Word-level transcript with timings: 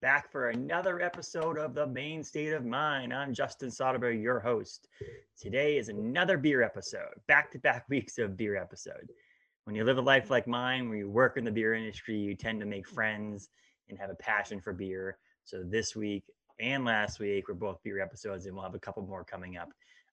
back 0.00 0.32
for 0.32 0.48
another 0.48 1.02
episode 1.02 1.58
of 1.58 1.74
The 1.74 1.86
Maine 1.86 2.24
State 2.24 2.54
of 2.54 2.64
Mind. 2.64 3.12
I'm 3.12 3.34
Justin 3.34 3.68
Soderberg, 3.68 4.22
your 4.22 4.40
host. 4.40 4.88
Today 5.38 5.76
is 5.76 5.90
another 5.90 6.38
beer 6.38 6.62
episode, 6.62 7.20
back 7.28 7.50
to 7.50 7.58
back 7.58 7.86
weeks 7.90 8.16
of 8.16 8.34
beer 8.34 8.56
episode. 8.56 9.12
When 9.64 9.76
you 9.76 9.84
live 9.84 9.98
a 9.98 10.02
life 10.02 10.30
like 10.30 10.46
mine, 10.46 10.88
where 10.88 10.96
you 10.96 11.10
work 11.10 11.36
in 11.36 11.44
the 11.44 11.50
beer 11.50 11.74
industry, 11.74 12.16
you 12.16 12.34
tend 12.34 12.60
to 12.60 12.66
make 12.66 12.88
friends 12.88 13.50
and 13.90 13.98
have 13.98 14.08
a 14.08 14.14
passion 14.14 14.58
for 14.58 14.72
beer. 14.72 15.18
So 15.44 15.62
this 15.62 15.94
week 15.94 16.24
and 16.58 16.86
last 16.86 17.20
week 17.20 17.48
were 17.48 17.54
both 17.54 17.82
beer 17.82 18.00
episodes, 18.00 18.46
and 18.46 18.54
we'll 18.54 18.64
have 18.64 18.74
a 18.74 18.78
couple 18.78 19.02
more 19.06 19.22
coming 19.22 19.58
up 19.58 19.68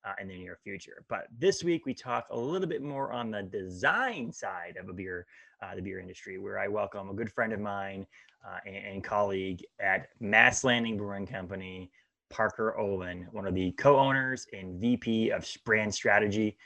uh, 0.07 0.13
in 0.21 0.27
the 0.27 0.37
near 0.37 0.57
future. 0.63 1.03
But 1.09 1.27
this 1.37 1.63
week 1.63 1.85
we 1.85 1.93
talk 1.93 2.27
a 2.29 2.37
little 2.37 2.67
bit 2.67 2.81
more 2.81 3.11
on 3.11 3.31
the 3.31 3.43
design 3.43 4.31
side 4.31 4.77
of 4.79 4.89
a 4.89 4.93
beer, 4.93 5.25
uh, 5.61 5.75
the 5.75 5.81
beer 5.81 5.99
industry, 5.99 6.37
where 6.37 6.59
I 6.59 6.67
welcome 6.67 7.09
a 7.09 7.13
good 7.13 7.31
friend 7.31 7.51
of 7.51 7.59
mine 7.59 8.05
uh, 8.47 8.59
and, 8.65 8.75
and, 8.75 9.03
colleague 9.03 9.65
at 9.79 10.09
Mast 10.19 10.63
Landing 10.63 10.97
Brewing 10.97 11.27
Company, 11.27 11.91
Parker 12.29 12.77
Olen, 12.77 13.27
one 13.31 13.47
of 13.47 13.55
the 13.55 13.71
co-owners 13.73 14.47
and 14.53 14.79
VP 14.79 15.31
of 15.31 15.45
brand 15.65 15.93
strategy. 15.93 16.57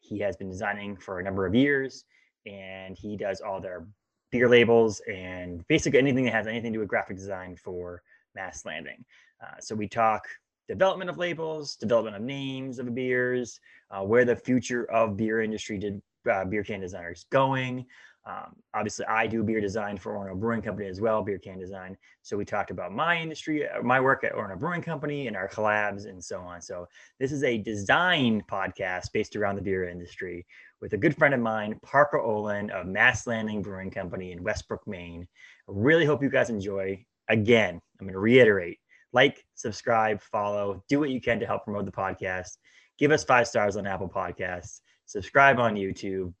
He 0.00 0.18
has 0.20 0.36
been 0.36 0.48
designing 0.48 0.96
for 0.96 1.18
a 1.18 1.22
number 1.22 1.46
of 1.46 1.54
years, 1.54 2.04
and 2.46 2.96
he 2.96 3.16
does 3.16 3.40
all 3.40 3.60
their 3.60 3.86
beer 4.30 4.48
labels 4.48 5.00
and 5.08 5.66
basically 5.68 5.98
anything 5.98 6.24
that 6.24 6.32
has 6.32 6.46
anything 6.46 6.72
to 6.72 6.76
do 6.76 6.80
with 6.80 6.88
graphic 6.88 7.16
design 7.16 7.56
for 7.56 8.02
Mast 8.34 8.64
Landing. 8.64 9.04
Uh, 9.42 9.60
so 9.60 9.74
we 9.74 9.88
talk 9.88 10.26
development 10.68 11.10
of 11.10 11.18
labels, 11.18 11.76
development 11.76 12.16
of 12.16 12.22
names 12.22 12.78
of 12.78 12.94
beers, 12.94 13.60
uh, 13.90 14.02
where 14.02 14.24
the 14.24 14.36
future 14.36 14.90
of 14.90 15.16
beer 15.16 15.42
industry 15.42 15.78
did 15.78 16.00
uh, 16.30 16.44
beer 16.44 16.64
can 16.64 16.80
designers 16.80 17.26
going. 17.30 17.86
Um, 18.26 18.56
obviously, 18.74 19.06
I 19.06 19.28
do 19.28 19.44
beer 19.44 19.60
design 19.60 19.96
for 19.96 20.14
Orono 20.14 20.34
Brewing 20.34 20.60
Company 20.60 20.88
as 20.88 21.00
well, 21.00 21.22
beer 21.22 21.38
can 21.38 21.60
design. 21.60 21.96
So 22.22 22.36
we 22.36 22.44
talked 22.44 22.72
about 22.72 22.90
my 22.90 23.16
industry, 23.16 23.68
uh, 23.68 23.82
my 23.82 24.00
work 24.00 24.24
at 24.24 24.32
Orono 24.32 24.58
Brewing 24.58 24.82
Company, 24.82 25.28
and 25.28 25.36
our 25.36 25.48
collabs 25.48 26.06
and 26.06 26.22
so 26.22 26.40
on. 26.40 26.60
So 26.60 26.88
this 27.20 27.30
is 27.30 27.44
a 27.44 27.58
design 27.58 28.42
podcast 28.50 29.12
based 29.12 29.36
around 29.36 29.54
the 29.54 29.62
beer 29.62 29.88
industry 29.88 30.44
with 30.80 30.92
a 30.92 30.96
good 30.96 31.16
friend 31.16 31.34
of 31.34 31.40
mine, 31.40 31.78
Parker 31.84 32.18
Olen 32.18 32.70
of 32.70 32.86
Mast 32.86 33.28
Landing 33.28 33.62
Brewing 33.62 33.92
Company 33.92 34.32
in 34.32 34.42
Westbrook, 34.42 34.84
Maine. 34.88 35.28
I 35.68 35.72
really 35.72 36.04
hope 36.04 36.20
you 36.20 36.28
guys 36.28 36.50
enjoy. 36.50 37.04
Again, 37.28 37.80
I'm 38.00 38.06
going 38.06 38.12
to 38.12 38.18
reiterate: 38.18 38.80
like, 39.16 39.44
subscribe, 39.56 40.22
follow, 40.22 40.84
do 40.88 41.00
what 41.00 41.10
you 41.10 41.20
can 41.20 41.40
to 41.40 41.46
help 41.46 41.64
promote 41.64 41.86
the 41.86 41.90
podcast. 41.90 42.58
Give 42.98 43.10
us 43.10 43.24
five 43.24 43.48
stars 43.48 43.76
on 43.76 43.86
Apple 43.86 44.08
Podcasts. 44.08 44.80
Subscribe 45.06 45.58
on 45.58 45.74
YouTube 45.74 46.32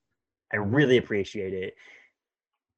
I 0.52 0.56
really 0.56 0.98
appreciate 0.98 1.52
it. 1.52 1.74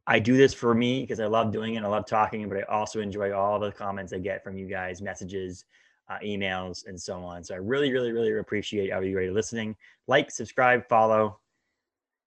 I 0.06 0.18
do 0.18 0.36
this 0.36 0.54
for 0.54 0.74
me 0.74 1.02
because 1.02 1.20
I 1.20 1.26
love 1.26 1.52
doing 1.52 1.74
it. 1.74 1.82
I 1.82 1.86
love 1.86 2.06
talking, 2.06 2.48
but 2.48 2.58
I 2.58 2.62
also 2.62 3.00
enjoy 3.00 3.32
all 3.32 3.58
the 3.58 3.70
comments 3.70 4.12
I 4.12 4.18
get 4.18 4.42
from 4.42 4.56
you 4.56 4.66
guys, 4.66 5.02
messages, 5.02 5.66
uh, 6.08 6.16
emails, 6.24 6.86
and 6.86 6.98
so 6.98 7.22
on. 7.22 7.44
So 7.44 7.54
I 7.54 7.58
really, 7.58 7.92
really, 7.92 8.12
really 8.12 8.36
appreciate 8.38 8.90
all 8.90 9.00
of 9.00 9.04
you 9.04 9.18
guys 9.18 9.30
listening. 9.32 9.76
Like, 10.06 10.30
subscribe, 10.30 10.88
follow. 10.88 11.40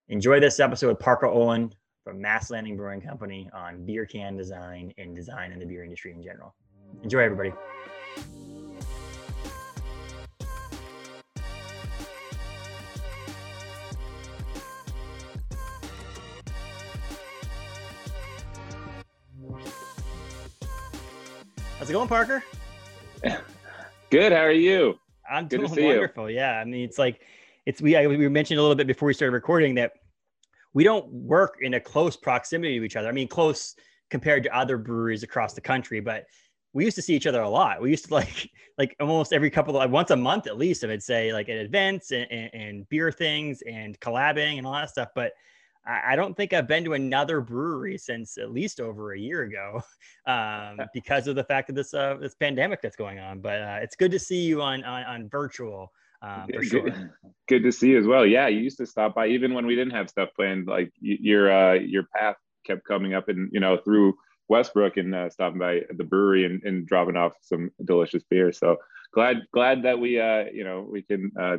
Enjoy 0.09 0.39
this 0.39 0.59
episode 0.59 0.89
with 0.89 0.99
Parker 0.99 1.25
Olen 1.25 1.73
from 2.03 2.21
Mast 2.21 2.51
Landing 2.51 2.77
Brewing 2.77 3.01
Company 3.01 3.49
on 3.51 3.83
beer 3.83 4.05
can 4.05 4.37
design 4.37 4.93
and 4.99 5.15
design 5.15 5.51
in 5.51 5.59
the 5.59 5.65
beer 5.65 5.83
industry 5.83 6.11
in 6.11 6.21
general. 6.21 6.53
Enjoy, 7.03 7.19
everybody. 7.19 7.51
How's 21.79 21.89
it 21.89 21.93
going, 21.93 22.07
Parker? 22.07 22.43
Good. 24.11 24.31
How 24.31 24.39
are 24.39 24.51
you? 24.51 24.99
I'm 25.27 25.47
Good 25.47 25.67
doing 25.67 25.85
wonderful. 25.87 26.29
You. 26.29 26.35
Yeah. 26.35 26.59
I 26.59 26.65
mean, 26.65 26.83
it's 26.83 26.99
like 26.99 27.21
it's 27.65 27.81
we 27.81 27.95
I, 27.95 28.05
we 28.05 28.29
mentioned 28.29 28.59
a 28.59 28.61
little 28.61 28.75
bit 28.75 28.85
before 28.85 29.07
we 29.07 29.13
started 29.13 29.33
recording 29.33 29.73
that 29.75 29.93
we 30.73 30.83
don't 30.83 31.07
work 31.11 31.57
in 31.61 31.73
a 31.73 31.79
close 31.79 32.15
proximity 32.15 32.77
to 32.77 32.85
each 32.85 32.95
other. 32.95 33.07
I 33.07 33.11
mean, 33.11 33.27
close 33.27 33.75
compared 34.09 34.43
to 34.43 34.55
other 34.55 34.77
breweries 34.77 35.23
across 35.23 35.53
the 35.53 35.61
country, 35.61 35.99
but 35.99 36.25
we 36.73 36.85
used 36.85 36.95
to 36.95 37.01
see 37.01 37.15
each 37.15 37.27
other 37.27 37.41
a 37.41 37.49
lot. 37.49 37.81
We 37.81 37.89
used 37.89 38.07
to 38.07 38.13
like 38.15 38.49
like 38.77 38.95
almost 38.99 39.33
every 39.33 39.49
couple 39.49 39.79
of 39.79 39.91
once 39.91 40.11
a 40.11 40.15
month 40.15 40.47
at 40.47 40.57
least, 40.57 40.83
I 40.83 40.87
would 40.87 41.03
say, 41.03 41.33
like 41.33 41.49
at 41.49 41.57
events 41.57 42.11
and, 42.11 42.27
and, 42.31 42.53
and 42.53 42.89
beer 42.89 43.11
things 43.11 43.61
and 43.63 43.99
collabing 43.99 44.57
and 44.57 44.65
all 44.65 44.73
that 44.73 44.89
stuff. 44.89 45.09
But 45.15 45.33
I 45.85 46.15
don't 46.15 46.37
think 46.37 46.53
I've 46.53 46.67
been 46.67 46.83
to 46.83 46.93
another 46.93 47.41
brewery 47.41 47.97
since 47.97 48.37
at 48.37 48.51
least 48.51 48.79
over 48.79 49.13
a 49.13 49.19
year 49.19 49.41
ago, 49.43 49.81
um, 50.27 50.79
because 50.93 51.27
of 51.27 51.35
the 51.35 51.43
fact 51.43 51.69
of 51.69 51.75
this 51.75 51.93
uh, 51.93 52.17
this 52.21 52.35
pandemic 52.35 52.81
that's 52.81 52.95
going 52.95 53.19
on. 53.19 53.39
But 53.39 53.61
uh, 53.61 53.79
it's 53.81 53.95
good 53.95 54.11
to 54.11 54.19
see 54.19 54.41
you 54.41 54.61
on 54.61 54.83
on, 54.83 55.03
on 55.03 55.29
virtual. 55.29 55.91
Um, 56.21 56.45
for 56.53 56.63
sure. 56.63 56.83
Good, 56.83 57.09
good, 57.49 57.63
to 57.63 57.71
see 57.71 57.89
you 57.89 57.99
as 57.99 58.05
well. 58.05 58.27
Yeah, 58.27 58.47
you 58.47 58.59
used 58.59 58.77
to 58.77 58.85
stop 58.85 59.15
by 59.15 59.25
even 59.25 59.55
when 59.55 59.65
we 59.65 59.75
didn't 59.75 59.95
have 59.95 60.07
stuff 60.07 60.29
planned. 60.35 60.67
Like 60.67 60.91
your 60.99 61.51
uh, 61.51 61.73
your 61.73 62.03
path 62.15 62.35
kept 62.63 62.85
coming 62.85 63.15
up, 63.15 63.27
and 63.27 63.49
you 63.51 63.59
know 63.59 63.77
through 63.77 64.13
Westbrook 64.51 64.97
and 64.97 65.15
uh, 65.15 65.29
stopping 65.29 65.59
by 65.59 65.81
the 65.95 66.03
brewery 66.03 66.45
and, 66.45 66.61
and 66.63 66.85
dropping 66.85 67.15
off 67.15 67.31
some 67.41 67.71
delicious 67.85 68.21
beer. 68.29 68.51
So 68.51 68.75
glad 69.13 69.37
glad 69.53 69.83
that 69.83 69.97
we 69.97 70.19
uh, 70.19 70.43
you 70.53 70.65
know 70.65 70.85
we 70.87 71.01
can 71.01 71.31
uh, 71.39 71.57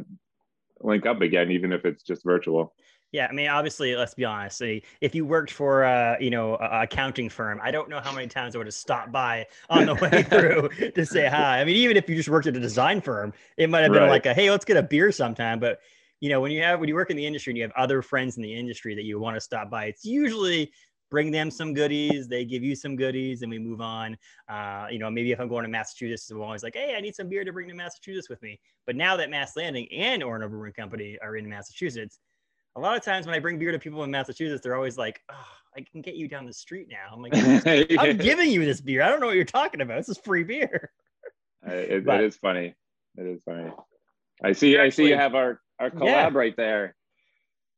link 0.81 1.07
up 1.07 1.23
again, 1.23 1.51
even 1.51 1.73
if 1.73 1.87
it's 1.87 2.03
just 2.03 2.23
virtual. 2.23 2.75
Yeah, 3.11 3.27
I 3.29 3.33
mean, 3.33 3.49
obviously, 3.49 3.95
let's 3.95 4.15
be 4.15 4.25
honest. 4.25 4.63
If 4.63 5.15
you 5.15 5.27
worked 5.27 5.53
for, 5.53 5.85
uh, 5.85 6.17
you 6.19 6.31
know, 6.31 6.55
a 6.57 6.83
accounting 6.83 7.29
firm, 7.29 7.61
I 7.63 7.71
don't 7.71 7.91
know 7.91 8.01
how 8.01 8.11
many 8.11 8.27
times 8.27 8.55
I 8.55 8.59
would 8.59 8.67
have 8.67 8.75
stopped 8.75 9.13
by 9.13 9.47
on 9.69 9.85
the 9.85 9.95
way 9.97 10.23
through 10.31 10.71
to 10.93 11.05
say 11.05 11.29
hi. 11.29 11.61
I 11.61 11.65
mean, 11.65 11.77
even 11.77 11.99
if 11.99 12.09
you 12.09 12.17
just 12.17 12.31
worked 12.31 12.47
at 12.47 12.57
a 12.57 12.61
design 12.61 13.03
firm, 13.03 13.35
it 13.59 13.69
might 13.69 13.81
have 13.81 13.93
been 13.93 14.03
right. 14.03 14.11
like 14.11 14.25
a, 14.25 14.33
hey, 14.33 14.51
let's 14.51 14.65
get 14.65 14.79
a 14.79 14.83
beer 14.83 15.13
sometime. 15.13 15.61
But 15.61 15.81
you 16.21 16.31
know, 16.31 16.41
when 16.41 16.53
you 16.53 16.63
have 16.63 16.81
when 16.81 16.89
you 16.89 16.95
work 16.95 17.11
in 17.11 17.17
the 17.17 17.27
industry 17.27 17.51
and 17.51 17.59
you 17.59 17.65
have 17.65 17.73
other 17.77 18.01
friends 18.01 18.37
in 18.37 18.43
the 18.43 18.55
industry 18.55 18.95
that 18.95 19.05
you 19.05 19.21
want 19.21 19.37
to 19.37 19.41
stop 19.41 19.71
by, 19.71 19.87
it's 19.87 20.07
usually 20.07 20.73
bring 21.12 21.31
them 21.31 21.50
some 21.50 21.73
goodies. 21.73 22.27
They 22.27 22.45
give 22.45 22.65
you 22.65 22.75
some 22.75 22.97
goodies, 22.97 23.43
and 23.43 23.50
we 23.50 23.61
move 23.61 23.81
on. 23.81 24.17
Uh, 24.49 24.87
you 24.91 24.99
know, 24.99 25.11
maybe 25.11 25.31
if 25.31 25.41
I'm 25.41 25.49
going 25.49 25.62
to 25.62 25.69
Massachusetts, 25.69 26.28
I'm 26.31 26.41
always 26.41 26.65
like, 26.65 26.75
hey, 26.75 26.97
I 26.97 27.00
need 27.00 27.15
some 27.15 27.28
beer 27.28 27.45
to 27.45 27.53
bring 27.53 27.69
to 27.69 27.75
Massachusetts 27.75 28.28
with 28.28 28.43
me. 28.43 28.59
But 28.87 28.97
now 28.97 29.17
that 29.19 29.31
Mast 29.31 29.56
Landing 29.56 29.87
and 29.93 30.23
Orono 30.23 30.50
Brewing 30.50 30.73
Company 30.73 31.17
are 31.23 31.37
in 31.37 31.49
Massachusetts 31.49 32.19
a 32.77 32.81
lot 32.81 32.97
of 32.97 33.05
times 33.05 33.27
when 33.27 33.34
I 33.34 33.39
bring 33.39 33.59
beer 33.59 33.73
to 33.73 33.78
people 33.78 34.03
in 34.05 34.11
Massachusetts, 34.11 34.62
they're 34.62 34.75
always 34.75 34.97
like, 34.97 35.21
oh, 35.31 35.47
I 35.77 35.84
can 35.93 36.00
get 36.00 36.15
you 36.15 36.28
down 36.28 36.47
the 36.47 36.53
street 36.53 36.89
now. 36.91 37.12
I'm 37.12 37.23
like, 37.23 37.33
I'm 37.99 38.17
giving 38.17 38.50
you 38.50 38.65
this 38.65 38.81
beer. 38.81 39.03
I 39.03 39.09
don't 39.09 39.21
know 39.21 39.27
what 39.27 39.37
you're 39.37 39.44
talking 39.44 39.81
about. 39.81 39.99
This 39.99 40.09
is 40.09 40.19
free 40.19 40.44
beer. 40.44 40.91
it, 41.67 42.06
it 42.06 42.21
is 42.23 42.37
funny. 42.37 42.75
It 43.17 43.27
is 43.27 43.41
funny. 43.44 43.71
I 44.43 44.53
see. 44.53 44.79
I 44.79 44.89
see 44.89 45.09
you 45.09 45.17
have 45.17 45.34
our 45.34 45.61
our 45.79 45.91
collab 45.91 46.06
yeah. 46.06 46.31
right 46.33 46.56
there. 46.56 46.94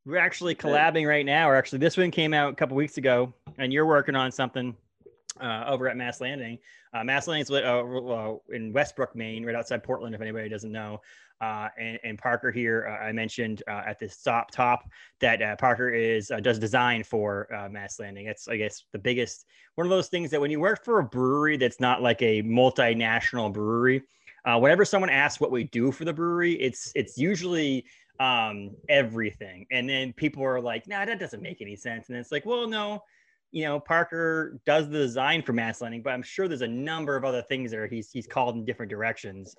We're 0.07 0.19
actually 0.19 0.55
collabing 0.55 1.09
right 1.09 1.25
now. 1.25 1.49
Or 1.49 1.57
actually, 1.57 1.79
this 1.79 1.97
one 1.97 2.11
came 2.11 2.35
out 2.35 2.53
a 2.53 2.57
couple 2.57 2.77
weeks 2.77 2.99
ago, 2.99 3.33
and 3.59 3.73
you're 3.73 3.87
working 3.87 4.15
on 4.15 4.31
something 4.31 4.77
uh, 5.41 5.65
over 5.67 5.89
at 5.89 5.97
Mast 5.97 6.21
Landing. 6.21 6.59
Uh, 6.93 7.03
Mast 7.05 7.27
Landing 7.27 7.43
is 7.43 7.51
uh, 7.51 8.35
in 8.51 8.73
Westbrook, 8.73 9.17
Maine, 9.17 9.45
right 9.45 9.55
outside 9.55 9.83
Portland. 9.83 10.15
If 10.15 10.21
anybody 10.21 10.49
doesn't 10.49 10.71
know, 10.71 11.01
uh, 11.41 11.69
and, 11.79 11.99
and, 12.05 12.19
Parker 12.19 12.51
here, 12.51 12.87
uh, 12.89 13.05
I 13.05 13.13
mentioned 13.13 13.63
uh, 13.69 13.83
at 13.87 13.99
the 13.99 14.09
top 14.25 14.51
top 14.51 14.89
that 15.21 15.43
uh, 15.43 15.57
Parker 15.57 15.89
is 15.89 16.31
uh, 16.31 16.39
does 16.39 16.59
design 16.59 17.03
for 17.03 17.53
uh, 17.53 17.69
Mast 17.69 17.99
Landing. 17.99 18.27
It's 18.27 18.47
I 18.47 18.57
guess 18.57 18.85
the 18.93 18.99
biggest 18.99 19.47
one 19.75 19.87
of 19.87 19.91
those 19.91 20.09
things 20.09 20.31
that 20.31 20.41
when 20.41 20.51
you 20.51 20.61
work 20.61 20.85
for 20.85 21.01
a 21.01 21.05
brewery 21.05 21.57
that's 21.57 21.81
not 21.81 22.01
like 22.01 22.23
a 22.23 22.43
multinational 22.43 23.53
brewery, 23.53 24.03
whenever 24.47 24.85
someone 24.85 25.11
asks 25.11 25.41
what 25.41 25.51
we 25.51 25.65
do 25.65 25.91
for 25.91 26.05
the 26.05 26.13
brewery, 26.13 26.55
it's 26.55 26.93
it's 26.95 27.19
usually 27.19 27.85
um, 28.21 28.71
everything, 28.89 29.67
and 29.71 29.89
then 29.89 30.13
people 30.13 30.43
are 30.45 30.61
like, 30.61 30.87
"Nah, 30.87 31.05
that 31.05 31.19
doesn't 31.19 31.43
make 31.43 31.61
any 31.61 31.77
sense," 31.77 32.09
and 32.09 32.19
it's 32.19 32.33
like, 32.33 32.47
"Well, 32.47 32.69
no." 32.69 33.03
You 33.51 33.63
know, 33.63 33.79
Parker 33.79 34.59
does 34.67 34.89
the 34.89 34.99
design 34.99 35.41
for 35.41 35.53
Mast 35.53 35.81
Landing, 35.81 36.03
but 36.03 36.13
I'm 36.13 36.25
sure 36.25 36.49
there's 36.49 36.63
a 36.63 36.67
number 36.67 37.15
of 37.15 37.25
other 37.25 37.43
things 37.43 37.71
that 37.71 37.89
he's 37.89 38.11
he's 38.11 38.27
called 38.27 38.57
in 38.57 38.65
different 38.65 38.91
directions 38.91 39.55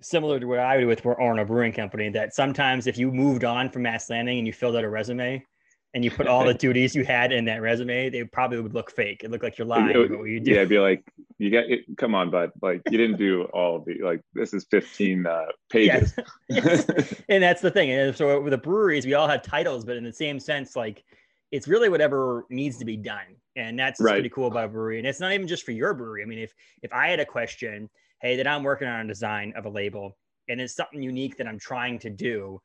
similar 0.00 0.38
to 0.38 0.46
what 0.46 0.58
I 0.58 0.76
would 0.76 0.86
with 0.86 1.02
Orono 1.02 1.46
Brewing 1.46 1.72
Company, 1.72 2.08
that 2.10 2.34
sometimes 2.34 2.86
if 2.86 2.96
you 2.96 3.10
moved 3.10 3.44
on 3.44 3.70
from 3.70 3.82
Mast 3.82 4.10
Landing 4.10 4.38
and 4.38 4.46
you 4.46 4.52
filled 4.52 4.76
out 4.76 4.84
a 4.84 4.88
resume 4.88 5.44
and 5.94 6.04
you 6.04 6.10
put 6.10 6.26
all 6.26 6.44
the 6.44 6.54
duties 6.54 6.94
you 6.94 7.04
had 7.04 7.32
in 7.32 7.46
that 7.46 7.62
resume, 7.62 8.10
they 8.10 8.22
probably 8.24 8.60
would 8.60 8.74
look 8.74 8.90
fake. 8.90 9.22
It 9.24 9.30
looked 9.30 9.42
like 9.42 9.56
you're 9.56 9.66
lying 9.66 9.88
you 9.88 10.40
do. 10.40 10.52
Yeah, 10.52 10.62
I'd 10.62 10.68
be 10.68 10.78
like, 10.78 11.02
you 11.38 11.50
got 11.50 11.64
it. 11.64 11.84
Come 11.96 12.14
on, 12.14 12.30
bud. 12.30 12.52
Like 12.60 12.82
you 12.90 12.98
didn't 12.98 13.16
do 13.16 13.44
all 13.54 13.76
of 13.76 13.84
the, 13.86 13.98
like, 14.02 14.20
this 14.34 14.52
is 14.52 14.66
15 14.70 15.26
uh, 15.26 15.46
pages. 15.70 16.14
Yes. 16.48 17.14
and 17.28 17.42
that's 17.42 17.62
the 17.62 17.70
thing. 17.70 17.90
And 17.90 18.14
so 18.14 18.40
with 18.40 18.50
the 18.50 18.58
breweries, 18.58 19.06
we 19.06 19.14
all 19.14 19.28
have 19.28 19.42
titles, 19.42 19.84
but 19.84 19.96
in 19.96 20.04
the 20.04 20.12
same 20.12 20.38
sense, 20.38 20.76
like 20.76 21.04
it's 21.52 21.66
really 21.66 21.88
whatever 21.88 22.44
needs 22.50 22.76
to 22.78 22.84
be 22.84 22.96
done. 22.96 23.36
And 23.56 23.78
that's 23.78 24.00
right. 24.00 24.12
pretty 24.12 24.28
cool 24.28 24.48
about 24.48 24.66
a 24.66 24.68
brewery. 24.68 24.98
And 24.98 25.06
it's 25.06 25.20
not 25.20 25.32
even 25.32 25.48
just 25.48 25.64
for 25.64 25.72
your 25.72 25.94
brewery. 25.94 26.22
I 26.22 26.26
mean, 26.26 26.38
if, 26.38 26.52
if 26.82 26.92
I 26.92 27.08
had 27.08 27.18
a 27.18 27.26
question, 27.26 27.88
hey, 28.20 28.36
that 28.36 28.46
I'm 28.46 28.62
working 28.62 28.88
on 28.88 29.06
a 29.06 29.08
design 29.08 29.54
of 29.56 29.64
a 29.64 29.70
label 29.70 30.16
and 30.48 30.60
it's 30.60 30.74
something 30.74 31.02
unique 31.02 31.38
that 31.38 31.46
I'm 31.46 31.58
trying 31.58 31.98
to 32.00 32.10
do, 32.10 32.60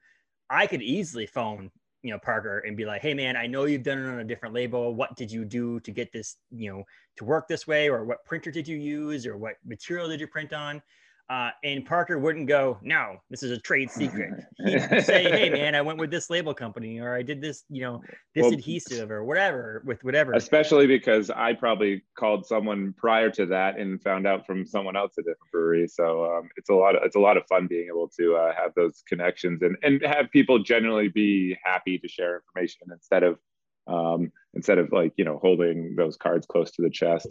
I 0.49 0.67
could 0.67 0.81
easily 0.81 1.25
phone 1.25 1.71
you 2.03 2.11
know 2.11 2.19
Parker 2.19 2.59
and 2.59 2.77
be 2.77 2.85
like, 2.85 3.01
"Hey 3.01 3.13
man, 3.13 3.35
I 3.35 3.47
know 3.47 3.65
you've 3.65 3.83
done 3.83 3.97
it 3.97 4.07
on 4.07 4.19
a 4.19 4.23
different 4.23 4.53
label. 4.53 4.93
What 4.93 5.15
did 5.15 5.31
you 5.31 5.45
do 5.45 5.79
to 5.79 5.91
get 5.91 6.11
this, 6.11 6.37
you 6.51 6.71
know, 6.71 6.83
to 7.17 7.25
work 7.25 7.47
this 7.47 7.65
way, 7.65 7.89
or 7.89 8.05
what 8.05 8.25
printer 8.25 8.51
did 8.51 8.67
you 8.67 8.77
use, 8.77 9.25
or 9.25 9.37
what 9.37 9.55
material 9.65 10.07
did 10.07 10.19
you 10.19 10.27
print 10.27 10.53
on?" 10.53 10.81
Uh, 11.29 11.49
and 11.63 11.85
Parker 11.85 12.19
wouldn't 12.19 12.47
go, 12.47 12.77
no, 12.81 13.15
this 13.29 13.43
is 13.43 13.51
a 13.51 13.59
trade 13.59 13.89
secret. 13.89 14.43
He'd 14.65 14.79
say, 15.03 15.23
hey, 15.23 15.49
man, 15.49 15.73
I 15.73 15.81
went 15.81 15.97
with 15.97 16.11
this 16.11 16.29
label 16.29 16.53
company 16.53 16.99
or 16.99 17.15
I 17.15 17.21
did 17.21 17.41
this, 17.41 17.63
you 17.69 17.81
know, 17.81 18.01
this 18.35 18.43
well, 18.43 18.53
adhesive 18.53 19.09
or 19.09 19.23
whatever 19.23 19.81
with 19.85 20.03
whatever. 20.03 20.33
Especially 20.33 20.85
because 20.85 21.29
I 21.29 21.53
probably 21.53 22.03
called 22.17 22.45
someone 22.45 22.93
prior 22.97 23.29
to 23.31 23.45
that 23.47 23.79
and 23.79 24.03
found 24.03 24.27
out 24.27 24.45
from 24.45 24.65
someone 24.65 24.97
else 24.97 25.13
at 25.17 25.23
different 25.23 25.51
brewery. 25.51 25.87
So 25.87 26.25
um, 26.25 26.49
it's 26.57 26.69
a 26.69 26.75
lot 26.75 26.95
of, 26.95 27.03
it's 27.03 27.15
a 27.15 27.21
lot 27.21 27.37
of 27.37 27.47
fun 27.47 27.67
being 27.67 27.87
able 27.87 28.09
to 28.19 28.35
uh, 28.35 28.53
have 28.55 28.73
those 28.75 29.01
connections 29.07 29.61
and, 29.61 29.77
and 29.81 30.05
have 30.05 30.29
people 30.29 30.59
generally 30.59 31.07
be 31.07 31.57
happy 31.63 31.97
to 31.97 32.07
share 32.07 32.35
information 32.35 32.87
instead 32.91 33.23
of, 33.23 33.39
um, 33.87 34.29
instead 34.55 34.77
of 34.77 34.91
like, 34.91 35.13
you 35.15 35.23
know, 35.23 35.39
holding 35.41 35.95
those 35.95 36.17
cards 36.17 36.45
close 36.45 36.69
to 36.71 36.81
the 36.81 36.89
chest 36.89 37.29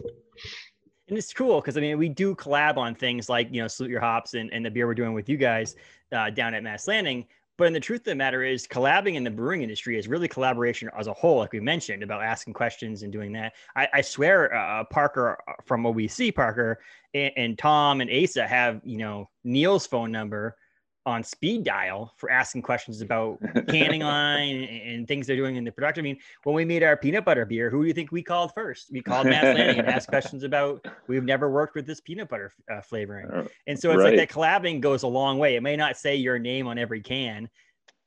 and 1.07 1.17
it's 1.17 1.33
cool 1.33 1.61
because 1.61 1.77
I 1.77 1.81
mean 1.81 1.97
we 1.97 2.09
do 2.09 2.35
collab 2.35 2.77
on 2.77 2.95
things 2.95 3.29
like 3.29 3.47
you 3.51 3.61
know 3.61 3.67
salute 3.67 3.91
your 3.91 4.01
hops 4.01 4.33
and, 4.33 4.51
and 4.53 4.65
the 4.65 4.71
beer 4.71 4.87
we're 4.87 4.93
doing 4.93 5.13
with 5.13 5.29
you 5.29 5.37
guys 5.37 5.75
uh, 6.11 6.29
down 6.29 6.53
at 6.53 6.63
Mast 6.63 6.87
Landing. 6.87 7.25
But 7.55 7.67
in 7.67 7.73
the 7.73 7.79
truth 7.79 8.01
of 8.01 8.05
the 8.05 8.15
matter 8.15 8.43
is, 8.43 8.65
collabing 8.65 9.13
in 9.13 9.23
the 9.23 9.29
brewing 9.29 9.61
industry 9.61 9.99
is 9.99 10.07
really 10.07 10.27
collaboration 10.27 10.89
as 10.97 11.05
a 11.05 11.13
whole, 11.13 11.37
like 11.37 11.51
we 11.51 11.59
mentioned 11.59 12.01
about 12.01 12.23
asking 12.23 12.53
questions 12.53 13.03
and 13.03 13.13
doing 13.13 13.31
that. 13.33 13.53
I, 13.75 13.87
I 13.93 14.01
swear, 14.01 14.55
uh, 14.55 14.81
uh 14.81 14.83
Parker 14.85 15.37
uh, 15.47 15.53
from 15.63 15.83
OBC, 15.83 16.33
Parker 16.33 16.79
and, 17.13 17.31
and 17.37 17.57
Tom 17.57 18.01
and 18.01 18.09
Asa 18.09 18.47
have 18.47 18.81
you 18.83 18.97
know 18.97 19.29
Neil's 19.43 19.85
phone 19.85 20.11
number 20.11 20.57
on 21.05 21.23
speed 21.23 21.63
dial 21.63 22.13
for 22.17 22.31
asking 22.31 22.61
questions 22.61 23.01
about 23.13 23.39
canning 23.67 24.01
line 24.01 24.55
and, 24.55 24.81
and, 24.81 25.07
things 25.07 25.27
they're 25.27 25.35
doing 25.35 25.57
in 25.57 25.63
the 25.63 25.71
production. 25.71 26.01
I 26.01 26.03
mean, 26.03 26.17
when 26.43 26.55
we 26.55 26.65
made 26.65 26.83
our 26.83 26.95
peanut 26.95 27.25
butter 27.25 27.45
beer, 27.45 27.69
who 27.69 27.81
do 27.81 27.87
you 27.87 27.93
think 27.93 28.11
we 28.11 28.23
called 28.23 28.51
first? 28.53 28.89
We 28.91 29.01
called 29.01 29.27
Mast 29.27 29.43
Landing 29.43 29.79
and 29.79 29.87
asked 29.87 30.07
questions 30.09 30.43
about 30.43 30.85
we've 31.07 31.23
never 31.23 31.49
worked 31.49 31.75
with 31.75 31.85
this 31.85 31.99
peanut 31.99 32.29
butter 32.29 32.51
uh, 32.71 32.81
flavoring. 32.81 33.29
Uh, 33.29 33.47
and 33.67 33.77
so 33.77 33.91
it's 33.91 33.99
right. 33.99 34.17
like 34.17 34.29
that 34.29 34.33
collabing 34.33 34.79
goes 34.79 35.03
a 35.03 35.07
long 35.07 35.37
way. 35.37 35.55
It 35.55 35.63
may 35.63 35.75
not 35.75 35.97
say 35.97 36.15
your 36.15 36.39
name 36.39 36.67
on 36.67 36.77
every 36.77 37.01
can, 37.01 37.49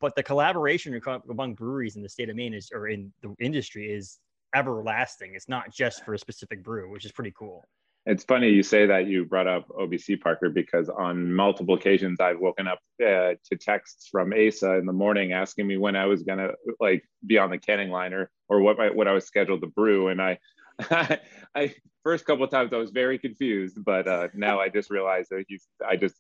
but 0.01 0.15
the 0.15 0.23
collaboration 0.23 0.99
among 1.31 1.55
breweries 1.55 1.97
in 1.97 2.03
the 2.03 2.09
state 2.09 2.31
of 2.31 2.37
Maine 2.37 2.55
is 2.55 2.71
or 2.73 2.89
in 2.89 3.13
the 3.23 3.35
industry 3.41 3.91
is 3.91 4.19
everlasting. 4.55 5.35
It's 5.35 5.49
not 5.49 5.71
just 5.71 6.05
for 6.05 6.15
a 6.15 6.19
specific 6.19 6.63
brew, 6.63 6.91
which 6.91 7.05
is 7.05 7.13
pretty 7.13 7.33
cool. 7.37 7.65
It's 8.07 8.23
funny 8.23 8.49
you 8.51 8.63
say 8.63 8.87
that 8.87 9.09
you 9.09 9.25
brought 9.25 9.49
up 9.49 9.67
OBC 9.69 10.21
Parker 10.21 10.49
because 10.49 10.89
on 10.89 11.33
multiple 11.33 11.75
occasions 11.75 12.21
I've 12.21 12.39
woken 12.39 12.69
up 12.69 12.79
uh, 13.03 13.35
to 13.45 13.57
texts 13.61 14.09
from 14.11 14.33
Asa 14.33 14.75
in 14.75 14.87
the 14.87 14.93
morning 14.93 15.33
asking 15.33 15.67
me 15.67 15.77
when 15.77 15.97
I 15.97 16.07
was 16.07 16.23
gonna 16.23 16.51
like 16.79 17.03
be 17.27 17.37
on 17.37 17.51
the 17.51 17.59
canning 17.59 17.91
liner 17.91 18.31
or 18.49 18.61
what 18.61 18.79
my, 18.79 18.91
what 18.91 19.09
I 19.09 19.13
was 19.13 19.27
scheduled 19.27 19.61
to 19.63 19.67
brew, 19.67 20.09
and 20.09 20.23
I, 20.23 20.39
I, 21.57 21.75
first 22.05 22.27
couple 22.27 22.45
of 22.45 22.51
times 22.51 22.73
I 22.73 22.77
was 22.77 22.91
very 22.91 23.19
confused, 23.19 23.85
but 23.85 24.07
uh, 24.07 24.29
now 24.35 24.61
I 24.61 24.69
just 24.69 24.89
realized 24.89 25.31
that 25.31 25.45
he's 25.49 25.67
I 25.85 25.97
just 25.97 26.15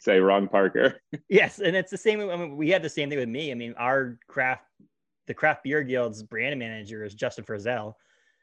say 0.00 0.18
wrong 0.18 0.48
Parker. 0.48 1.00
yes, 1.28 1.60
and 1.60 1.76
it's 1.76 1.92
the 1.92 1.98
same. 1.98 2.20
I 2.20 2.34
mean, 2.34 2.56
we 2.56 2.70
had 2.70 2.82
the 2.82 2.88
same 2.88 3.10
thing 3.10 3.18
with 3.18 3.28
me. 3.28 3.52
I 3.52 3.54
mean, 3.54 3.74
our 3.78 4.18
craft, 4.26 4.64
the 5.28 5.34
craft 5.34 5.62
beer 5.62 5.84
guild's 5.84 6.24
brand 6.24 6.58
manager 6.58 7.04
is 7.04 7.14
Justin 7.14 7.44
Frizzell 7.44 7.94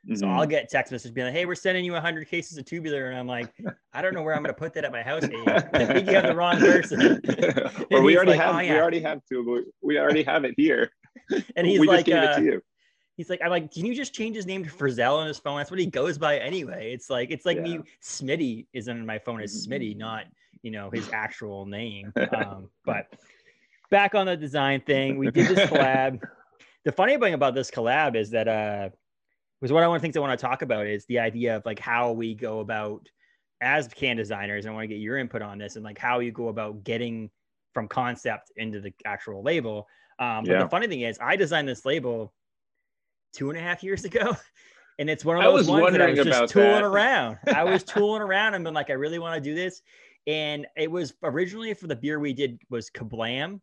Mm-hmm. 0.07 0.16
So 0.16 0.28
I'll 0.28 0.46
get 0.46 0.69
text 0.69 0.92
messages 0.92 1.12
being 1.12 1.25
like, 1.25 1.34
"Hey, 1.34 1.46
we're 1.46 1.56
sending 1.56 1.84
you 1.84 1.94
100 1.94 2.28
cases 2.28 2.57
of 2.57 2.66
tubular," 2.66 3.10
and 3.10 3.18
I'm 3.18 3.28
like, 3.28 3.52
"I 3.94 4.02
don't 4.04 4.13
know 4.13 4.22
where 4.22 4.36
I'm 4.36 4.44
going 4.44 4.54
to 4.54 4.60
put 4.60 4.74
that 4.75 4.86
at 4.86 4.92
my 4.92 5.02
house. 5.02 5.24
I 5.24 5.86
think 5.86 6.07
you 6.07 6.13
have 6.13 6.28
the 6.28 6.36
wrong 6.36 6.60
person." 6.60 7.22
or 7.92 8.04
we 8.04 8.16
already 8.16 8.31
like, 8.31 8.40
have, 8.40 8.56
oh, 8.56 8.60
yeah. 8.60 8.74
we 8.74 8.80
already 8.80 9.02
have 9.02 9.22
tubular. 9.28 9.62
We 9.81 9.98
already 9.98 10.24
have 10.24 10.46
it 10.46 10.54
here. 10.57 10.92
And 11.56 11.66
he's 11.66 11.80
we 11.80 11.88
like, 11.88 12.07
uh, 12.07 12.40
he's 13.18 13.31
like, 13.31 13.40
I'm 13.44 13.50
like, 13.50 13.72
can 13.72 13.84
you 13.84 13.96
just 13.96 14.13
change 14.13 14.36
his 14.36 14.46
name 14.46 14.63
to 14.63 14.69
Frizzell 14.69 15.18
on 15.18 15.28
his 15.28 15.40
phone? 15.40 15.57
That's 15.57 15.72
what 15.72 15.80
he 15.80 15.88
goes 15.88 16.19
by 16.19 16.38
anyway. 16.38 16.94
It's 16.94 17.10
like, 17.10 17.31
it's 17.31 17.48
like 17.48 17.58
yeah. 17.58 17.63
me. 17.63 17.80
Smitty 18.04 18.68
is 18.74 18.88
on 18.90 19.04
my 19.08 19.18
phone 19.18 19.42
as 19.42 19.66
Smitty, 19.66 19.92
mm-hmm. 19.92 20.00
not 20.00 20.25
you 20.62 20.72
know 20.72 20.92
his 20.92 21.10
actual 21.13 21.66
name. 21.66 22.13
Um, 22.36 22.69
but 22.86 23.08
back 23.90 24.13
on 24.13 24.28
the 24.28 24.38
design 24.38 24.81
thing, 24.81 25.18
we 25.18 25.31
did 25.31 25.48
this 25.48 25.69
collab. 25.69 26.22
the 26.84 26.92
funny 26.92 27.18
thing 27.18 27.34
about 27.34 27.56
this 27.56 27.72
collab 27.72 28.16
is 28.16 28.30
that 28.31 28.48
uh 28.48 28.90
was 29.62 29.72
one 29.72 29.84
of 29.84 29.92
the 29.92 30.00
things 30.00 30.18
I 30.18 30.19
want 30.19 30.38
to 30.38 30.46
talk 30.46 30.62
about 30.62 30.88
is 30.88 31.06
the 31.06 31.19
idea 31.19 31.56
of 31.56 31.66
like 31.66 31.80
how 31.80 32.12
we 32.12 32.36
go 32.36 32.60
about 32.60 33.07
as 33.62 33.88
can 33.88 34.18
designers. 34.18 34.66
I 34.66 34.72
want 34.72 34.84
to 34.84 34.88
get 34.88 35.00
your 35.00 35.18
input 35.18 35.42
on 35.42 35.57
this 35.57 35.75
and 35.75 35.84
like 35.84 35.98
how 35.98 36.19
you 36.19 36.31
go 36.31 36.50
about 36.50 36.84
getting 36.84 37.30
from 37.74 37.88
concept 37.88 38.52
into 38.57 38.80
the 38.80 38.94
actual 39.06 39.44
label. 39.44 39.88
Um, 40.19 40.44
but 40.44 40.52
yeah. 40.52 40.63
the 40.63 40.69
funny 40.69 40.88
thing 40.88 41.02
is, 41.02 41.18
I 41.22 41.36
designed 41.36 41.68
this 41.68 41.86
label 41.86 42.34
two 43.34 43.50
and 43.50 43.60
a 43.60 43.62
half 43.62 43.84
years 43.84 44.06
ago. 44.06 44.36
And 44.98 45.10
it's 45.10 45.25
one 45.25 45.36
of 45.36 45.44
those 45.44 45.68
ones 45.68 45.92
that 45.92 46.01
I 46.01 46.12
was 46.12 46.25
just 46.25 46.54
tooling 46.54 46.72
that. 46.72 46.84
around. 46.84 47.38
I 47.54 47.66
was 47.66 47.84
tooling 47.84 48.22
around 48.22 48.54
and 48.54 48.63
been 48.63 48.74
like, 48.74 48.90
I 48.90 48.94
really 48.94 49.19
want 49.19 49.36
to 49.36 49.42
do 49.42 49.54
this. 49.54 49.81
And 50.25 50.66
it 50.78 50.90
was 50.90 51.13
originally 51.22 51.74
for 51.74 51.88
the 51.88 51.96
beer 51.96 52.18
we 52.18 52.31
did 52.31 52.62
was 52.69 52.90
Kablam. 52.90 53.60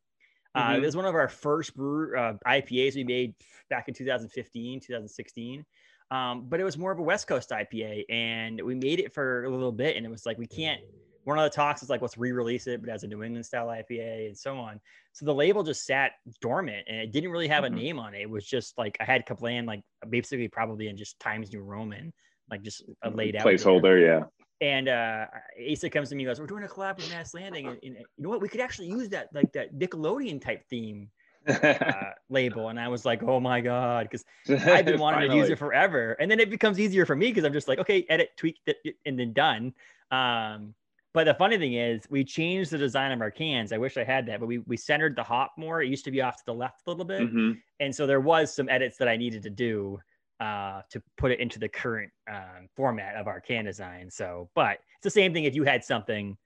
Uh, 0.55 0.69
mm-hmm. 0.69 0.83
it 0.83 0.87
was 0.87 0.97
one 0.97 1.07
of 1.07 1.15
our 1.15 1.29
first 1.29 1.75
brew 1.75 2.17
uh, 2.17 2.35
IPAs 2.47 2.95
we 2.95 3.05
made 3.05 3.35
back 3.71 3.89
in 3.89 3.95
2015, 3.95 4.81
2016. 4.81 5.65
Um, 6.11 6.45
but 6.47 6.61
it 6.61 6.65
was 6.65 6.77
more 6.77 6.93
of 6.93 6.99
a 6.99 7.03
West 7.03 7.27
Coast 7.27 7.51
IPA, 7.51 8.05
and 8.11 8.61
we 8.61 8.75
made 8.75 9.01
it 9.01 9.15
for 9.15 9.45
a 9.45 9.51
little 9.51 9.73
bit, 9.73 9.97
and 9.97 10.05
it 10.05 10.11
was 10.11 10.27
like 10.27 10.37
we 10.37 10.47
can't. 10.47 10.81
One 11.25 11.39
of 11.39 11.45
the 11.45 11.51
talks 11.51 11.83
is 11.83 11.89
like 11.89 12.03
let's 12.03 12.19
re-release 12.19 12.67
it, 12.67 12.83
but 12.83 12.91
as 12.91 13.03
a 13.03 13.07
New 13.07 13.23
England 13.23 13.47
style 13.47 13.69
IPA 13.69 14.27
and 14.27 14.37
so 14.37 14.59
on. 14.59 14.79
So 15.13 15.25
the 15.25 15.33
label 15.33 15.63
just 15.63 15.87
sat 15.87 16.13
dormant, 16.43 16.87
and 16.87 16.99
it 16.99 17.13
didn't 17.13 17.31
really 17.31 17.49
have 17.49 17.65
mm-hmm. 17.65 17.75
a 17.75 17.79
name 17.79 17.99
on 17.99 18.15
it. 18.15 18.23
It 18.23 18.31
was 18.31 18.45
just 18.45 18.77
like 18.77 18.99
I 19.01 19.05
had 19.05 19.25
Kablam, 19.27 19.67
like 19.67 19.81
basically 20.11 20.49
probably 20.49 20.89
in 20.89 20.99
just 20.99 21.19
Times 21.19 21.51
New 21.51 21.63
Roman, 21.63 22.13
like 22.51 22.61
just 22.61 22.83
a 23.03 23.09
mm-hmm. 23.09 23.19
laid 23.19 23.37
out 23.37 23.47
placeholder, 23.47 23.99
yeah. 23.99 24.27
And 24.63 24.89
uh, 24.89 25.27
Asa 25.71 25.91
comes 25.91 26.09
to 26.11 26.15
me 26.15 26.23
and 26.23 26.31
goes, 26.31 26.41
"We're 26.41 26.47
doing 26.47 26.63
a 26.63 26.69
collab 26.69 26.97
with 26.97 27.11
Mast 27.11 27.35
Landing, 27.35 27.67
and, 27.67 27.79
and, 27.83 27.97
you 27.97 28.05
know 28.19 28.29
what? 28.29 28.41
We 28.41 28.49
could 28.49 28.61
actually 28.61 28.89
use 28.89 29.09
that 29.11 29.29
like 29.35 29.53
that 29.53 29.75
Nickelodeon 29.75 30.41
type 30.41 30.65
theme 30.71 31.11
uh, 31.47 31.75
label. 32.31 32.69
And 32.69 32.79
i 32.79 32.89
was 32.89 33.05
like 33.05 33.23
oh 33.23 33.41
my 33.41 33.61
god 33.61 34.09
because 34.09 34.25
i've 34.67 34.85
been 34.85 35.01
wanting 35.01 35.31
to 35.31 35.37
use 35.37 35.51
it 35.51 35.59
forever. 35.59 36.17
And 36.21 36.31
then 36.31 36.41
it 36.41 36.51
becomes 36.51 36.79
easier 36.79 37.07
for 37.07 37.17
me 37.17 37.29
because 37.29 37.45
i'm 37.45 37.53
just 37.53 37.69
like 37.69 37.79
okay 37.79 38.07
edit 38.09 38.31
tweak 38.37 38.59
it, 38.67 38.97
and 39.07 39.19
then 39.19 39.33
done. 39.33 39.75
Um, 40.11 40.75
but 41.15 41.25
the 41.25 41.35
funny 41.35 41.59
thing 41.59 41.75
is 41.75 42.07
we 42.09 42.25
changed 42.25 42.71
the 42.71 42.79
design 42.79 43.13
of 43.13 43.21
our 43.21 43.31
cans. 43.31 43.73
I 43.73 43.79
wish 43.79 43.97
i 43.97 44.05
had 44.05 44.27
that 44.27 44.41
but 44.41 44.47
we, 44.47 44.59
we 44.59 44.77
centered 44.77 45.17
the 45.17 45.23
hop 45.23 45.53
more. 45.57 45.83
It 45.83 45.89
used 45.89 46.05
to 46.05 46.11
be 46.11 46.23
off 46.23 46.37
to 46.39 46.45
the 46.47 46.55
left 46.55 46.83
a 46.87 46.91
little 46.91 47.05
bit. 47.05 47.23
Mm-hmm. 47.23 47.53
and 47.81 47.95
so 47.95 48.07
there 48.07 48.21
was 48.21 48.55
some 48.55 48.69
edits 48.69 48.97
that 48.99 49.09
i 49.09 49.17
needed 49.17 49.43
to 49.43 49.51
do 49.51 49.99
uh, 50.43 50.83
to 50.91 51.03
put 51.17 51.31
it 51.31 51.41
into 51.41 51.59
the 51.59 51.69
current 51.69 52.11
um, 52.31 52.69
format 52.75 53.15
of 53.17 53.27
our 53.27 53.41
can 53.41 53.65
design 53.65 54.11
so 54.11 54.49
but 54.55 54.79
it's 54.97 55.05
the 55.05 55.11
same 55.11 55.33
thing 55.33 55.45
if 55.45 55.55
you 55.55 55.65
had 55.65 55.85
something 55.85 56.37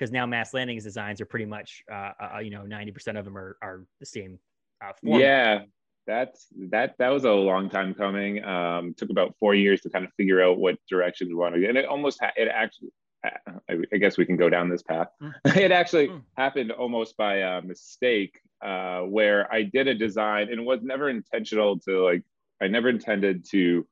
because 0.00 0.10
now 0.10 0.24
Mast 0.24 0.54
Landing's 0.54 0.84
designs 0.84 1.20
are 1.20 1.26
pretty 1.26 1.44
much, 1.44 1.82
uh, 1.92 2.12
uh, 2.36 2.38
you 2.38 2.50
know, 2.50 2.62
90% 2.62 3.18
of 3.18 3.26
them 3.26 3.36
are, 3.36 3.58
are 3.60 3.84
the 4.00 4.06
same. 4.06 4.38
Uh, 4.82 4.92
yeah, 5.02 5.60
that's 6.06 6.46
that 6.70 6.94
that 6.98 7.10
was 7.10 7.24
a 7.24 7.30
long 7.30 7.68
time 7.68 7.92
coming. 7.92 8.42
Um, 8.42 8.94
took 8.96 9.10
about 9.10 9.34
four 9.38 9.54
years 9.54 9.82
to 9.82 9.90
kind 9.90 10.06
of 10.06 10.10
figure 10.14 10.42
out 10.42 10.58
what 10.58 10.76
direction 10.88 11.28
we 11.28 11.34
wanted, 11.34 11.64
and 11.64 11.76
it 11.76 11.84
almost 11.84 12.18
ha- 12.20 12.32
it 12.36 12.48
actually. 12.48 12.88
I, 13.22 13.74
I, 13.92 13.98
guess 13.98 14.16
we 14.16 14.24
can 14.24 14.38
go 14.38 14.48
down 14.48 14.70
this 14.70 14.82
path. 14.82 15.08
Mm. 15.22 15.34
it 15.58 15.72
actually 15.72 16.08
mm. 16.08 16.22
happened 16.38 16.72
almost 16.72 17.18
by 17.18 17.42
uh, 17.42 17.60
mistake, 17.60 18.40
uh, 18.64 19.00
where 19.00 19.52
I 19.52 19.64
did 19.64 19.88
a 19.88 19.94
design 19.94 20.48
and 20.48 20.60
it 20.60 20.64
was 20.64 20.80
never 20.82 21.10
intentional 21.10 21.78
to 21.80 22.02
like. 22.02 22.22
I 22.60 22.68
never 22.68 22.88
intended 22.88 23.44
to 23.50 23.86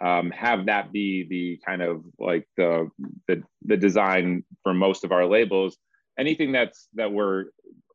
um, 0.00 0.30
have 0.32 0.66
that 0.66 0.92
be 0.92 1.26
the 1.28 1.60
kind 1.64 1.82
of 1.82 2.04
like 2.18 2.48
the, 2.56 2.90
the 3.28 3.42
the 3.64 3.76
design 3.76 4.44
for 4.62 4.74
most 4.74 5.04
of 5.04 5.12
our 5.12 5.26
labels. 5.26 5.76
Anything 6.18 6.52
that's 6.52 6.88
that 6.94 7.12
we're 7.12 7.46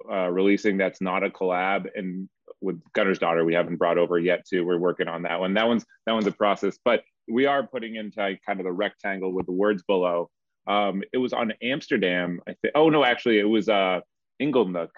uh, 0.10 0.30
releasing 0.30 0.78
that's 0.78 1.02
not 1.02 1.24
a 1.24 1.30
collab 1.30 1.88
and 1.96 2.30
with 2.62 2.82
Gunner's 2.94 3.20
daughter 3.20 3.46
we 3.46 3.54
haven't 3.54 3.78
brought 3.78 3.98
over 3.98 4.18
yet 4.18 4.46
too. 4.48 4.66
We're 4.66 4.78
working 4.78 5.08
on 5.08 5.24
that 5.24 5.40
one. 5.40 5.54
That 5.54 5.68
one's 5.68 5.86
that 6.06 6.14
one's 6.14 6.28
a 6.28 6.32
process, 6.32 6.78
but 6.84 7.04
we 7.30 7.46
are 7.46 7.66
putting 7.66 7.96
into 7.96 8.38
kind 8.46 8.60
of 8.60 8.66
the 8.66 8.72
rectangle 8.72 9.34
with 9.34 9.46
the 9.46 9.52
words 9.52 9.84
below. 9.84 10.30
Um, 10.68 11.04
it 11.14 11.18
was 11.18 11.34
on 11.34 11.54
Amsterdam. 11.62 12.40
I 12.48 12.56
think. 12.62 12.74
Oh 12.76 12.90
no, 12.90 13.04
actually, 13.04 13.40
it 13.40 13.44
was 13.48 13.70
uh, 13.70 14.02
Inglenook. 14.42 14.90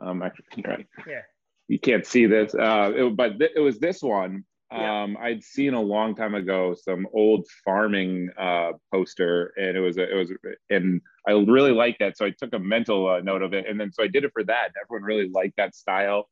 Um, 0.00 0.22
actually, 0.22 0.46
right. 0.66 0.86
Yeah. 1.06 1.22
You 1.68 1.78
can't 1.78 2.06
see 2.06 2.24
this, 2.24 2.54
uh, 2.54 2.92
it, 2.96 3.16
but 3.16 3.38
th- 3.38 3.50
it 3.54 3.60
was 3.60 3.78
this 3.78 4.02
one 4.02 4.44
yeah. 4.70 5.02
Um, 5.02 5.16
I'd 5.20 5.42
seen 5.42 5.74
a 5.74 5.80
long 5.80 6.14
time 6.14 6.34
ago 6.34 6.74
some 6.74 7.06
old 7.12 7.46
farming 7.64 8.28
uh, 8.38 8.72
poster, 8.92 9.52
and 9.56 9.76
it 9.76 9.80
was 9.80 9.96
a, 9.96 10.10
it 10.10 10.14
was, 10.14 10.32
and 10.68 11.00
I 11.26 11.32
really 11.32 11.72
liked 11.72 12.00
that, 12.00 12.18
so 12.18 12.26
I 12.26 12.30
took 12.30 12.52
a 12.52 12.58
mental 12.58 13.08
uh, 13.08 13.20
note 13.20 13.42
of 13.42 13.54
it, 13.54 13.66
and 13.66 13.80
then 13.80 13.92
so 13.92 14.02
I 14.02 14.08
did 14.08 14.24
it 14.24 14.32
for 14.32 14.44
that. 14.44 14.72
Everyone 14.82 15.04
really 15.04 15.30
liked 15.30 15.56
that 15.56 15.74
style, 15.74 16.28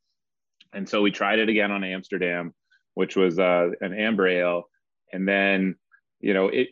and 0.71 0.87
so 0.87 1.01
we 1.01 1.09
tried 1.09 1.39
it 1.39 1.49
again 1.49 1.71
on 1.71 1.83
Amsterdam, 1.83 2.53
which 2.93 3.15
was 3.15 3.39
uh, 3.39 3.69
an 3.81 3.93
amber 3.93 4.27
ale, 4.27 4.65
and 5.11 5.27
then 5.27 5.75
you 6.19 6.35
know 6.35 6.47
it 6.49 6.69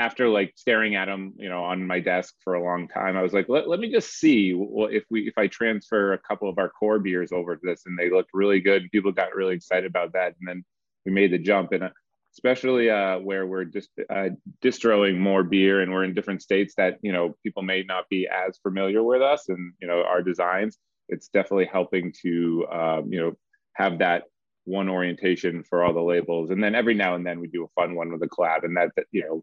after 0.00 0.30
like 0.30 0.54
staring 0.56 0.94
at 0.94 1.04
them, 1.04 1.34
you 1.36 1.50
know, 1.50 1.62
on 1.62 1.86
my 1.86 2.00
desk 2.00 2.34
for 2.42 2.54
a 2.54 2.64
long 2.64 2.88
time, 2.88 3.18
I 3.18 3.22
was 3.22 3.34
like, 3.34 3.50
let, 3.50 3.68
let 3.68 3.80
me 3.80 3.92
just 3.92 4.18
see 4.18 4.54
well, 4.54 4.88
if 4.90 5.04
we 5.10 5.28
if 5.28 5.36
I 5.36 5.46
transfer 5.46 6.14
a 6.14 6.18
couple 6.18 6.48
of 6.48 6.56
our 6.56 6.70
core 6.70 6.98
beers 6.98 7.32
over 7.32 7.54
to 7.54 7.60
this, 7.62 7.82
and 7.84 7.98
they 7.98 8.08
looked 8.08 8.30
really 8.32 8.60
good. 8.60 8.90
People 8.92 9.12
got 9.12 9.34
really 9.34 9.54
excited 9.54 9.84
about 9.84 10.14
that, 10.14 10.34
and 10.40 10.48
then 10.48 10.64
we 11.04 11.12
made 11.12 11.32
the 11.32 11.38
jump. 11.38 11.72
And 11.72 11.84
uh, 11.84 11.90
especially 12.34 12.88
uh, 12.88 13.18
where 13.18 13.46
we're 13.46 13.66
just 13.66 13.90
uh, 14.08 14.30
distroing 14.62 15.20
more 15.20 15.42
beer, 15.42 15.82
and 15.82 15.92
we're 15.92 16.04
in 16.04 16.14
different 16.14 16.40
states 16.40 16.72
that 16.78 16.96
you 17.02 17.12
know 17.12 17.36
people 17.42 17.62
may 17.62 17.82
not 17.82 18.08
be 18.08 18.26
as 18.26 18.56
familiar 18.62 19.02
with 19.02 19.20
us, 19.20 19.50
and 19.50 19.74
you 19.82 19.86
know 19.86 20.02
our 20.02 20.22
designs. 20.22 20.78
It's 21.10 21.28
definitely 21.28 21.68
helping 21.70 22.14
to 22.22 22.66
um, 22.72 23.12
you 23.12 23.20
know 23.20 23.32
have 23.74 23.98
that 23.98 24.22
one 24.64 24.88
orientation 24.88 25.62
for 25.62 25.82
all 25.82 25.92
the 25.92 26.00
labels 26.00 26.50
and 26.50 26.62
then 26.62 26.74
every 26.74 26.94
now 26.94 27.14
and 27.14 27.26
then 27.26 27.40
we 27.40 27.48
do 27.48 27.64
a 27.64 27.80
fun 27.80 27.94
one 27.94 28.12
with 28.12 28.22
a 28.22 28.28
collab 28.28 28.62
and 28.62 28.76
that, 28.76 28.90
that 28.94 29.06
you 29.10 29.22
know 29.22 29.42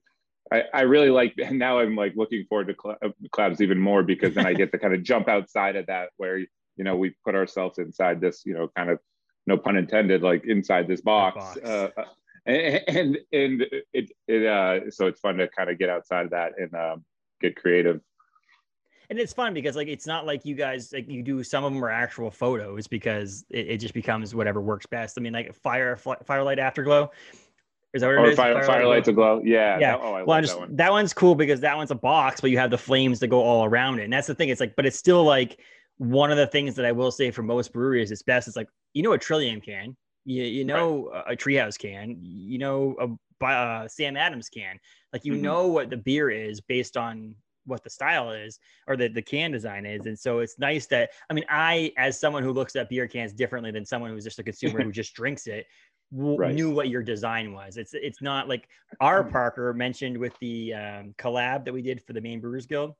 I, 0.51 0.63
I 0.73 0.81
really 0.81 1.09
like 1.09 1.33
and 1.37 1.59
now 1.67 1.79
i'm 1.79 1.95
like 1.95 2.13
looking 2.15 2.45
forward 2.47 2.67
to 2.67 2.89
uh, 2.89 3.09
collabs 3.33 3.61
even 3.61 3.79
more 3.79 4.03
because 4.03 4.33
then 4.33 4.45
i 4.45 4.53
get 4.53 4.71
to 4.71 4.77
kind 4.77 4.93
of 4.93 5.03
jump 5.03 5.27
outside 5.27 5.75
of 5.75 5.85
that 5.87 6.09
where 6.17 6.37
you 6.37 6.47
know 6.77 6.95
we 6.95 7.15
put 7.25 7.35
ourselves 7.35 7.79
inside 7.79 8.21
this 8.21 8.43
you 8.45 8.53
know 8.53 8.69
kind 8.75 8.89
of 8.89 8.99
no 9.45 9.57
pun 9.57 9.77
intended 9.77 10.21
like 10.21 10.43
inside 10.45 10.87
this 10.87 11.01
box, 11.01 11.35
box. 11.35 11.59
Uh, 11.63 11.89
uh 11.97 12.03
and 12.45 13.17
and 13.33 13.65
it 13.93 14.09
it 14.27 14.45
uh 14.45 14.89
so 14.89 15.07
it's 15.07 15.19
fun 15.19 15.37
to 15.37 15.47
kind 15.49 15.69
of 15.69 15.77
get 15.77 15.89
outside 15.89 16.25
of 16.25 16.31
that 16.31 16.53
and 16.57 16.73
um, 16.75 17.03
get 17.41 17.55
creative 17.55 17.99
and 19.09 19.19
it's 19.19 19.33
fun 19.33 19.53
because 19.53 19.75
like 19.75 19.87
it's 19.87 20.05
not 20.05 20.25
like 20.25 20.45
you 20.45 20.55
guys 20.55 20.91
like 20.91 21.09
you 21.09 21.23
do 21.23 21.43
some 21.43 21.63
of 21.63 21.73
them 21.73 21.83
are 21.83 21.89
actual 21.89 22.29
photos 22.29 22.87
because 22.87 23.45
it, 23.49 23.67
it 23.67 23.77
just 23.77 23.93
becomes 23.93 24.35
whatever 24.35 24.59
works 24.59 24.85
best. 24.85 25.17
I 25.17 25.21
mean, 25.21 25.31
like 25.31 25.53
fire 25.55 25.95
firelight 25.95 26.59
afterglow. 26.59 27.11
Is 27.93 28.01
that 28.01 28.07
what 28.07 28.15
or 28.15 28.25
it 28.25 28.29
is? 28.31 28.35
Fire, 28.35 28.53
firelight, 28.53 28.67
firelight 28.67 29.03
to 29.05 29.13
glow. 29.13 29.41
Yeah. 29.43 29.79
Yeah. 29.79 29.97
That, 29.97 29.99
oh, 30.03 30.13
I 30.13 30.23
well, 30.23 30.41
just, 30.41 30.53
that, 30.53 30.59
one. 30.59 30.75
that 30.75 30.91
one's 30.91 31.13
cool 31.13 31.35
because 31.35 31.61
that 31.61 31.75
one's 31.75 31.91
a 31.91 31.95
box, 31.95 32.41
but 32.41 32.51
you 32.51 32.57
have 32.57 32.69
the 32.69 32.77
flames 32.77 33.19
that 33.19 33.27
go 33.27 33.41
all 33.41 33.65
around 33.65 33.99
it. 33.99 34.03
And 34.03 34.13
that's 34.13 34.27
the 34.27 34.35
thing. 34.35 34.49
It's 34.49 34.59
like, 34.59 34.75
but 34.75 34.85
it's 34.85 34.97
still 34.97 35.23
like 35.23 35.59
one 35.97 36.31
of 36.31 36.37
the 36.37 36.47
things 36.47 36.75
that 36.75 36.85
I 36.85 36.91
will 36.91 37.11
say 37.11 37.31
for 37.31 37.43
most 37.43 37.73
breweries, 37.73 38.11
it's 38.11 38.23
best. 38.23 38.47
It's 38.47 38.57
like, 38.57 38.69
you 38.93 39.03
know, 39.03 39.13
a 39.13 39.17
Trillium 39.17 39.61
can, 39.61 39.95
you, 40.25 40.43
you 40.43 40.65
know, 40.65 41.09
right. 41.11 41.23
a, 41.27 41.31
a 41.31 41.35
treehouse 41.35 41.77
can, 41.77 42.17
you 42.19 42.57
know, 42.57 42.95
a 42.99 43.45
uh, 43.45 43.87
Sam 43.87 44.17
Adams 44.17 44.49
can, 44.49 44.79
like, 45.13 45.23
you 45.23 45.33
mm-hmm. 45.33 45.43
know 45.43 45.67
what 45.67 45.89
the 45.89 45.97
beer 45.97 46.29
is 46.29 46.59
based 46.59 46.97
on 46.97 47.35
what 47.67 47.83
the 47.83 47.89
style 47.89 48.31
is 48.31 48.59
or 48.87 48.95
the, 48.95 49.07
the 49.09 49.21
can 49.21 49.51
design 49.51 49.85
is. 49.85 50.05
And 50.05 50.17
so 50.17 50.39
it's 50.39 50.57
nice 50.57 50.87
that, 50.87 51.11
I 51.29 51.33
mean, 51.33 51.45
I, 51.49 51.91
as 51.97 52.19
someone 52.19 52.43
who 52.43 52.51
looks 52.51 52.75
at 52.75 52.89
beer 52.89 53.07
cans 53.07 53.33
differently 53.33 53.71
than 53.71 53.85
someone 53.85 54.11
who's 54.11 54.23
just 54.23 54.39
a 54.39 54.43
consumer 54.43 54.81
who 54.83 54.91
just 54.91 55.13
drinks 55.13 55.47
it, 55.47 55.67
w- 56.15 56.37
right. 56.37 56.53
knew 56.53 56.71
what 56.71 56.89
your 56.89 57.03
design 57.03 57.53
was. 57.53 57.77
It's, 57.77 57.93
it's 57.93 58.21
not 58.21 58.47
like 58.47 58.67
our 58.99 59.23
mm. 59.23 59.31
Parker 59.31 59.73
mentioned 59.73 60.17
with 60.17 60.37
the 60.39 60.73
um, 60.73 61.15
collab 61.17 61.65
that 61.65 61.73
we 61.73 61.81
did 61.81 62.03
for 62.03 62.13
the 62.13 62.21
Maine 62.21 62.39
Brewers 62.39 62.65
Guild. 62.65 62.93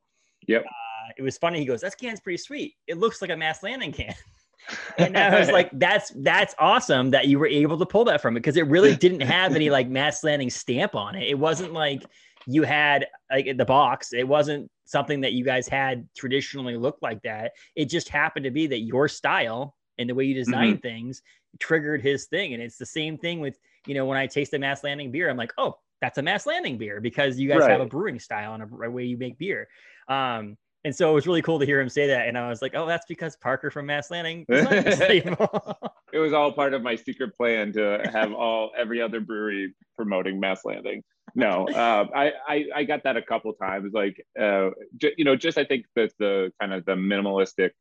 Yep. 0.48 0.64
Uh, 0.66 1.12
it 1.18 1.22
was 1.22 1.38
funny. 1.38 1.60
He 1.60 1.66
goes, 1.66 1.82
that 1.82 1.98
can's 1.98 2.20
pretty 2.20 2.38
sweet. 2.38 2.76
It 2.88 2.98
looks 2.98 3.22
like 3.22 3.32
a 3.32 3.38
Mast 3.38 3.64
Landing 3.64 3.92
can. 3.92 4.16
and 4.98 5.18
I 5.18 5.40
was 5.40 5.50
like, 5.50 5.70
that's 5.74 6.12
that's 6.18 6.54
awesome 6.60 7.12
that 7.12 7.28
you 7.28 7.40
were 7.40 7.48
able 7.48 7.78
to 7.78 7.86
pull 7.86 8.06
that 8.06 8.22
from 8.22 8.36
it 8.36 8.42
because 8.42 8.58
it 8.58 8.68
really 8.68 8.96
didn't 8.96 9.22
have 9.22 9.56
any 9.56 9.70
like 9.70 9.88
Mast 9.88 10.24
Landing 10.24 10.50
stamp 10.50 10.96
on 10.96 11.16
it. 11.16 11.28
It 11.28 11.40
wasn't 11.40 11.74
like 11.74 12.04
you 12.48 12.64
had 12.64 13.08
like 13.32 13.58
the 13.58 13.66
box. 13.66 14.14
It 14.14 14.28
wasn't 14.28 14.70
something 14.86 15.22
that 15.22 15.34
you 15.34 15.44
guys 15.44 15.68
had 15.68 16.08
traditionally 16.18 16.78
looked 16.78 17.04
like 17.04 17.22
that. 17.24 17.54
It 17.76 17.86
just 17.86 18.10
happened 18.10 18.46
to 18.46 18.52
be 18.52 18.68
that 18.68 18.80
your 18.80 19.08
style 19.08 19.76
and 19.98 20.10
the 20.10 20.16
way 20.16 20.26
you 20.26 20.34
design 20.34 20.74
mm-hmm. 20.74 20.82
things 20.82 21.22
triggered 21.60 22.02
his 22.02 22.26
thing. 22.26 22.54
And 22.54 22.62
it's 22.62 22.78
the 22.78 22.86
same 22.86 23.18
thing 23.18 23.40
with, 23.40 23.58
you 23.86 23.94
know, 23.94 24.06
when 24.06 24.18
I 24.18 24.28
taste 24.28 24.54
a 24.54 24.60
Mast 24.60 24.84
Landing 24.84 25.12
beer, 25.12 25.30
I'm 25.30 25.38
like, 25.38 25.54
oh, 25.58 25.76
that's 26.02 26.18
a 26.18 26.22
Mast 26.22 26.46
Landing 26.46 26.78
beer 26.78 27.02
because 27.02 27.40
you 27.40 27.48
guys 27.50 27.62
right. 27.62 27.72
have 27.72 27.82
a 27.82 27.86
brewing 27.86 28.20
style 28.20 28.54
and 28.54 28.64
a, 28.64 28.86
a 28.86 28.90
way 28.90 29.06
you 29.06 29.18
make 29.18 29.38
beer. 29.38 29.68
Um, 30.08 30.58
and 30.84 30.96
so 30.96 31.12
it 31.12 31.14
was 31.14 31.28
really 31.28 31.42
cool 31.42 31.60
to 31.60 31.66
hear 31.66 31.82
him 31.82 31.90
say 31.90 32.08
that. 32.08 32.28
And 32.28 32.38
I 32.38 32.48
was 32.48 32.62
like, 32.62 32.74
oh, 32.76 32.86
that's 32.86 33.06
because 33.08 33.36
Parker 33.36 33.70
from 33.72 33.88
Mast 33.88 34.12
Landing. 34.12 34.46
it 34.50 36.20
was 36.20 36.34
all 36.34 36.52
part 36.52 36.74
of 36.74 36.82
my 36.82 36.96
secret 36.96 37.36
plan 37.36 37.74
to 37.74 38.10
have 38.14 38.32
all 38.32 38.72
every 38.78 39.02
other 39.02 39.20
brewery 39.20 39.76
promoting 39.96 40.40
Mast 40.40 40.66
Landing. 40.66 41.04
No, 41.36 41.68
uh, 41.68 42.06
I, 42.16 42.32
I, 42.48 42.66
I 42.76 42.84
got 42.84 43.04
that 43.04 43.18
a 43.18 43.22
couple 43.22 43.54
times. 43.54 43.92
Like, 43.94 44.26
uh, 44.40 44.70
j- 44.96 45.14
you 45.18 45.26
know, 45.26 45.36
just 45.36 45.58
I 45.58 45.66
think 45.66 45.86
that 45.96 46.12
the 46.20 46.52
kind 46.60 46.74
of 46.74 46.86
the 46.86 46.94
minimalistic, 46.94 47.72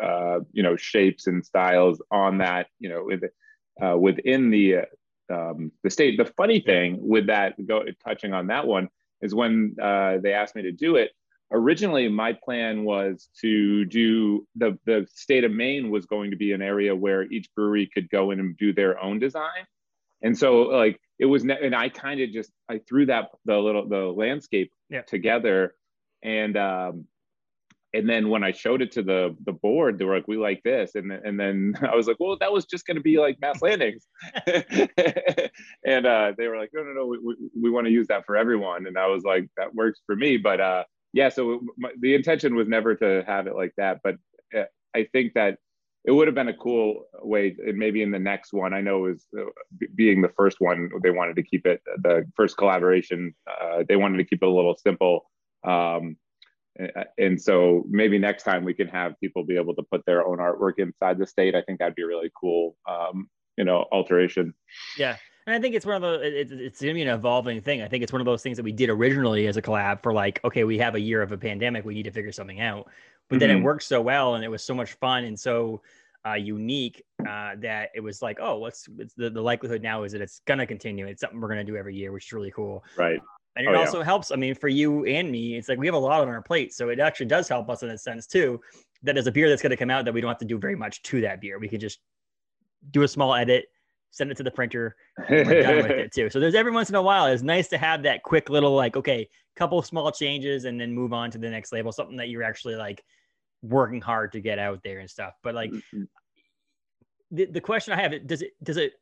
uh, 0.00 0.40
you 0.52 0.62
know, 0.62 0.76
shapes 0.76 1.26
and 1.26 1.44
styles 1.44 2.00
on 2.10 2.38
that, 2.38 2.68
you 2.78 2.88
know, 2.88 3.04
with, 3.04 3.22
uh, 3.82 3.96
within 3.96 4.50
the 4.50 4.78
um, 5.32 5.72
the 5.82 5.90
state. 5.90 6.18
The 6.18 6.26
funny 6.36 6.60
thing 6.60 6.98
with 7.00 7.26
that, 7.28 7.54
go 7.66 7.84
touching 8.04 8.34
on 8.34 8.48
that 8.48 8.66
one, 8.66 8.88
is 9.20 9.34
when 9.34 9.76
uh, 9.80 10.18
they 10.18 10.32
asked 10.34 10.54
me 10.54 10.62
to 10.62 10.72
do 10.72 10.96
it 10.96 11.10
originally 11.52 12.08
my 12.08 12.32
plan 12.32 12.84
was 12.84 13.28
to 13.40 13.84
do 13.84 14.46
the 14.56 14.78
the 14.86 15.06
state 15.14 15.44
of 15.44 15.52
Maine 15.52 15.90
was 15.90 16.06
going 16.06 16.30
to 16.30 16.36
be 16.36 16.52
an 16.52 16.62
area 16.62 16.96
where 16.96 17.24
each 17.24 17.48
brewery 17.54 17.88
could 17.92 18.10
go 18.10 18.30
in 18.30 18.40
and 18.40 18.56
do 18.56 18.72
their 18.72 19.00
own 19.02 19.18
design. 19.18 19.66
And 20.22 20.36
so 20.36 20.62
like 20.62 21.00
it 21.18 21.26
was 21.26 21.44
and 21.44 21.74
I 21.74 21.88
kind 21.90 22.20
of 22.20 22.30
just 22.30 22.50
I 22.68 22.78
threw 22.88 23.06
that 23.06 23.28
the 23.44 23.58
little 23.58 23.88
the 23.88 24.06
landscape 24.06 24.72
yeah. 24.88 25.02
together 25.02 25.74
and 26.22 26.56
um 26.56 27.06
and 27.94 28.08
then 28.08 28.28
when 28.30 28.42
I 28.42 28.52
showed 28.52 28.82
it 28.82 28.90
to 28.92 29.02
the 29.02 29.36
the 29.44 29.52
board, 29.52 29.98
they 29.98 30.04
were 30.04 30.16
like, 30.16 30.28
"We 30.28 30.36
like 30.36 30.62
this," 30.64 30.94
and 30.94 31.12
and 31.12 31.38
then 31.38 31.74
I 31.90 31.94
was 31.94 32.06
like, 32.06 32.16
"Well, 32.20 32.36
that 32.40 32.52
was 32.52 32.64
just 32.64 32.86
going 32.86 32.96
to 32.96 33.02
be 33.02 33.18
like 33.18 33.38
Mast 33.40 33.62
Landings," 33.62 34.06
and 35.84 36.06
uh, 36.06 36.32
they 36.36 36.48
were 36.48 36.58
like, 36.58 36.70
"No, 36.72 36.82
no, 36.82 36.92
no, 36.92 37.06
we, 37.06 37.18
we, 37.18 37.34
we 37.62 37.70
want 37.70 37.86
to 37.86 37.92
use 37.92 38.06
that 38.08 38.24
for 38.26 38.36
everyone," 38.36 38.86
and 38.86 38.98
I 38.98 39.06
was 39.06 39.24
like, 39.24 39.48
"That 39.56 39.74
works 39.74 40.00
for 40.06 40.16
me," 40.16 40.36
but 40.36 40.60
uh, 40.60 40.84
yeah, 41.12 41.28
so 41.28 41.60
my, 41.76 41.90
the 42.00 42.14
intention 42.14 42.54
was 42.54 42.68
never 42.68 42.94
to 42.96 43.24
have 43.26 43.46
it 43.46 43.54
like 43.54 43.72
that, 43.76 44.00
but 44.02 44.16
uh, 44.56 44.64
I 44.94 45.06
think 45.12 45.34
that 45.34 45.58
it 46.04 46.10
would 46.10 46.26
have 46.26 46.34
been 46.34 46.48
a 46.48 46.56
cool 46.56 47.04
way, 47.22 47.54
and 47.64 47.78
maybe 47.78 48.02
in 48.02 48.10
the 48.10 48.18
next 48.18 48.52
one. 48.52 48.72
I 48.72 48.80
know 48.80 49.06
it 49.06 49.10
was 49.10 49.26
uh, 49.38 49.50
being 49.94 50.20
the 50.20 50.32
first 50.36 50.56
one, 50.60 50.90
they 51.02 51.10
wanted 51.10 51.36
to 51.36 51.42
keep 51.42 51.66
it 51.66 51.80
the 51.98 52.24
first 52.36 52.56
collaboration. 52.56 53.34
Uh, 53.46 53.84
they 53.88 53.96
wanted 53.96 54.18
to 54.18 54.24
keep 54.24 54.42
it 54.42 54.48
a 54.48 54.50
little 54.50 54.76
simple. 54.76 55.30
Um, 55.64 56.16
and 57.18 57.40
so 57.40 57.84
maybe 57.88 58.18
next 58.18 58.44
time 58.44 58.64
we 58.64 58.74
can 58.74 58.88
have 58.88 59.18
people 59.20 59.44
be 59.44 59.56
able 59.56 59.74
to 59.74 59.82
put 59.82 60.04
their 60.06 60.26
own 60.26 60.38
artwork 60.38 60.78
inside 60.78 61.18
the 61.18 61.26
state. 61.26 61.54
I 61.54 61.62
think 61.62 61.78
that'd 61.78 61.94
be 61.94 62.02
a 62.02 62.06
really 62.06 62.30
cool, 62.38 62.76
um, 62.88 63.28
you 63.56 63.64
know, 63.64 63.86
alteration. 63.92 64.54
Yeah, 64.96 65.16
and 65.46 65.56
I 65.56 65.60
think 65.60 65.74
it's 65.74 65.84
one 65.84 65.96
of 65.96 66.02
the 66.02 66.40
it's, 66.40 66.52
it's 66.52 66.80
gonna 66.80 66.94
be 66.94 67.02
an 67.02 67.08
evolving 67.08 67.60
thing. 67.60 67.82
I 67.82 67.88
think 67.88 68.02
it's 68.02 68.12
one 68.12 68.20
of 68.20 68.26
those 68.26 68.42
things 68.42 68.56
that 68.56 68.62
we 68.62 68.72
did 68.72 68.90
originally 68.90 69.46
as 69.46 69.56
a 69.56 69.62
collab 69.62 70.02
for 70.02 70.12
like, 70.12 70.40
okay, 70.44 70.64
we 70.64 70.78
have 70.78 70.94
a 70.94 71.00
year 71.00 71.20
of 71.20 71.32
a 71.32 71.38
pandemic, 71.38 71.84
we 71.84 71.94
need 71.94 72.04
to 72.04 72.12
figure 72.12 72.32
something 72.32 72.60
out. 72.60 72.88
But 73.28 73.36
mm-hmm. 73.36 73.40
then 73.40 73.50
it 73.50 73.54
mm-hmm. 73.54 73.64
worked 73.64 73.82
so 73.82 74.00
well 74.00 74.34
and 74.36 74.44
it 74.44 74.48
was 74.48 74.62
so 74.62 74.74
much 74.74 74.92
fun 74.94 75.24
and 75.24 75.38
so 75.38 75.82
uh, 76.24 76.34
unique 76.34 77.02
uh, 77.28 77.56
that 77.58 77.90
it 77.94 78.00
was 78.00 78.22
like, 78.22 78.38
oh, 78.40 78.58
what's 78.58 78.88
the, 79.16 79.30
the 79.30 79.40
likelihood 79.40 79.82
now 79.82 80.04
is 80.04 80.12
that 80.12 80.20
it's 80.20 80.40
gonna 80.46 80.66
continue. 80.66 81.06
It's 81.06 81.20
something 81.20 81.40
we're 81.40 81.48
gonna 81.48 81.64
do 81.64 81.76
every 81.76 81.96
year, 81.96 82.12
which 82.12 82.26
is 82.26 82.32
really 82.32 82.52
cool. 82.52 82.84
Right. 82.96 83.20
And 83.56 83.66
it 83.66 83.74
oh, 83.74 83.80
also 83.80 83.98
yeah. 83.98 84.04
helps. 84.04 84.30
I 84.30 84.36
mean, 84.36 84.54
for 84.54 84.68
you 84.68 85.04
and 85.04 85.30
me, 85.30 85.56
it's 85.56 85.68
like 85.68 85.78
we 85.78 85.86
have 85.86 85.94
a 85.94 85.98
lot 85.98 86.22
on 86.22 86.28
our 86.28 86.42
plate, 86.42 86.72
so 86.72 86.88
it 86.88 87.00
actually 87.00 87.26
does 87.26 87.48
help 87.48 87.68
us 87.68 87.82
in 87.82 87.90
a 87.90 87.98
sense 87.98 88.26
too. 88.26 88.60
That 89.02 89.18
is 89.18 89.26
a 89.26 89.32
beer 89.32 89.48
that's 89.48 89.62
going 89.62 89.70
to 89.70 89.76
come 89.76 89.90
out 89.90 90.04
that 90.04 90.14
we 90.14 90.20
don't 90.20 90.30
have 90.30 90.38
to 90.38 90.44
do 90.44 90.58
very 90.58 90.76
much 90.76 91.02
to 91.02 91.20
that 91.22 91.40
beer. 91.40 91.58
We 91.58 91.68
can 91.68 91.80
just 91.80 91.98
do 92.90 93.02
a 93.02 93.08
small 93.08 93.34
edit, 93.34 93.66
send 94.10 94.30
it 94.30 94.36
to 94.36 94.42
the 94.42 94.50
printer, 94.50 94.96
we're 95.28 95.62
done 95.62 95.76
with 95.76 95.90
it 95.90 96.12
too. 96.14 96.30
So 96.30 96.40
there's 96.40 96.54
every 96.54 96.72
once 96.72 96.88
in 96.88 96.94
a 96.94 97.02
while, 97.02 97.26
it's 97.26 97.42
nice 97.42 97.68
to 97.68 97.78
have 97.78 98.02
that 98.04 98.22
quick 98.22 98.48
little 98.48 98.74
like, 98.74 98.96
okay, 98.96 99.28
couple 99.56 99.82
small 99.82 100.10
changes 100.10 100.64
and 100.64 100.80
then 100.80 100.92
move 100.92 101.12
on 101.12 101.30
to 101.30 101.38
the 101.38 101.50
next 101.50 101.72
label, 101.72 101.92
something 101.92 102.16
that 102.16 102.28
you're 102.28 102.42
actually 102.42 102.76
like 102.76 103.04
working 103.62 104.00
hard 104.00 104.32
to 104.32 104.40
get 104.40 104.58
out 104.58 104.82
there 104.82 104.98
and 104.98 105.10
stuff. 105.10 105.34
But 105.42 105.54
like 105.54 105.70
mm-hmm. 105.70 106.04
the, 107.30 107.46
the 107.46 107.60
question 107.60 107.92
I 107.92 108.00
have, 108.00 108.26
does 108.26 108.42
it 108.42 108.52
does 108.62 108.76
it 108.76 108.94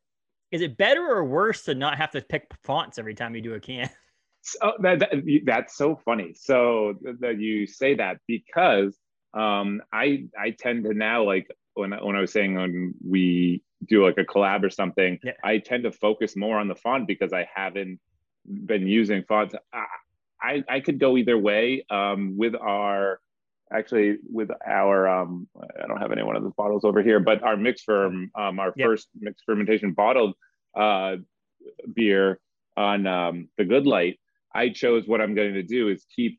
is 0.50 0.62
it 0.62 0.76
better 0.76 1.06
or 1.06 1.24
worse 1.24 1.62
to 1.64 1.74
not 1.74 1.98
have 1.98 2.10
to 2.12 2.20
pick 2.20 2.50
fonts 2.64 2.98
every 2.98 3.14
time 3.14 3.34
you 3.34 3.40
do 3.40 3.54
a 3.54 3.60
can? 3.60 3.88
So 4.42 4.72
that, 4.80 5.00
that 5.00 5.10
that's 5.44 5.76
so 5.76 5.96
funny. 6.04 6.34
So 6.34 6.94
that 7.20 7.38
you 7.38 7.66
say 7.66 7.94
that 7.96 8.18
because 8.26 8.96
um, 9.34 9.82
I 9.92 10.24
I 10.38 10.50
tend 10.50 10.84
to 10.84 10.94
now 10.94 11.24
like 11.24 11.46
when 11.74 11.92
when 11.92 12.16
I 12.16 12.20
was 12.20 12.32
saying 12.32 12.54
when 12.54 12.94
we 13.06 13.62
do 13.86 14.04
like 14.04 14.18
a 14.18 14.24
collab 14.24 14.64
or 14.64 14.70
something, 14.70 15.18
yeah. 15.22 15.32
I 15.44 15.58
tend 15.58 15.84
to 15.84 15.92
focus 15.92 16.36
more 16.36 16.58
on 16.58 16.68
the 16.68 16.74
font 16.74 17.06
because 17.06 17.32
I 17.32 17.48
haven't 17.54 18.00
been 18.46 18.86
using 18.86 19.24
fonts. 19.24 19.54
I, 19.72 19.84
I, 20.42 20.64
I 20.68 20.80
could 20.80 20.98
go 20.98 21.16
either 21.16 21.38
way 21.38 21.84
um, 21.90 22.36
with 22.36 22.54
our, 22.54 23.20
actually 23.72 24.18
with 24.28 24.50
our, 24.66 25.08
um, 25.08 25.48
I 25.82 25.86
don't 25.86 26.00
have 26.00 26.12
any 26.12 26.22
one 26.22 26.36
of 26.36 26.42
the 26.42 26.50
bottles 26.50 26.84
over 26.84 27.02
here, 27.02 27.20
but 27.20 27.42
our 27.42 27.56
mix 27.56 27.82
firm, 27.82 28.30
um, 28.34 28.58
our 28.58 28.72
yeah. 28.76 28.86
first 28.86 29.08
mixed 29.18 29.44
fermentation 29.44 29.92
bottled 29.92 30.34
uh, 30.76 31.16
beer 31.94 32.40
on 32.76 33.06
um, 33.06 33.48
the 33.58 33.64
Good 33.64 33.86
Light, 33.86 34.18
I 34.54 34.70
chose 34.70 35.06
what 35.06 35.20
I'm 35.20 35.34
going 35.34 35.54
to 35.54 35.62
do 35.62 35.88
is 35.88 36.04
keep, 36.14 36.38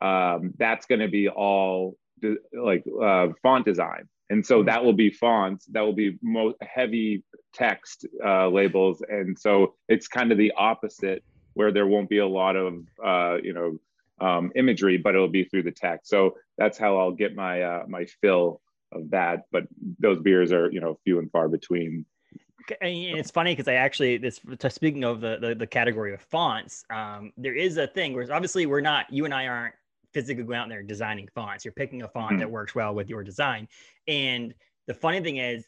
um, 0.00 0.52
that's 0.58 0.86
going 0.86 1.00
to 1.00 1.08
be 1.08 1.28
all 1.28 1.96
de- 2.20 2.36
like 2.52 2.84
uh, 3.02 3.28
font 3.42 3.64
design 3.64 4.08
and 4.28 4.44
so 4.44 4.62
that 4.64 4.84
will 4.84 4.92
be 4.92 5.10
fonts 5.10 5.66
that 5.66 5.80
will 5.80 5.94
be 5.94 6.18
most 6.22 6.56
heavy 6.60 7.24
text 7.54 8.06
uh, 8.24 8.48
labels 8.48 9.02
and 9.08 9.38
so 9.38 9.74
it's 9.88 10.08
kind 10.08 10.32
of 10.32 10.38
the 10.38 10.52
opposite 10.56 11.22
where 11.56 11.72
there 11.72 11.86
won't 11.86 12.10
be 12.10 12.18
a 12.18 12.26
lot 12.26 12.54
of 12.54 12.74
uh, 13.04 13.36
you 13.42 13.52
know 13.52 13.78
um, 14.20 14.52
imagery, 14.54 14.96
but 14.96 15.14
it'll 15.14 15.28
be 15.28 15.44
through 15.44 15.64
the 15.64 15.72
text. 15.72 16.08
So 16.08 16.36
that's 16.56 16.78
how 16.78 16.98
I'll 16.98 17.12
get 17.12 17.34
my 17.34 17.62
uh, 17.62 17.84
my 17.88 18.06
fill 18.20 18.60
of 18.92 19.10
that. 19.10 19.44
But 19.52 19.64
those 19.98 20.20
beers 20.20 20.52
are 20.52 20.70
you 20.70 20.80
know 20.80 20.98
few 21.04 21.18
and 21.18 21.30
far 21.30 21.48
between. 21.48 22.04
And 22.80 23.18
it's 23.18 23.30
funny 23.30 23.52
because 23.52 23.68
I 23.68 23.74
actually 23.74 24.18
this 24.18 24.40
speaking 24.68 25.04
of 25.04 25.20
the, 25.20 25.38
the, 25.40 25.54
the 25.54 25.66
category 25.66 26.12
of 26.14 26.20
fonts, 26.20 26.84
um, 26.90 27.32
there 27.36 27.54
is 27.54 27.76
a 27.76 27.86
thing 27.86 28.14
where 28.14 28.32
obviously 28.32 28.66
we're 28.66 28.80
not 28.80 29.12
you 29.12 29.24
and 29.24 29.34
I 29.34 29.46
aren't 29.46 29.74
physically 30.12 30.44
going 30.44 30.58
out 30.58 30.68
there 30.68 30.82
designing 30.82 31.28
fonts. 31.34 31.64
You're 31.64 31.72
picking 31.72 32.02
a 32.02 32.08
font 32.08 32.30
mm-hmm. 32.30 32.38
that 32.40 32.50
works 32.50 32.74
well 32.74 32.94
with 32.94 33.08
your 33.08 33.22
design. 33.22 33.68
And 34.08 34.54
the 34.86 34.94
funny 34.94 35.20
thing 35.20 35.36
is, 35.36 35.66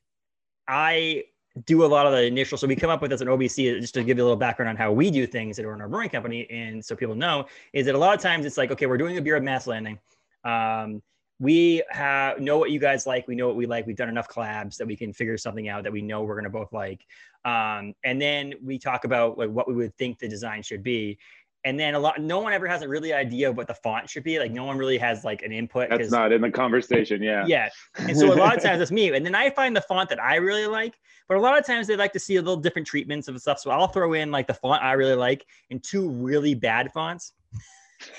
I 0.66 1.24
do 1.64 1.84
a 1.84 1.86
lot 1.86 2.06
of 2.06 2.12
the 2.12 2.24
initial. 2.24 2.56
So 2.56 2.66
we 2.66 2.76
come 2.76 2.90
up 2.90 3.02
with 3.02 3.12
as 3.12 3.20
an 3.20 3.28
OBC, 3.28 3.80
just 3.80 3.94
to 3.94 4.04
give 4.04 4.16
you 4.16 4.22
a 4.22 4.26
little 4.26 4.36
background 4.36 4.68
on 4.70 4.76
how 4.76 4.92
we 4.92 5.10
do 5.10 5.26
things 5.26 5.58
at 5.58 5.64
our 5.64 5.88
brewing 5.88 6.08
company, 6.08 6.48
and 6.50 6.84
so 6.84 6.94
people 6.94 7.14
know, 7.14 7.46
is 7.72 7.86
that 7.86 7.94
a 7.94 7.98
lot 7.98 8.14
of 8.14 8.22
times 8.22 8.46
it's 8.46 8.56
like, 8.56 8.70
okay, 8.70 8.86
we're 8.86 8.98
doing 8.98 9.18
a 9.18 9.22
beer 9.22 9.36
of 9.36 9.42
Mast 9.42 9.66
Landing. 9.66 9.98
Um, 10.44 11.02
we 11.40 11.82
have 11.90 12.40
know 12.40 12.58
what 12.58 12.70
you 12.70 12.80
guys 12.80 13.06
like. 13.06 13.28
We 13.28 13.34
know 13.36 13.46
what 13.46 13.56
we 13.56 13.66
like. 13.66 13.86
We've 13.86 13.96
done 13.96 14.08
enough 14.08 14.28
collabs 14.28 14.76
that 14.76 14.86
we 14.86 14.96
can 14.96 15.12
figure 15.12 15.38
something 15.38 15.68
out 15.68 15.84
that 15.84 15.92
we 15.92 16.02
know 16.02 16.22
we're 16.22 16.34
going 16.34 16.44
to 16.44 16.50
both 16.50 16.72
like. 16.72 17.06
Um, 17.44 17.94
and 18.04 18.20
then 18.20 18.54
we 18.62 18.78
talk 18.78 19.04
about 19.04 19.38
like 19.38 19.50
what 19.50 19.68
we 19.68 19.74
would 19.74 19.96
think 19.96 20.18
the 20.18 20.28
design 20.28 20.62
should 20.62 20.82
be 20.82 21.18
and 21.64 21.78
then 21.78 21.94
a 21.94 21.98
lot 21.98 22.20
no 22.20 22.38
one 22.38 22.52
ever 22.52 22.66
has 22.66 22.82
a 22.82 22.88
really 22.88 23.12
idea 23.12 23.48
of 23.48 23.56
what 23.56 23.66
the 23.66 23.74
font 23.74 24.08
should 24.08 24.22
be 24.22 24.38
like 24.38 24.52
no 24.52 24.64
one 24.64 24.78
really 24.78 24.96
has 24.98 25.24
like 25.24 25.42
an 25.42 25.52
input 25.52 25.90
that's 25.90 26.10
not 26.10 26.32
in 26.32 26.40
the 26.40 26.50
conversation 26.50 27.22
yeah 27.22 27.44
yeah 27.46 27.68
and 27.96 28.16
so 28.16 28.32
a 28.32 28.34
lot 28.34 28.56
of 28.56 28.62
times 28.62 28.80
it's 28.80 28.92
me 28.92 29.12
and 29.14 29.26
then 29.26 29.34
i 29.34 29.50
find 29.50 29.76
the 29.76 29.80
font 29.82 30.08
that 30.08 30.22
i 30.22 30.36
really 30.36 30.66
like 30.66 30.94
but 31.28 31.36
a 31.36 31.40
lot 31.40 31.58
of 31.58 31.66
times 31.66 31.86
they 31.86 31.96
like 31.96 32.12
to 32.12 32.18
see 32.18 32.36
a 32.36 32.40
little 32.40 32.56
different 32.56 32.86
treatments 32.86 33.28
of 33.28 33.38
stuff 33.40 33.58
so 33.58 33.70
i'll 33.70 33.88
throw 33.88 34.12
in 34.12 34.30
like 34.30 34.46
the 34.46 34.54
font 34.54 34.82
i 34.82 34.92
really 34.92 35.16
like 35.16 35.44
and 35.70 35.82
two 35.82 36.08
really 36.08 36.54
bad 36.54 36.92
fonts 36.92 37.32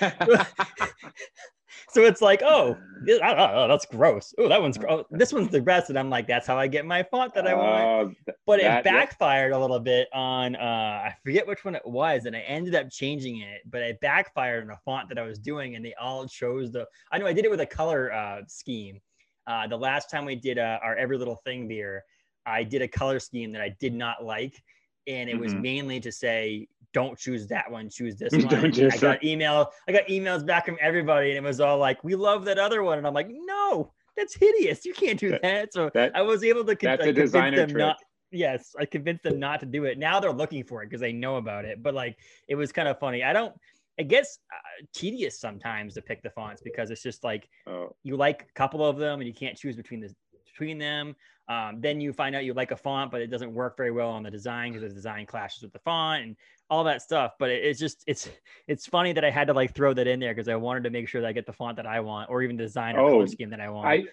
so 1.90 2.04
it's 2.04 2.20
like, 2.20 2.42
oh, 2.42 2.76
oh, 3.08 3.68
that's 3.68 3.86
gross. 3.86 4.34
Oh, 4.38 4.48
that 4.48 4.60
one's 4.60 4.78
gross. 4.78 5.04
This 5.10 5.32
one's 5.32 5.50
the 5.50 5.60
best. 5.60 5.90
And 5.90 5.98
I'm 5.98 6.10
like, 6.10 6.26
that's 6.26 6.46
how 6.46 6.58
I 6.58 6.66
get 6.66 6.86
my 6.86 7.02
font 7.02 7.34
that 7.34 7.46
I 7.46 7.54
want. 7.54 8.16
Uh, 8.28 8.32
but 8.46 8.60
that, 8.60 8.78
it 8.78 8.84
backfired 8.84 9.52
yeah. 9.52 9.58
a 9.58 9.60
little 9.60 9.80
bit 9.80 10.08
on, 10.12 10.56
uh, 10.56 10.58
I 10.58 11.14
forget 11.24 11.46
which 11.46 11.64
one 11.64 11.74
it 11.74 11.86
was. 11.86 12.26
And 12.26 12.36
I 12.36 12.40
ended 12.40 12.74
up 12.74 12.90
changing 12.90 13.40
it, 13.40 13.62
but 13.70 13.82
it 13.82 14.00
backfired 14.00 14.64
on 14.64 14.70
a 14.70 14.78
font 14.84 15.08
that 15.08 15.18
I 15.18 15.22
was 15.22 15.38
doing. 15.38 15.76
And 15.76 15.84
they 15.84 15.94
all 15.94 16.26
chose 16.26 16.72
the, 16.72 16.86
I 17.12 17.18
know 17.18 17.26
I 17.26 17.32
did 17.32 17.44
it 17.44 17.50
with 17.50 17.60
a 17.60 17.66
color 17.66 18.12
uh, 18.12 18.42
scheme. 18.46 19.00
Uh, 19.46 19.66
the 19.66 19.76
last 19.76 20.10
time 20.10 20.24
we 20.24 20.36
did 20.36 20.58
uh, 20.58 20.78
our 20.82 20.96
Every 20.96 21.18
Little 21.18 21.36
Thing 21.36 21.66
beer, 21.66 22.04
I 22.46 22.62
did 22.62 22.82
a 22.82 22.88
color 22.88 23.18
scheme 23.18 23.52
that 23.52 23.62
I 23.62 23.74
did 23.80 23.94
not 23.94 24.24
like. 24.24 24.62
And 25.06 25.28
it 25.28 25.34
mm-hmm. 25.34 25.42
was 25.42 25.54
mainly 25.54 25.98
to 26.00 26.12
say, 26.12 26.68
don't 26.92 27.18
choose 27.18 27.46
that 27.48 27.70
one, 27.70 27.88
choose 27.88 28.16
this 28.16 28.32
one. 28.44 28.54
I 28.54 28.96
got 28.96 29.24
email, 29.24 29.70
I 29.88 29.92
got 29.92 30.06
emails 30.06 30.44
back 30.44 30.66
from 30.66 30.78
everybody, 30.80 31.30
and 31.30 31.38
it 31.38 31.42
was 31.42 31.60
all 31.60 31.78
like, 31.78 32.02
"We 32.04 32.14
love 32.14 32.44
that 32.46 32.58
other 32.58 32.82
one," 32.82 32.98
and 32.98 33.06
I'm 33.06 33.14
like, 33.14 33.28
"No, 33.30 33.92
that's 34.16 34.34
hideous. 34.34 34.84
You 34.84 34.94
can't 34.94 35.18
do 35.18 35.38
that." 35.42 35.72
So 35.72 35.90
that, 35.94 36.16
I 36.16 36.22
was 36.22 36.44
able 36.44 36.64
to 36.64 36.76
con- 36.76 36.96
that's 36.96 37.06
a 37.06 37.12
designer 37.12 37.56
them 37.56 37.70
trick. 37.70 37.78
not. 37.78 37.96
Yes, 38.32 38.74
I 38.78 38.84
convinced 38.84 39.24
them 39.24 39.40
not 39.40 39.60
to 39.60 39.66
do 39.66 39.84
it. 39.84 39.98
Now 39.98 40.20
they're 40.20 40.32
looking 40.32 40.62
for 40.62 40.82
it 40.82 40.86
because 40.86 41.00
they 41.00 41.12
know 41.12 41.36
about 41.36 41.64
it. 41.64 41.82
But 41.82 41.94
like, 41.94 42.16
it 42.48 42.54
was 42.54 42.70
kind 42.70 42.88
of 42.88 42.98
funny. 42.98 43.24
I 43.24 43.32
don't. 43.32 43.54
It 43.98 44.08
gets 44.08 44.38
uh, 44.52 44.86
tedious 44.94 45.38
sometimes 45.40 45.94
to 45.94 46.02
pick 46.02 46.22
the 46.22 46.30
fonts 46.30 46.62
because 46.62 46.90
it's 46.90 47.02
just 47.02 47.22
like 47.22 47.48
oh. 47.66 47.94
you 48.02 48.16
like 48.16 48.46
a 48.48 48.52
couple 48.54 48.84
of 48.84 48.96
them 48.96 49.20
and 49.20 49.28
you 49.28 49.34
can't 49.34 49.56
choose 49.56 49.76
between 49.76 50.00
the 50.00 50.14
between 50.60 50.78
them. 50.78 51.16
Um, 51.48 51.80
then 51.80 52.00
you 52.00 52.12
find 52.12 52.36
out 52.36 52.44
you 52.44 52.54
like 52.54 52.70
a 52.70 52.76
font, 52.76 53.10
but 53.10 53.20
it 53.20 53.26
doesn't 53.26 53.52
work 53.52 53.76
very 53.76 53.90
well 53.90 54.10
on 54.10 54.22
the 54.22 54.30
design 54.30 54.72
because 54.72 54.88
the 54.88 54.94
design 54.94 55.26
clashes 55.26 55.62
with 55.62 55.72
the 55.72 55.80
font 55.80 56.22
and 56.22 56.36
all 56.68 56.84
that 56.84 57.02
stuff. 57.02 57.32
But 57.40 57.50
it, 57.50 57.64
it's 57.64 57.80
just 57.80 58.04
it's 58.06 58.28
it's 58.68 58.86
funny 58.86 59.12
that 59.12 59.24
I 59.24 59.30
had 59.30 59.48
to 59.48 59.52
like 59.52 59.74
throw 59.74 59.92
that 59.94 60.06
in 60.06 60.20
there 60.20 60.32
because 60.32 60.48
I 60.48 60.54
wanted 60.54 60.84
to 60.84 60.90
make 60.90 61.08
sure 61.08 61.20
that 61.20 61.26
I 61.26 61.32
get 61.32 61.46
the 61.46 61.52
font 61.52 61.76
that 61.76 61.86
I 61.86 61.98
want 62.00 62.30
or 62.30 62.42
even 62.42 62.56
design 62.56 62.94
or 62.94 63.00
oh, 63.00 63.10
color 63.10 63.26
scheme 63.26 63.50
that 63.50 63.60
I 63.60 63.68
want. 63.68 63.88
I 63.88 64.04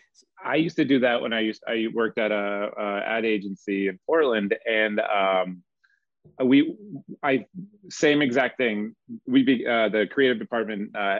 I 0.43 0.55
used 0.55 0.77
to 0.77 0.85
do 0.85 0.99
that 0.99 1.21
when 1.21 1.31
I 1.31 1.41
used 1.41 1.63
I 1.67 1.87
worked 1.93 2.17
at 2.17 2.31
a, 2.31 2.71
a 2.75 3.01
ad 3.05 3.25
agency 3.25 3.87
in 3.87 3.99
Portland 4.07 4.55
and 4.65 4.99
um, 4.99 5.61
we 6.43 6.75
I 7.21 7.45
same 7.89 8.23
exact 8.23 8.57
thing. 8.57 8.95
We 9.27 9.43
be, 9.43 9.67
uh, 9.67 9.89
the 9.89 10.07
creative 10.09 10.39
department 10.39 10.95
uh, 10.95 11.19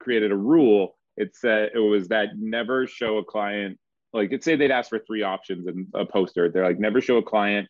created 0.00 0.32
a 0.32 0.36
rule. 0.36 0.98
It 1.16 1.34
said 1.34 1.70
it 1.74 1.78
was 1.78 2.08
that 2.08 2.36
never 2.36 2.86
show 2.86 3.16
a 3.16 3.24
client 3.24 3.78
like 4.16 4.30
let's 4.32 4.44
say 4.44 4.56
they'd 4.56 4.70
ask 4.70 4.90
for 4.90 4.98
three 4.98 5.22
options 5.22 5.66
in 5.68 5.86
a 5.94 6.04
poster. 6.04 6.50
They're 6.50 6.64
like 6.64 6.78
never 6.78 7.00
show 7.00 7.18
a 7.18 7.22
client 7.22 7.68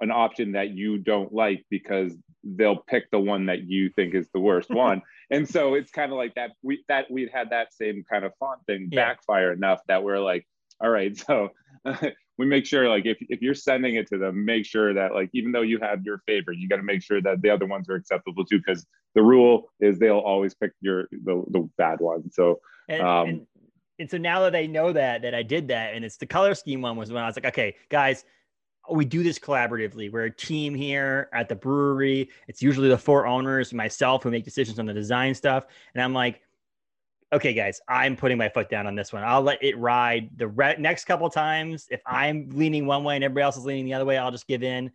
an 0.00 0.10
option 0.10 0.52
that 0.52 0.70
you 0.70 0.98
don't 0.98 1.32
like 1.32 1.64
because 1.70 2.14
they'll 2.44 2.76
pick 2.76 3.10
the 3.10 3.18
one 3.18 3.46
that 3.46 3.68
you 3.68 3.90
think 3.90 4.14
is 4.14 4.28
the 4.32 4.40
worst 4.40 4.70
one. 4.74 5.02
and 5.30 5.48
so 5.48 5.74
it's 5.74 5.90
kind 5.90 6.12
of 6.12 6.18
like 6.18 6.34
that 6.34 6.52
we 6.62 6.82
that 6.88 7.10
we'd 7.10 7.30
had 7.32 7.50
that 7.50 7.72
same 7.72 8.04
kind 8.10 8.24
of 8.24 8.32
font 8.38 8.60
thing 8.66 8.88
yeah. 8.90 9.08
backfire 9.08 9.52
enough 9.52 9.80
that 9.88 10.02
we're 10.02 10.20
like, 10.20 10.46
all 10.80 10.90
right, 10.90 11.16
so 11.16 11.50
we 12.38 12.46
make 12.46 12.64
sure 12.64 12.88
like 12.88 13.06
if, 13.06 13.18
if 13.28 13.42
you're 13.42 13.54
sending 13.54 13.96
it 13.96 14.06
to 14.08 14.18
them, 14.18 14.44
make 14.44 14.64
sure 14.64 14.94
that 14.94 15.12
like 15.12 15.30
even 15.32 15.52
though 15.52 15.62
you 15.62 15.78
have 15.80 16.04
your 16.04 16.22
favorite, 16.26 16.58
you 16.58 16.68
got 16.68 16.76
to 16.76 16.82
make 16.82 17.02
sure 17.02 17.20
that 17.20 17.42
the 17.42 17.50
other 17.50 17.66
ones 17.66 17.88
are 17.88 17.96
acceptable 17.96 18.44
too, 18.44 18.58
because 18.64 18.86
the 19.14 19.22
rule 19.22 19.70
is 19.80 19.98
they'll 19.98 20.18
always 20.18 20.54
pick 20.54 20.70
your 20.80 21.08
the, 21.10 21.42
the 21.50 21.68
bad 21.76 22.00
one. 22.00 22.30
So 22.30 22.60
and, 22.88 23.02
um, 23.02 23.28
and, 23.28 23.46
and 23.98 24.10
so 24.10 24.16
now 24.16 24.40
that 24.40 24.52
they 24.52 24.66
know 24.66 24.92
that 24.92 25.22
that 25.22 25.34
I 25.34 25.42
did 25.42 25.68
that, 25.68 25.94
and 25.94 26.04
it's 26.04 26.16
the 26.16 26.26
color 26.26 26.54
scheme 26.54 26.82
one 26.82 26.96
was 26.96 27.12
when 27.12 27.22
I 27.22 27.26
was 27.26 27.36
like, 27.36 27.46
okay, 27.46 27.74
guys, 27.88 28.24
we 28.90 29.04
do 29.04 29.22
this 29.22 29.38
collaboratively. 29.38 30.10
We're 30.10 30.24
a 30.24 30.30
team 30.30 30.74
here 30.74 31.28
at 31.32 31.48
the 31.48 31.54
brewery. 31.54 32.30
It's 32.46 32.62
usually 32.62 32.88
the 32.88 32.98
four 32.98 33.26
owners, 33.26 33.72
myself, 33.72 34.22
who 34.22 34.30
make 34.30 34.44
decisions 34.44 34.78
on 34.78 34.86
the 34.86 34.94
design 34.94 35.34
stuff. 35.34 35.66
And 35.94 36.02
I'm 36.02 36.14
like, 36.14 36.40
okay, 37.32 37.52
guys, 37.52 37.80
I'm 37.88 38.16
putting 38.16 38.38
my 38.38 38.48
foot 38.48 38.70
down 38.70 38.86
on 38.86 38.94
this 38.94 39.12
one. 39.12 39.22
I'll 39.22 39.42
let 39.42 39.62
it 39.62 39.76
ride 39.78 40.30
the 40.36 40.48
re- 40.48 40.76
next 40.78 41.04
couple 41.04 41.28
times. 41.28 41.86
If 41.90 42.00
I'm 42.06 42.48
leaning 42.52 42.86
one 42.86 43.04
way 43.04 43.16
and 43.16 43.24
everybody 43.24 43.44
else 43.44 43.56
is 43.56 43.64
leaning 43.64 43.84
the 43.84 43.94
other 43.94 44.06
way, 44.06 44.16
I'll 44.16 44.30
just 44.30 44.46
give 44.46 44.62
in. 44.62 44.90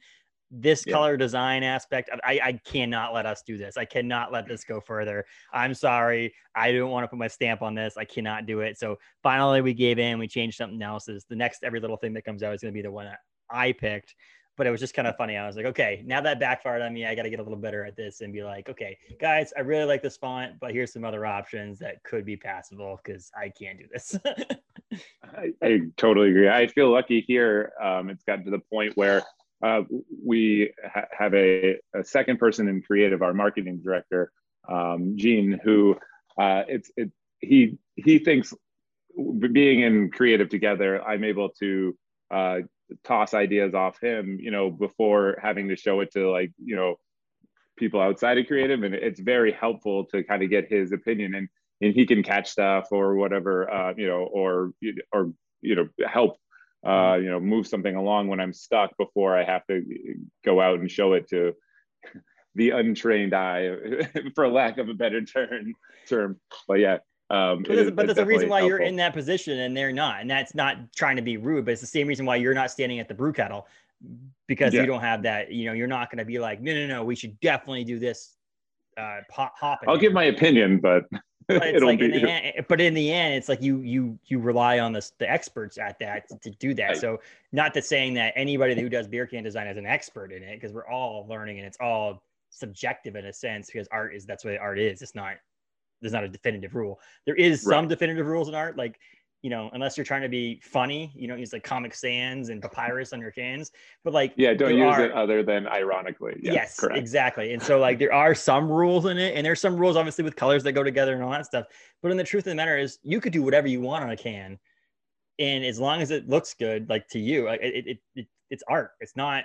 This 0.56 0.84
yeah. 0.86 0.94
color 0.94 1.18
design 1.18 1.63
aspect, 1.63 2.12
I, 2.24 2.39
I 2.44 2.60
cannot 2.63 3.12
let 3.12 3.26
us 3.26 3.42
do 3.42 3.58
this. 3.58 3.76
I 3.76 3.86
cannot 3.86 4.32
let 4.32 4.48
this 4.48 4.63
go 4.63 4.80
further. 4.80 5.26
I'm 5.52 5.74
sorry. 5.74 6.32
I 6.54 6.72
don't 6.72 6.92
want 6.92 7.06
to 7.06 7.08
put 7.08 7.18
my 7.18 7.28
stamp 7.28 7.63
on 7.63 7.74
this. 7.74 7.98
I 7.98 8.06
cannot 8.06 8.46
do 8.46 8.60
it. 8.60 8.78
So 8.78 8.98
finally, 9.24 9.62
we 9.62 9.74
gave 9.74 9.98
in. 9.98 10.20
We 10.20 10.28
changed 10.28 10.58
something 10.58 10.82
else. 10.82 11.10
Is 11.10 11.26
the 11.28 11.36
next 11.36 11.63
every 11.63 11.80
little 11.80 11.98
thing 11.98 12.13
that 12.13 12.24
comes 12.24 12.44
out 12.44 12.54
is 12.54 12.62
going 12.62 12.72
to 12.72 12.78
be 12.78 12.84
the 12.84 12.92
one 12.92 13.06
that 13.06 13.20
I 13.50 13.72
picked. 13.72 14.13
But 14.56 14.68
it 14.68 14.70
was 14.70 14.80
just 14.80 14.94
kind 14.94 15.08
of 15.08 15.16
funny. 15.16 15.36
I 15.36 15.48
was 15.48 15.56
like, 15.56 15.66
okay, 15.66 16.04
now 16.06 16.22
that 16.22 16.39
backfired 16.39 16.84
on 16.84 16.94
me, 16.94 17.08
I 17.08 17.16
got 17.16 17.24
to 17.24 17.32
get 17.32 17.39
a 17.39 17.44
little 17.44 17.58
better 17.58 17.84
at 17.84 17.96
this 17.96 18.22
and 18.22 18.32
be 18.32 18.44
like, 18.44 18.70
okay, 18.70 18.96
guys, 19.20 19.52
I 19.58 19.62
really 19.62 19.86
like 19.86 20.04
this 20.04 20.16
font, 20.18 20.60
but 20.62 20.72
here's 20.72 20.94
some 20.94 21.04
other 21.04 21.26
options 21.26 21.80
that 21.80 22.04
could 22.04 22.24
be 22.24 22.38
passable 22.38 23.00
because 23.04 23.32
I 23.36 23.50
can't 23.50 23.80
do 23.80 23.86
this. 23.92 24.16
I, 25.24 25.54
I, 25.63 25.80
totally 25.98 26.30
agree. 26.30 26.50
I 26.50 26.68
feel 26.68 26.92
lucky 26.92 27.26
here. 27.28 27.74
Um, 27.82 28.12
it's 28.12 28.24
gotten 28.24 28.46
to 28.46 28.52
the 28.52 28.60
point 28.60 28.96
where 28.96 29.24
uh, 29.63 29.82
we 30.23 30.73
ha- 30.93 31.08
have 31.17 31.34
a, 31.34 31.78
a, 31.95 32.04
second 32.04 32.38
person 32.38 32.67
in 32.67 32.82
creative, 32.82 33.21
our 33.21 33.34
marketing 33.34 33.82
director, 33.84 34.32
um, 34.69 35.13
Gene, 35.15 35.60
who 35.63 35.95
uh, 36.38 36.63
it's 36.67 36.91
it, 36.97 37.12
he 37.39 37.78
he 37.95 38.19
thinks 38.19 38.54
being 39.52 39.82
in 39.82 40.10
creative 40.12 40.49
together, 40.49 41.02
I'm 41.04 41.23
able 41.23 41.49
to 41.60 41.95
uh, 42.32 42.60
toss 43.04 43.34
ideas 43.34 43.73
off 43.73 43.99
him, 44.02 44.38
you 44.39 44.52
know, 44.52 44.69
before 44.71 45.38
having 45.41 45.69
to 45.69 45.76
show 45.76 45.99
it 45.99 46.12
to 46.13 46.30
like, 46.30 46.52
you 46.63 46.76
know, 46.76 46.95
people 47.78 48.02
outside 48.02 48.38
of 48.38 48.47
creative. 48.47 48.84
And 48.84 48.95
it's 48.95 49.19
very 49.19 49.52
helpful 49.52 50.06
to 50.06 50.23
kind 50.23 50.43
of 50.43 50.49
get 50.49 50.71
his 50.71 50.91
opinion 50.91 51.36
and, 51.36 51.47
and 51.82 51.93
he 51.93 52.06
can 52.06 52.23
catch 52.23 52.49
stuff 52.49 52.88
or 52.91 53.15
whatever, 53.15 53.71
uh, 53.71 53.93
you 53.95 54.08
know, 54.08 54.23
or, 54.32 54.71
or, 55.12 55.32
you 55.62 55.76
know, 55.76 55.88
help, 56.08 56.38
uh, 56.86 57.15
you 57.15 57.30
know, 57.30 57.39
move 57.39 57.67
something 57.67 57.96
along 57.96 58.28
when 58.28 58.39
I'm 58.39 58.54
stuck 58.54 58.96
before 58.98 59.38
I 59.38 59.43
have 59.43 59.65
to 59.67 59.84
go 60.43 60.62
out 60.62 60.80
and 60.80 60.89
show 60.89 61.13
it 61.13 61.28
to 61.30 61.54
the 62.56 62.72
untrained 62.72 63.34
eye, 63.34 63.76
for 64.36 64.48
lack 64.48 64.78
of 64.78 64.89
a 64.89 64.93
better 64.93 65.24
term. 65.24 65.74
Term, 66.08 66.39
but 66.67 66.80
yeah, 66.80 66.98
um, 67.30 67.63
but, 67.63 67.76
there's, 67.76 67.91
but 67.91 68.06
there's 68.06 68.17
a 68.17 68.26
reason 68.26 68.50
why 68.50 68.60
helpful. 68.60 68.78
you're 68.78 68.88
in 68.88 68.96
that 68.98 69.13
position 69.13 69.60
and 69.60 69.76
they're 69.76 69.91
not, 69.91 70.22
and 70.22 70.30
that's 70.30 70.54
not 70.54 70.93
trying 70.96 71.15
to 71.15 71.22
be 71.22 71.38
rude, 71.38 71.65
but 71.65 71.72
it's 71.72 71.82
the 71.82 71.88
same 71.88 72.08
reason 72.08 72.26
why 72.26 72.36
you're 72.36 72.54
not 72.54 72.69
standing 72.69 73.00
at 73.00 73.08
the 73.08 73.13
brew 73.13 73.34
kettle 73.34 73.67
because 74.48 74.74
yeah. 74.74 74.82
you 74.82 74.86
don't 74.86 75.02
have 75.02 75.24
that. 75.24 75.52
You 75.52 75.65
know, 75.65 75.74
you're 75.74 75.88
not 75.88 76.12
going 76.12 76.19
to 76.19 76.26
be 76.26 76.38
like, 76.38 76.62
no, 76.62 76.74
no, 76.74 76.86
no, 76.86 77.04
we 77.04 77.15
should 77.15 77.39
definitely 77.39 77.86
do 77.86 77.98
this. 77.98 78.36
Uh, 78.98 79.22
hop, 79.32 79.54
hop 79.58 79.80
I'll 79.88 79.98
give 79.98 80.13
my 80.13 80.26
opinion, 80.26 80.80
but, 80.80 81.06
but 81.48 81.64
it's 81.64 81.84
like 81.84 82.00
in 82.00 82.14
end, 82.14 82.66
but 82.68 82.80
in 82.80 82.94
the 82.94 83.12
end, 83.12 83.36
it's 83.36 83.50
like 83.50 83.62
you 83.62 83.80
you 83.80 84.18
you 84.26 84.40
rely 84.40 84.80
on 84.80 84.94
the 84.94 85.10
the 85.18 85.30
experts 85.30 85.78
at 85.78 85.98
that 86.00 86.28
to, 86.30 86.38
to 86.40 86.50
do 86.52 86.74
that. 86.76 86.90
Right. 86.90 86.98
So 86.98 87.20
not 87.52 87.74
that 87.74 87.86
saying 87.86 88.14
that 88.16 88.34
anybody 88.36 88.80
who 88.80 88.90
does 88.90 89.08
beer 89.08 89.26
can 89.26 89.44
design 89.44 89.68
is 89.68 89.78
an 89.78 89.86
expert 89.86 90.32
in 90.32 90.44
it, 90.44 90.56
because 90.56 90.74
we're 90.74 90.88
all 90.88 91.26
learning 91.28 91.58
and 91.58 91.68
it's 91.68 91.78
all 91.82 92.24
subjective 92.50 93.16
in 93.16 93.26
a 93.26 93.34
sense 93.34 93.68
because 93.68 93.88
art 93.92 94.14
is 94.16 94.26
that's 94.26 94.46
what 94.46 94.58
art 94.58 94.80
is. 94.80 95.02
It's 95.02 95.16
not 95.16 95.36
there's 96.02 96.14
not 96.14 96.24
a 96.24 96.30
definitive 96.30 96.76
rule. 96.76 97.00
There 97.26 97.36
is 97.36 97.62
some 97.62 97.72
right. 97.72 97.90
definitive 97.90 98.28
rules 98.28 98.50
in 98.50 98.56
art, 98.56 98.78
like 98.78 99.00
you 99.44 99.50
know, 99.50 99.70
unless 99.74 99.98
you're 99.98 100.06
trying 100.06 100.22
to 100.22 100.30
be 100.30 100.60
funny, 100.64 101.12
you 101.14 101.28
don't 101.28 101.38
use 101.38 101.52
like 101.54 101.64
Comic 101.66 101.94
Sans 101.94 102.48
and 102.50 102.62
Papyrus 102.64 103.12
on 103.14 103.20
your 103.20 103.30
cans. 103.30 103.72
But 104.04 104.14
like, 104.14 104.34
Yeah, 104.38 104.54
don't 104.54 104.76
use 104.76 104.96
are- 104.96 105.06
it 105.06 105.12
other 105.12 105.44
than 105.44 105.68
ironically. 105.68 106.40
Yes, 106.42 106.54
yes, 106.56 106.80
correct. 106.80 106.98
exactly. 106.98 107.54
And 107.54 107.62
so 107.62 107.78
like 107.78 108.00
there 108.00 108.14
are 108.14 108.34
some 108.34 108.70
rules 108.72 109.06
in 109.06 109.18
it, 109.18 109.36
and 109.36 109.46
there's 109.46 109.60
some 109.60 109.76
rules 109.78 109.98
obviously 109.98 110.24
with 110.24 110.36
colors 110.38 110.64
that 110.64 110.72
go 110.72 110.82
together 110.82 111.14
and 111.14 111.22
all 111.22 111.30
that 111.32 111.46
stuff. 111.46 111.66
But 112.02 112.10
in 112.12 112.18
the 112.18 112.24
truth 112.24 112.46
of 112.46 112.52
the 112.52 112.56
matter 112.56 112.78
is, 112.78 112.98
you 113.04 113.20
could 113.22 113.34
do 113.34 113.44
whatever 113.44 113.68
you 113.68 113.82
want 113.82 114.04
on 114.06 114.10
a 114.12 114.18
can, 114.18 114.58
and 115.40 115.66
as 115.66 115.78
long 115.80 116.02
as 116.02 116.10
it 116.10 116.30
looks 116.30 116.54
good, 116.54 116.90
like 116.90 117.08
to 117.10 117.20
you, 117.20 117.46
like 117.46 117.60
it, 117.62 117.86
it, 117.88 117.98
it 118.16 118.28
it's 118.50 118.64
art. 118.70 118.92
It's 119.02 119.16
not. 119.18 119.44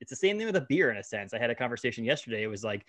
It's 0.00 0.10
the 0.10 0.16
same 0.16 0.36
thing 0.36 0.46
with 0.46 0.56
a 0.56 0.66
beer 0.68 0.90
in 0.90 0.98
a 0.98 1.02
sense. 1.02 1.32
I 1.34 1.38
had 1.38 1.48
a 1.50 1.54
conversation 1.54 2.04
yesterday. 2.04 2.42
It 2.42 2.48
was 2.48 2.62
like, 2.62 2.84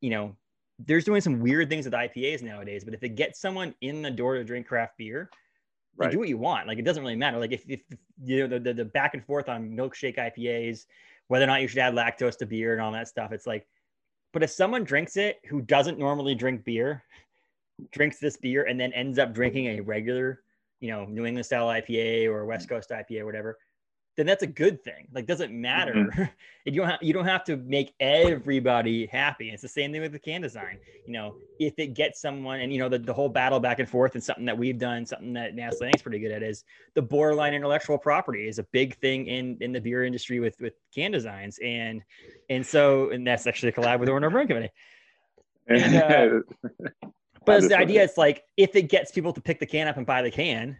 you 0.00 0.10
know, 0.10 0.34
there's 0.78 1.04
doing 1.04 1.20
some 1.20 1.40
weird 1.40 1.68
things 1.68 1.84
with 1.84 1.94
IPAs 1.94 2.42
nowadays, 2.42 2.84
but 2.84 2.94
if 2.94 3.02
it 3.04 3.10
gets 3.10 3.38
someone 3.40 3.74
in 3.82 4.00
the 4.02 4.10
door 4.10 4.34
to 4.36 4.42
drink 4.44 4.66
craft 4.66 4.94
beer, 4.98 5.30
Right. 5.96 6.10
do 6.10 6.18
what 6.18 6.28
you 6.28 6.38
want. 6.38 6.66
Like 6.66 6.78
it 6.78 6.84
doesn't 6.84 7.02
really 7.02 7.16
matter. 7.16 7.38
Like 7.38 7.52
if, 7.52 7.64
if 7.68 7.80
you 8.22 8.40
know 8.40 8.46
the, 8.46 8.58
the, 8.58 8.74
the 8.74 8.84
back 8.84 9.14
and 9.14 9.24
forth 9.24 9.48
on 9.48 9.70
milkshake 9.70 10.16
IPAs, 10.18 10.86
whether 11.28 11.44
or 11.44 11.48
not 11.48 11.62
you 11.62 11.68
should 11.68 11.78
add 11.78 11.94
lactose 11.94 12.36
to 12.38 12.46
beer 12.46 12.72
and 12.72 12.82
all 12.82 12.92
that 12.92 13.08
stuff, 13.08 13.32
it's 13.32 13.46
like, 13.46 13.66
but 14.32 14.42
if 14.42 14.50
someone 14.50 14.82
drinks 14.84 15.16
it 15.16 15.40
who 15.46 15.60
doesn't 15.60 15.98
normally 15.98 16.34
drink 16.34 16.64
beer, 16.64 17.04
drinks 17.92 18.18
this 18.18 18.36
beer 18.36 18.64
and 18.64 18.78
then 18.78 18.92
ends 18.92 19.18
up 19.18 19.32
drinking 19.32 19.66
a 19.66 19.80
regular, 19.80 20.42
you 20.80 20.90
know, 20.90 21.04
New 21.04 21.24
England 21.24 21.46
style 21.46 21.68
IPA 21.68 22.26
or 22.26 22.44
West 22.44 22.68
Coast 22.68 22.90
IPA 22.90 23.20
or 23.20 23.26
whatever, 23.26 23.58
then 24.16 24.26
that's 24.26 24.42
a 24.42 24.46
good 24.46 24.82
thing. 24.84 25.08
Like 25.12 25.26
doesn't 25.26 25.52
matter. 25.52 26.30
you 26.64 26.72
don't 26.72 26.88
have 26.88 27.02
you 27.02 27.12
don't 27.12 27.24
have 27.24 27.44
to 27.44 27.56
make 27.56 27.94
everybody 28.00 29.06
happy. 29.06 29.50
It's 29.50 29.62
the 29.62 29.68
same 29.68 29.92
thing 29.92 30.00
with 30.00 30.12
the 30.12 30.18
can 30.18 30.40
design. 30.40 30.78
You 31.06 31.12
know, 31.12 31.36
if 31.58 31.74
it 31.78 31.94
gets 31.94 32.20
someone 32.20 32.60
and 32.60 32.72
you 32.72 32.78
know 32.78 32.88
the, 32.88 32.98
the 32.98 33.12
whole 33.12 33.28
battle 33.28 33.60
back 33.60 33.78
and 33.78 33.88
forth 33.88 34.14
and 34.14 34.22
something 34.22 34.44
that 34.44 34.56
we've 34.56 34.78
done, 34.78 35.04
something 35.04 35.32
that 35.34 35.54
Mast 35.54 35.80
Landing's 35.80 36.02
pretty 36.02 36.18
good 36.18 36.32
at 36.32 36.42
is 36.42 36.64
the 36.94 37.02
borderline 37.02 37.54
intellectual 37.54 37.98
property 37.98 38.46
is 38.46 38.58
a 38.58 38.64
big 38.64 38.96
thing 38.98 39.26
in 39.26 39.56
in 39.60 39.72
the 39.72 39.80
beer 39.80 40.04
industry 40.04 40.40
with 40.40 40.60
with 40.60 40.74
can 40.94 41.10
designs. 41.10 41.58
And 41.62 42.02
and 42.50 42.64
so 42.64 43.10
and 43.10 43.26
that's 43.26 43.46
actually 43.46 43.70
a 43.70 43.72
collab 43.72 43.98
with 43.98 44.08
the 44.08 44.12
Orono 44.12 44.30
Brewing 44.30 44.48
Company. 44.48 44.70
And, 45.66 45.96
uh, 45.96 47.08
But 47.44 47.58
it's 47.58 47.68
the 47.68 47.78
idea 47.78 48.02
is 48.02 48.16
like 48.16 48.42
if 48.56 48.74
it 48.76 48.82
gets 48.82 49.10
people 49.10 49.32
to 49.32 49.40
pick 49.40 49.60
the 49.60 49.66
can 49.66 49.88
up 49.88 49.96
and 49.96 50.06
buy 50.06 50.22
the 50.22 50.30
can, 50.30 50.78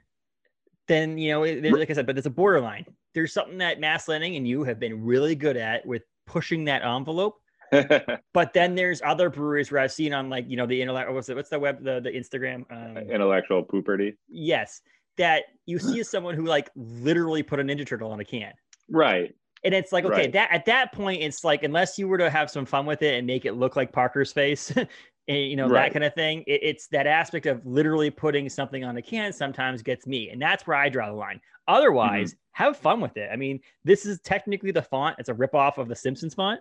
then 0.88 1.18
you 1.18 1.30
know, 1.30 1.42
it, 1.44 1.64
like 1.72 1.90
I 1.90 1.92
said, 1.92 2.06
but 2.06 2.16
it's 2.16 2.26
a 2.26 2.30
borderline. 2.30 2.86
There's 3.14 3.32
something 3.32 3.58
that 3.58 3.80
Mast 3.80 4.08
Landing 4.08 4.36
and 4.36 4.46
you 4.46 4.64
have 4.64 4.78
been 4.80 5.04
really 5.04 5.34
good 5.34 5.56
at 5.56 5.86
with 5.86 6.02
pushing 6.26 6.64
that 6.66 6.82
envelope. 6.84 7.36
But 8.32 8.52
then 8.52 8.74
there's 8.74 9.00
other 9.02 9.30
breweries 9.30 9.72
where 9.72 9.80
I've 9.80 9.92
seen 9.92 10.12
on 10.12 10.28
like 10.30 10.44
you 10.48 10.56
know 10.56 10.66
the 10.66 10.80
intellect 10.80 11.10
what's 11.12 11.28
it 11.28 11.34
what's 11.36 11.48
the 11.50 11.58
web 11.58 11.82
the 11.82 12.00
the 12.00 12.10
Instagram 12.10 12.64
um, 12.70 12.96
intellectual 12.98 13.64
pooperty. 13.64 14.16
yes 14.28 14.80
that 15.16 15.44
you 15.66 15.78
see 15.78 15.98
as 16.00 16.08
someone 16.10 16.34
who 16.34 16.44
like 16.44 16.70
literally 16.76 17.42
put 17.42 17.58
a 17.60 17.62
Ninja 17.62 17.86
Turtle 17.86 18.10
on 18.12 18.20
a 18.20 18.24
can. 18.24 18.52
Right. 18.90 19.34
And 19.64 19.72
it's 19.72 19.92
like, 19.92 20.04
okay, 20.04 20.14
Right. 20.22 20.32
that 20.32 20.50
at 20.52 20.66
that 20.66 20.92
point, 20.92 21.22
it's 21.22 21.42
like 21.44 21.62
unless 21.62 21.98
you 21.98 22.06
were 22.08 22.18
to 22.18 22.28
have 22.28 22.50
some 22.50 22.66
fun 22.66 22.84
with 22.84 23.00
it 23.02 23.14
and 23.14 23.26
make 23.26 23.44
it 23.46 23.52
look 23.54 23.76
like 23.76 23.92
Parker's 23.92 24.32
face, 24.32 24.72
you 25.26 25.56
know 25.56 25.68
Right. 25.68 25.84
that 25.86 25.92
kind 25.92 26.04
of 26.04 26.14
thing. 26.14 26.44
It, 26.46 26.60
it's 26.62 26.86
that 26.88 27.06
aspect 27.06 27.46
of 27.46 27.64
literally 27.64 28.10
putting 28.10 28.48
something 28.48 28.84
on 28.84 28.94
the 28.94 29.02
can 29.02 29.32
sometimes 29.32 29.82
gets 29.82 30.06
me, 30.06 30.30
and 30.30 30.40
that's 30.40 30.66
where 30.66 30.76
I 30.76 30.88
draw 30.88 31.06
the 31.08 31.14
line. 31.16 31.40
Otherwise, 31.68 32.32
Mm-hmm. 32.34 32.64
have 32.64 32.76
fun 32.76 33.00
with 33.00 33.16
it. 33.16 33.30
I 33.32 33.36
mean, 33.36 33.60
this 33.84 34.04
is 34.06 34.20
technically 34.20 34.70
the 34.70 34.82
font; 34.82 35.16
it's 35.18 35.28
a 35.28 35.34
ripoff 35.34 35.78
of 35.78 35.88
the 35.88 35.96
Simpsons 35.96 36.34
font. 36.34 36.60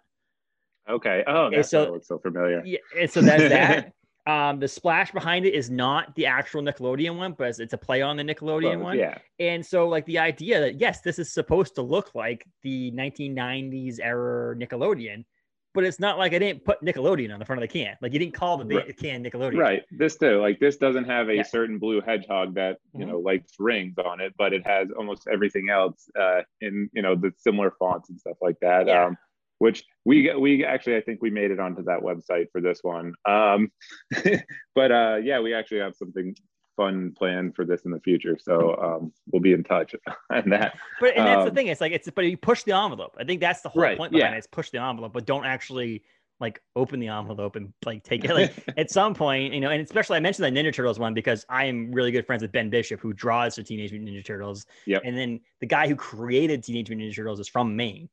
Okay. 0.89 1.23
Oh, 1.27 1.49
that's 1.49 1.69
so- 1.69 1.91
looks 1.91 2.07
so 2.07 2.19
familiar. 2.19 2.61
Yeah, 2.65 2.79
and 2.99 3.09
so 3.11 3.21
that's 3.21 3.43
that. 3.49 3.93
Um, 4.25 4.57
the 4.57 4.69
splash 4.69 5.11
behind 5.11 5.45
it 5.45 5.53
is 5.53 5.69
not 5.69 6.15
the 6.15 6.25
actual 6.27 6.61
Nickelodeon 6.61 7.17
one, 7.17 7.33
but 7.37 7.59
it's 7.59 7.73
a 7.73 7.77
play 7.77 8.01
on 8.01 8.15
the 8.15 8.23
Nickelodeon 8.23 8.75
Well, 8.77 8.83
one. 8.85 8.97
Yeah. 8.97 9.17
And 9.41 9.65
so, 9.65 9.89
like 9.89 10.05
the 10.05 10.17
idea 10.17 10.61
that 10.61 10.79
yes, 10.79 11.01
this 11.01 11.19
is 11.19 11.33
supposed 11.33 11.75
to 11.75 11.81
look 11.81 12.15
like 12.15 12.45
the 12.61 12.89
1990s 12.93 13.99
era 14.01 14.55
Nickelodeon, 14.55 15.25
but 15.73 15.83
it's 15.83 15.99
not 15.99 16.17
like 16.17 16.33
I 16.33 16.39
didn't 16.39 16.63
put 16.63 16.81
Nickelodeon 16.81 17.33
on 17.33 17.39
the 17.39 17.45
front 17.45 17.61
of 17.61 17.67
the 17.69 17.73
can. 17.73 17.97
Like 18.01 18.13
you 18.13 18.19
didn't 18.19 18.35
call 18.35 18.57
the 18.57 18.75
Right. 18.75 18.97
can 18.97 19.23
Nickelodeon. 19.23 19.57
Right. 19.57 19.83
This 19.91 20.17
too. 20.17 20.39
Like 20.39 20.59
this 20.59 20.77
doesn't 20.77 21.05
have 21.05 21.29
a 21.29 21.35
Yeah. 21.37 21.43
certain 21.43 21.79
blue 21.79 21.99
hedgehog 22.01 22.53
that 22.55 22.77
you 22.93 23.05
Mhm. 23.05 23.09
know 23.09 23.19
likes 23.19 23.53
rings 23.59 23.97
on 23.97 24.21
it, 24.21 24.33
but 24.37 24.53
it 24.53 24.65
has 24.65 24.91
almost 24.91 25.27
everything 25.27 25.69
else 25.69 26.09
uh, 26.17 26.43
in 26.61 26.89
you 26.93 27.01
know 27.01 27.15
the 27.15 27.33
similar 27.37 27.71
fonts 27.71 28.09
and 28.09 28.19
stuff 28.19 28.37
like 28.41 28.59
that. 28.61 28.87
Yeah. 28.87 29.05
Um, 29.05 29.17
which 29.59 29.83
we 30.05 30.33
we 30.35 30.65
actually 30.65 30.97
I 30.97 31.01
think 31.01 31.21
we 31.21 31.29
made 31.29 31.49
it 31.51 31.59
onto 31.59 31.83
that 31.83 32.01
website 32.01 32.47
for 32.51 32.61
this 32.61 32.83
one. 32.83 33.13
Um, 33.25 33.71
but 34.75 34.91
uh, 34.91 35.19
yeah, 35.23 35.39
we 35.39 35.53
actually 35.53 35.79
have 35.79 35.95
something 35.95 36.35
fun 36.75 37.13
plan 37.17 37.51
for 37.51 37.65
this 37.65 37.81
in 37.83 37.91
the 37.91 37.99
future, 37.99 38.37
so 38.41 38.75
um, 38.81 39.11
we'll 39.31 39.41
be 39.41 39.53
in 39.53 39.63
touch 39.63 39.95
on 40.31 40.49
that. 40.49 40.77
But 40.99 41.15
and 41.17 41.25
that's 41.27 41.43
the 41.45 41.49
Um, 41.49 41.55
thing. 41.55 41.67
It's 41.67 41.81
like 41.81 41.91
it's 41.91 42.09
but 42.09 42.25
you 42.25 42.37
push 42.37 42.63
the 42.63 42.73
envelope. 42.75 43.15
I 43.19 43.23
think 43.23 43.39
that's 43.41 43.61
the 43.61 43.69
whole 43.69 43.81
Right, 43.81 43.97
point 43.97 44.11
behind 44.11 44.31
yeah. 44.33 44.35
it. 44.37 44.39
Is 44.39 44.47
push 44.47 44.69
the 44.69 44.81
envelope, 44.81 45.13
but 45.13 45.25
don't 45.25 45.45
actually 45.45 46.03
like 46.39 46.61
open 46.75 46.99
the 46.99 47.07
envelope 47.07 47.55
and 47.55 47.71
like 47.85 48.03
take 48.03 48.25
it. 48.25 48.29
Like 48.33 48.51
at 48.77 48.89
some 48.91 49.13
point, 49.13 49.53
you 49.53 49.61
know, 49.61 49.69
and 49.69 49.81
especially 49.81 50.17
I 50.17 50.19
mentioned 50.19 50.45
the 50.55 50.61
Ninja 50.61 50.73
Turtles 50.73 50.99
one 50.99 51.13
because 51.13 51.45
I 51.47 51.65
am 51.65 51.91
really 51.91 52.11
good 52.11 52.25
friends 52.25 52.41
with 52.41 52.51
Ben 52.51 52.69
Bishop, 52.69 52.99
who 52.99 53.13
draws 53.13 53.55
the 53.55 53.63
Teenage 53.63 53.91
Mutant 53.91 54.09
Ninja 54.11 54.25
Turtles. 54.25 54.65
Yep. 54.87 55.03
And 55.05 55.17
then 55.17 55.39
the 55.61 55.67
guy 55.67 55.87
who 55.87 55.95
created 55.95 56.63
Teenage 56.63 56.89
Mutant 56.89 57.09
Ninja 57.11 57.15
Turtles 57.15 57.39
is 57.39 57.47
from 57.47 57.75
Maine, 57.75 58.09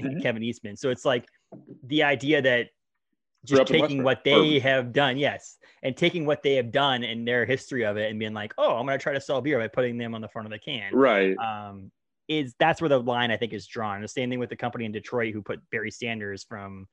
Mhm. 0.00 0.22
Kevin 0.22 0.42
Eastman. 0.42 0.76
So 0.76 0.88
it's 0.90 1.04
like 1.04 1.26
the 1.84 2.02
idea 2.02 2.40
that 2.40 2.68
just 3.46 3.66
taking 3.66 4.02
what 4.02 4.24
they 4.24 4.58
have 4.58 4.92
done, 4.92 5.16
yes, 5.16 5.58
and 5.82 5.96
taking 5.96 6.26
what 6.26 6.42
they 6.42 6.54
have 6.54 6.70
done 6.70 7.04
and 7.04 7.26
their 7.26 7.44
history 7.44 7.84
of 7.84 7.96
it 7.96 8.10
and 8.10 8.18
being 8.18 8.34
like, 8.34 8.52
oh, 8.58 8.76
I'm 8.76 8.86
going 8.86 8.98
to 8.98 9.02
try 9.02 9.12
to 9.12 9.20
sell 9.20 9.40
beer 9.40 9.58
by 9.58 9.68
putting 9.68 9.98
them 9.98 10.14
on 10.14 10.20
the 10.20 10.28
front 10.28 10.46
of 10.46 10.52
the 10.52 10.58
can 10.58 10.94
right. 10.94 11.36
um, 11.38 11.90
is 12.28 12.54
that's 12.58 12.80
where 12.80 12.88
the 12.88 13.00
line 13.00 13.30
I 13.30 13.36
think 13.36 13.52
is 13.52 13.66
drawn. 13.66 14.02
The 14.02 14.08
same 14.08 14.30
thing 14.30 14.38
with 14.38 14.50
the 14.50 14.56
company 14.56 14.84
in 14.84 14.92
Detroit 14.92 15.32
who 15.32 15.42
put 15.42 15.60
Barry 15.70 15.90
Sanders 15.90 16.44
from 16.44 16.86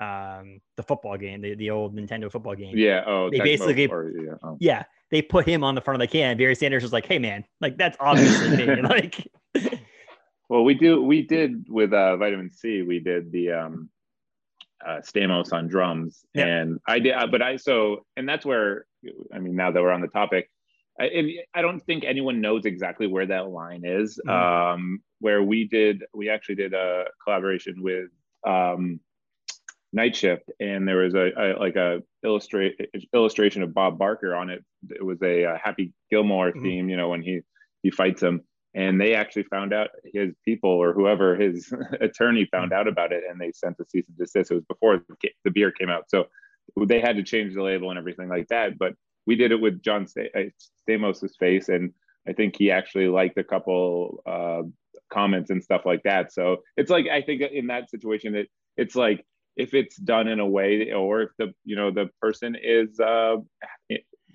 um, 0.00 0.60
the 0.76 0.82
football 0.82 1.16
game, 1.16 1.42
the, 1.42 1.54
the 1.54 1.70
old 1.70 1.94
Nintendo 1.94 2.32
football 2.32 2.54
game. 2.54 2.76
Yeah. 2.76 3.04
Oh, 3.06 3.30
They 3.30 3.38
basically- 3.38 3.88
or, 3.88 4.10
yeah, 4.10 4.34
oh. 4.42 4.56
Yeah, 4.58 4.84
they 5.10 5.22
put 5.22 5.46
him 5.46 5.62
on 5.62 5.74
the 5.74 5.80
front 5.80 6.00
of 6.00 6.08
the 6.08 6.10
can. 6.10 6.36
Barry 6.36 6.54
Sanders 6.54 6.82
was 6.82 6.92
like, 6.92 7.06
"Hey, 7.06 7.18
man, 7.18 7.44
like 7.60 7.76
that's 7.76 7.96
obviously 8.00 8.56
me." 8.56 8.82
Like, 8.82 9.28
Well, 10.48 10.64
we 10.64 10.74
do. 10.74 11.02
We 11.02 11.22
did 11.22 11.66
with 11.68 11.92
uh, 11.92 12.16
vitamin 12.16 12.50
C. 12.50 12.82
We 12.82 13.00
did 13.00 13.30
the 13.30 13.52
um, 13.52 13.90
uh, 14.86 15.00
Stamos 15.02 15.52
on 15.52 15.68
drums, 15.68 16.24
Yeah. 16.34 16.46
and 16.46 16.78
I 16.86 16.98
did. 16.98 17.12
uh, 17.14 17.26
But 17.26 17.42
I 17.42 17.56
so, 17.56 18.04
and 18.16 18.28
that's 18.28 18.44
where 18.46 18.86
I 19.32 19.38
mean, 19.38 19.56
now 19.56 19.70
that 19.70 19.82
we're 19.82 19.90
on 19.92 20.00
the 20.02 20.08
topic, 20.08 20.50
I, 21.00 21.38
I 21.54 21.62
don't 21.62 21.80
think 21.80 22.04
anyone 22.04 22.40
knows 22.42 22.66
exactly 22.66 23.06
where 23.06 23.26
that 23.26 23.48
line 23.48 23.82
is. 23.84 24.20
Mhm. 24.26 24.30
Um, 24.74 25.02
where 25.20 25.42
we 25.42 25.66
did, 25.66 26.04
we 26.14 26.28
actually 26.30 26.56
did 26.56 26.74
a 26.74 27.04
collaboration 27.24 27.82
with 27.82 28.08
um, 28.46 29.00
Night 29.92 30.14
Shift, 30.16 30.50
and 30.60 30.86
there 30.86 30.98
was 30.98 31.14
a, 31.14 31.30
a 31.36 31.46
like 31.58 31.76
a 31.76 32.02
illustrate 32.22 32.78
illustration 33.14 33.62
of 33.62 33.74
Bob 33.74 33.98
Barker 33.98 34.34
on 34.34 34.50
it. 34.50 34.64
It 34.88 35.04
was 35.04 35.20
a, 35.22 35.44
uh 35.46 35.58
Happy 35.62 35.92
Gilmore 36.10 36.52
Mhm. 36.52 36.62
theme, 36.62 36.88
you 36.88 36.96
know, 36.96 37.08
when 37.08 37.22
he 37.22 37.40
he 37.82 37.90
fights 37.90 38.22
him 38.22 38.42
and 38.74 39.00
they 39.00 39.14
actually 39.14 39.42
found 39.44 39.72
out 39.72 39.88
his 40.04 40.34
people 40.44 40.70
or 40.70 40.92
whoever 40.92 41.36
his 41.36 41.72
attorney 42.00 42.46
found 42.46 42.72
out 42.72 42.88
about 42.88 43.12
it 43.12 43.24
and 43.28 43.40
they 43.40 43.52
sent 43.52 43.76
a 43.80 43.84
cease 43.88 44.06
and 44.08 44.16
desist. 44.16 44.50
It 44.50 44.54
was 44.54 44.64
before 44.64 45.02
the, 45.44 45.50
beer 45.50 45.72
came 45.72 45.90
out. 45.90 46.04
So 46.08 46.26
they 46.86 47.00
had 47.00 47.16
to 47.16 47.22
change 47.22 47.54
the 47.54 47.62
label 47.62 47.90
and 47.90 47.98
everything 47.98 48.28
like 48.28 48.46
that 48.48 48.78
but 48.78 48.94
we 49.26 49.34
did 49.34 49.50
it 49.50 49.60
with 49.60 49.82
john 49.82 50.06
uh, 50.36 50.40
stamos's 50.88 51.36
face 51.36 51.68
and 51.68 51.92
i 52.28 52.32
think 52.32 52.54
he 52.56 52.70
actually 52.70 53.08
liked 53.08 53.36
a 53.38 53.42
couple 53.42 54.22
uh, 54.24 54.62
comments 55.10 55.50
and 55.50 55.62
stuff 55.62 55.82
like 55.84 56.02
that. 56.04 56.32
So 56.32 56.58
it's 56.76 56.90
like 56.90 57.06
i 57.12 57.20
think 57.20 57.42
in 57.42 57.66
that 57.66 57.90
situation 57.90 58.34
it, 58.34 58.48
it's 58.76 58.96
like 58.96 59.24
if 59.56 59.74
it's 59.74 59.96
done 59.96 60.28
in 60.28 60.40
a 60.40 60.46
way 60.46 60.92
or 60.92 61.22
if 61.22 61.30
the 61.38 61.52
you 61.64 61.76
know 61.76 61.90
the 61.90 62.08
person 62.20 62.56
is 62.60 62.98
uh 63.00 63.36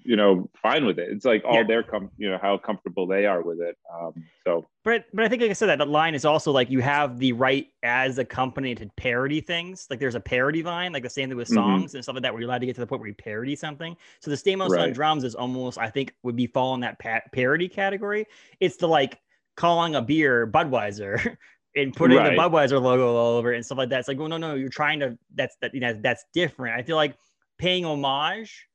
you 0.06 0.16
know 0.16 0.50
fine 0.62 0.86
with 0.86 1.00
it 1.00 1.10
it's 1.10 1.26
like 1.26 1.44
all 1.46 1.56
Yeah. 1.56 1.64
their 1.64 1.84
com- 1.84 2.12
you 2.18 2.30
know 2.30 2.38
how 2.42 2.58
comfortable 2.58 3.08
they 3.08 3.26
are 3.26 3.42
with 3.42 3.60
it 3.60 3.76
um 3.94 4.14
so 4.46 4.66
but 4.84 5.06
but 5.14 5.26
I 5.26 5.28
think 5.30 5.42
like 5.42 5.50
I 5.50 5.54
said 5.54 5.68
that 5.68 5.80
the 5.80 5.86
line 5.86 6.14
is 6.14 6.26
also 6.26 6.52
like 6.52 6.70
you 6.70 6.80
have 6.80 7.18
the 7.18 7.34
right 7.34 7.68
as 7.82 8.20
a 8.20 8.26
company 8.26 8.76
to 8.76 8.88
parody 8.98 9.42
things. 9.42 9.88
Like 9.90 10.00
there's 10.00 10.14
a 10.14 10.20
parody 10.20 10.62
line, 10.62 10.94
like 10.94 11.02
the 11.02 11.10
same 11.10 11.28
thing 11.30 11.38
with 11.38 11.48
Mhm. 11.50 11.56
songs 11.56 11.96
and 11.96 12.04
stuff 12.04 12.14
like 12.14 12.22
that, 12.22 12.32
where 12.32 12.40
you're 12.42 12.48
allowed 12.50 12.60
to 12.60 12.68
get 12.68 12.76
to 12.76 12.82
the 12.82 12.86
point 12.88 13.00
where 13.02 13.08
you 13.08 13.16
parody 13.16 13.56
something. 13.56 13.98
So 14.20 14.30
the 14.30 14.38
Stamos 14.38 14.80
on 14.80 14.94
drums 14.94 15.24
is 15.24 15.34
almost 15.34 15.80
I 15.80 15.90
think 15.90 16.14
would 16.22 16.36
be 16.36 16.46
fall 16.46 16.76
in 16.76 16.82
that 16.82 17.00
pa- 17.00 17.22
parody 17.34 17.68
category. 17.68 18.28
It's 18.60 18.78
the 18.78 18.88
like 18.88 19.18
calling 19.58 19.96
a 19.96 20.02
beer 20.04 20.46
Budweiser. 20.48 21.36
And 21.78 21.94
putting 21.94 22.16
Right. 22.16 22.30
the 22.38 22.42
Budweiser 22.42 22.82
logo 22.82 23.18
all 23.18 23.36
over 23.38 23.52
it 23.52 23.58
and 23.58 23.66
stuff 23.66 23.78
like 23.80 23.90
that. 23.90 24.00
It's 24.00 24.08
like, 24.08 24.18
well, 24.18 24.30
no, 24.30 24.38
no, 24.38 24.56
you're 24.56 24.70
trying 24.70 24.98
to. 25.02 25.18
That's 25.34 25.58
that. 25.62 25.74
You 25.74 25.82
know, 25.82 25.92
that's 26.02 26.24
different. 26.34 26.80
I 26.80 26.84
feel 26.84 26.96
like 26.96 27.18
paying 27.58 27.84
homage 27.84 28.66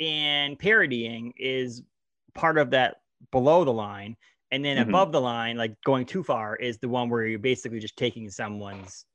and 0.00 0.58
parodying 0.58 1.32
is 1.36 1.82
part 2.34 2.58
of 2.58 2.70
that 2.70 3.02
below 3.32 3.64
the 3.64 3.72
line 3.72 4.16
and 4.50 4.64
then 4.64 4.78
Mhm. 4.78 4.88
above 4.88 5.12
the 5.12 5.20
line 5.20 5.56
like 5.56 5.74
going 5.84 6.06
too 6.06 6.22
far 6.22 6.56
is 6.56 6.78
the 6.78 6.88
one 6.88 7.08
where 7.10 7.26
you're 7.26 7.38
basically 7.38 7.80
just 7.80 7.96
taking 7.96 8.30
someone's 8.30 9.06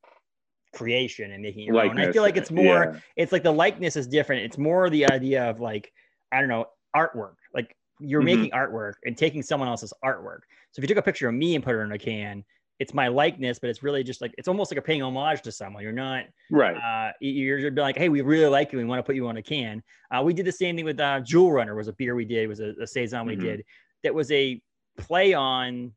creation 0.73 1.31
and 1.31 1.43
making 1.43 1.63
it 1.63 1.65
your 1.67 1.81
own. 1.81 1.99
I 1.99 2.11
feel 2.11 2.23
like 2.23 2.35
it's 2.35 2.51
more 2.51 2.93
yeah. 2.93 2.99
it's 3.15 3.31
like 3.31 3.43
the 3.43 3.51
likeness 3.51 3.95
is 3.95 4.07
different 4.07 4.43
it's 4.43 4.57
more 4.57 4.89
the 4.89 5.05
idea 5.05 5.49
of 5.49 5.59
like 5.59 5.93
i 6.31 6.39
don't 6.39 6.49
know 6.49 6.65
artwork 6.95 7.35
like 7.53 7.75
you're 7.99 8.21
Mhm. 8.21 8.25
making 8.25 8.51
artwork 8.51 8.93
and 9.05 9.15
taking 9.17 9.43
someone 9.43 9.69
else's 9.69 9.93
artwork. 10.03 10.39
So 10.71 10.79
if 10.79 10.83
you 10.83 10.87
took 10.87 10.97
a 10.97 11.01
picture 11.03 11.29
of 11.29 11.35
me 11.35 11.55
and 11.55 11.63
put 11.63 11.75
it 11.75 11.79
in 11.79 11.91
a 11.91 11.97
can, 11.97 12.43
it's 12.79 12.93
my 12.93 13.07
likeness, 13.07 13.59
but 13.59 13.69
it's 13.69 13.83
really 13.83 14.03
just 14.03 14.19
like 14.21 14.33
it's 14.37 14.47
almost 14.47 14.71
like 14.71 14.77
a 14.79 14.81
paying 14.81 15.01
homage 15.03 15.41
to 15.43 15.51
someone. 15.51 15.83
You're 15.83 15.91
not 15.91 16.25
Right. 16.49 16.75
uh, 16.75 17.11
you're 17.21 17.59
just 17.59 17.75
be 17.75 17.81
like, 17.81 17.97
hey, 17.97 18.09
we 18.09 18.21
really 18.21 18.47
like 18.49 18.71
you. 18.71 18.79
We 18.79 18.85
want 18.85 18.99
to 18.99 19.03
put 19.03 19.15
you 19.15 19.27
on 19.27 19.37
a 19.37 19.41
can. 19.43 19.83
Uh, 20.11 20.21
we 20.23 20.33
did 20.33 20.45
the 20.45 20.51
same 20.51 20.75
thing 20.75 20.85
with 20.85 20.99
uh, 20.99 21.19
Jewel 21.21 21.51
Runner. 21.51 21.75
Was 21.75 21.87
a 21.87 21.93
beer 21.93 22.15
we 22.15 22.25
did. 22.25 22.47
Was 22.47 22.59
a, 22.59 22.73
a 22.81 22.87
saison 22.87 23.25
we 23.27 23.35
Mhm. 23.35 23.41
did. 23.41 23.65
That 24.03 24.13
was 24.13 24.31
a 24.31 24.61
play 24.97 25.33
on 25.33 25.91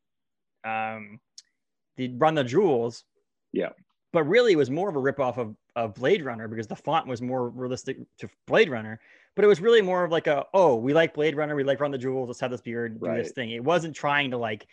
um, 0.64 1.18
the 1.96 2.12
Run 2.16 2.34
the 2.34 2.44
Jewels. 2.44 3.04
Yeah. 3.52 3.70
But 4.12 4.24
really, 4.24 4.52
it 4.52 4.56
was 4.56 4.70
more 4.70 4.88
of 4.88 4.96
a 4.96 5.00
ripoff 5.00 5.38
of 5.38 5.56
of 5.74 5.94
Blade 5.94 6.24
Runner 6.24 6.48
because 6.48 6.66
the 6.66 6.76
font 6.76 7.06
was 7.06 7.20
more 7.20 7.50
realistic 7.50 7.98
to 8.18 8.28
Blade 8.46 8.70
Runner. 8.70 8.98
But 9.34 9.44
it 9.44 9.48
was 9.48 9.60
really 9.60 9.82
more 9.82 10.02
of 10.04 10.10
like 10.10 10.26
a, 10.26 10.46
oh, 10.54 10.76
we 10.76 10.94
like 10.94 11.12
Blade 11.12 11.36
Runner. 11.36 11.54
We 11.54 11.64
like 11.64 11.80
Run 11.80 11.90
the 11.90 11.98
Jewels. 11.98 12.28
Let's 12.28 12.40
have 12.40 12.50
this 12.50 12.62
beer 12.62 12.86
and 12.86 12.98
do 12.98 13.14
this 13.14 13.32
thing. 13.32 13.50
It 13.50 13.62
wasn't 13.62 13.94
trying 13.94 14.30
to 14.30 14.38
like 14.38 14.66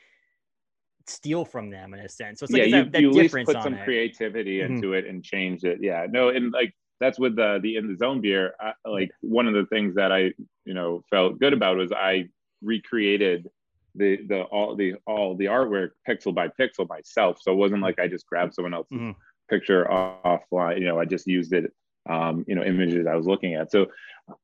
steal 1.07 1.45
from 1.45 1.69
them 1.69 1.93
in 1.93 1.99
a 1.99 2.09
sense. 2.09 2.39
So 2.39 2.45
it's 2.45 2.53
yeah, 2.53 2.63
like 2.63 2.85
you, 2.85 2.91
that, 2.91 3.01
you 3.01 3.13
difference 3.13 3.47
put 3.47 3.61
some 3.61 3.73
it. 3.75 3.83
creativity 3.83 4.59
Mhm. 4.59 4.65
into 4.65 4.93
it 4.93 5.05
and 5.05 5.23
change 5.23 5.63
it. 5.63 5.79
Yeah, 5.81 6.07
no, 6.09 6.29
and 6.29 6.51
like 6.51 6.73
that's 6.99 7.19
with 7.19 7.35
the 7.35 7.59
the 7.61 7.75
in 7.75 7.87
the 7.87 7.97
zone 7.97 8.21
beer. 8.21 8.53
I, 8.59 8.73
like 8.85 9.11
one 9.21 9.47
of 9.47 9.53
the 9.53 9.65
things 9.65 9.95
that 9.95 10.11
I 10.11 10.33
you 10.65 10.73
know 10.73 11.03
felt 11.09 11.39
good 11.39 11.53
about 11.53 11.77
was 11.77 11.91
I 11.91 12.29
recreated 12.61 13.49
the 13.95 14.19
the 14.27 14.43
all 14.43 14.75
the 14.75 14.95
all 15.05 15.35
the 15.35 15.45
artwork 15.45 15.91
pixel 16.07 16.33
by 16.33 16.47
pixel 16.47 16.87
myself. 16.87 17.39
So 17.41 17.51
it 17.51 17.55
wasn't 17.55 17.81
like 17.81 17.99
I 17.99 18.07
just 18.07 18.25
grabbed 18.25 18.53
someone 18.53 18.73
else's 18.73 18.97
Mhm. 18.97 19.15
picture 19.49 19.85
offline. 19.85 20.79
You 20.79 20.85
know, 20.85 20.99
I 20.99 21.05
just 21.05 21.27
used 21.27 21.53
it. 21.53 21.71
Um, 22.09 22.43
you 22.47 22.55
know, 22.55 22.63
images 22.63 23.07
I 23.07 23.15
was 23.15 23.25
looking 23.27 23.53
at. 23.53 23.71
So 23.71 23.87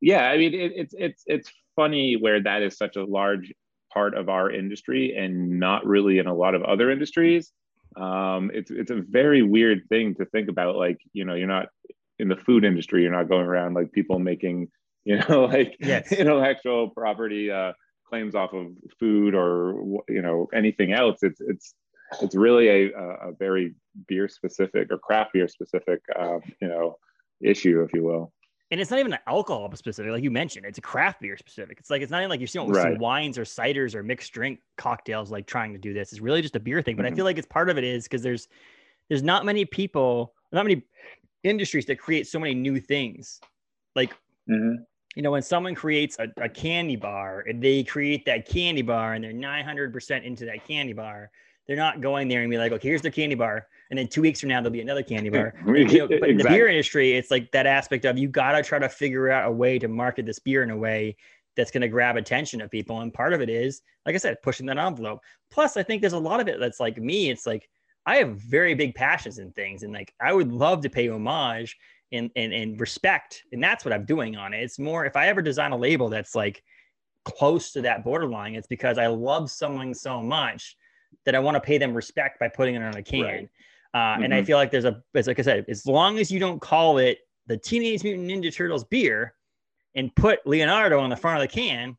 yeah, 0.01 0.29
I 0.29 0.37
mean, 0.37 0.53
it, 0.53 0.71
it's 0.75 0.95
it's 0.97 1.23
it's 1.25 1.51
funny 1.75 2.15
where 2.15 2.41
that 2.41 2.61
is 2.61 2.77
such 2.77 2.95
a 2.95 3.03
large 3.03 3.53
part 3.93 4.15
of 4.15 4.29
our 4.29 4.51
industry 4.51 5.15
and 5.17 5.59
not 5.59 5.85
really 5.85 6.19
in 6.19 6.27
a 6.27 6.33
lot 6.33 6.55
of 6.55 6.63
other 6.63 6.91
industries. 6.91 7.51
Um, 7.95 8.51
it's 8.53 8.71
it's 8.71 8.91
a 8.91 9.01
very 9.09 9.41
weird 9.41 9.81
thing 9.89 10.15
to 10.15 10.25
think 10.25 10.49
about. 10.49 10.75
Like, 10.75 10.99
you 11.13 11.25
know, 11.25 11.33
you're 11.35 11.47
not 11.47 11.67
in 12.19 12.27
the 12.27 12.35
food 12.35 12.63
industry. 12.63 13.01
You're 13.03 13.11
not 13.11 13.29
going 13.29 13.45
around 13.45 13.73
like 13.73 13.91
people 13.91 14.19
making, 14.19 14.67
you 15.05 15.17
know, 15.17 15.45
like 15.53 15.75
Yes. 15.79 16.11
intellectual 16.11 16.89
property 16.89 17.49
uh, 17.51 17.73
claims 18.07 18.35
off 18.35 18.53
of 18.53 18.67
food 18.99 19.35
or 19.35 20.01
you 20.07 20.21
know 20.21 20.47
anything 20.53 20.93
else. 20.93 21.19
It's 21.23 21.41
it's 21.41 21.73
it's 22.21 22.35
really 22.35 22.67
a 22.67 22.97
a, 22.97 23.31
very 23.37 23.75
beer 24.07 24.27
specific 24.27 24.91
or 24.91 24.97
craft 24.97 25.33
beer 25.33 25.47
specific, 25.47 26.01
uh, 26.19 26.39
you 26.61 26.67
know, 26.67 26.97
issue, 27.41 27.81
if 27.81 27.93
you 27.93 28.03
will. 28.03 28.33
And 28.71 28.79
it's 28.79 28.91
not 28.91 28.99
even 28.99 29.13
an 29.13 29.19
alcohol 29.27 29.73
specific, 29.75 30.11
like 30.11 30.23
you 30.23 30.31
mentioned. 30.31 30.65
It's 30.65 30.77
a 30.77 30.81
craft 30.81 31.21
beer 31.21 31.37
specific. 31.37 31.79
It's 31.79 31.89
like 31.89 32.01
it's 32.01 32.11
not 32.11 32.19
even 32.19 32.29
like 32.29 32.39
you're 32.39 32.47
seeing 32.47 32.69
Right. 32.69 32.99
wines 32.99 33.37
or 33.37 33.43
ciders 33.43 33.95
or 33.95 34.03
mixed 34.03 34.31
drink 34.31 34.59
cocktails 34.77 35.31
like 35.31 35.47
trying 35.47 35.73
to 35.73 35.79
do 35.79 35.93
this. 35.93 36.11
It's 36.11 36.21
really 36.21 36.41
just 36.41 36.55
a 36.55 36.59
beer 36.59 36.81
thing. 36.81 36.95
But 36.95 37.05
I 37.05 37.11
Mhm. 37.11 37.15
feel 37.15 37.25
like 37.25 37.37
it's 37.37 37.47
part 37.47 37.69
of 37.69 37.77
it 37.77 37.83
is 37.83 38.03
because 38.03 38.21
there's 38.21 38.47
there's 39.07 39.23
not 39.23 39.43
many 39.45 39.65
people, 39.65 40.35
not 40.51 40.65
many 40.65 40.83
industries 41.43 41.85
that 41.87 41.97
create 41.97 42.27
so 42.27 42.39
many 42.39 42.53
new 42.53 42.79
things. 42.79 43.39
Like 43.95 44.13
you 45.15 45.23
know, 45.23 45.31
when 45.31 45.41
someone 45.41 45.75
creates 45.75 46.17
a, 46.19 46.27
a 46.37 46.47
candy 46.49 46.95
bar 46.95 47.43
and 47.47 47.61
they 47.61 47.83
create 47.83 48.25
that 48.25 48.47
candy 48.47 48.83
bar 48.83 49.13
and 49.13 49.23
they're 49.23 49.33
900% 49.33 50.23
into 50.23 50.45
that 50.45 50.65
candy 50.67 50.93
bar, 50.93 51.31
they're 51.67 51.75
not 51.75 52.01
going 52.01 52.27
there 52.27 52.41
and 52.41 52.49
be 52.49 52.57
like, 52.57 52.71
okay, 52.71 52.87
here's 52.87 53.01
their 53.01 53.11
candy 53.11 53.35
bar. 53.35 53.67
And 53.89 53.97
then 53.97 54.07
two 54.07 54.21
weeks 54.21 54.39
from 54.39 54.49
now, 54.49 54.61
there'll 54.61 54.71
be 54.71 54.81
another 54.81 55.03
candy 55.03 55.29
bar. 55.29 55.53
You 55.65 55.85
know, 55.85 56.07
but 56.07 56.29
in 56.29 56.37
the 56.37 56.43
beer 56.43 56.67
industry, 56.67 57.13
it's 57.13 57.31
like 57.31 57.51
that 57.51 57.65
aspect 57.65 58.05
of 58.05 58.17
you 58.17 58.27
got 58.27 58.51
to 58.51 58.63
try 58.63 58.77
to 58.77 58.89
figure 58.89 59.31
out 59.31 59.47
a 59.47 59.51
way 59.51 59.79
to 59.79 59.87
market 59.87 60.25
this 60.25 60.39
beer 60.39 60.61
in 60.61 60.69
a 60.69 60.77
way 60.77 61.15
that's 61.55 61.71
going 61.71 61.81
to 61.81 61.87
grab 61.87 62.15
attention 62.15 62.61
of 62.61 62.69
people. 62.69 63.01
And 63.01 63.13
part 63.13 63.33
of 63.33 63.41
it 63.41 63.49
is, 63.49 63.81
like 64.05 64.15
I 64.15 64.19
said, 64.19 64.41
pushing 64.43 64.65
that 64.67 64.77
envelope. 64.77 65.21
Plus, 65.49 65.75
I 65.75 65.83
think 65.83 66.01
there's 66.01 66.13
a 66.13 66.19
lot 66.19 66.39
of 66.39 66.47
it 66.47 66.59
that's 66.59 66.79
like 66.79 66.97
me. 66.97 67.29
It's 67.29 67.47
like 67.47 67.67
I 68.05 68.17
have 68.17 68.37
very 68.37 68.75
big 68.75 68.95
passions 68.95 69.39
in 69.39 69.51
things, 69.51 69.83
and 69.83 69.93
like 69.93 70.13
I 70.21 70.33
would 70.33 70.51
love 70.51 70.81
to 70.81 70.89
pay 70.89 71.09
homage 71.09 71.77
and 72.11 72.31
and 72.35 72.53
and 72.53 72.79
respect, 72.79 73.43
and 73.51 73.63
that's 73.63 73.83
what 73.85 73.93
I'm 73.93 74.05
doing 74.05 74.35
on 74.35 74.53
it. 74.53 74.63
It's 74.63 74.79
more 74.79 75.05
if 75.05 75.15
I 75.15 75.27
ever 75.27 75.41
design 75.41 75.71
a 75.71 75.77
label 75.77 76.09
that's 76.09 76.35
like 76.35 76.63
close 77.25 77.71
to 77.73 77.81
that 77.81 78.03
borderline, 78.03 78.55
it's 78.55 78.67
because 78.67 78.97
I 78.97 79.07
love 79.07 79.51
someone 79.51 79.93
so 79.93 80.21
much 80.21 80.75
that 81.25 81.35
I 81.35 81.39
want 81.39 81.55
to 81.55 81.61
pay 81.61 81.77
them 81.77 81.93
respect 81.93 82.39
by 82.39 82.47
putting 82.47 82.75
it 82.75 82.83
on 82.83 82.95
a 82.95 83.03
can. 83.03 83.21
Right. 83.21 83.49
Uh, 83.93 84.17
And 84.21 84.33
I 84.33 84.41
Mhm. 84.41 84.45
feel 84.45 84.57
like 84.57 84.71
there's 84.71 84.85
a, 84.85 85.01
as 85.15 85.27
like 85.27 85.39
I 85.39 85.41
said, 85.41 85.65
as 85.67 85.85
long 85.85 86.19
as 86.19 86.31
you 86.31 86.39
don't 86.39 86.59
call 86.59 86.97
it 86.99 87.19
the 87.47 87.57
Teenage 87.57 88.03
Mutant 88.03 88.29
Ninja 88.29 88.53
Turtles 88.53 88.83
beer 88.83 89.33
and 89.95 90.13
put 90.15 90.45
Leonardo 90.45 90.99
on 90.99 91.09
the 91.09 91.15
front 91.15 91.41
of 91.41 91.49
the 91.49 91.53
can, 91.53 91.97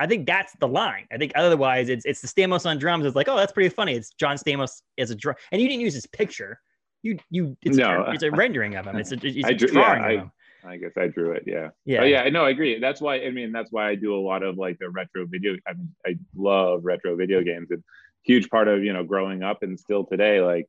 I 0.00 0.06
think 0.06 0.26
that's 0.26 0.52
the 0.60 0.66
line. 0.68 1.06
I 1.12 1.16
think 1.18 1.32
otherwise 1.36 1.88
it's 1.88 2.04
it's 2.04 2.20
the 2.20 2.28
Stamos 2.28 2.66
on 2.66 2.78
drums. 2.78 3.04
It's 3.06 3.14
like, 3.16 3.28
oh, 3.28 3.36
that's 3.36 3.52
pretty 3.52 3.68
funny. 3.68 3.94
It's 3.94 4.10
John 4.10 4.36
Stamos 4.36 4.82
as 4.98 5.10
a 5.10 5.14
drum, 5.14 5.36
and 5.52 5.60
you 5.62 5.68
didn't 5.68 5.80
use 5.80 5.94
his 5.94 6.06
picture. 6.06 6.60
You 7.02 7.18
you 7.30 7.56
it's, 7.62 7.76
No. 7.76 8.04
a, 8.04 8.10
it's 8.12 8.22
a 8.24 8.30
rendering 8.32 8.74
of 8.74 8.86
him. 8.86 8.96
It's 8.96 9.12
a, 9.12 9.18
it's 9.22 9.24
a 9.48 9.54
drew- 9.54 9.68
yeah, 9.68 9.72
drawing 9.96 10.02
I- 10.02 10.22
him. 10.22 10.32
I 10.64 10.76
guess 10.76 10.96
I 10.96 11.06
drew 11.06 11.30
it. 11.32 11.44
Yeah. 11.46 11.70
Yeah. 11.84 12.00
Oh, 12.00 12.04
yeah. 12.04 12.22
I 12.22 12.30
know. 12.30 12.44
I 12.44 12.50
agree. 12.50 12.80
That's 12.80 13.00
why. 13.00 13.20
I 13.24 13.30
mean, 13.30 13.52
that's 13.52 13.70
why 13.70 13.88
I 13.88 13.94
do 13.94 14.14
a 14.14 14.18
lot 14.20 14.42
of 14.42 14.58
like 14.58 14.76
the 14.80 14.90
retro 14.90 15.24
video. 15.24 15.56
I 15.68 15.72
mean, 15.74 15.94
I 16.04 16.18
love 16.36 16.84
retro 16.84 17.14
video 17.14 17.42
games. 17.42 17.68
It's 17.70 17.84
huge 18.24 18.50
part 18.50 18.66
of 18.66 18.82
you 18.82 18.92
know 18.92 19.04
growing 19.04 19.44
up 19.44 19.62
and 19.62 19.78
still 19.78 20.04
today. 20.04 20.40
Like, 20.40 20.66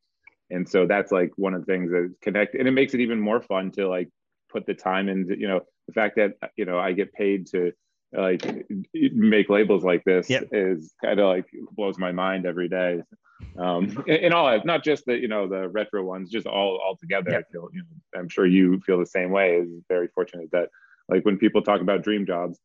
and 0.50 0.68
so 0.68 0.86
that's 0.86 1.12
like 1.12 1.32
one 1.36 1.54
of 1.54 1.66
the 1.66 1.72
things 1.72 1.92
that 1.92 2.14
connect, 2.22 2.56
and 2.56 2.68
it 2.68 2.72
makes 2.72 2.94
it 2.94 3.00
even 3.02 3.20
more 3.20 3.42
fun 3.42 3.72
to 3.72 3.88
like 3.88 4.10
put 4.50 4.66
the 4.66 4.74
time 4.74 5.10
into 5.10 5.38
you 5.38 5.48
know 5.48 5.62
the 5.88 5.94
fact 5.94 6.16
that 6.16 6.34
you 6.56 6.66
know 6.66 6.80
I 6.80 6.92
get 6.94 7.14
paid 7.14 7.48
to 7.48 7.72
like 8.12 8.44
make 8.92 9.50
labels 9.50 9.84
like 9.84 10.04
this 10.04 10.30
Yep. 10.30 10.50
is 10.52 10.94
kind 11.04 11.20
of 11.20 11.28
like 11.28 11.46
blows 11.74 12.00
my 12.00 12.12
mind 12.12 12.46
every 12.46 12.68
day. 12.68 13.04
Um, 13.58 14.04
in, 14.08 14.16
in 14.16 14.34
all, 14.34 14.60
not 14.66 14.84
just 14.84 15.06
the 15.06 15.18
you 15.18 15.28
know 15.28 15.48
the 15.48 15.68
retro 15.70 16.04
ones, 16.04 16.30
just 16.30 16.48
all 16.48 16.82
all 16.84 16.96
together. 16.96 17.32
Yep. 17.32 17.46
I 17.48 17.52
feel 17.52 17.70
you 17.74 17.82
know, 17.82 18.20
I'm 18.20 18.30
sure 18.30 18.46
you 18.46 18.80
feel 18.82 19.00
the 19.00 19.06
same 19.06 19.32
way. 19.32 19.58
Is 19.58 19.70
very 19.88 20.08
fortunate 20.08 20.50
that 20.52 20.70
like 21.08 21.26
when 21.26 21.38
people 21.38 21.62
talk 21.62 21.82
about 21.82 22.04
dream 22.04 22.26
jobs, 22.26 22.60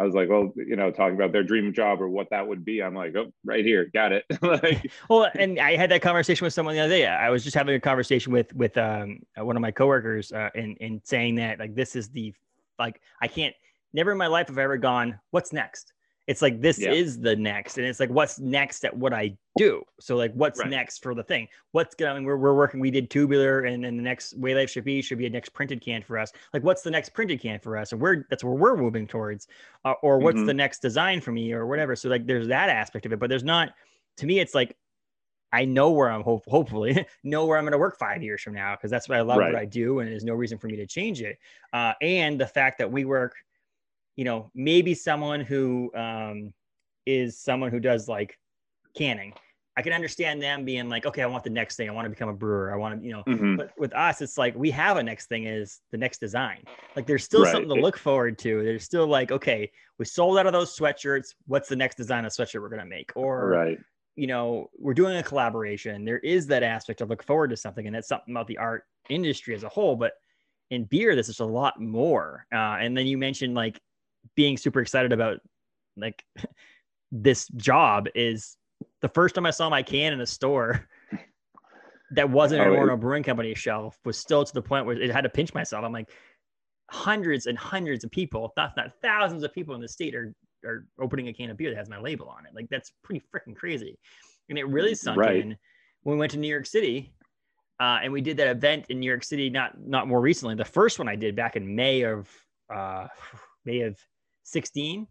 I 0.00 0.04
was 0.04 0.14
like, 0.14 0.30
well, 0.30 0.50
you 0.56 0.76
know, 0.76 0.90
talking 0.90 1.14
about 1.14 1.30
their 1.30 1.42
dream 1.42 1.74
job 1.74 2.00
or 2.00 2.08
what 2.08 2.30
that 2.30 2.48
would 2.48 2.64
be. 2.64 2.82
I'm 2.82 2.94
like, 2.94 3.14
oh, 3.16 3.30
right 3.44 3.62
here, 3.62 3.90
got 3.92 4.12
it. 4.12 4.24
like, 4.42 4.90
Well, 5.10 5.28
and 5.38 5.60
I 5.60 5.76
had 5.76 5.90
that 5.90 6.00
conversation 6.00 6.42
with 6.42 6.54
someone 6.54 6.74
the 6.74 6.80
other 6.80 6.96
day. 6.96 7.06
I 7.06 7.28
was 7.28 7.44
just 7.44 7.54
having 7.54 7.74
a 7.74 7.80
conversation 7.80 8.32
with 8.32 8.50
with 8.54 8.78
um, 8.78 9.18
one 9.36 9.56
of 9.56 9.60
my 9.62 9.70
coworkers, 9.70 10.32
uh, 10.32 10.48
and 10.54 10.78
and 10.80 11.02
saying 11.04 11.34
that 11.34 11.58
like 11.58 11.74
this 11.74 11.96
is 11.96 12.08
the 12.08 12.32
like 12.78 13.02
I 13.20 13.28
can't 13.28 13.54
never 13.92 14.12
in 14.12 14.16
my 14.16 14.26
life 14.26 14.48
have 14.48 14.56
I 14.56 14.62
ever 14.62 14.78
gone 14.78 15.20
what's 15.32 15.52
next. 15.52 15.92
It's 16.30 16.42
like 16.42 16.60
this 16.60 16.78
Yeah. 16.78 16.92
is 16.92 17.18
the 17.18 17.34
next, 17.34 17.76
and 17.76 17.84
it's 17.84 17.98
like 17.98 18.08
what's 18.10 18.38
next 18.38 18.84
at 18.84 18.96
what 18.96 19.12
I 19.12 19.36
do. 19.56 19.82
So 19.98 20.14
like 20.16 20.32
what's 20.34 20.60
Right. 20.60 20.70
next 20.70 21.02
for 21.02 21.12
the 21.12 21.24
thing? 21.24 21.48
What's 21.72 21.96
going? 21.96 22.12
I 22.12 22.14
mean, 22.14 22.24
we're 22.24 22.36
we're 22.36 22.54
working. 22.54 22.78
We 22.78 22.92
did 22.92 23.10
tubular, 23.10 23.62
and 23.62 23.82
then 23.82 23.96
the 23.96 24.02
next 24.02 24.36
way 24.38 24.54
life 24.54 24.70
should 24.70 24.84
be 24.84 25.02
should 25.02 25.18
be 25.18 25.26
a 25.26 25.30
next 25.30 25.48
printed 25.48 25.80
can 25.80 26.02
for 26.02 26.18
us. 26.18 26.30
Like 26.54 26.62
what's 26.62 26.82
the 26.82 26.90
next 26.92 27.08
printed 27.14 27.40
can 27.40 27.58
for 27.58 27.76
us? 27.76 27.90
And 27.90 28.00
we're 28.00 28.26
that's 28.30 28.44
where 28.44 28.54
we're 28.54 28.76
moving 28.76 29.08
towards, 29.08 29.48
uh, 29.84 29.94
or 30.04 30.20
what's 30.20 30.42
Mhm. 30.42 30.44
the 30.44 30.54
next 30.54 30.78
design 30.82 31.20
for 31.20 31.32
me, 31.32 31.52
or 31.52 31.66
whatever. 31.66 31.96
So 31.96 32.08
like 32.08 32.26
there's 32.26 32.46
that 32.46 32.68
aspect 32.70 33.06
of 33.06 33.12
it, 33.12 33.18
but 33.18 33.28
there's 33.28 33.44
not. 33.44 33.74
To 34.18 34.26
me, 34.26 34.38
it's 34.38 34.54
like 34.54 34.76
I 35.52 35.64
know 35.64 35.90
where 35.90 36.10
I'm 36.10 36.22
hope, 36.22 36.44
hopefully 36.46 37.06
know 37.24 37.46
where 37.46 37.58
I'm 37.58 37.64
going 37.64 37.72
to 37.72 37.78
work 37.78 37.98
five 37.98 38.22
years 38.22 38.40
from 38.42 38.54
now 38.54 38.76
because 38.76 38.90
that's 38.90 39.08
what 39.08 39.18
I 39.18 39.22
love 39.22 39.38
Right. 39.38 39.52
what 39.52 39.56
I 39.56 39.64
do 39.64 39.98
and 39.98 40.08
there's 40.10 40.24
no 40.24 40.34
reason 40.34 40.58
for 40.58 40.68
me 40.68 40.76
to 40.76 40.86
change 40.86 41.22
it. 41.22 41.38
Uh, 41.72 41.94
and 42.00 42.40
the 42.40 42.46
fact 42.46 42.78
that 42.78 42.90
we 42.92 43.04
work, 43.04 43.34
you 44.16 44.24
know, 44.24 44.50
maybe 44.54 44.94
someone 44.94 45.40
who 45.40 45.90
um, 45.94 46.52
is 47.06 47.38
someone 47.38 47.70
who 47.70 47.80
does 47.80 48.08
like 48.08 48.38
canning. 48.96 49.32
I 49.76 49.82
can 49.82 49.92
understand 49.92 50.42
them 50.42 50.64
being 50.64 50.88
like, 50.88 51.06
okay, 51.06 51.22
I 51.22 51.26
want 51.26 51.44
the 51.44 51.50
next 51.50 51.76
thing. 51.76 51.88
I 51.88 51.92
want 51.92 52.04
to 52.04 52.10
become 52.10 52.28
a 52.28 52.34
brewer. 52.34 52.74
I 52.74 52.76
want 52.76 53.00
to, 53.00 53.06
you 53.06 53.12
know, 53.12 53.22
mhm. 53.26 53.56
but 53.56 53.70
with 53.78 53.94
us, 53.94 54.20
it's 54.20 54.36
like 54.36 54.54
we 54.56 54.70
have 54.72 54.96
a 54.96 55.02
next 55.02 55.28
thing 55.28 55.44
is 55.44 55.80
the 55.90 55.96
next 55.96 56.18
design. 56.18 56.64
Like 56.96 57.06
there's 57.06 57.24
still 57.24 57.44
Right. 57.44 57.52
something 57.52 57.74
to 57.74 57.80
look 57.80 57.96
forward 57.96 58.36
to. 58.40 58.62
There's 58.62 58.84
still 58.84 59.06
like, 59.06 59.30
okay, 59.30 59.70
we 59.98 60.04
sold 60.04 60.38
out 60.38 60.46
of 60.46 60.52
those 60.52 60.76
sweatshirts. 60.76 61.34
What's 61.46 61.68
the 61.68 61.76
next 61.76 61.96
design 61.96 62.24
of 62.24 62.32
sweatshirt 62.32 62.60
we're 62.60 62.68
gonna 62.68 62.84
make? 62.84 63.12
Or 63.14 63.48
right. 63.48 63.78
you 64.16 64.26
know, 64.26 64.68
we're 64.76 64.92
doing 64.92 65.16
a 65.16 65.22
collaboration. 65.22 66.04
There 66.04 66.18
is 66.18 66.48
that 66.48 66.62
aspect 66.64 66.98
to 66.98 67.06
look 67.06 67.22
forward 67.22 67.48
to 67.50 67.56
something, 67.56 67.86
and 67.86 67.94
that's 67.94 68.08
something 68.08 68.34
about 68.34 68.48
the 68.48 68.58
art 68.58 68.84
industry 69.08 69.54
as 69.54 69.62
a 69.62 69.68
whole. 69.68 69.96
But 69.96 70.12
in 70.70 70.84
beer, 70.84 71.14
this 71.14 71.28
is 71.28 71.40
a 71.40 71.44
lot 71.44 71.80
more. 71.80 72.44
Uh, 72.52 72.76
and 72.80 72.96
then 72.96 73.06
you 73.06 73.16
mentioned 73.16 73.54
like 73.54 73.80
being 74.36 74.56
super 74.56 74.80
excited 74.80 75.12
about 75.12 75.38
like 75.96 76.22
this 77.12 77.48
job 77.48 78.06
is 78.14 78.56
the 79.00 79.08
first 79.08 79.34
time 79.34 79.46
I 79.46 79.50
saw 79.50 79.68
my 79.68 79.82
can 79.82 80.12
in 80.12 80.20
a 80.20 80.26
store 80.26 80.88
that 82.12 82.28
wasn't 82.28 82.62
an 82.62 82.68
Oh, 82.68 82.72
Orono 82.72 82.98
Brewing 82.98 83.22
Company 83.22 83.54
shelf 83.54 83.98
was 84.04 84.16
still 84.18 84.44
to 84.44 84.52
the 84.54 84.62
point 84.62 84.86
where 84.86 85.00
it 85.00 85.10
had 85.10 85.22
to 85.22 85.28
pinch 85.28 85.54
myself. 85.54 85.84
I'm 85.84 85.92
like, 85.92 86.10
hundreds 86.90 87.46
and 87.46 87.56
hundreds 87.56 88.04
of 88.04 88.10
people, 88.10 88.52
not 88.56 88.72
not 88.76 88.92
thousands 89.02 89.42
of 89.44 89.52
people 89.52 89.74
in 89.74 89.80
the 89.80 89.88
state 89.88 90.14
are 90.14 90.34
are 90.64 90.84
opening 91.00 91.28
a 91.28 91.32
can 91.32 91.50
of 91.50 91.56
beer 91.56 91.70
that 91.70 91.76
has 91.78 91.88
my 91.88 91.98
label 91.98 92.28
on 92.28 92.44
it. 92.46 92.54
Like 92.54 92.68
that's 92.70 92.92
pretty 93.02 93.24
freaking 93.34 93.56
crazy. 93.56 93.98
And 94.48 94.58
it 94.58 94.64
really 94.64 94.94
sunk 94.94 95.18
Right. 95.18 95.36
in 95.36 95.56
when 96.02 96.16
we 96.16 96.20
went 96.20 96.32
to 96.32 96.38
New 96.38 96.48
York 96.48 96.66
City. 96.66 97.14
Uh, 97.78 97.98
and 98.02 98.12
we 98.12 98.20
did 98.20 98.36
that 98.36 98.48
event 98.48 98.84
in 98.90 99.00
New 99.00 99.06
York 99.06 99.24
City, 99.24 99.48
not 99.48 99.80
not 99.80 100.06
more 100.06 100.20
recently. 100.20 100.54
The 100.54 100.64
first 100.64 100.98
one 100.98 101.08
I 101.08 101.16
did 101.16 101.34
back 101.34 101.56
in 101.56 101.74
May 101.74 102.02
of 102.02 102.28
uh, 102.72 103.06
May 103.64 103.82
of 103.82 103.98
16. 104.44 105.06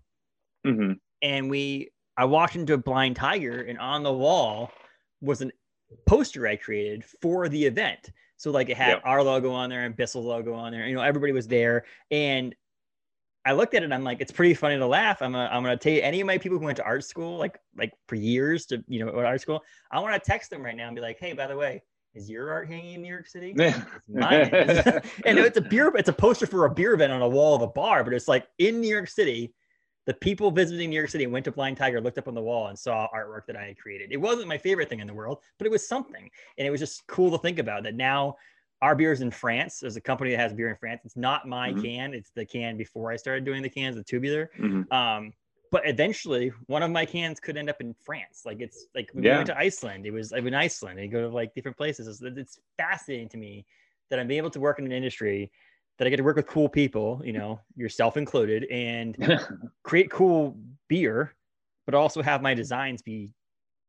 hmm 0.65 0.91
and 1.21 1.49
we 1.49 1.89
I 2.17 2.25
walked 2.25 2.55
into 2.55 2.73
a 2.73 2.77
blind 2.77 3.15
tiger, 3.15 3.61
and 3.61 3.79
on 3.79 4.03
the 4.03 4.11
wall 4.11 4.71
was 5.21 5.41
a 5.41 5.49
poster 6.05 6.47
I 6.47 6.57
created 6.57 7.03
for 7.05 7.47
the 7.47 7.65
event. 7.65 8.11
So 8.35 8.51
like 8.51 8.69
it 8.69 8.77
had 8.77 8.89
yep. 8.89 9.01
our 9.05 9.23
logo 9.23 9.51
on 9.51 9.69
there 9.69 9.85
and 9.85 9.95
Bissell's 9.95 10.25
logo 10.25 10.53
on 10.53 10.71
there. 10.71 10.85
You 10.85 10.95
know, 10.95 11.01
everybody 11.01 11.31
was 11.31 11.47
there, 11.47 11.85
and 12.11 12.53
I 13.45 13.53
looked 13.53 13.73
at 13.73 13.83
it. 13.83 13.91
I'm 13.91 14.03
like, 14.03 14.21
it's 14.21 14.31
pretty 14.31 14.53
funny 14.53 14.77
to 14.77 14.85
laugh. 14.85 15.21
I'm 15.21 15.31
gonna, 15.31 15.49
I'm 15.51 15.63
gonna 15.63 15.77
tell 15.77 15.93
you, 15.93 16.01
any 16.01 16.19
of 16.19 16.27
my 16.27 16.37
people 16.37 16.59
who 16.59 16.65
went 16.65 16.77
to 16.77 16.83
art 16.83 17.05
school, 17.05 17.37
like 17.37 17.57
like 17.77 17.93
for 18.07 18.15
years 18.15 18.65
to 18.67 18.83
you 18.87 19.03
know 19.03 19.11
art 19.13 19.41
school, 19.41 19.63
I 19.91 19.99
want 19.99 20.21
to 20.21 20.29
text 20.29 20.49
them 20.49 20.63
right 20.63 20.75
now 20.75 20.87
and 20.87 20.95
be 20.95 21.01
like, 21.01 21.19
hey, 21.19 21.33
by 21.33 21.47
the 21.47 21.55
way, 21.55 21.81
is 22.19 22.29
your 22.29 22.51
art 22.51 22.67
hanging 22.67 22.95
in 22.95 23.01
New 23.01 23.09
York 23.09 23.27
City? 23.27 23.53
Mine. 24.07 24.49
and 24.53 25.39
it's 25.39 25.57
a 25.57 25.61
beer, 25.61 25.91
it's 25.95 26.09
a 26.09 26.13
poster 26.13 26.45
for 26.45 26.65
a 26.65 26.69
beer 26.69 26.93
event 26.93 27.11
on 27.11 27.21
a 27.21 27.27
wall 27.27 27.55
of 27.55 27.61
a 27.61 27.67
bar, 27.67 28.03
but 28.03 28.13
it's 28.13 28.27
like 28.27 28.47
in 28.57 28.81
New 28.81 28.89
York 28.89 29.09
City. 29.09 29.53
The 30.05 30.13
people 30.15 30.49
visiting 30.49 30.89
New 30.89 30.95
York 30.95 31.09
City 31.09 31.27
went 31.27 31.45
to 31.45 31.51
Blind 31.51 31.77
Tiger, 31.77 32.01
looked 32.01 32.17
up 32.17 32.27
on 32.27 32.33
the 32.33 32.41
wall, 32.41 32.67
and 32.67 32.79
saw 32.79 33.07
artwork 33.13 33.45
that 33.45 33.55
I 33.55 33.65
had 33.65 33.77
created. 33.77 34.11
It 34.11 34.17
wasn't 34.17 34.47
my 34.47 34.57
favorite 34.57 34.89
thing 34.89 35.01
in 35.01 35.07
the 35.07 35.13
world, 35.13 35.37
but 35.59 35.67
it 35.67 35.69
was 35.69 35.87
something, 35.87 36.27
and 36.57 36.67
it 36.67 36.71
was 36.71 36.79
just 36.79 37.05
cool 37.05 37.29
to 37.29 37.37
think 37.37 37.59
about 37.59 37.83
that 37.83 37.93
now 37.93 38.35
our 38.81 38.95
beer 38.95 39.11
is 39.11 39.21
in 39.21 39.29
France. 39.29 39.79
There's 39.79 39.97
a 39.97 40.01
company 40.01 40.31
that 40.31 40.39
has 40.39 40.53
beer 40.53 40.69
in 40.69 40.77
France. 40.77 41.01
It's 41.03 41.17
not 41.17 41.47
my 41.47 41.71
mm-hmm. 41.71 41.81
can. 41.81 42.13
It's 42.13 42.31
the 42.31 42.45
can 42.45 42.77
before 42.77 43.11
I 43.11 43.17
started 43.17 43.45
doing 43.45 43.61
the 43.61 43.69
cans, 43.69 43.95
the 43.97 44.03
tubular. 44.03 44.49
Mm-hmm. 44.57 44.91
Um, 44.91 45.33
but 45.71 45.87
eventually, 45.87 46.51
one 46.65 46.81
of 46.81 46.91
my 46.91 47.05
cans 47.05 47.39
could 47.39 47.57
end 47.57 47.69
up 47.69 47.79
in 47.79 47.93
France. 48.03 48.41
Like 48.45 48.59
it's 48.59 48.87
like 48.95 49.11
we 49.13 49.23
yeah. 49.23 49.37
went 49.37 49.47
to 49.47 49.57
Iceland. 49.57 50.05
It 50.05 50.11
was 50.11 50.31
like 50.31 50.43
in 50.43 50.53
Iceland. 50.53 50.99
And 50.99 51.05
you 51.05 51.11
go 51.11 51.21
to 51.21 51.33
like 51.33 51.53
different 51.53 51.77
places. 51.77 52.07
It's, 52.07 52.37
it's 52.37 52.59
fascinating 52.77 53.29
to 53.29 53.37
me 53.37 53.65
that 54.09 54.19
I'm 54.19 54.31
able 54.31 54.49
to 54.49 54.59
work 54.59 54.79
in 54.79 54.85
an 54.85 54.91
industry 54.91 55.51
that 55.97 56.07
I 56.07 56.09
get 56.09 56.17
to 56.17 56.23
work 56.23 56.37
with 56.37 56.47
cool 56.47 56.69
people. 56.69 57.21
You 57.23 57.33
know, 57.33 57.59
yourself 57.75 58.17
included, 58.17 58.65
and 58.65 59.39
create 59.83 60.09
cool 60.09 60.57
beer, 60.87 61.35
but 61.85 61.93
also 61.93 62.21
have 62.21 62.41
my 62.41 62.53
designs 62.53 63.01
be 63.01 63.31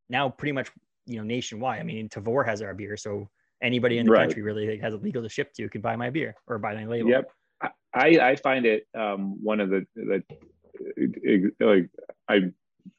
now 0.09 0.29
pretty 0.29 0.53
much 0.53 0.71
you 1.07 1.17
know 1.17 1.25
nationwide. 1.25 1.81
I 1.81 1.85
mean, 1.85 2.09
Tavour 2.09 2.45
has 2.45 2.61
our 2.61 2.75
beer, 2.75 2.97
so 2.97 3.29
anybody 3.63 3.99
in 3.99 4.07
the 4.07 4.13
right. 4.13 4.23
country 4.23 4.43
really 4.43 4.79
has 4.79 4.93
a 4.93 4.99
legal 4.99 5.23
to 5.23 5.29
ship 5.29 5.55
to 5.55 5.69
can 5.69 5.81
buy 5.81 5.97
my 5.97 6.11
beer 6.11 6.35
or 6.47 6.59
buy 6.59 6.75
my 6.75 6.85
label. 6.85 7.11
Yep. 7.11 7.31
I, 7.93 8.19
I 8.21 8.37
find 8.37 8.67
it 8.67 8.87
um, 8.97 9.43
one 9.43 9.61
of 9.61 9.69
the, 9.69 9.85
the 9.97 10.23
like 11.61 11.91
I 12.29 12.51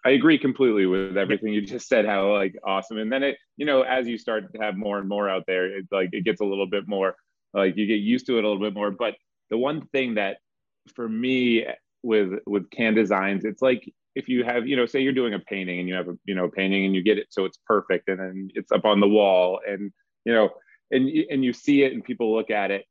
I 0.06 0.12
agree 0.12 0.38
completely 0.38 0.86
with 0.86 1.18
everything 1.18 1.54
you 1.54 1.62
just 1.62 1.88
said. 1.88 2.06
How 2.06 2.34
like 2.34 2.56
awesome, 2.66 2.98
and 2.98 3.12
then 3.12 3.24
it 3.24 3.38
you 3.58 3.66
know 3.66 3.82
as 3.82 4.08
you 4.08 4.18
start 4.18 4.52
to 4.54 4.62
have 4.62 4.76
more 4.78 5.00
and 5.00 5.10
more 5.10 5.30
out 5.30 5.44
there, 5.48 5.66
it 5.66 5.86
like 5.92 6.10
it 6.12 6.24
gets 6.24 6.42
a 6.42 6.46
little 6.46 6.68
bit 6.68 6.88
more 6.88 7.16
like 7.54 7.76
you 7.78 7.86
get 7.86 7.96
used 7.96 8.26
to 8.28 8.38
it 8.38 8.44
a 8.44 8.48
little 8.48 8.62
bit 8.62 8.74
more. 8.74 8.92
But 8.92 9.16
the 9.50 9.58
one 9.58 9.88
thing 9.88 10.16
that 10.16 10.38
for 10.96 11.08
me 11.08 11.66
with 12.04 12.40
with 12.46 12.70
can 12.72 12.94
designs, 12.94 13.46
it's 13.46 13.62
like 13.62 13.92
if 14.16 14.28
you 14.28 14.44
have 14.44 14.68
you 14.68 14.76
know 14.76 14.86
say 14.86 15.00
you're 15.02 15.14
doing 15.14 15.34
a 15.34 15.40
painting 15.40 15.80
and 15.80 15.88
you 15.88 15.96
have 15.96 16.10
a 16.10 16.18
you 16.26 16.36
know 16.36 16.50
painting 16.50 16.86
and 16.86 16.96
you 16.96 17.02
get 17.02 17.18
it 17.18 17.28
so 17.30 17.46
it's 17.46 17.60
perfect 17.66 18.10
and 18.10 18.20
then 18.20 18.50
it's 18.56 18.72
up 18.72 18.86
on 18.86 19.00
the 19.00 19.08
wall 19.08 19.60
and 19.68 19.92
you 20.26 20.34
know, 20.34 20.50
and 20.92 21.10
and 21.30 21.44
you 21.44 21.54
see 21.54 21.84
it 21.84 21.94
and 21.94 22.04
people 22.04 22.34
look 22.36 22.50
at 22.50 22.72
it. 22.72 22.86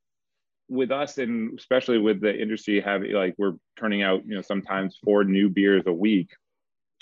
With 0.71 0.91
us 0.91 1.19
and 1.19 1.59
especially 1.59 1.99
with 1.99 2.21
the 2.21 2.35
industry 2.35 2.81
having 2.81 3.13
like 3.13 3.35
we're 3.37 3.57
turning 3.77 4.03
out, 4.03 4.23
you 4.25 4.37
know, 4.37 4.41
sometimes 4.41 4.97
four 5.05 5.25
new 5.25 5.51
beers 5.51 5.83
a 5.87 5.93
week. 5.93 6.31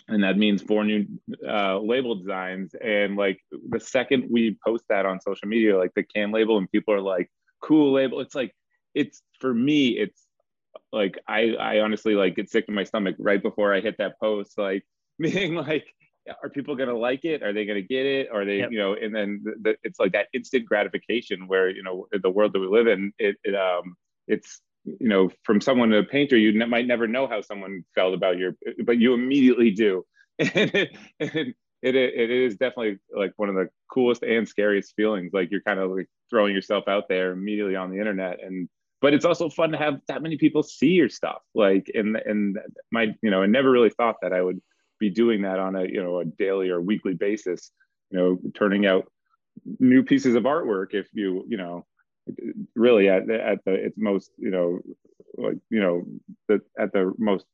And 0.09 0.25
that 0.25 0.39
means 0.39 0.63
four 0.63 0.85
new 0.85 1.07
uh, 1.47 1.79
label 1.79 2.15
designs. 2.15 2.75
And 2.83 3.17
like 3.17 3.41
the 3.69 3.79
second 3.79 4.25
we 4.31 4.57
post 4.67 4.85
that 4.89 5.05
on 5.05 5.21
social 5.21 5.49
media, 5.49 5.77
like 5.77 5.93
the 5.95 6.03
can 6.03 6.33
label, 6.33 6.57
and 6.57 6.71
people 6.71 6.95
are 6.95 7.01
like, 7.01 7.31
cool 7.63 7.93
label. 7.93 8.21
It's 8.21 8.35
like, 8.35 8.55
it's 8.95 9.21
for 9.39 9.53
me, 9.53 9.89
it's 9.89 10.25
like 10.93 11.19
I 11.29 11.55
I 11.61 11.81
honestly 11.81 12.15
like 12.15 12.37
get 12.37 12.51
sick 12.51 12.67
to 12.67 12.73
my 12.73 12.85
stomach 12.85 13.17
right 13.19 13.43
before 13.43 13.75
I 13.75 13.81
hit 13.81 13.97
that 13.99 14.19
post, 14.19 14.57
like 14.57 14.85
being 15.19 15.55
like, 15.55 15.87
are 16.43 16.49
people 16.49 16.77
going 16.77 16.89
to 16.89 16.97
like 16.97 17.25
it? 17.25 17.43
Are 17.43 17.53
they 17.53 17.65
going 17.65 17.81
to 17.81 17.87
get 17.87 18.07
it? 18.07 18.29
Are 18.33 18.45
they, 18.45 18.59
yep. 18.59 18.71
you 18.71 18.79
know, 18.79 18.95
and 18.95 19.15
then 19.15 19.41
the, 19.45 19.55
the, 19.61 19.77
it's 19.83 19.99
like 19.99 20.13
that 20.13 20.29
instant 20.33 20.67
gratification 20.67 21.47
where, 21.47 21.69
you 21.69 21.83
know, 21.83 22.07
the 22.13 22.31
world 22.31 22.53
that 22.53 22.61
we 22.61 22.67
live 22.67 22.87
in, 22.87 23.13
it, 23.19 23.37
it 23.45 23.55
um, 23.55 23.97
it's, 24.27 24.61
you 24.85 25.09
know, 25.09 25.31
from 25.43 25.61
someone, 25.61 25.93
a 25.93 26.03
painter, 26.03 26.37
you 26.37 26.53
might 26.67 26.87
never 26.87 27.07
know 27.07 27.27
how 27.27 27.41
someone 27.41 27.85
felt 27.95 28.15
about 28.15 28.39
your, 28.39 28.53
but 28.85 28.99
you 28.99 29.15
immediately 29.15 29.71
do. 29.71 30.05
and, 30.39 30.71
it, 30.75 30.91
and 31.21 31.55
it, 31.83 31.95
it 31.95 32.31
is 32.31 32.57
definitely 32.57 32.99
like 33.15 33.33
one 33.37 33.49
of 33.49 33.55
the 33.55 33.69
coolest 33.93 34.23
and 34.23 34.49
scariest 34.49 34.95
feelings. 34.97 35.33
Like 35.33 35.51
you're 35.51 35.63
kind 35.63 35.81
of 35.81 35.91
like 35.91 36.09
throwing 36.31 36.55
yourself 36.55 36.89
out 36.89 37.09
there 37.09 37.33
immediately 37.33 37.77
on 37.77 37.91
the 37.91 37.99
internet. 37.99 38.43
And, 38.43 38.69
but 39.01 39.15
it's 39.15 39.25
also 39.25 39.49
fun 39.49 39.71
to 39.71 39.79
have 39.79 40.01
that 40.09 40.23
many 40.23 40.37
people 40.37 40.63
see 40.63 40.91
your 40.91 41.09
stuff. 41.09 41.43
Like, 41.55 41.91
and, 41.95 42.17
and 42.17 42.59
my, 42.91 43.15
you 43.23 43.31
know, 43.31 43.43
I 43.43 43.47
never 43.47 43.71
really 43.71 43.91
thought 43.91 44.17
that 44.23 44.33
I 44.33 44.43
would, 44.43 44.61
be 44.99 45.11
doing 45.11 45.43
that 45.43 45.59
on 45.59 45.77
a 45.77 45.85
you 45.85 46.03
know 46.03 46.21
a 46.21 46.25
daily 46.25 46.69
or 46.69 46.81
weekly 46.81 47.15
basis 47.15 47.71
you 48.11 48.19
know 48.19 48.39
turning 48.55 48.87
out 48.87 49.11
new 49.79 50.03
pieces 50.03 50.35
of 50.35 50.45
artwork 50.45 50.95
if 50.95 51.07
you 51.13 51.45
you 51.49 51.57
know 51.57 51.85
really 52.75 53.09
at, 53.09 53.29
at 53.31 53.59
the 53.65 53.73
its 53.73 53.97
most 53.97 54.31
you 54.37 54.51
know 54.51 54.79
like 55.37 55.57
you 55.71 55.81
know 55.81 56.05
the 56.49 56.61
at 56.79 56.93
the 56.93 57.13
most 57.19 57.47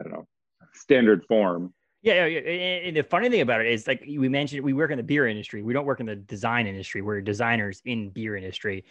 i 0.00 0.02
don't 0.02 0.12
know 0.12 0.26
standard 0.72 1.24
form 1.26 1.72
yeah, 2.00 2.26
yeah, 2.26 2.38
and 2.38 2.96
the 2.96 3.02
funny 3.02 3.28
thing 3.28 3.40
about 3.40 3.60
it 3.60 3.66
is, 3.66 3.88
like 3.88 4.04
we 4.06 4.28
mentioned, 4.28 4.62
we 4.62 4.72
work 4.72 4.92
in 4.92 4.98
the 4.98 5.02
beer 5.02 5.26
industry. 5.26 5.62
We 5.62 5.72
don't 5.72 5.84
work 5.84 5.98
in 5.98 6.06
the 6.06 6.14
design 6.14 6.68
industry. 6.68 7.02
We're 7.02 7.20
designers 7.20 7.82
in 7.84 8.10
beer 8.10 8.36
industry. 8.36 8.84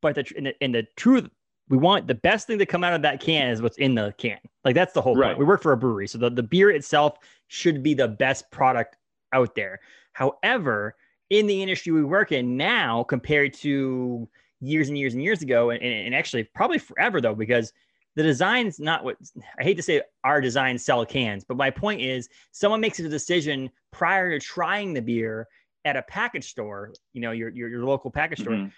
But 0.00 0.14
the 0.14 0.24
in 0.34 0.44
the, 0.44 0.64
in 0.64 0.72
the 0.72 0.86
truth 0.96 1.28
we 1.68 1.76
want 1.76 2.06
the 2.06 2.14
best 2.14 2.46
thing 2.46 2.58
to 2.58 2.66
come 2.66 2.84
out 2.84 2.92
of 2.92 3.02
that 3.02 3.20
can 3.20 3.48
is 3.48 3.60
what's 3.60 3.78
in 3.78 3.94
the 3.94 4.14
can. 4.18 4.38
Like 4.64 4.74
that's 4.74 4.92
the 4.92 5.02
whole 5.02 5.16
right. 5.16 5.28
point. 5.28 5.38
We 5.38 5.44
work 5.44 5.62
for 5.62 5.72
a 5.72 5.76
brewery, 5.76 6.06
so 6.06 6.18
the, 6.18 6.30
the 6.30 6.42
beer 6.42 6.70
itself 6.70 7.18
should 7.48 7.82
be 7.82 7.94
the 7.94 8.08
best 8.08 8.50
product 8.50 8.96
out 9.32 9.54
there. 9.54 9.80
However, 10.12 10.96
in 11.30 11.46
the 11.46 11.60
industry 11.60 11.92
we 11.92 12.04
work 12.04 12.32
in 12.32 12.56
now, 12.56 13.02
compared 13.04 13.52
to 13.54 14.28
years 14.60 14.88
and 14.88 14.96
years 14.96 15.14
and 15.14 15.22
years 15.22 15.42
ago, 15.42 15.70
and, 15.70 15.82
and 15.82 16.14
actually 16.14 16.44
probably 16.44 16.78
forever 16.78 17.20
though, 17.20 17.34
because 17.34 17.72
the 18.14 18.22
design's 18.22 18.80
not 18.80 19.04
what 19.04 19.16
I 19.58 19.62
hate 19.62 19.76
to 19.76 19.82
say 19.82 20.02
our 20.24 20.40
designs 20.40 20.84
sell 20.84 21.04
cans, 21.04 21.44
but 21.44 21.56
my 21.56 21.70
point 21.70 22.00
is 22.00 22.28
someone 22.52 22.80
makes 22.80 22.98
a 22.98 23.08
decision 23.08 23.70
prior 23.92 24.30
to 24.30 24.44
trying 24.44 24.94
the 24.94 25.02
beer 25.02 25.46
at 25.84 25.96
a 25.96 26.02
package 26.02 26.48
store, 26.48 26.92
you 27.12 27.20
know, 27.20 27.32
your 27.32 27.50
your, 27.50 27.68
your 27.68 27.84
local 27.84 28.10
package 28.10 28.40
store, 28.40 28.54
mm-hmm. 28.54 28.68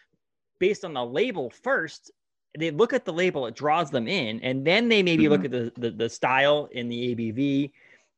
based 0.58 0.84
on 0.84 0.92
the 0.92 1.04
label 1.04 1.50
first 1.50 2.10
they 2.56 2.70
look 2.70 2.92
at 2.92 3.04
the 3.04 3.12
label, 3.12 3.46
it 3.46 3.54
draws 3.54 3.90
them 3.90 4.08
in, 4.08 4.40
and 4.40 4.66
then 4.66 4.88
they 4.88 5.02
maybe 5.02 5.24
mm-hmm. 5.24 5.32
look 5.32 5.44
at 5.44 5.50
the, 5.50 5.72
the, 5.76 5.90
the 5.90 6.08
style 6.08 6.68
in 6.72 6.88
the 6.88 7.14
ABV, 7.14 7.72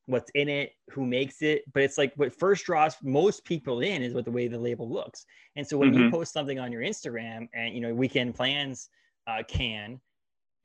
what's 0.06 0.30
in 0.34 0.48
it, 0.48 0.72
who 0.90 1.06
makes 1.06 1.42
it. 1.42 1.62
But 1.72 1.82
it's 1.82 1.98
like 1.98 2.12
what 2.16 2.34
first 2.34 2.64
draws 2.64 2.96
most 3.02 3.44
people 3.44 3.80
in 3.80 4.02
is 4.02 4.14
what 4.14 4.24
the 4.24 4.30
way 4.30 4.48
the 4.48 4.58
label 4.58 4.88
looks. 4.88 5.26
And 5.56 5.66
so 5.66 5.78
when 5.78 5.92
mm-hmm. 5.92 6.04
you 6.04 6.10
post 6.10 6.32
something 6.32 6.58
on 6.58 6.70
your 6.70 6.82
Instagram 6.82 7.48
and 7.54 7.74
you 7.74 7.80
know 7.80 7.94
weekend 7.94 8.34
plans 8.34 8.88
uh, 9.26 9.42
can, 9.48 10.00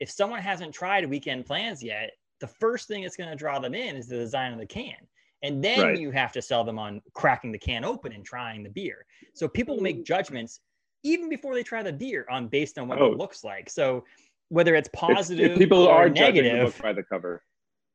if 0.00 0.10
someone 0.10 0.40
hasn't 0.40 0.74
tried 0.74 1.08
weekend 1.08 1.46
plans 1.46 1.82
yet, 1.82 2.10
the 2.40 2.46
first 2.46 2.86
thing 2.86 3.02
that's 3.02 3.16
going 3.16 3.30
to 3.30 3.36
draw 3.36 3.58
them 3.58 3.74
in 3.74 3.96
is 3.96 4.08
the 4.08 4.16
design 4.16 4.52
of 4.52 4.58
the 4.58 4.66
can. 4.66 4.96
And 5.42 5.62
then 5.62 5.80
right. 5.80 5.98
you 5.98 6.10
have 6.10 6.32
to 6.32 6.42
sell 6.42 6.64
them 6.64 6.78
on 6.78 7.02
cracking 7.14 7.52
the 7.52 7.58
can 7.58 7.84
open 7.84 8.12
and 8.12 8.24
trying 8.24 8.62
the 8.62 8.70
beer. 8.70 9.04
So 9.34 9.48
people 9.48 9.80
make 9.80 10.04
judgments 10.04 10.60
even 11.02 11.28
before 11.28 11.54
they 11.54 11.62
try 11.62 11.82
the 11.82 11.92
beer 11.92 12.26
on 12.30 12.48
based 12.48 12.78
on 12.78 12.88
what 12.88 13.00
oh. 13.00 13.12
it 13.12 13.18
looks 13.18 13.44
like. 13.44 13.70
So 13.70 14.04
whether 14.48 14.74
it's 14.74 14.88
positive 14.92 15.52
it's, 15.52 15.58
people 15.58 15.88
are 15.88 16.08
negative 16.08 16.78
by 16.82 16.92
the 16.92 17.02
cover. 17.02 17.42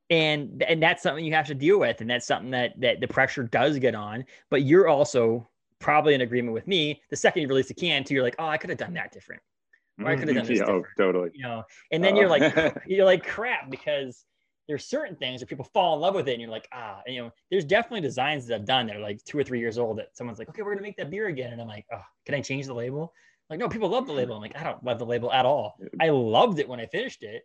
And 0.10 0.62
and 0.64 0.84
that's 0.84 1.02
something 1.04 1.24
you 1.24 1.34
have 1.34 1.48
to 1.48 1.56
deal 1.56 1.80
with. 1.80 2.02
And 2.02 2.10
that's 2.10 2.28
something 2.28 2.52
that 2.52 2.80
that 2.82 3.00
the 3.00 3.08
pressure 3.08 3.44
does 3.44 3.80
get 3.80 3.96
on. 3.96 4.26
But 4.50 4.64
you're 4.64 4.88
also 4.88 5.48
probably 5.80 6.14
in 6.14 6.22
agreement 6.22 6.54
with 6.54 6.68
me. 6.68 7.02
The 7.10 7.16
second 7.16 7.42
you 7.42 7.48
release 7.48 7.70
a 7.70 7.74
can 7.74 8.04
too, 8.04 8.14
you're 8.14 8.24
like, 8.24 8.36
oh, 8.38 8.48
I 8.48 8.58
could 8.58 8.70
have 8.70 8.80
done 8.80 8.94
that 8.94 9.12
different. 9.12 9.42
Or 10.00 10.08
I 10.10 10.16
could 10.16 10.28
have 10.28 10.38
done 10.38 10.46
this 10.46 10.58
yeah, 10.58 10.64
oh, 10.66 10.80
different. 10.80 10.88
Oh, 11.00 11.04
totally. 11.04 11.32
You 11.34 11.44
know, 11.44 11.64
and 11.92 12.04
then 12.04 12.14
uh, 12.14 12.20
you're 12.20 12.30
like 12.30 12.78
you're 12.88 13.06
like 13.06 13.26
crap 13.26 13.70
because 13.70 14.26
there's 14.68 14.86
certain 14.86 15.16
things 15.16 15.42
where 15.42 15.48
people 15.48 15.66
fall 15.74 15.96
in 15.96 16.02
love 16.02 16.16
with 16.16 16.28
it 16.28 16.34
and 16.34 16.42
you're 16.42 16.52
like, 16.52 16.68
ah, 16.74 17.02
and, 17.06 17.16
you 17.16 17.22
know, 17.22 17.32
there's 17.50 17.66
definitely 17.66 18.02
designs 18.02 18.46
that 18.48 18.56
I've 18.56 18.66
done 18.66 18.88
that 18.88 18.96
are 18.96 19.02
like 19.02 19.24
two 19.26 19.38
or 19.38 19.44
three 19.44 19.60
years 19.60 19.78
old 19.78 19.98
that 19.98 20.16
someone's 20.16 20.40
like, 20.40 20.50
okay, 20.50 20.62
we're 20.62 20.74
gonna 20.74 20.84
make 20.84 20.98
that 20.98 21.10
beer 21.10 21.28
again. 21.28 21.52
And 21.52 21.62
I'm 21.62 21.68
like, 21.68 21.86
oh, 21.94 22.02
can 22.26 22.36
I 22.36 22.42
change 22.42 22.68
the 22.68 22.74
label? 22.74 23.14
Like, 23.50 23.60
no, 23.60 23.68
people 23.68 23.90
love 23.90 24.08
the 24.08 24.14
label. 24.14 24.36
I'm 24.36 24.42
like, 24.42 24.56
I 24.56 24.64
don't 24.64 24.84
love 24.84 25.00
the 25.00 25.06
label 25.06 25.32
at 25.32 25.46
all. 25.46 25.76
I 26.00 26.10
loved 26.10 26.60
it 26.60 26.70
when 26.70 26.80
I 26.80 26.86
finished 26.86 27.22
it. 27.22 27.44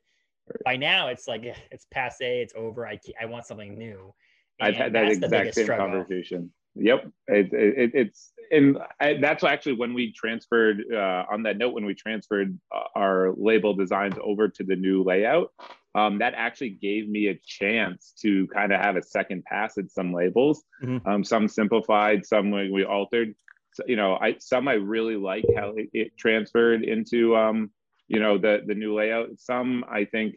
By 0.64 0.76
now, 0.76 1.08
it's 1.08 1.26
like 1.26 1.42
it's 1.72 1.86
passe, 1.90 2.40
it's 2.40 2.54
over. 2.54 2.86
I 2.86 3.00
I 3.20 3.24
want 3.24 3.46
something 3.46 3.76
new. 3.76 4.14
And 4.60 4.68
I've 4.68 4.76
had 4.76 4.92
that 4.92 5.08
exact 5.10 5.54
same 5.54 5.64
struggle. 5.64 5.86
conversation. 5.86 6.52
Yep, 6.76 7.10
it, 7.28 7.52
it, 7.52 7.90
it's 7.94 8.32
and 8.52 8.78
I, 9.00 9.14
that's 9.14 9.42
actually 9.42 9.72
when 9.72 9.94
we 9.94 10.12
transferred. 10.12 10.84
Uh, 10.92 11.24
on 11.30 11.42
that 11.44 11.58
note, 11.58 11.74
when 11.74 11.84
we 11.84 11.94
transferred 11.94 12.56
uh, 12.72 12.84
our 12.94 13.32
label 13.36 13.74
designs 13.74 14.14
over 14.22 14.46
to 14.48 14.62
the 14.62 14.76
new 14.76 15.02
layout, 15.02 15.52
um, 15.96 16.18
that 16.18 16.34
actually 16.36 16.70
gave 16.70 17.08
me 17.08 17.28
a 17.28 17.40
chance 17.46 18.12
to 18.20 18.46
kind 18.48 18.70
of 18.70 18.80
have 18.80 18.96
a 18.96 19.02
second 19.02 19.44
pass 19.44 19.78
at 19.78 19.90
some 19.90 20.12
labels. 20.12 20.62
Mm-hmm. 20.82 21.08
Um, 21.08 21.24
some 21.24 21.48
simplified, 21.48 22.26
some 22.26 22.50
we 22.50 22.70
we 22.70 22.84
altered. 22.84 23.34
So, 23.72 23.82
you 23.88 23.96
know, 23.96 24.16
I 24.20 24.36
some 24.38 24.68
I 24.68 24.74
really 24.74 25.16
like 25.16 25.46
how 25.56 25.70
it, 25.70 25.88
it 25.94 26.18
transferred 26.18 26.84
into 26.84 27.34
um, 27.34 27.70
you 28.08 28.20
know 28.20 28.36
the 28.36 28.62
the 28.66 28.74
new 28.74 28.94
layout. 28.94 29.30
Some 29.38 29.86
I 29.90 30.04
think, 30.04 30.36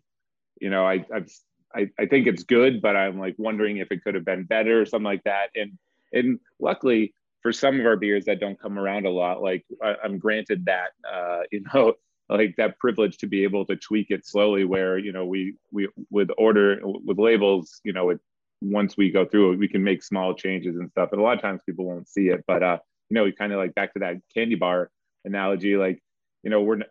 you 0.61 0.69
know, 0.69 0.87
I, 0.87 1.05
I've 1.13 1.29
I, 1.75 1.89
I 1.99 2.05
think 2.05 2.27
it's 2.27 2.43
good, 2.43 2.81
but 2.81 2.95
I'm 2.95 3.19
like 3.19 3.35
wondering 3.37 3.77
if 3.77 3.91
it 3.91 4.01
could 4.01 4.15
have 4.15 4.25
been 4.25 4.45
better 4.45 4.81
or 4.81 4.85
something 4.85 5.03
like 5.03 5.25
that. 5.25 5.49
And 5.55 5.77
and 6.13 6.39
luckily 6.61 7.13
for 7.41 7.51
some 7.51 7.81
of 7.81 7.85
our 7.85 7.97
beers 7.97 8.25
that 8.25 8.39
don't 8.39 8.59
come 8.59 8.79
around 8.79 9.05
a 9.05 9.09
lot, 9.09 9.41
like 9.41 9.65
I, 9.83 9.95
am 10.05 10.19
granted 10.19 10.65
that 10.67 10.91
uh, 11.11 11.41
you 11.51 11.63
know 11.73 11.95
like 12.29 12.55
that 12.57 12.77
privilege 12.79 13.17
to 13.17 13.27
be 13.27 13.43
able 13.43 13.65
to 13.65 13.75
tweak 13.75 14.11
it 14.11 14.25
slowly. 14.25 14.63
Where 14.63 14.97
you 14.97 15.11
know 15.11 15.25
we 15.25 15.55
we 15.71 15.87
with 16.09 16.29
order 16.37 16.79
with 16.83 17.17
labels, 17.17 17.81
you 17.83 17.93
know, 17.93 18.09
it 18.11 18.19
once 18.61 18.97
we 18.97 19.09
go 19.09 19.25
through 19.25 19.53
it, 19.53 19.59
we 19.59 19.67
can 19.67 19.83
make 19.83 20.03
small 20.03 20.33
changes 20.33 20.75
and 20.75 20.89
stuff. 20.91 21.09
And 21.11 21.21
a 21.21 21.23
lot 21.23 21.35
of 21.35 21.41
times 21.41 21.61
people 21.65 21.85
won't 21.85 22.07
see 22.07 22.27
it, 22.27 22.43
but 22.47 22.61
uh, 22.61 22.77
you 23.09 23.15
know, 23.15 23.23
we 23.23 23.31
kind 23.31 23.53
of 23.53 23.57
like 23.57 23.73
back 23.75 23.93
to 23.93 23.99
that 23.99 24.17
candy 24.33 24.55
bar 24.55 24.91
analogy, 25.25 25.75
like 25.75 26.01
you 26.43 26.49
know 26.49 26.61
we're 26.61 26.81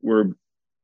we're 0.00 0.30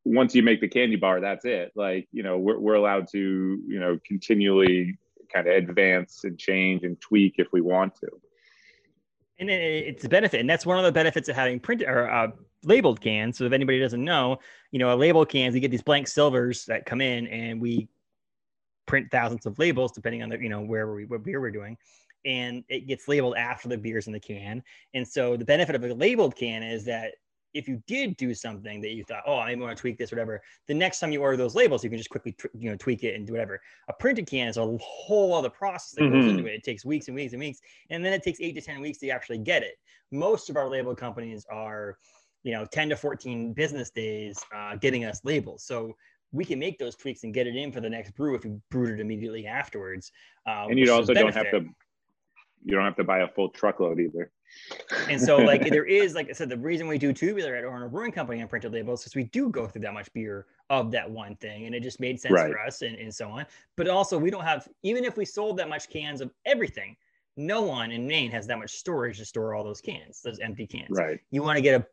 once 0.08 0.34
you 0.34 0.42
make 0.42 0.60
the 0.60 0.68
candy 0.68 0.96
bar, 0.96 1.20
that's 1.20 1.44
it. 1.44 1.72
Like, 1.74 2.08
you 2.12 2.22
know, 2.22 2.38
we're, 2.38 2.58
we're 2.58 2.74
allowed 2.74 3.08
to, 3.12 3.18
you 3.18 3.78
know, 3.78 3.98
continually 4.06 4.96
kind 5.32 5.46
of 5.46 5.54
advance 5.54 6.24
and 6.24 6.38
change 6.38 6.82
and 6.82 6.98
tweak 7.00 7.34
if 7.38 7.48
we 7.52 7.60
want 7.60 7.94
to. 7.96 8.08
And 9.38 9.50
it's 9.50 10.04
a 10.04 10.08
benefit. 10.08 10.40
And 10.40 10.48
that's 10.48 10.66
one 10.66 10.78
of 10.78 10.84
the 10.84 10.92
benefits 10.92 11.28
of 11.28 11.36
having 11.36 11.60
printed 11.60 11.88
or 11.88 12.10
uh, 12.10 12.28
labeled 12.64 13.00
cans. 13.00 13.38
So 13.38 13.44
if 13.44 13.52
anybody 13.52 13.78
doesn't 13.80 14.02
know, 14.02 14.38
you 14.70 14.78
know, 14.78 14.92
a 14.92 14.96
labeled 14.96 15.28
cans, 15.28 15.54
you 15.54 15.60
get 15.60 15.70
these 15.70 15.82
blank 15.82 16.08
silvers 16.08 16.64
that 16.66 16.86
come 16.86 17.00
in 17.00 17.26
and 17.28 17.60
we 17.60 17.88
print 18.86 19.08
thousands 19.10 19.46
of 19.46 19.58
labels 19.58 19.92
depending 19.92 20.22
on 20.22 20.28
the, 20.28 20.38
you 20.38 20.48
know, 20.48 20.60
wherever 20.60 20.94
we, 20.94 21.04
what 21.04 21.22
beer 21.22 21.40
we're 21.40 21.50
doing. 21.50 21.76
And 22.24 22.64
it 22.68 22.88
gets 22.88 23.06
labeled 23.06 23.36
after 23.36 23.68
the 23.68 23.78
beer's 23.78 24.06
in 24.06 24.12
the 24.12 24.20
can. 24.20 24.62
And 24.94 25.06
so 25.06 25.36
the 25.36 25.44
benefit 25.44 25.74
of 25.74 25.84
a 25.84 25.94
labeled 25.94 26.34
can 26.36 26.62
is 26.62 26.84
that 26.86 27.12
if 27.54 27.66
you 27.66 27.82
did 27.86 28.16
do 28.16 28.34
something 28.34 28.80
that 28.82 28.90
you 28.90 29.04
thought, 29.04 29.22
oh, 29.26 29.36
I 29.36 29.54
want 29.54 29.74
to 29.74 29.80
tweak 29.80 29.96
this, 29.96 30.12
whatever, 30.12 30.42
the 30.66 30.74
next 30.74 31.00
time 31.00 31.12
you 31.12 31.22
order 31.22 31.36
those 31.36 31.54
labels, 31.54 31.82
you 31.82 31.88
can 31.88 31.98
just 31.98 32.10
quickly, 32.10 32.36
you 32.54 32.70
know, 32.70 32.76
tweak 32.76 33.04
it 33.04 33.14
and 33.14 33.26
do 33.26 33.32
whatever. 33.32 33.60
A 33.88 33.92
printed 33.92 34.26
can 34.26 34.48
is 34.48 34.58
a 34.58 34.76
whole 34.80 35.32
other 35.32 35.48
process 35.48 35.92
that 35.92 36.02
mm-hmm. 36.02 36.20
goes 36.20 36.30
into 36.30 36.46
it. 36.46 36.56
It 36.56 36.62
takes 36.62 36.84
weeks 36.84 37.08
and 37.08 37.14
weeks 37.14 37.32
and 37.32 37.40
weeks, 37.40 37.60
and 37.88 38.04
then 38.04 38.12
it 38.12 38.22
takes 38.22 38.40
eight 38.40 38.54
to 38.56 38.60
ten 38.60 38.82
weeks 38.82 38.98
to 38.98 39.08
actually 39.08 39.38
get 39.38 39.62
it. 39.62 39.78
Most 40.12 40.50
of 40.50 40.56
our 40.56 40.68
label 40.68 40.94
companies 40.94 41.46
are, 41.50 41.96
you 42.42 42.52
know, 42.52 42.64
ten 42.64 42.88
to 42.88 42.96
fourteen 42.96 43.52
business 43.52 43.90
days 43.90 44.40
uh, 44.54 44.76
getting 44.76 45.04
us 45.04 45.20
labels. 45.24 45.64
So 45.64 45.94
we 46.32 46.44
can 46.44 46.58
make 46.58 46.78
those 46.78 46.94
tweaks 46.94 47.24
and 47.24 47.32
get 47.32 47.46
it 47.46 47.56
in 47.56 47.72
for 47.72 47.80
the 47.80 47.88
next 47.88 48.14
brew 48.14 48.34
if 48.34 48.44
you 48.44 48.60
brewed 48.70 48.90
it 48.90 49.00
immediately 49.00 49.46
afterwards. 49.46 50.12
Uh, 50.46 50.66
and 50.68 50.78
you 50.78 50.92
also 50.92 51.14
don't 51.14 51.34
have 51.34 51.50
to. 51.50 51.64
You 52.64 52.74
don't 52.74 52.84
have 52.84 52.96
to 52.96 53.04
buy 53.04 53.20
a 53.20 53.28
full 53.28 53.50
truckload 53.50 54.00
either 54.00 54.32
and 55.08 55.20
so 55.20 55.36
like 55.36 55.68
there 55.70 55.84
is 55.84 56.14
like 56.14 56.28
i 56.28 56.32
said 56.32 56.48
the 56.48 56.56
reason 56.56 56.86
we 56.86 56.98
do 56.98 57.12
tubular 57.12 57.54
at 57.54 57.64
Orono 57.64 57.90
brewing 57.90 58.12
company 58.12 58.40
on 58.42 58.48
printed 58.48 58.72
labels 58.72 59.02
because 59.02 59.14
we 59.14 59.24
do 59.24 59.48
go 59.50 59.66
through 59.66 59.82
that 59.82 59.94
much 59.94 60.12
beer 60.12 60.46
of 60.70 60.90
that 60.90 61.08
one 61.08 61.36
thing 61.36 61.66
and 61.66 61.74
it 61.74 61.82
just 61.82 62.00
made 62.00 62.20
sense 62.20 62.32
right. 62.32 62.50
for 62.50 62.58
us 62.60 62.82
and, 62.82 62.96
and 62.96 63.14
so 63.14 63.30
on 63.30 63.46
but 63.76 63.88
also 63.88 64.18
we 64.18 64.30
don't 64.30 64.44
have 64.44 64.68
even 64.82 65.04
if 65.04 65.16
we 65.16 65.24
sold 65.24 65.56
that 65.56 65.68
much 65.68 65.88
cans 65.88 66.20
of 66.20 66.30
everything 66.46 66.96
no 67.36 67.62
one 67.62 67.90
in 67.90 68.06
maine 68.06 68.30
has 68.30 68.46
that 68.46 68.58
much 68.58 68.70
storage 68.70 69.18
to 69.18 69.24
store 69.24 69.54
all 69.54 69.64
those 69.64 69.80
cans 69.80 70.20
those 70.22 70.38
empty 70.40 70.66
cans 70.66 70.88
right 70.90 71.20
you 71.30 71.42
want 71.42 71.56
to 71.56 71.62
get 71.62 71.80
a 71.80 71.86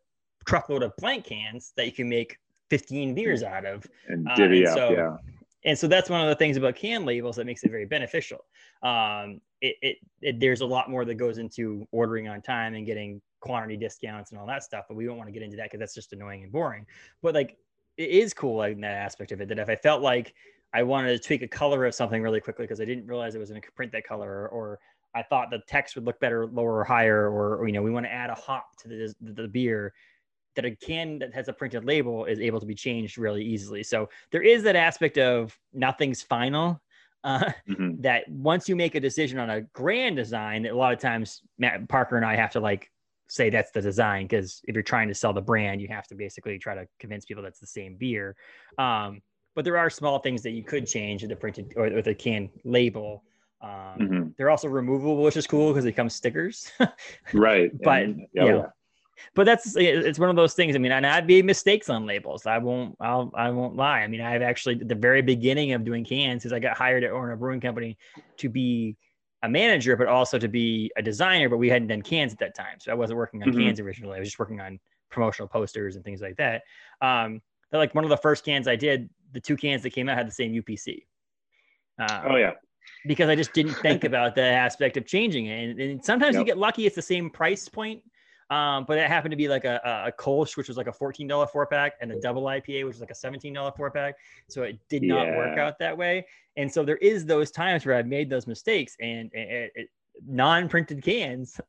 truckload 0.46 0.84
of 0.84 0.96
blank 0.98 1.26
cans 1.26 1.74
that 1.78 1.86
you 1.86 1.92
can 1.92 2.10
make 2.10 2.38
15 2.70 3.14
beers 3.14 3.44
out 3.44 3.66
of. 3.66 3.86
And 4.08 4.28
divvy 4.36 4.66
uh, 4.66 4.70
and 4.72 4.80
up 4.80 4.88
so, 4.88 4.92
yeah. 4.92 5.18
and 5.64 5.78
so 5.78 5.88
that's 5.88 6.10
one 6.10 6.22
of 6.22 6.28
the 6.28 6.36
things 6.36 6.58
about 6.58 6.76
can 6.76 7.06
labels 7.06 7.36
that 7.38 7.46
makes 7.46 7.64
it 7.64 7.72
very 7.72 7.86
beneficial. 7.86 8.46
Um, 8.84 9.42
it, 9.62 9.76
it, 9.82 9.98
it, 10.22 10.40
there's 10.40 10.62
a 10.62 10.66
lot 10.66 10.90
more 10.90 11.06
that 11.06 11.16
goes 11.16 11.38
into 11.38 11.88
ordering 11.92 12.28
on 12.28 12.42
time 12.42 12.76
and 12.76 12.86
getting 12.86 13.22
quantity 13.40 13.78
discounts 13.78 14.32
and 14.32 14.40
all 14.40 14.48
that 14.48 14.64
stuff 14.64 14.86
but 14.90 14.96
we 14.98 15.06
don't 15.06 15.18
want 15.18 15.28
to 15.28 15.32
get 15.32 15.44
into 15.44 15.56
that 15.56 15.66
because 15.66 15.80
that's 15.80 15.94
just 15.94 16.14
annoying 16.14 16.44
and 16.44 16.52
boring. 16.52 16.86
But 17.22 17.36
like 17.36 17.58
it 17.98 18.10
is 18.10 18.34
cool 18.34 18.58
like, 18.58 18.74
in 18.74 18.82
that 18.82 18.94
aspect 18.94 19.32
of 19.32 19.42
it 19.42 19.48
that 19.50 19.60
if 19.60 19.70
i 19.70 19.76
felt 19.76 20.02
like 20.02 20.34
i 20.74 20.84
wanted 20.84 21.10
to 21.10 21.28
tweak 21.28 21.42
a 21.42 21.48
color 21.48 21.86
of 21.86 21.96
something 21.96 22.22
really 22.22 22.40
quickly 22.40 22.64
because 22.64 22.82
i 22.82 22.86
didn't 22.86 23.08
realize 23.08 23.36
it 23.36 23.40
was 23.40 23.50
going 23.50 23.62
to 23.62 23.72
print 23.72 23.92
that 23.92 24.06
color 24.06 24.30
or, 24.30 24.48
or, 24.50 24.80
i 25.14 25.24
thought 25.24 25.50
the 25.50 25.62
text 25.68 25.96
would 25.96 26.06
look 26.06 26.20
better 26.20 26.48
lower 26.48 26.80
or 26.80 26.84
higher 26.84 27.30
or, 27.30 27.58
or 27.58 27.68
you 27.68 27.74
know 27.74 27.82
we 27.82 27.92
want 27.92 28.06
to 28.06 28.12
add 28.12 28.30
a 28.30 28.36
hop 28.36 28.76
to 28.78 28.88
the, 28.88 29.16
the 29.22 29.48
beer 29.48 29.94
that 30.56 30.66
a 30.66 30.76
can 30.76 31.20
that 31.20 31.34
has 31.34 31.48
a 31.48 31.54
printed 31.54 31.86
label 31.86 32.26
is 32.26 32.40
able 32.40 32.60
to 32.60 32.66
be 32.66 32.76
changed 32.76 33.18
really 33.18 33.44
easily. 33.44 33.84
So 33.84 34.10
there 34.32 34.42
is 34.42 34.64
that 34.64 34.76
aspect 34.76 35.18
of 35.18 35.58
nothing's 35.74 36.22
final. 36.22 36.82
Uh, 37.24 37.52
mm-hmm. 37.68 38.02
That 38.02 38.30
once 38.30 38.70
you 38.70 38.76
make 38.76 38.94
a 38.94 39.00
decision 39.00 39.40
on 39.40 39.50
a 39.50 39.62
grand 39.62 40.16
design, 40.16 40.68
a 40.68 40.74
lot 40.74 40.94
of 40.94 41.00
times 41.00 41.42
Matt 41.58 41.90
Parker 41.90 42.18
and 42.18 42.26
I 42.26 42.36
have 42.36 42.52
to 42.52 42.60
like 42.60 42.92
say 43.28 43.50
that's 43.50 43.72
the 43.72 43.82
design 43.82 44.26
because 44.26 44.62
if 44.66 44.76
you're 44.76 44.84
trying 44.84 45.08
to 45.08 45.16
sell 45.16 45.34
the 45.34 45.42
brand, 45.42 45.82
you 45.82 45.88
have 45.88 46.06
to 46.08 46.16
basically 46.16 46.60
try 46.60 46.76
to 46.76 46.88
convince 47.00 47.26
people 47.26 47.42
that's 47.42 47.60
the 47.60 47.66
same 47.66 47.96
beer. 47.96 48.36
Um, 48.78 49.22
but 49.56 49.66
there 49.66 49.78
are 49.78 49.90
small 49.90 50.20
things 50.20 50.44
that 50.44 50.52
you 50.52 50.64
could 50.64 50.86
change 50.86 51.24
in 51.24 51.30
the 51.30 51.36
printed 51.36 51.74
or, 51.76 51.88
or 51.88 52.02
the 52.04 52.14
can 52.14 52.50
label. 52.64 53.24
Um, 53.62 53.70
mm-hmm. 53.70 54.28
They're 54.38 54.52
also 54.52 54.68
removable, 54.68 55.24
which 55.24 55.38
is 55.38 55.48
cool 55.48 55.72
because 55.72 55.86
they 55.86 55.92
come 55.92 56.10
stickers. 56.10 56.72
right. 57.34 57.72
But 57.82 58.04
and, 58.04 58.28
yeah, 58.34 58.46
yeah 58.46 58.66
but 59.34 59.46
that's 59.46 59.76
it's 59.76 60.20
one 60.20 60.30
of 60.30 60.36
those 60.36 60.54
things. 60.54 60.76
I 60.76 60.80
mean, 60.80 60.92
and 60.92 61.06
I've 61.06 61.26
made 61.26 61.46
mistakes 61.46 61.90
on 61.90 62.06
labels. 62.06 62.46
I 62.46 62.58
won't 62.58 62.96
I'll 63.00 63.32
I 63.36 63.50
won't 63.50 63.76
lie. 63.76 64.02
I 64.02 64.08
mean, 64.08 64.22
I've 64.22 64.42
actually 64.42 64.80
at 64.82 64.88
the 64.88 64.96
very 64.96 65.22
beginning 65.22 65.74
of 65.74 65.84
doing 65.84 66.04
cans, 66.04 66.46
is 66.46 66.54
I 66.54 66.60
got 66.60 66.78
hired 66.78 67.04
at 67.04 67.12
Orono 67.12 67.38
Brewing 67.38 67.62
Company 67.62 67.98
to 68.38 68.50
be 68.50 68.96
a 69.44 69.50
manager, 69.50 69.96
but 69.96 70.08
also 70.08 70.38
to 70.38 70.48
be 70.48 70.92
a 70.98 71.02
designer. 71.02 71.50
But 71.50 71.58
we 71.58 71.70
hadn't 71.70 71.88
done 71.88 72.02
cans 72.02 72.34
at 72.34 72.40
that 72.40 72.56
time, 72.56 72.80
so 72.80 72.92
I 72.92 72.96
wasn't 72.96 73.18
working 73.18 73.44
on 73.44 73.50
mm-hmm. 73.50 73.62
cans 73.62 73.80
originally. 73.80 74.18
I 74.18 74.20
was 74.20 74.30
just 74.30 74.40
working 74.40 74.62
on 74.62 74.80
promotional 75.10 75.48
posters 75.48 75.96
and 75.96 76.04
things 76.04 76.22
like 76.22 76.36
that. 76.38 76.64
Um, 77.02 77.42
but 77.72 77.78
like 77.78 77.96
one 77.96 78.04
of 78.04 78.10
the 78.10 78.18
first 78.18 78.46
cans 78.46 78.68
I 78.68 78.76
did, 78.76 79.10
the 79.34 79.40
two 79.40 79.58
cans 79.58 79.84
that 79.84 79.92
came 79.92 80.10
out 80.10 80.18
had 80.18 80.28
the 80.28 80.32
same 80.32 80.54
UPC. 80.54 81.04
Uh, 82.00 82.24
oh 82.30 82.36
yeah. 82.36 82.52
Because 83.08 83.30
I 83.30 83.36
just 83.36 83.54
didn't 83.54 83.74
think 83.76 84.04
about 84.06 84.36
the 84.36 84.44
aspect 84.44 84.98
of 84.98 85.06
changing 85.06 85.48
it, 85.48 85.70
and, 85.70 85.80
and 85.80 86.06
sometimes 86.06 86.34
yep. 86.34 86.42
you 86.42 86.46
get 86.46 86.58
lucky; 86.58 86.86
it's 86.86 86.96
the 86.96 87.02
same 87.02 87.30
price 87.30 87.68
point 87.68 88.04
um, 88.50 88.86
but 88.88 88.98
it 88.98 89.08
happened 89.08 89.32
to 89.32 89.38
be 89.38 89.48
like 89.48 89.66
a, 89.66 89.82
a 90.08 90.12
Kolsch, 90.12 90.56
which 90.56 90.68
was 90.68 90.78
like 90.78 90.88
a 90.88 90.92
$14 90.92 91.50
four 91.50 91.66
pack, 91.66 91.94
and 92.00 92.12
a 92.12 92.20
double 92.20 92.44
IPA, 92.44 92.86
which 92.86 92.96
was 92.96 93.00
like 93.00 93.10
a 93.10 93.14
$17 93.14 93.76
four 93.76 93.90
pack. 93.90 94.16
So 94.50 94.64
it 94.64 94.78
did 94.88 95.02
not 95.02 95.28
yeah. 95.28 95.38
work 95.38 95.58
out 95.58 95.80
that 95.80 95.98
way. 95.98 96.26
And 96.56 96.72
so 96.72 96.84
there 96.84 96.98
is 96.98 97.26
those 97.26 97.50
times 97.50 97.86
where 97.86 97.96
I've 97.96 98.08
made 98.08 98.30
those 98.30 98.46
mistakes 98.46 98.96
and, 99.02 99.32
and 99.34 99.70
it, 99.76 99.90
non-printed 100.28 101.04
cans. 101.04 101.60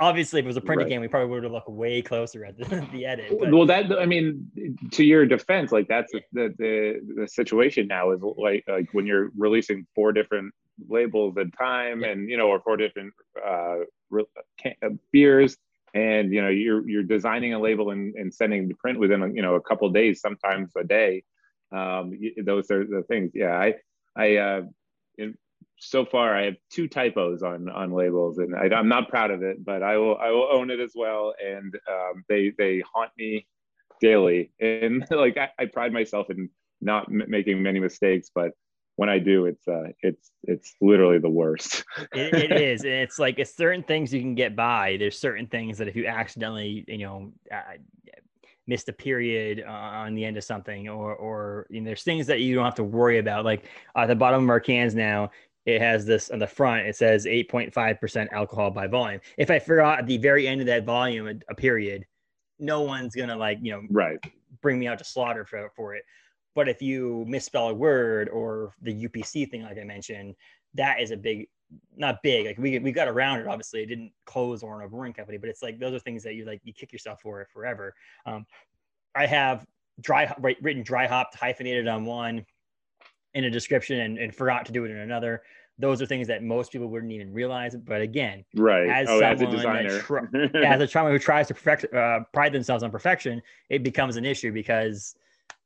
Obviously, 0.00 0.40
if 0.40 0.44
it 0.44 0.48
was 0.48 0.56
a 0.56 0.60
printed 0.60 0.86
right. 0.86 0.94
can, 0.94 1.00
we 1.00 1.08
probably 1.08 1.28
would 1.28 1.44
have 1.44 1.52
looked 1.52 1.68
way 1.68 2.02
closer 2.02 2.44
at 2.44 2.58
the, 2.58 2.88
the 2.92 3.06
edit. 3.06 3.36
But. 3.38 3.52
Well, 3.52 3.66
that 3.66 3.92
I 3.92 4.06
mean, 4.06 4.50
to 4.92 5.04
your 5.04 5.24
defense, 5.24 5.70
like 5.70 5.86
that's 5.86 6.10
the, 6.32 6.52
the 6.58 7.00
the 7.16 7.28
situation 7.28 7.86
now 7.86 8.10
is 8.10 8.20
like 8.20 8.64
like 8.66 8.88
when 8.92 9.06
you're 9.06 9.30
releasing 9.38 9.86
four 9.94 10.12
different 10.12 10.52
labels 10.88 11.36
at 11.38 11.56
time, 11.56 12.00
yeah. 12.00 12.08
and 12.08 12.28
you 12.28 12.36
know, 12.36 12.48
or 12.48 12.60
four 12.60 12.76
different 12.76 13.14
uh, 13.46 13.76
can, 14.58 14.74
uh, 14.82 14.88
beers 15.12 15.56
and 15.98 16.32
you 16.32 16.40
know 16.42 16.48
you're 16.48 16.88
you're 16.88 17.02
designing 17.02 17.52
a 17.54 17.58
label 17.58 17.90
and, 17.90 18.14
and 18.14 18.32
sending 18.32 18.68
the 18.68 18.74
print 18.74 18.98
within 18.98 19.20
you 19.36 19.42
know 19.42 19.54
a 19.54 19.60
couple 19.60 19.88
days 19.90 20.20
sometimes 20.20 20.72
a 20.76 20.84
day. 20.84 21.22
Um, 21.70 22.18
those 22.44 22.70
are 22.70 22.84
the 22.84 23.02
things. 23.08 23.32
Yeah 23.34 23.56
i 23.66 23.74
i 24.16 24.36
uh, 24.36 24.62
in, 25.18 25.36
so 25.80 26.04
far 26.04 26.34
i 26.34 26.44
have 26.46 26.56
two 26.70 26.88
typos 26.88 27.42
on 27.42 27.68
on 27.68 27.92
labels 27.92 28.38
and 28.38 28.54
I, 28.54 28.66
am 28.78 28.88
not 28.88 29.08
proud 29.08 29.30
of 29.30 29.42
it 29.42 29.64
but 29.64 29.82
i 29.82 29.96
will 29.96 30.16
i 30.18 30.30
will 30.30 30.48
own 30.50 30.70
it 30.70 30.80
as 30.80 30.92
well. 30.94 31.34
And 31.54 31.74
um, 31.94 32.24
they 32.28 32.52
they 32.58 32.82
haunt 32.92 33.12
me 33.16 33.46
daily. 34.00 34.50
And 34.60 35.06
like 35.10 35.36
I, 35.36 35.48
I 35.58 35.66
pride 35.66 35.92
myself 35.92 36.30
in 36.30 36.50
not 36.80 37.10
making 37.10 37.60
many 37.60 37.80
mistakes 37.80 38.30
but 38.32 38.52
when 38.98 39.08
I 39.08 39.20
do, 39.20 39.46
it's 39.46 39.68
uh, 39.68 39.92
it's 40.02 40.32
it's 40.42 40.74
literally 40.80 41.20
the 41.20 41.30
worst. 41.30 41.84
it, 42.12 42.34
it 42.34 42.52
is. 42.60 42.82
And 42.82 42.94
it's 42.94 43.20
like 43.20 43.38
it's 43.38 43.56
certain 43.56 43.84
things 43.84 44.12
you 44.12 44.20
can 44.20 44.34
get 44.34 44.56
by. 44.56 44.96
There's 44.98 45.16
certain 45.16 45.46
things 45.46 45.78
that 45.78 45.86
if 45.86 45.94
you 45.94 46.06
accidentally, 46.06 46.84
you 46.88 46.98
know, 46.98 47.32
uh, 47.52 47.76
missed 48.66 48.88
a 48.88 48.92
period 48.92 49.62
uh, 49.64 49.70
on 49.70 50.16
the 50.16 50.24
end 50.24 50.36
of 50.36 50.42
something, 50.42 50.88
or 50.88 51.14
or 51.14 51.68
you 51.70 51.80
know, 51.80 51.86
there's 51.86 52.02
things 52.02 52.26
that 52.26 52.40
you 52.40 52.56
don't 52.56 52.64
have 52.64 52.74
to 52.74 52.82
worry 52.82 53.18
about. 53.18 53.44
Like 53.44 53.66
at 53.94 54.06
the 54.06 54.16
bottom 54.16 54.42
of 54.42 54.50
our 54.50 54.58
cans 54.58 54.96
now, 54.96 55.30
it 55.64 55.80
has 55.80 56.04
this 56.04 56.28
on 56.30 56.40
the 56.40 56.48
front. 56.48 56.88
It 56.88 56.96
says 56.96 57.24
8.5% 57.24 58.32
alcohol 58.32 58.72
by 58.72 58.88
volume. 58.88 59.20
If 59.36 59.48
I 59.48 59.60
forgot 59.60 60.00
at 60.00 60.06
the 60.08 60.18
very 60.18 60.48
end 60.48 60.60
of 60.60 60.66
that 60.66 60.84
volume 60.84 61.28
a, 61.28 61.34
a 61.48 61.54
period, 61.54 62.04
no 62.58 62.80
one's 62.80 63.14
gonna 63.14 63.36
like 63.36 63.58
you 63.62 63.70
know 63.70 63.82
right 63.90 64.18
bring 64.60 64.80
me 64.80 64.88
out 64.88 64.98
to 64.98 65.04
slaughter 65.04 65.44
for 65.44 65.70
for 65.76 65.94
it. 65.94 66.02
But 66.54 66.68
if 66.68 66.82
you 66.82 67.24
misspell 67.28 67.68
a 67.68 67.74
word 67.74 68.28
or 68.28 68.72
the 68.82 69.06
UPC 69.06 69.50
thing, 69.50 69.62
like 69.62 69.78
I 69.78 69.84
mentioned, 69.84 70.34
that 70.74 71.00
is 71.00 71.10
a 71.10 71.16
big, 71.16 71.48
not 71.96 72.22
big. 72.22 72.46
Like 72.46 72.58
we 72.58 72.78
we 72.78 72.92
got 72.92 73.08
around 73.08 73.40
it. 73.40 73.46
Obviously, 73.46 73.82
it 73.82 73.86
didn't 73.86 74.12
close 74.24 74.62
Orono 74.62 74.90
brewing 74.90 75.12
company, 75.12 75.38
but 75.38 75.48
it's 75.48 75.62
like 75.62 75.78
those 75.78 75.94
are 75.94 76.00
things 76.00 76.22
that 76.24 76.34
you 76.34 76.44
like 76.44 76.60
you 76.64 76.72
kick 76.72 76.92
yourself 76.92 77.20
for 77.20 77.40
it 77.42 77.48
forever. 77.52 77.94
Um, 78.26 78.46
I 79.14 79.26
have 79.26 79.66
dry 80.00 80.32
written 80.40 80.82
dry 80.82 81.06
hopped 81.06 81.34
hyphenated 81.34 81.88
on 81.88 82.04
one 82.04 82.44
in 83.34 83.44
a 83.44 83.50
description 83.50 84.00
and, 84.00 84.18
and 84.18 84.34
forgot 84.34 84.66
to 84.66 84.72
do 84.72 84.84
it 84.84 84.90
in 84.90 84.98
another 84.98 85.42
those 85.78 86.02
are 86.02 86.06
things 86.06 86.26
that 86.26 86.42
most 86.42 86.72
people 86.72 86.88
wouldn't 86.88 87.12
even 87.12 87.32
realize. 87.32 87.76
But 87.76 88.02
again, 88.02 88.44
right 88.54 88.88
as 88.88 89.08
oh, 89.08 89.20
someone 89.20 89.32
as 89.32 89.42
a 89.42 89.46
designer, 89.46 90.00
tr- 90.00 90.56
as 90.64 90.80
a 90.80 90.86
trauma 90.86 91.10
who 91.10 91.18
tries 91.18 91.46
to 91.48 91.54
perfect, 91.54 91.94
uh, 91.94 92.20
pride 92.32 92.52
themselves 92.52 92.82
on 92.82 92.90
perfection, 92.90 93.40
it 93.70 93.82
becomes 93.82 94.16
an 94.16 94.24
issue 94.24 94.52
because 94.52 95.14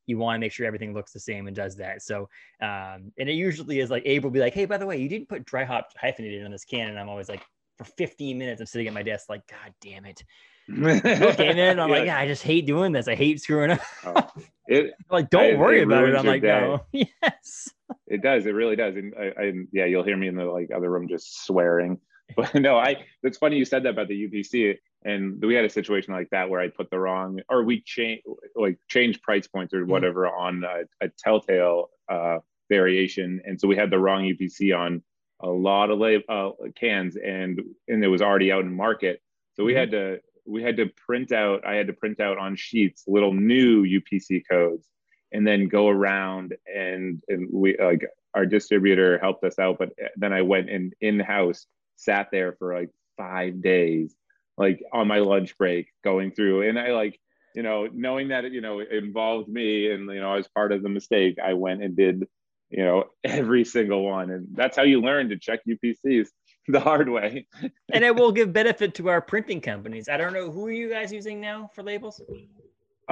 you 0.06 0.18
want 0.18 0.36
to 0.36 0.40
make 0.40 0.52
sure 0.52 0.66
everything 0.66 0.94
looks 0.94 1.12
the 1.12 1.20
same 1.20 1.46
and 1.46 1.56
does 1.56 1.76
that. 1.76 2.02
So, 2.02 2.28
um, 2.60 3.12
and 3.18 3.28
it 3.28 3.34
usually 3.34 3.80
is 3.80 3.90
like 3.90 4.02
Abe 4.06 4.24
will 4.24 4.30
be 4.30 4.40
like, 4.40 4.54
"Hey, 4.54 4.64
by 4.64 4.78
the 4.78 4.86
way, 4.86 4.98
you 4.98 5.08
didn't 5.08 5.28
put 5.28 5.44
dry 5.44 5.64
hop 5.64 5.90
hyphenated 5.96 6.44
on 6.44 6.50
this 6.50 6.64
can," 6.64 6.88
and 6.88 6.98
I'm 6.98 7.08
always 7.08 7.28
like, 7.28 7.42
for 7.78 7.84
15 7.84 8.38
minutes, 8.38 8.60
I'm 8.60 8.66
sitting 8.66 8.88
at 8.88 8.94
my 8.94 9.02
desk 9.02 9.28
like, 9.28 9.46
"God 9.46 9.74
damn 9.80 10.04
it." 10.04 10.22
okay, 10.70 11.52
man. 11.54 11.80
I'm 11.80 11.88
yeah. 11.88 11.96
like, 11.96 12.06
yeah, 12.06 12.18
I 12.18 12.26
just 12.26 12.42
hate 12.42 12.66
doing 12.66 12.92
this. 12.92 13.08
I 13.08 13.14
hate 13.14 13.40
screwing 13.40 13.72
up. 13.72 13.80
Oh, 14.04 14.30
it, 14.66 14.94
like, 15.10 15.30
don't 15.30 15.54
I, 15.54 15.56
worry 15.56 15.80
it 15.80 15.84
about 15.84 16.08
it. 16.08 16.14
I'm 16.14 16.26
like, 16.26 16.42
day. 16.42 16.60
no, 16.60 16.80
yes. 16.92 17.68
It 18.06 18.22
does. 18.22 18.46
It 18.46 18.54
really 18.54 18.76
does. 18.76 18.96
And 18.96 19.14
I, 19.18 19.32
I, 19.40 19.52
yeah, 19.72 19.86
you'll 19.86 20.04
hear 20.04 20.16
me 20.16 20.28
in 20.28 20.36
the 20.36 20.44
like 20.44 20.70
other 20.74 20.90
room 20.90 21.08
just 21.08 21.44
swearing. 21.44 21.98
But 22.36 22.54
no, 22.54 22.76
I. 22.78 23.04
It's 23.22 23.38
funny 23.38 23.56
you 23.56 23.64
said 23.64 23.82
that 23.84 23.90
about 23.90 24.08
the 24.08 24.28
UPC, 24.28 24.76
and 25.04 25.42
we 25.42 25.54
had 25.54 25.64
a 25.64 25.70
situation 25.70 26.14
like 26.14 26.30
that 26.30 26.48
where 26.48 26.60
I 26.60 26.68
put 26.68 26.90
the 26.90 26.98
wrong, 26.98 27.40
or 27.48 27.62
we 27.64 27.82
change 27.82 28.22
like 28.56 28.78
change 28.88 29.20
price 29.22 29.46
points 29.46 29.74
or 29.74 29.82
mm-hmm. 29.82 29.90
whatever 29.90 30.22
mm-hmm. 30.22 30.40
on 30.40 30.64
a, 30.64 31.06
a 31.06 31.10
telltale 31.18 31.90
uh, 32.08 32.38
variation, 32.68 33.40
and 33.44 33.60
so 33.60 33.68
we 33.68 33.76
had 33.76 33.90
the 33.90 33.98
wrong 33.98 34.22
UPC 34.22 34.76
on 34.76 35.02
a 35.40 35.48
lot 35.48 35.90
of 35.90 35.98
lab, 35.98 36.22
uh, 36.28 36.50
cans, 36.74 37.16
and 37.16 37.60
and 37.88 38.04
it 38.04 38.08
was 38.08 38.22
already 38.22 38.52
out 38.52 38.64
in 38.64 38.74
market. 38.74 39.20
So 39.54 39.64
we 39.64 39.72
mm-hmm. 39.72 39.80
had 39.80 39.90
to 39.92 40.20
we 40.46 40.62
had 40.62 40.76
to 40.76 40.86
print 41.06 41.32
out 41.32 41.64
i 41.66 41.74
had 41.74 41.86
to 41.86 41.92
print 41.92 42.20
out 42.20 42.38
on 42.38 42.56
sheets 42.56 43.04
little 43.06 43.32
new 43.32 43.84
upc 43.84 44.42
codes 44.50 44.88
and 45.32 45.46
then 45.46 45.68
go 45.68 45.88
around 45.88 46.54
and 46.72 47.22
and 47.28 47.48
we 47.52 47.76
like 47.78 48.06
our 48.34 48.46
distributor 48.46 49.18
helped 49.18 49.44
us 49.44 49.58
out 49.58 49.78
but 49.78 49.90
then 50.16 50.32
i 50.32 50.42
went 50.42 50.68
in 50.68 50.90
in 51.00 51.20
house 51.20 51.66
sat 52.02 52.28
there 52.32 52.52
for 52.58 52.74
like 52.74 52.90
five 53.16 53.62
days 53.62 54.14
like 54.56 54.82
on 54.92 55.08
my 55.08 55.18
lunch 55.18 55.56
break 55.56 55.88
going 56.04 56.32
through 56.32 56.68
and 56.68 56.78
i 56.78 56.92
like 56.92 57.18
you 57.54 57.62
know 57.62 57.88
knowing 57.92 58.28
that 58.28 58.44
it 58.44 58.52
you 58.52 58.60
know 58.60 58.80
it 58.80 58.90
involved 58.92 59.48
me 59.48 59.90
and 59.90 60.10
you 60.10 60.20
know 60.20 60.32
i 60.32 60.36
was 60.36 60.48
part 60.48 60.72
of 60.72 60.82
the 60.82 60.88
mistake 60.88 61.38
i 61.42 61.52
went 61.52 61.82
and 61.82 61.96
did 61.96 62.26
you 62.70 62.84
know 62.84 63.04
every 63.24 63.64
single 63.64 64.02
one 64.02 64.30
and 64.30 64.46
that's 64.52 64.76
how 64.76 64.82
you 64.82 65.00
learn 65.00 65.28
to 65.28 65.38
check 65.38 65.60
upcs 65.68 66.28
the 66.68 66.80
hard 66.80 67.08
way. 67.08 67.46
and 67.92 68.04
it 68.04 68.14
will 68.14 68.32
give 68.38 68.52
benefit 68.52 68.94
to 68.94 69.08
our 69.08 69.20
printing 69.20 69.60
companies. 69.60 70.08
I 70.08 70.16
don't 70.16 70.32
know 70.32 70.50
who 70.50 70.66
are 70.66 70.72
you 70.72 70.88
guys 70.88 71.12
using 71.12 71.40
now 71.40 71.70
for 71.74 71.82
labels. 71.82 72.20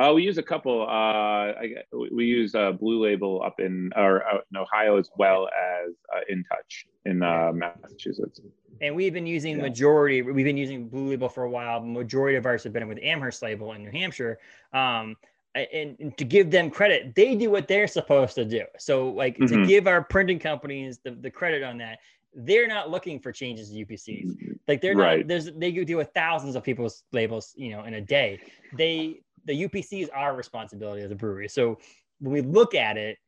Uh, 0.00 0.14
we 0.14 0.22
use 0.22 0.38
a 0.38 0.42
couple. 0.42 0.82
Uh, 0.82 1.52
I, 1.52 1.74
we 1.92 2.24
use 2.24 2.54
uh, 2.54 2.72
Blue 2.72 3.02
Label 3.04 3.42
up 3.44 3.60
in 3.60 3.90
or 3.94 4.24
uh, 4.26 4.38
in 4.50 4.56
Ohio 4.56 4.98
as 4.98 5.10
well 5.16 5.48
as 5.48 5.92
uh, 6.14 6.20
In 6.28 6.42
Touch 6.44 6.86
in 7.04 7.22
uh, 7.22 7.52
Massachusetts. 7.52 8.40
And 8.80 8.94
we've 8.94 9.12
been 9.12 9.26
using 9.26 9.56
yeah. 9.56 9.62
majority. 9.62 10.22
We've 10.22 10.44
been 10.44 10.56
using 10.56 10.88
Blue 10.88 11.10
Label 11.10 11.28
for 11.28 11.44
a 11.44 11.50
while. 11.50 11.80
Majority 11.80 12.38
of 12.38 12.46
ours 12.46 12.64
have 12.64 12.72
been 12.72 12.88
with 12.88 12.98
Amherst 13.02 13.42
Label 13.42 13.72
in 13.74 13.84
New 13.84 13.90
Hampshire. 13.90 14.38
Um, 14.72 15.16
and, 15.54 15.96
and, 15.98 16.16
to 16.16 16.24
give 16.24 16.50
them 16.50 16.70
credit, 16.70 17.14
they 17.14 17.34
do 17.34 17.50
what 17.50 17.66
they're 17.66 17.88
supposed 17.88 18.36
to 18.36 18.44
do. 18.44 18.64
So, 18.78 19.10
like 19.10 19.36
mm-hmm. 19.36 19.62
to 19.62 19.66
give 19.66 19.86
our 19.86 20.02
printing 20.02 20.38
companies 20.38 21.00
the, 21.04 21.10
the 21.10 21.30
credit 21.30 21.62
on 21.62 21.76
that, 21.78 21.98
they're 22.32 22.68
not 22.68 22.90
looking 22.90 23.18
for 23.18 23.32
changes 23.32 23.70
to 23.70 23.84
UPCs. 23.84 24.56
Like 24.68 24.80
they're 24.80 24.94
right. 24.94 25.18
not. 25.18 25.28
There's 25.28 25.52
they 25.52 25.72
deal 25.72 25.98
with 25.98 26.10
thousands 26.14 26.54
of 26.54 26.62
people's 26.62 27.02
labels, 27.12 27.52
you 27.56 27.70
know, 27.70 27.84
in 27.84 27.94
a 27.94 28.00
day. 28.00 28.38
They 28.76 29.22
the 29.44 29.68
UPC 29.68 30.02
is 30.02 30.08
our 30.10 30.34
responsibility 30.34 31.02
as 31.02 31.10
a 31.10 31.14
brewery. 31.14 31.48
So 31.48 31.78
when 32.20 32.32
we 32.32 32.40
look 32.40 32.74
at 32.74 32.96
it, 32.96 33.18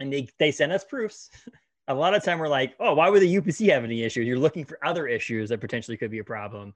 and 0.00 0.12
they 0.12 0.28
they 0.38 0.50
send 0.50 0.72
us 0.72 0.84
proofs. 0.84 1.30
A 1.90 1.94
lot 1.94 2.14
of 2.14 2.22
time 2.22 2.38
we're 2.38 2.48
like, 2.48 2.74
oh, 2.80 2.92
why 2.92 3.08
would 3.08 3.22
the 3.22 3.36
UPC 3.36 3.72
have 3.72 3.82
any 3.82 4.02
issues? 4.02 4.26
You're 4.26 4.38
looking 4.38 4.62
for 4.62 4.78
other 4.84 5.06
issues 5.06 5.48
that 5.48 5.58
potentially 5.58 5.96
could 5.96 6.10
be 6.10 6.18
a 6.18 6.24
problem. 6.24 6.74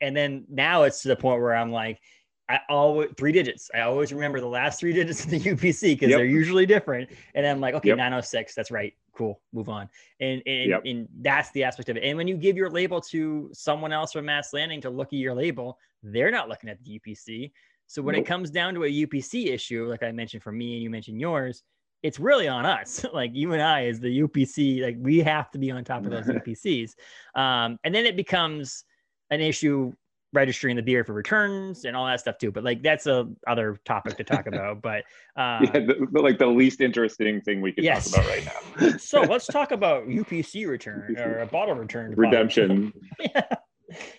And 0.00 0.16
then 0.16 0.44
now 0.48 0.84
it's 0.84 1.02
to 1.02 1.08
the 1.08 1.16
point 1.16 1.40
where 1.40 1.56
I'm 1.56 1.72
like, 1.72 2.00
I 2.48 2.60
always 2.68 3.10
three 3.16 3.32
digits. 3.32 3.72
I 3.74 3.80
always 3.80 4.12
remember 4.12 4.38
the 4.38 4.46
last 4.46 4.78
three 4.78 4.92
digits 4.94 5.24
of 5.24 5.30
the 5.30 5.40
UPC 5.40 5.94
because 5.94 6.10
yep. 6.10 6.18
they're 6.18 6.26
usually 6.26 6.64
different. 6.64 7.10
And 7.34 7.44
I'm 7.44 7.60
like, 7.60 7.74
okay, 7.74 7.88
yep. 7.88 7.96
906, 7.98 8.54
that's 8.54 8.70
right. 8.70 8.94
Cool, 9.16 9.40
move 9.52 9.68
on. 9.68 9.88
And 10.20 10.42
and, 10.46 10.70
yep. 10.70 10.82
and 10.84 11.08
that's 11.22 11.50
the 11.50 11.64
aspect 11.64 11.88
of 11.88 11.96
it. 11.96 12.04
And 12.04 12.16
when 12.16 12.28
you 12.28 12.36
give 12.36 12.56
your 12.56 12.70
label 12.70 13.00
to 13.00 13.50
someone 13.52 13.92
else 13.92 14.12
from 14.12 14.26
Mast 14.26 14.54
Landing 14.54 14.80
to 14.82 14.90
look 14.90 15.08
at 15.08 15.18
your 15.18 15.34
label, 15.34 15.76
they're 16.04 16.30
not 16.30 16.48
looking 16.48 16.70
at 16.70 16.78
the 16.84 17.00
UPC. 17.00 17.50
So 17.92 18.00
when 18.00 18.14
nope. 18.14 18.24
it 18.24 18.26
comes 18.26 18.50
down 18.50 18.72
to 18.72 18.84
a 18.84 18.90
UPC 18.90 19.48
issue, 19.48 19.86
like 19.86 20.02
I 20.02 20.12
mentioned 20.12 20.42
for 20.42 20.50
me 20.50 20.72
and 20.72 20.82
you 20.82 20.88
mentioned 20.88 21.20
yours, 21.20 21.62
it's 22.02 22.18
really 22.18 22.48
on 22.48 22.64
us. 22.64 23.04
like 23.12 23.32
you 23.34 23.52
and 23.52 23.60
I, 23.60 23.84
as 23.84 24.00
the 24.00 24.22
UPC, 24.22 24.82
like 24.82 24.96
we 24.98 25.18
have 25.18 25.50
to 25.50 25.58
be 25.58 25.70
on 25.70 25.84
top 25.84 26.06
of 26.06 26.10
those 26.10 26.24
UPCs. 26.26 26.92
Um, 27.34 27.78
and 27.84 27.94
then 27.94 28.06
it 28.06 28.16
becomes 28.16 28.84
an 29.28 29.42
issue 29.42 29.92
registering 30.32 30.76
the 30.76 30.82
beer 30.82 31.04
for 31.04 31.12
returns 31.12 31.84
and 31.84 31.94
all 31.94 32.06
that 32.06 32.18
stuff 32.18 32.38
too. 32.38 32.50
But 32.50 32.64
like 32.64 32.82
that's 32.82 33.06
a 33.06 33.28
other 33.46 33.78
topic 33.84 34.16
to 34.16 34.24
talk 34.24 34.46
about. 34.46 34.80
But 34.80 35.04
um, 35.36 35.64
yeah, 35.64 35.72
the, 35.72 36.08
the, 36.10 36.22
like 36.22 36.38
the 36.38 36.46
least 36.46 36.80
interesting 36.80 37.42
thing 37.42 37.60
we 37.60 37.72
could 37.72 37.84
yes. 37.84 38.10
talk 38.10 38.24
about 38.24 38.30
right 38.30 38.48
now. 38.80 38.96
so 38.96 39.20
let's 39.20 39.46
talk 39.46 39.70
about 39.70 40.06
UPC 40.06 40.66
return 40.66 41.14
or 41.18 41.40
a 41.40 41.46
bottle 41.46 41.74
return 41.74 42.14
redemption. 42.16 42.94
yeah. 43.20 43.54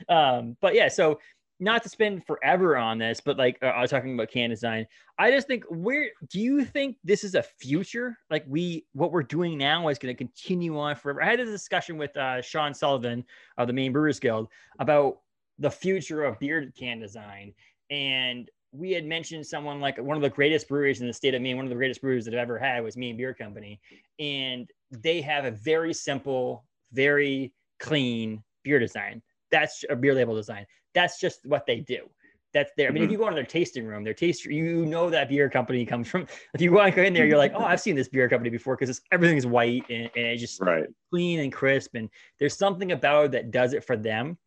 Um, 0.07 0.55
but 0.61 0.75
yeah, 0.75 0.89
so 0.89 1.17
not 1.63 1.83
to 1.83 1.89
spend 1.89 2.25
forever 2.25 2.77
on 2.77 2.97
this, 2.97 3.21
but 3.21 3.37
like 3.37 3.57
uh, 3.61 3.67
I 3.67 3.81
was 3.81 3.89
talking 3.89 4.13
about 4.13 4.29
can 4.29 4.49
design. 4.49 4.85
I 5.17 5.31
just 5.31 5.47
think 5.47 5.63
where 5.69 6.09
do 6.29 6.39
you 6.39 6.65
think 6.65 6.97
this 7.03 7.23
is 7.23 7.35
a 7.35 7.43
future? 7.43 8.17
Like 8.29 8.43
we, 8.47 8.85
what 8.93 9.11
we're 9.11 9.23
doing 9.23 9.57
now 9.57 9.87
is 9.87 9.97
going 9.97 10.13
to 10.13 10.17
continue 10.17 10.77
on 10.77 10.95
forever. 10.95 11.23
I 11.23 11.29
had 11.29 11.39
a 11.39 11.45
discussion 11.45 11.97
with 11.97 12.15
uh, 12.17 12.41
Sean 12.41 12.73
Sullivan 12.73 13.23
of 13.57 13.67
the 13.67 13.73
Maine 13.73 13.93
Brewers 13.93 14.19
Guild 14.19 14.47
about 14.79 15.19
the 15.59 15.71
future 15.71 16.23
of 16.23 16.39
beer 16.39 16.71
can 16.77 16.99
design. 16.99 17.53
And 17.89 18.49
we 18.71 18.91
had 18.91 19.05
mentioned 19.05 19.45
someone 19.45 19.79
like 19.79 19.97
one 19.99 20.17
of 20.17 20.23
the 20.23 20.29
greatest 20.29 20.67
breweries 20.67 21.01
in 21.01 21.07
the 21.07 21.13
state 21.13 21.35
of 21.35 21.41
Maine, 21.41 21.57
one 21.57 21.65
of 21.65 21.69
the 21.69 21.75
greatest 21.75 22.01
breweries 22.01 22.25
that 22.25 22.33
I've 22.33 22.39
ever 22.39 22.57
had 22.57 22.83
was 22.83 22.97
Maine 22.97 23.17
Beer 23.17 23.33
Company. 23.33 23.79
And 24.19 24.69
they 24.91 25.21
have 25.21 25.45
a 25.45 25.51
very 25.51 25.93
simple, 25.93 26.65
very 26.91 27.53
clean 27.79 28.43
beer 28.63 28.79
design. 28.79 29.21
That's 29.51 29.85
a 29.89 29.95
beer 29.95 30.15
label 30.15 30.35
design. 30.35 30.65
That's 30.93 31.19
just 31.19 31.45
what 31.45 31.65
they 31.65 31.79
do. 31.79 32.09
That's 32.53 32.71
there. 32.77 32.87
I 32.87 32.91
mean, 32.91 33.01
mm-hmm. 33.01 33.05
if 33.05 33.11
you 33.11 33.17
go 33.17 33.27
into 33.27 33.35
their 33.35 33.45
tasting 33.45 33.85
room, 33.85 34.03
their 34.03 34.13
taste, 34.13 34.45
you 34.45 34.85
know 34.85 35.09
that 35.09 35.27
beer 35.27 35.49
company 35.49 35.85
comes 35.85 36.07
from. 36.07 36.27
If 36.53 36.61
you 36.61 36.71
want 36.71 36.93
to 36.93 36.95
go 36.95 37.03
in 37.03 37.13
there, 37.13 37.25
you're 37.25 37.37
like, 37.37 37.53
oh, 37.55 37.63
I've 37.63 37.81
seen 37.81 37.95
this 37.95 38.09
beer 38.09 38.29
company 38.29 38.51
before 38.51 38.75
because 38.77 39.01
everything 39.11 39.37
is 39.37 39.47
white 39.47 39.83
and, 39.89 40.09
and 40.15 40.25
it's 40.25 40.41
just 40.41 40.61
right. 40.61 40.85
clean 41.09 41.39
and 41.39 41.51
crisp. 41.51 41.95
And 41.95 42.09
there's 42.39 42.55
something 42.55 42.91
about 42.91 43.25
it 43.25 43.31
that 43.31 43.51
does 43.51 43.73
it 43.73 43.83
for 43.83 43.97
them 43.97 44.37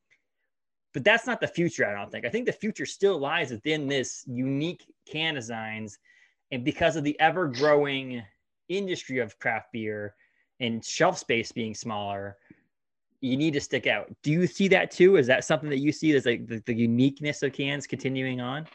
but 0.96 1.04
that's 1.04 1.26
not 1.26 1.42
the 1.42 1.46
future. 1.46 1.86
I 1.86 1.92
don't 1.92 2.10
think. 2.10 2.24
I 2.24 2.30
think 2.30 2.46
the 2.46 2.52
future 2.52 2.86
still 2.86 3.18
lies 3.18 3.50
within 3.50 3.86
this 3.86 4.24
unique 4.26 4.82
can 5.06 5.34
designs, 5.34 5.98
and 6.52 6.64
because 6.64 6.96
of 6.96 7.04
the 7.04 7.20
ever 7.20 7.48
growing 7.48 8.22
industry 8.70 9.18
of 9.18 9.38
craft 9.38 9.72
beer 9.74 10.14
and 10.58 10.82
shelf 10.82 11.18
space 11.18 11.52
being 11.52 11.74
smaller, 11.74 12.38
you 13.26 13.36
need 13.36 13.54
to 13.54 13.60
stick 13.60 13.86
out. 13.86 14.10
Do 14.22 14.30
you 14.30 14.46
see 14.46 14.68
that 14.68 14.90
too? 14.90 15.16
Is 15.16 15.26
that 15.26 15.44
something 15.44 15.70
that 15.70 15.78
you 15.78 15.92
see 15.92 16.14
as 16.14 16.26
like 16.26 16.46
the, 16.46 16.62
the 16.66 16.74
uniqueness 16.74 17.42
of 17.42 17.52
cans 17.52 17.86
continuing 17.86 18.40
on? 18.40 18.66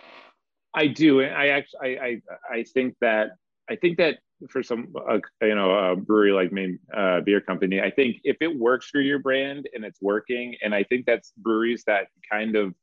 I 0.73 0.87
do. 0.87 1.19
and 1.21 1.35
I 1.35 1.47
actually, 1.47 1.99
I, 1.99 2.05
I, 2.05 2.21
I 2.51 2.63
think 2.63 2.95
that, 3.01 3.31
I 3.69 3.75
think 3.75 3.97
that 3.97 4.19
for 4.49 4.63
some 4.63 4.93
uh, 5.07 5.19
you 5.41 5.55
know 5.55 5.71
a 5.71 5.95
brewery 5.95 6.31
like 6.31 6.51
Maine 6.51 6.79
uh, 6.95 7.21
Beer 7.21 7.41
Company, 7.41 7.81
I 7.81 7.91
think 7.91 8.17
if 8.23 8.37
it 8.41 8.55
works 8.55 8.89
for 8.89 8.99
your 8.99 9.19
brand 9.19 9.67
and 9.73 9.85
it's 9.85 10.01
working, 10.01 10.55
and 10.63 10.73
I 10.73 10.83
think 10.83 11.05
that's 11.05 11.33
breweries 11.37 11.83
that 11.85 12.07
kind 12.29 12.55
of 12.55 12.73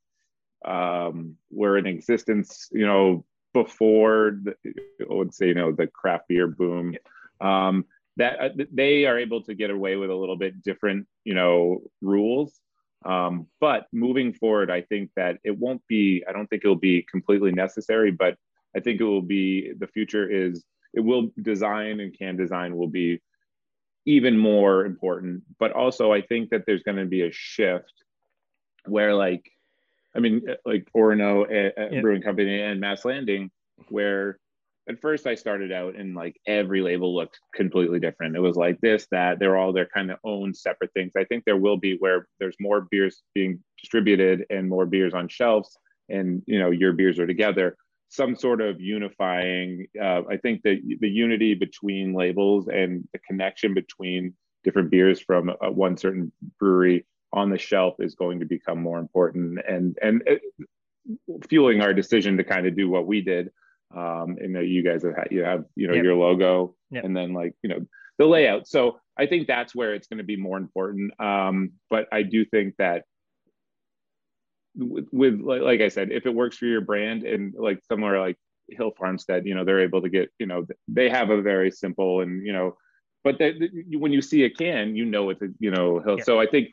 um, 0.64 1.36
were 1.50 1.78
in 1.78 1.86
existence, 1.86 2.68
you 2.72 2.86
know, 2.86 3.24
before 3.54 4.38
the, 4.42 4.54
I 5.00 5.14
would 5.14 5.34
say 5.34 5.48
you 5.48 5.54
know 5.54 5.72
the 5.72 5.86
craft 5.86 6.28
beer 6.28 6.46
boom. 6.46 6.94
Um, 7.40 7.84
that 8.18 8.40
uh, 8.40 8.48
they 8.72 9.06
are 9.06 9.18
able 9.18 9.42
to 9.44 9.54
get 9.54 9.70
away 9.70 9.96
with 9.96 10.10
a 10.10 10.14
little 10.14 10.36
bit 10.36 10.62
different, 10.62 11.06
you 11.24 11.34
know, 11.34 11.80
rules. 12.02 12.60
Um, 13.04 13.46
but 13.60 13.86
moving 13.92 14.32
forward, 14.32 14.70
I 14.70 14.82
think 14.82 15.10
that 15.16 15.38
it 15.44 15.56
won't 15.56 15.82
be. 15.88 16.24
I 16.28 16.32
don't 16.32 16.46
think 16.48 16.62
it'll 16.64 16.76
be 16.76 17.06
completely 17.10 17.52
necessary, 17.52 18.10
but 18.10 18.36
I 18.76 18.80
think 18.80 19.00
it 19.00 19.04
will 19.04 19.22
be. 19.22 19.72
The 19.78 19.86
future 19.86 20.28
is 20.28 20.64
it 20.92 21.00
will 21.00 21.30
design 21.40 22.00
and 22.00 22.16
can 22.16 22.36
design 22.36 22.76
will 22.76 22.88
be 22.88 23.22
even 24.04 24.36
more 24.36 24.84
important. 24.84 25.44
But 25.60 25.72
also, 25.72 26.12
I 26.12 26.22
think 26.22 26.50
that 26.50 26.64
there's 26.66 26.82
going 26.82 26.96
to 26.98 27.06
be 27.06 27.22
a 27.22 27.30
shift 27.30 27.92
where, 28.84 29.14
like, 29.14 29.48
I 30.16 30.18
mean, 30.18 30.42
like 30.64 30.88
Orono 30.96 31.44
uh, 31.44 31.88
yep. 31.92 32.02
Brewing 32.02 32.22
Company 32.22 32.60
and 32.60 32.80
Mast 32.80 33.04
Landing, 33.04 33.50
where 33.90 34.40
at 34.88 35.00
first 35.00 35.26
I 35.26 35.34
started 35.34 35.70
out 35.70 35.96
and 35.96 36.14
like 36.14 36.40
every 36.46 36.80
label 36.80 37.14
looked 37.14 37.38
completely 37.54 38.00
different. 38.00 38.36
It 38.36 38.40
was 38.40 38.56
like 38.56 38.80
this, 38.80 39.06
that 39.10 39.38
they're 39.38 39.56
all 39.56 39.72
their 39.72 39.86
kind 39.86 40.10
of 40.10 40.18
own 40.24 40.54
separate 40.54 40.92
things. 40.94 41.12
I 41.16 41.24
think 41.24 41.44
there 41.44 41.56
will 41.56 41.76
be 41.76 41.96
where 41.98 42.26
there's 42.40 42.56
more 42.58 42.86
beers 42.90 43.22
being 43.34 43.62
distributed 43.80 44.46
and 44.50 44.68
more 44.68 44.86
beers 44.86 45.14
on 45.14 45.28
shelves, 45.28 45.76
and 46.08 46.42
you 46.46 46.58
know 46.58 46.70
your 46.70 46.92
beers 46.92 47.18
are 47.18 47.26
together 47.26 47.76
some 48.08 48.34
sort 48.34 48.60
of 48.60 48.80
unifying. 48.80 49.86
Uh, 50.00 50.22
I 50.30 50.38
think 50.38 50.62
that 50.62 50.80
the 51.00 51.08
unity 51.08 51.54
between 51.54 52.14
labels 52.14 52.68
and 52.68 53.06
the 53.12 53.18
connection 53.18 53.74
between 53.74 54.34
different 54.64 54.90
beers 54.90 55.20
from 55.20 55.50
uh, 55.50 55.70
one 55.70 55.96
certain 55.96 56.32
brewery 56.58 57.06
on 57.32 57.50
the 57.50 57.58
shelf 57.58 57.96
is 57.98 58.14
going 58.14 58.40
to 58.40 58.46
become 58.46 58.80
more 58.80 58.98
important 58.98 59.58
and 59.68 59.98
and 60.00 60.22
it, 60.26 60.40
fueling 61.48 61.80
our 61.80 61.92
decision 61.92 62.36
to 62.36 62.44
kind 62.44 62.66
of 62.66 62.76
do 62.76 62.88
what 62.88 63.06
we 63.06 63.20
did. 63.20 63.50
Um, 63.94 64.36
and 64.40 64.56
uh, 64.56 64.60
you 64.60 64.82
guys 64.82 65.02
have 65.02 65.28
you 65.30 65.42
have 65.44 65.64
you 65.76 65.86
know 65.88 65.94
Yep. 65.94 66.04
your 66.04 66.14
logo 66.14 66.74
Yep. 66.90 67.04
and 67.04 67.16
then 67.16 67.32
like 67.32 67.54
you 67.62 67.68
know 67.70 67.80
the 68.18 68.26
layout. 68.26 68.66
So 68.66 68.98
I 69.16 69.26
think 69.26 69.46
that's 69.46 69.74
where 69.74 69.94
it's 69.94 70.08
going 70.08 70.18
to 70.18 70.24
be 70.24 70.36
more 70.36 70.58
important. 70.58 71.12
Um, 71.20 71.72
but 71.90 72.06
I 72.12 72.22
do 72.22 72.44
think 72.44 72.74
that 72.78 73.04
with, 74.76 75.06
with 75.12 75.40
like, 75.40 75.62
like 75.62 75.80
I 75.80 75.88
said, 75.88 76.10
if 76.12 76.26
it 76.26 76.34
works 76.34 76.56
for 76.56 76.66
your 76.66 76.80
brand 76.80 77.24
and 77.24 77.54
like 77.56 77.80
somewhere 77.88 78.18
like 78.20 78.36
Hill 78.70 78.92
Farmstead, 78.98 79.46
you 79.46 79.54
know, 79.54 79.64
they're 79.64 79.80
able 79.82 80.02
to 80.02 80.08
get, 80.08 80.30
you 80.38 80.46
know, 80.46 80.66
they 80.88 81.08
have 81.08 81.30
a 81.30 81.40
very 81.42 81.70
simple 81.70 82.20
and, 82.20 82.44
you 82.46 82.52
know, 82.52 82.76
but 83.24 83.38
that 83.38 83.54
when 83.92 84.12
you 84.12 84.20
see 84.22 84.44
a 84.44 84.50
can, 84.50 84.94
you 84.96 85.04
know, 85.04 85.30
it's 85.30 85.42
a, 85.42 85.48
you 85.58 85.70
know, 85.70 85.98
Hill. 86.00 86.18
Yeah. 86.18 86.24
So 86.24 86.40
I 86.40 86.46
think 86.46 86.68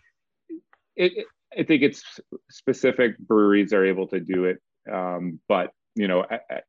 it, 0.95 1.11
it- 1.15 1.25
I 1.57 1.63
think 1.63 1.83
it's 1.83 2.03
specific 2.49 3.17
breweries 3.17 3.71
are 3.71 3.85
able 3.85 4.07
to 4.09 4.19
do 4.19 4.43
it. 4.45 4.57
Um, 4.91 5.39
but, 5.47 5.71
you 5.95 6.07
know, 6.07 6.25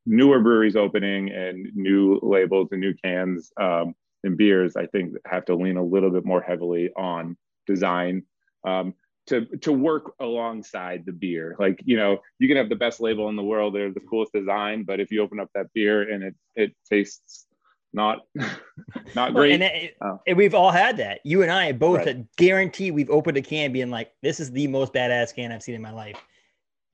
newer 0.07 0.41
breweries 0.41 0.77
opening 0.77 1.31
and 1.31 1.69
new 1.75 2.19
labels 2.23 2.69
and 2.73 2.81
new 2.81 2.95
cans 2.95 3.53
um, 3.61 3.95
and 4.25 4.37
beers, 4.37 4.77
I 4.77 4.87
think 4.87 5.15
have 5.27 5.45
to 5.47 5.55
lean 5.57 5.77
a 5.77 5.85
little 5.85 6.11
bit 6.11 6.25
more 6.25 6.41
heavily 6.41 6.91
on 6.97 7.37
design. 7.67 8.23
Um, 8.65 8.95
to 9.29 9.45
to 9.63 9.73
work 9.73 10.13
alongside 10.21 11.05
the 11.05 11.13
beer. 11.13 11.57
Like 11.59 11.81
you 11.85 11.97
know, 11.97 12.19
you 12.39 12.47
can 12.47 12.57
have 12.57 12.69
the 12.69 12.77
best 12.77 13.01
label 13.01 13.29
in 13.29 13.35
the 13.35 13.43
world, 13.43 13.75
they're 13.75 13.93
the 13.93 13.99
coolest 14.09 14.33
design, 14.33 14.85
but 14.85 15.01
if 15.01 15.11
you 15.11 15.21
open 15.21 15.41
up 15.41 15.51
that 15.55 15.67
beer 15.75 16.09
and 16.13 16.23
it 16.23 16.35
it 16.55 16.73
tastes 16.89 17.47
not 17.93 18.21
not 18.37 19.33
Well, 19.33 19.43
great, 19.43 19.55
and, 19.55 19.63
it- 19.65 19.97
Oh. 20.01 20.21
and 20.29 20.37
we've 20.37 20.55
all 20.55 20.71
had 20.71 20.99
that. 20.99 21.21
You 21.25 21.43
and 21.43 21.51
I 21.51 21.73
both 21.73 22.07
Right. 22.07 22.25
guarantee 22.37 22.93
we've 22.93 23.11
opened 23.11 23.37
a 23.37 23.43
can 23.43 23.73
being 23.73 23.91
like, 23.91 24.13
this 24.23 24.39
is 24.39 24.53
the 24.53 24.69
most 24.69 24.93
badass 24.93 25.35
can 25.35 25.51
I've 25.51 25.63
seen 25.63 25.75
in 25.75 25.83
my 25.83 25.93
life. 25.93 26.23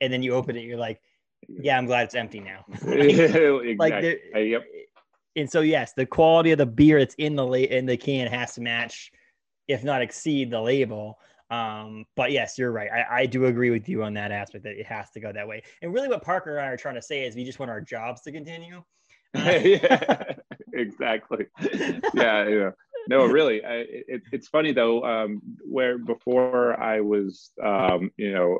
And 0.01 0.11
then 0.11 0.23
you 0.23 0.33
open 0.33 0.55
it, 0.55 0.63
you're 0.63 0.77
like, 0.77 1.01
yeah, 1.47 1.77
I'm 1.77 1.85
glad 1.85 2.05
it's 2.05 2.15
empty 2.15 2.39
now. 2.39 2.65
exactly. 2.71 3.75
like 3.75 3.93
Uh, 4.35 4.39
yep. 4.39 4.63
and 5.35 5.49
so 5.49 5.61
yes, 5.61 5.93
the 5.93 6.05
quality 6.05 6.51
of 6.51 6.57
the 6.57 6.65
beer 6.65 6.99
that's 6.99 7.15
in 7.15 7.35
the 7.35 7.45
la- 7.45 7.55
in 7.55 7.85
the 7.85 7.97
can 7.97 8.27
has 8.27 8.55
to 8.55 8.61
match, 8.61 9.11
if 9.67 9.83
not 9.83 10.01
exceed 10.01 10.51
the 10.51 10.61
label. 10.61 11.19
Um, 11.49 12.05
but 12.15 12.31
yes, 12.31 12.57
you're 12.57 12.71
right. 12.71 12.89
I, 12.91 13.21
I 13.21 13.25
do 13.25 13.45
agree 13.45 13.69
with 13.69 13.87
you 13.87 14.03
on 14.03 14.13
that 14.15 14.31
aspect 14.31 14.63
that 14.63 14.79
it 14.79 14.85
has 14.87 15.11
to 15.11 15.19
go 15.19 15.31
that 15.31 15.47
way. 15.47 15.61
And 15.81 15.93
really, 15.93 16.07
what 16.07 16.23
Parker 16.23 16.57
and 16.57 16.65
I 16.65 16.69
are 16.69 16.77
trying 16.77 16.95
to 16.95 17.01
say 17.01 17.25
is 17.25 17.35
we 17.35 17.43
just 17.43 17.59
want 17.59 17.69
our 17.69 17.81
jobs 17.81 18.21
to 18.21 18.31
continue. 18.31 18.83
yeah, 19.35 20.33
exactly. 20.73 21.47
Yeah, 22.13 22.47
yeah. 22.47 22.69
No, 23.07 23.25
really. 23.25 23.63
I, 23.63 23.85
it, 23.87 24.21
it's 24.31 24.47
funny 24.47 24.71
though. 24.71 25.03
Um, 25.03 25.41
where 25.65 25.97
before 25.97 26.79
I 26.79 27.01
was, 27.01 27.51
um, 27.61 28.11
you 28.17 28.31
know, 28.31 28.59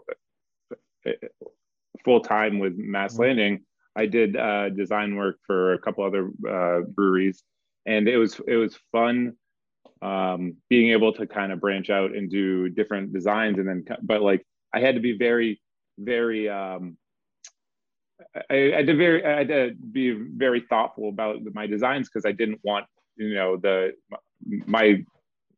full 2.04 2.22
time 2.22 2.60
with 2.60 2.76
Mast 2.78 3.18
Mhm. 3.18 3.20
Landing, 3.20 3.66
I 3.96 4.06
did 4.06 4.36
uh, 4.36 4.70
design 4.70 5.16
work 5.16 5.40
for 5.46 5.74
a 5.74 5.80
couple 5.80 6.04
other 6.04 6.32
uh, 6.50 6.82
breweries, 6.82 7.44
and 7.86 8.08
it 8.08 8.18
was 8.18 8.40
it 8.48 8.56
was 8.56 8.76
fun 8.92 9.38
um, 10.02 10.58
being 10.70 10.92
able 10.92 11.14
to 11.14 11.28
kind 11.28 11.52
of 11.52 11.60
branch 11.60 11.90
out 11.90 12.16
and 12.16 12.30
do 12.30 12.70
different 12.70 13.14
designs, 13.14 13.58
and 13.60 13.68
then 13.68 13.86
but 14.02 14.22
like 14.22 14.46
I 14.74 14.80
had 14.80 14.96
to 14.96 15.02
be 15.02 15.18
very 15.18 15.62
very 15.98 16.50
um, 16.50 16.98
I, 18.50 18.74
I 18.74 18.76
had 18.78 18.88
to 18.88 18.96
very 18.96 19.24
I 19.26 19.38
had 19.40 19.48
to 19.50 19.72
be 19.92 20.12
very 20.12 20.62
thoughtful 20.62 21.10
about 21.10 21.38
my 21.54 21.68
designs 21.68 22.10
because 22.10 22.26
I 22.26 22.32
didn't 22.32 22.60
want 22.64 22.86
you 23.16 23.36
know 23.36 23.58
the 23.58 23.94
my 24.66 25.04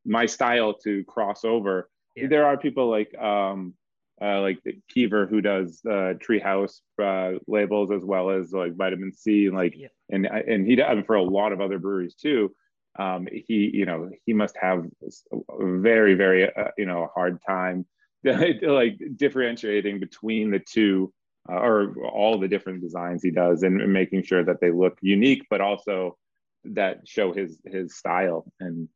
my 0.06 0.26
style 0.26 0.74
to 0.84 1.04
cross 1.06 1.44
over. 1.46 1.90
Yeah. 2.16 2.28
There 2.28 2.46
are 2.46 2.58
people 2.58 2.90
like 2.90 3.18
um 3.18 3.74
uh, 4.22 4.42
like 4.42 4.60
Kiever 4.94 5.30
who 5.30 5.42
does 5.42 5.82
uh, 5.86 6.14
Treehouse 6.16 6.82
uh, 7.02 7.38
labels 7.48 7.92
as 7.92 8.04
well 8.04 8.30
as 8.30 8.54
like 8.54 8.76
Vitamin 8.76 9.12
Sea 9.14 9.48
and 9.48 9.56
like 9.56 9.76
Yeah. 9.76 9.88
and 10.10 10.26
and 10.26 10.66
he 10.66 10.76
does 10.76 11.04
for 11.06 11.16
a 11.16 11.24
lot 11.24 11.52
of 11.52 11.62
other 11.62 11.80
breweries 11.80 12.16
too. 12.16 12.56
Um, 12.98 13.28
he 13.32 13.70
you 13.74 13.86
know 13.86 14.10
he 14.26 14.34
must 14.34 14.56
have 14.62 14.86
a 15.32 15.80
very 15.80 16.14
very 16.14 16.46
uh, 16.46 16.72
you 16.78 16.86
know 16.86 17.04
a 17.04 17.08
hard 17.08 17.40
time 17.46 17.86
like 18.24 19.00
differentiating 19.18 20.00
between 20.00 20.50
the 20.50 20.60
two 20.60 21.14
uh, 21.50 21.56
or 21.58 21.94
all 22.08 22.40
the 22.40 22.48
different 22.48 22.82
designs 22.82 23.22
he 23.22 23.32
does 23.32 23.64
and, 23.64 23.82
and 23.82 23.94
making 23.94 24.24
sure 24.24 24.44
that 24.44 24.62
they 24.62 24.72
look 24.72 24.98
unique 25.02 25.46
but 25.50 25.62
also 25.62 26.18
that 26.64 27.08
show 27.08 27.34
his 27.34 27.60
his 27.66 27.96
style 27.96 28.46
and 28.60 28.88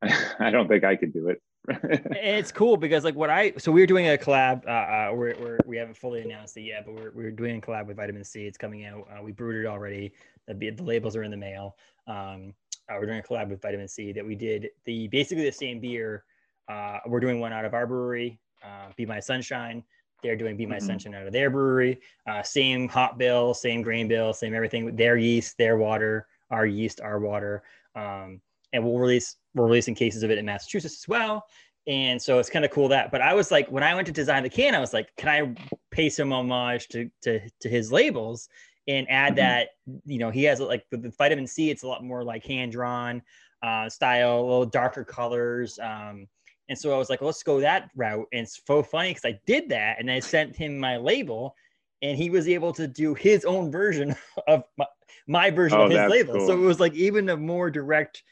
I 0.38 0.50
don't 0.50 0.68
think 0.68 0.84
I 0.84 0.96
could 0.96 1.12
do 1.12 1.28
it. 1.28 1.42
It's 2.10 2.52
cool 2.52 2.76
because 2.76 3.04
like 3.04 3.14
what 3.14 3.30
I 3.30 3.52
so 3.58 3.72
we 3.72 3.82
are 3.82 3.86
doing 3.86 4.08
a 4.08 4.16
collab. 4.16 4.66
Uh, 4.66 4.70
uh 4.70 5.10
we're, 5.14 5.34
we're 5.40 5.58
we 5.66 5.76
haven't 5.76 5.96
fully 5.96 6.22
announced 6.22 6.56
it 6.56 6.62
yet, 6.62 6.84
but 6.84 6.94
we're 6.94 7.10
we're 7.14 7.30
doing 7.30 7.58
a 7.58 7.60
collab 7.60 7.86
with 7.86 7.96
Vitamin 7.96 8.24
Sea. 8.24 8.46
It's 8.46 8.58
coming 8.58 8.84
out. 8.84 9.06
Uh, 9.10 9.22
we 9.22 9.32
brewed 9.32 9.64
it 9.64 9.68
already. 9.68 10.12
The 10.46 10.54
the 10.54 10.82
labels 10.82 11.16
are 11.16 11.22
in 11.22 11.30
the 11.30 11.36
mail. 11.36 11.76
Um, 12.06 12.52
uh, 12.88 12.96
we're 12.98 13.06
doing 13.06 13.20
a 13.20 13.22
collab 13.22 13.48
with 13.48 13.62
Vitamin 13.62 13.88
Sea 13.88 14.12
that 14.12 14.24
we 14.24 14.34
did 14.34 14.68
the 14.84 15.08
basically 15.08 15.44
the 15.44 15.52
same 15.52 15.80
beer. 15.80 16.24
Uh, 16.68 16.98
we're 17.06 17.20
doing 17.20 17.40
one 17.40 17.52
out 17.52 17.64
of 17.64 17.72
our 17.74 17.86
brewery, 17.86 18.38
uh, 18.62 18.88
Be 18.96 19.06
My 19.06 19.20
Sunshine. 19.20 19.82
They're 20.22 20.36
doing 20.36 20.56
Be 20.56 20.66
My 20.66 20.76
Mhm. 20.76 20.82
Sunshine 20.82 21.14
out 21.14 21.26
of 21.26 21.32
their 21.32 21.50
brewery. 21.50 22.00
Uh, 22.26 22.42
same 22.42 22.88
hop 22.88 23.18
bill, 23.18 23.54
same 23.54 23.82
grain 23.82 24.08
bill, 24.08 24.32
same 24.32 24.54
everything. 24.54 24.84
With 24.84 24.96
their 24.96 25.16
yeast, 25.16 25.56
their 25.58 25.76
water, 25.76 26.26
our 26.50 26.66
yeast, 26.66 27.00
our 27.00 27.20
water. 27.20 27.62
Um, 27.94 28.40
and 28.74 28.84
we'll 28.84 28.98
release 28.98 29.36
we're 29.54 29.66
releasing 29.66 29.94
cases 29.94 30.22
of 30.22 30.30
it 30.30 30.36
in 30.36 30.44
Massachusetts 30.44 31.02
as 31.02 31.08
well. 31.08 31.46
And 31.86 32.20
so 32.20 32.38
it's 32.38 32.50
kind 32.50 32.64
of 32.64 32.70
cool 32.70 32.88
that. 32.88 33.10
But 33.12 33.20
I 33.20 33.34
was 33.34 33.50
like, 33.50 33.70
when 33.70 33.82
I 33.82 33.94
went 33.94 34.06
to 34.06 34.12
design 34.12 34.42
the 34.42 34.50
can, 34.50 34.74
I 34.74 34.80
was 34.80 34.92
like, 34.92 35.08
can 35.16 35.28
I 35.28 35.54
pay 35.90 36.10
some 36.10 36.32
homage 36.32 36.88
to 36.88 37.08
to, 37.22 37.40
to 37.60 37.68
his 37.68 37.92
labels 37.92 38.48
and 38.88 39.06
add 39.08 39.34
Mhm. 39.34 39.36
that? 39.36 39.68
You 40.04 40.18
know, 40.18 40.30
he 40.30 40.42
has 40.44 40.60
like 40.60 40.84
the, 40.90 40.96
the 40.98 41.10
Vitamin 41.16 41.46
Sea. 41.46 41.70
It's 41.70 41.84
a 41.84 41.88
lot 41.88 42.02
more 42.04 42.24
like 42.24 42.44
hand 42.44 42.72
drawn 42.72 43.22
uh, 43.62 43.88
style, 43.88 44.40
a 44.40 44.42
little 44.42 44.66
darker 44.66 45.04
colors. 45.04 45.78
Um, 45.78 46.26
and 46.68 46.78
so 46.78 46.94
I 46.94 46.98
was 46.98 47.10
like, 47.10 47.20
let's 47.22 47.42
go 47.42 47.60
that 47.60 47.90
route. 47.94 48.26
And 48.32 48.42
it's 48.42 48.60
so 48.66 48.82
funny 48.82 49.10
because 49.10 49.24
I 49.26 49.38
did 49.46 49.68
that, 49.68 50.00
and 50.00 50.10
I 50.10 50.18
sent 50.20 50.56
him 50.56 50.78
my 50.78 50.96
label, 50.96 51.54
and 52.02 52.16
he 52.16 52.30
was 52.30 52.48
able 52.48 52.72
to 52.72 52.86
do 52.86 53.14
his 53.14 53.44
own 53.44 53.70
version 53.70 54.14
of 54.48 54.64
my, 54.78 54.86
my 55.26 55.50
version 55.50 55.78
Oh, 55.78 55.84
of 55.84 55.90
his 55.90 56.10
label. 56.10 56.40
So 56.46 56.54
it 56.54 56.64
was 56.64 56.80
like 56.80 56.94
even 56.94 57.28
a 57.28 57.36
more 57.36 57.70
direct 57.70 58.22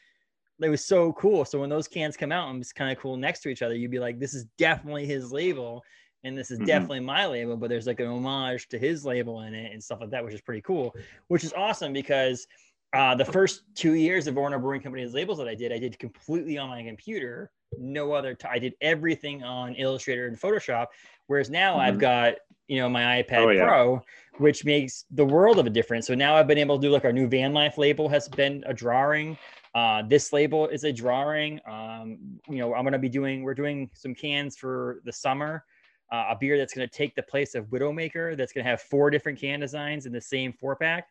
it 0.61 0.69
was 0.69 0.85
so 0.85 1.13
cool. 1.13 1.45
So 1.45 1.59
when 1.59 1.69
those 1.69 1.87
cans 1.87 2.15
come 2.17 2.31
out 2.31 2.49
and 2.49 2.61
it's 2.61 2.73
kind 2.73 2.91
of 2.91 3.01
cool 3.01 3.17
next 3.17 3.41
to 3.41 3.49
each 3.49 3.61
other, 3.61 3.75
you'd 3.75 3.91
be 3.91 3.99
like, 3.99 4.19
this 4.19 4.33
is 4.33 4.45
definitely 4.57 5.05
his 5.05 5.31
label 5.31 5.83
and 6.23 6.37
this 6.37 6.51
is 6.51 6.59
Mhm. 6.59 6.65
definitely 6.65 6.99
my 7.01 7.25
label, 7.25 7.57
but 7.57 7.69
there's 7.69 7.87
like 7.87 7.99
an 7.99 8.07
homage 8.07 8.69
to 8.69 8.77
his 8.79 9.03
label 9.05 9.41
in 9.41 9.53
it 9.53 9.73
and 9.73 9.83
stuff 9.83 9.99
like 9.99 10.09
that, 10.11 10.23
which 10.23 10.33
is 10.33 10.41
pretty 10.41 10.61
cool, 10.61 10.95
which 11.27 11.43
is 11.43 11.51
awesome 11.53 11.91
because 11.91 12.47
uh, 12.93 13.15
the 13.15 13.25
first 13.25 13.63
two 13.75 13.93
years 13.95 14.27
of 14.27 14.35
Orono 14.35 14.61
Brewing 14.61 14.79
Company's 14.79 15.13
labels 15.13 15.39
that 15.39 15.47
I 15.47 15.55
did, 15.55 15.73
I 15.73 15.79
did 15.79 15.97
completely 15.97 16.59
on 16.59 16.69
my 16.69 16.83
computer. 16.83 17.51
No 17.77 18.11
other, 18.13 18.35
t- 18.35 18.47
I 18.49 18.59
did 18.59 18.75
everything 18.81 19.43
on 19.43 19.73
Illustrator 19.73 20.27
and 20.27 20.39
Photoshop. 20.39 20.87
Whereas 21.25 21.49
now 21.49 21.77
I've 21.79 21.95
Mhm. 21.95 21.99
got, 22.01 22.35
you 22.67 22.77
know, 22.79 22.87
my 22.87 23.23
iPad 23.23 23.47
Oh, 23.47 23.49
yeah. 23.49 23.65
Pro, 23.65 24.01
which 24.37 24.63
makes 24.63 25.05
the 25.09 25.25
world 25.25 25.57
of 25.57 25.65
a 25.65 25.71
difference. 25.71 26.05
So 26.05 26.13
now 26.13 26.35
I've 26.35 26.47
been 26.47 26.59
able 26.59 26.77
to 26.77 26.81
do 26.87 26.91
like 26.91 27.03
our 27.03 27.11
new 27.11 27.27
van 27.27 27.51
life 27.51 27.79
label 27.79 28.07
has 28.09 28.29
been 28.29 28.63
a 28.67 28.73
drawing. 28.75 29.37
Uh, 29.75 30.03
this 30.07 30.31
label 30.31 30.67
is 30.67 30.83
a 30.83 30.93
drawing. 30.93 31.59
Um, 31.67 32.17
you 32.47 32.57
know, 32.57 32.73
I'm 32.73 32.83
going 32.83 32.93
to 32.93 32.99
be 32.99 33.09
doing, 33.09 33.41
we're 33.41 33.55
doing 33.55 33.89
some 33.93 34.13
cans 34.13 34.55
for 34.55 35.01
the 35.03 35.11
summer, 35.11 35.65
uh, 36.11 36.25
a 36.29 36.37
beer 36.39 36.57
that's 36.57 36.73
going 36.73 36.87
to 36.87 36.95
take 36.95 37.15
the 37.15 37.23
place 37.23 37.55
of 37.55 37.65
Widowmaker. 37.67 38.37
That's 38.37 38.53
going 38.53 38.63
to 38.63 38.69
have 38.69 38.81
four 38.81 39.09
different 39.09 39.39
can 39.39 39.59
designs 39.59 40.05
in 40.05 40.11
the 40.13 40.21
same 40.21 40.53
four 40.53 40.75
pack. 40.75 41.07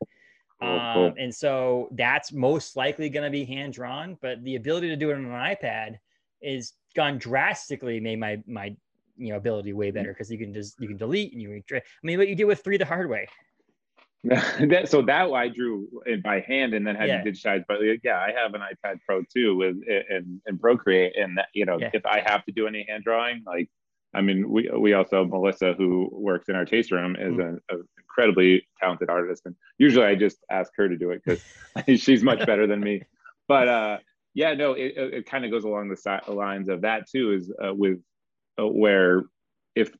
Oh, 0.61 0.79
Um, 0.79 0.95
cool. 0.95 1.15
and 1.19 1.35
so 1.35 1.89
that's 1.93 2.33
most 2.33 2.77
likely 2.77 3.09
going 3.09 3.25
to 3.25 3.31
be 3.31 3.45
hand 3.45 3.73
drawn, 3.73 4.17
but 4.23 4.43
the 4.45 4.55
ability 4.55 4.89
to 4.89 4.97
do 4.97 5.11
it 5.11 5.15
on 5.15 5.25
an 5.25 5.31
iPad 5.33 5.97
is 6.41 6.75
gone 6.95 7.19
drastically 7.19 7.99
made 7.99 8.21
my, 8.21 8.41
my, 8.47 8.77
you 9.17 9.31
know, 9.31 9.37
ability 9.37 9.73
way 9.73 9.91
better 9.91 10.13
because 10.13 10.31
you 10.31 10.39
can 10.39 10.55
just, 10.55 10.81
you 10.81 10.87
can 10.87 10.97
delete 10.97 11.33
and 11.33 11.43
you, 11.43 11.49
retra- 11.49 11.81
I 11.81 12.05
mean, 12.05 12.19
what 12.19 12.29
you 12.29 12.37
did 12.37 12.45
with 12.45 12.63
three 12.63 12.77
the 12.77 12.85
hard 12.85 13.11
way. 13.11 13.27
that, 14.25 14.89
so 14.89 15.03
that 15.03 15.33
I 15.33 15.49
drew 15.49 15.89
it 16.07 16.23
by 16.23 16.41
hand 16.41 16.75
and 16.75 16.87
then 16.87 16.95
had 16.95 17.09
Yeah. 17.09 17.23
to 17.25 17.31
digitize. 17.33 17.65
But 17.67 17.79
yeah, 18.05 18.19
I 18.19 18.33
have 18.33 18.55
an 18.55 18.61
iPad 18.61 18.99
Pro 19.07 19.23
too 19.35 19.57
with 19.57 19.77
and 20.09 20.41
and 20.47 20.61
Procreate, 20.61 21.17
and 21.17 21.39
that, 21.39 21.49
you 21.55 21.65
know 21.67 21.79
Yeah. 21.81 21.91
if 21.93 22.07
I 22.07 22.21
have 22.25 22.45
to 22.45 22.53
do 22.53 22.67
any 22.69 22.87
hand 22.89 23.03
drawing, 23.05 23.43
like 23.45 23.69
I 24.15 24.21
mean, 24.21 24.49
we 24.49 24.71
we 24.79 24.93
also 24.93 25.25
Melissa 25.25 25.73
who 25.73 26.09
works 26.13 26.49
in 26.49 26.55
our 26.55 26.65
taste 26.65 26.93
room 26.93 27.17
is 27.17 27.35
Mm. 27.35 27.59
an 27.71 27.85
incredibly 27.99 28.69
talented 28.79 29.11
artist, 29.11 29.43
and 29.47 29.57
usually 29.79 30.07
I 30.07 30.15
just 30.15 30.39
ask 30.51 30.71
her 30.77 30.89
to 30.89 30.97
do 30.97 31.11
it 31.11 31.23
because 31.25 31.43
she's 32.01 32.23
much 32.23 32.47
better 32.47 32.67
than 32.69 32.79
me. 32.81 33.03
But 33.49 33.67
uh, 33.69 33.99
yeah, 34.35 34.55
no, 34.55 34.75
it, 34.75 34.93
it, 34.97 35.15
it 35.15 35.27
kind 35.27 35.45
of 35.45 35.51
goes 35.51 35.65
along 35.65 35.89
the 35.89 35.97
si- 35.97 36.31
lines 36.33 36.69
of 36.69 36.83
that 36.83 37.09
too. 37.11 37.33
Is 37.33 37.51
uh, 37.65 37.75
with 37.75 37.99
uh, 38.61 38.69
where 38.69 39.25
if 39.75 39.91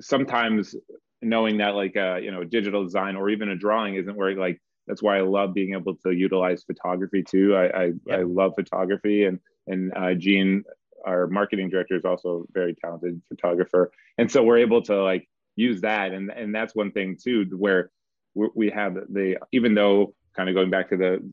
sometimes 0.00 0.74
knowing 1.22 1.58
that 1.58 1.74
like 1.74 1.96
uh 1.96 2.16
you 2.16 2.30
know 2.30 2.44
digital 2.44 2.84
design 2.84 3.16
or 3.16 3.28
even 3.30 3.50
a 3.50 3.56
drawing 3.56 3.94
isn't 3.94 4.16
where 4.16 4.34
like 4.34 4.60
that's 4.86 5.02
why 5.02 5.18
I 5.18 5.20
love 5.20 5.54
being 5.54 5.74
able 5.74 5.94
to 5.96 6.10
utilize 6.10 6.64
photography 6.64 7.22
too. 7.22 7.54
I 7.54 7.66
I. 7.66 7.92
I 8.10 8.22
love 8.22 8.54
photography 8.54 9.24
and 9.24 9.38
and 9.66 9.92
uh, 9.94 10.14
Gene, 10.14 10.64
our 11.04 11.28
marketing 11.28 11.68
director, 11.68 11.94
is 11.94 12.04
also 12.04 12.44
a 12.48 12.52
very 12.52 12.74
talented 12.74 13.20
photographer, 13.28 13.92
and 14.18 14.30
so 14.30 14.42
we're 14.42 14.58
able 14.58 14.82
to 14.82 15.02
like 15.02 15.28
use 15.56 15.80
that 15.82 16.12
and 16.12 16.30
and 16.30 16.54
that's 16.54 16.74
one 16.74 16.90
thing 16.92 17.16
too 17.22 17.44
where 17.56 17.90
we 18.34 18.70
have 18.70 18.94
the 18.94 19.36
even 19.52 19.74
though 19.74 20.14
kind 20.36 20.48
of 20.48 20.54
going 20.54 20.70
back 20.70 20.88
to 20.88 20.96
the 20.96 21.32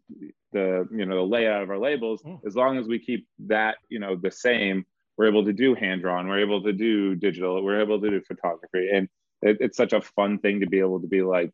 the 0.51 0.87
you 0.91 1.05
know 1.05 1.15
the 1.15 1.21
layout 1.21 1.63
of 1.63 1.69
our 1.69 1.77
labels 1.77 2.21
mm. 2.23 2.39
as 2.45 2.55
long 2.55 2.77
as 2.77 2.87
we 2.87 2.99
keep 2.99 3.27
that 3.39 3.77
you 3.89 3.99
know 3.99 4.15
the 4.15 4.31
same 4.31 4.85
we're 5.17 5.27
able 5.27 5.45
to 5.45 5.53
do 5.53 5.75
hand 5.75 6.01
drawn 6.01 6.27
we're 6.27 6.39
able 6.39 6.61
to 6.61 6.73
do 6.73 7.15
digital 7.15 7.63
we're 7.63 7.81
able 7.81 8.01
to 8.01 8.09
do 8.09 8.21
photography 8.27 8.89
and 8.91 9.07
it, 9.41 9.57
it's 9.59 9.77
such 9.77 9.93
a 9.93 10.01
fun 10.01 10.39
thing 10.39 10.59
to 10.59 10.67
be 10.67 10.79
able 10.79 10.99
to 10.99 11.07
be 11.07 11.21
like 11.21 11.51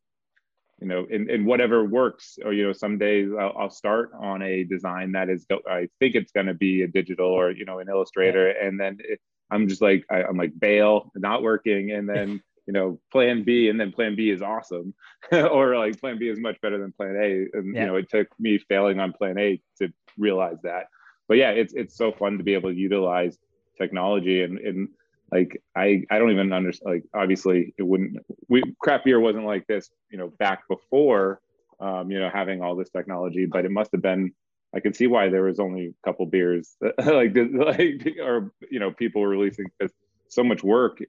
you 0.82 0.88
know 0.88 1.06
in, 1.10 1.30
in 1.30 1.46
whatever 1.46 1.86
works 1.86 2.38
or 2.44 2.54
you 2.54 2.66
know 2.66 2.74
some 2.74 2.98
days 2.98 3.30
I'll, 3.38 3.54
I'll 3.58 3.70
start 3.70 4.12
on 4.20 4.42
a 4.42 4.64
design 4.64 5.12
that 5.14 5.30
is 5.30 5.46
i 5.70 5.88
think 6.00 6.16
it's 6.16 6.32
going 6.32 6.48
to 6.48 6.54
be 6.54 6.82
a 6.82 6.88
digital 6.88 7.28
or 7.28 7.52
you 7.52 7.66
know 7.66 7.80
an 7.80 7.90
illustrator 7.90 8.50
yeah. 8.50 8.68
and 8.68 8.80
then 8.80 8.98
it, 9.00 9.20
i'm 9.52 9.68
just 9.68 9.82
like 9.82 10.06
I, 10.12 10.24
i'm 10.24 10.38
like 10.38 10.58
bail 10.60 11.12
not 11.16 11.44
working 11.44 11.92
and 11.92 12.08
then 12.08 12.42
you 12.68 12.74
know 12.74 13.00
plan 13.12 13.44
b 13.44 13.70
and 13.70 13.80
then 13.80 13.92
plan 13.92 14.16
b 14.16 14.30
is 14.30 14.42
awesome 14.42 14.94
or 15.32 15.78
like 15.78 16.00
plan 16.00 16.18
b 16.18 16.28
is 16.28 16.40
much 16.40 16.60
better 16.62 16.78
than 16.78 16.92
plan 16.92 17.16
a 17.16 17.58
and 17.58 17.76
yeah. 17.76 17.82
you 17.82 17.88
know 17.88 17.96
it 17.96 18.10
took 18.10 18.28
me 18.40 18.58
failing 18.58 19.00
on 19.00 19.14
plan 19.14 19.38
a 19.38 19.62
to 19.78 19.92
realize 20.18 20.58
that 20.64 20.88
but 21.28 21.38
yeah 21.38 21.52
it's 21.52 21.74
it's 21.74 21.96
so 21.98 22.12
fun 22.12 22.38
to 22.38 22.44
be 22.44 22.54
able 22.54 22.70
to 22.70 22.76
utilize 22.76 23.38
technology 23.78 24.44
and 24.44 24.60
and 24.60 24.88
like 25.34 25.62
i 25.76 26.04
i 26.12 26.18
don't 26.20 26.32
even 26.32 26.54
understand 26.54 26.94
like 26.94 27.04
obviously 27.14 27.74
it 27.78 27.84
wouldn't 27.84 28.18
we 28.50 28.62
craft 28.82 29.06
beer 29.06 29.20
wasn't 29.20 29.46
like 29.46 29.66
this 29.68 29.90
you 30.10 30.18
know 30.18 30.28
back 30.40 30.68
before 30.68 31.40
um 31.80 32.12
you 32.12 32.20
know 32.20 32.30
having 32.34 32.62
all 32.62 32.76
this 32.76 32.90
technology 32.90 33.46
but 33.46 33.66
it 33.66 33.72
must 33.72 33.92
have 33.92 34.02
been 34.02 34.32
I 34.76 34.80
can 34.80 34.94
see 34.94 35.08
why 35.08 35.30
there 35.30 35.44
was 35.44 35.60
only 35.60 35.88
a 35.88 36.06
couple 36.06 36.26
beers 36.26 36.76
like 36.82 37.36
like 37.36 38.18
or 38.20 38.52
you 38.70 38.80
know 38.80 38.92
people 38.92 39.22
were 39.22 39.30
releasing 39.30 39.66
because 39.78 39.94
so 40.30 40.44
much 40.44 40.64
work 40.64 41.00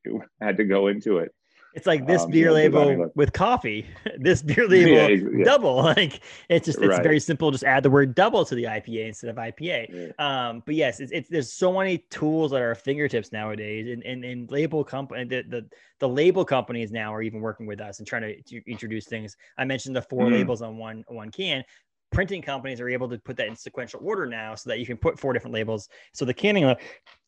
had 0.41 0.59
to 0.59 0.65
go 0.65 0.89
into 0.89 1.19
it. 1.19 1.35
It's 1.75 1.87
like 1.87 2.07
this 2.07 2.23
um, 2.23 2.31
beer 2.31 2.53
label 2.53 3.11
with 3.17 3.33
coffee, 3.33 3.87
this 4.19 4.43
beer 4.43 4.69
label 4.69 4.93
yeah, 4.93 5.09
yeah. 5.39 5.45
double. 5.45 5.75
Like 5.95 6.23
it's 6.49 6.67
just 6.67 6.79
it's 6.79 6.89
right. 6.89 7.03
very 7.03 7.21
simple. 7.21 7.51
Just 7.51 7.65
add 7.65 7.83
the 7.83 7.91
word 7.91 8.15
double 8.15 8.45
to 8.45 8.55
the 8.55 8.65
IPA 8.65 9.09
instead 9.09 9.31
of 9.31 9.37
IPA. 9.37 10.13
Yeah. 10.19 10.49
Um, 10.49 10.63
but 10.65 10.75
yes, 10.75 10.99
it's, 11.01 11.13
it's 11.13 11.29
there's 11.29 11.53
so 11.53 11.73
many 11.73 11.99
tools 12.11 12.53
at 12.53 12.63
our 12.63 12.75
fingertips 12.75 13.33
nowadays, 13.33 13.89
and 13.89 14.03
and, 14.05 14.25
and 14.25 14.51
label 14.51 14.83
company 14.83 15.25
the, 15.25 15.43
the 15.49 15.69
the 16.01 16.09
label 16.09 16.45
companies 16.45 16.91
now 16.91 17.15
are 17.15 17.23
even 17.23 17.41
working 17.41 17.67
with 17.67 17.81
us 17.81 17.99
and 17.99 18.09
trying 18.09 18.23
to, 18.23 18.43
to 18.43 18.71
introduce 18.71 19.07
things. 19.07 19.37
I 19.59 19.65
mentioned 19.65 19.95
the 19.95 20.03
4 20.03 20.27
mm. 20.27 20.33
labels 20.33 20.63
on 20.63 20.79
one 20.79 21.05
one 21.09 21.31
can 21.31 21.65
printing 22.15 22.41
companies 22.41 22.81
are 22.81 22.89
able 22.89 23.09
to 23.09 23.19
put 23.19 23.37
that 23.37 23.49
in 23.49 23.57
sequential 23.57 24.01
order 24.03 24.25
now 24.25 24.55
so 24.55 24.71
that 24.71 24.79
you 24.79 24.87
can 24.87 24.97
put 24.97 25.19
four 25.19 25.33
different 25.33 25.53
labels. 25.53 25.89
So 26.13 26.25
the 26.25 26.33
canning 26.33 26.65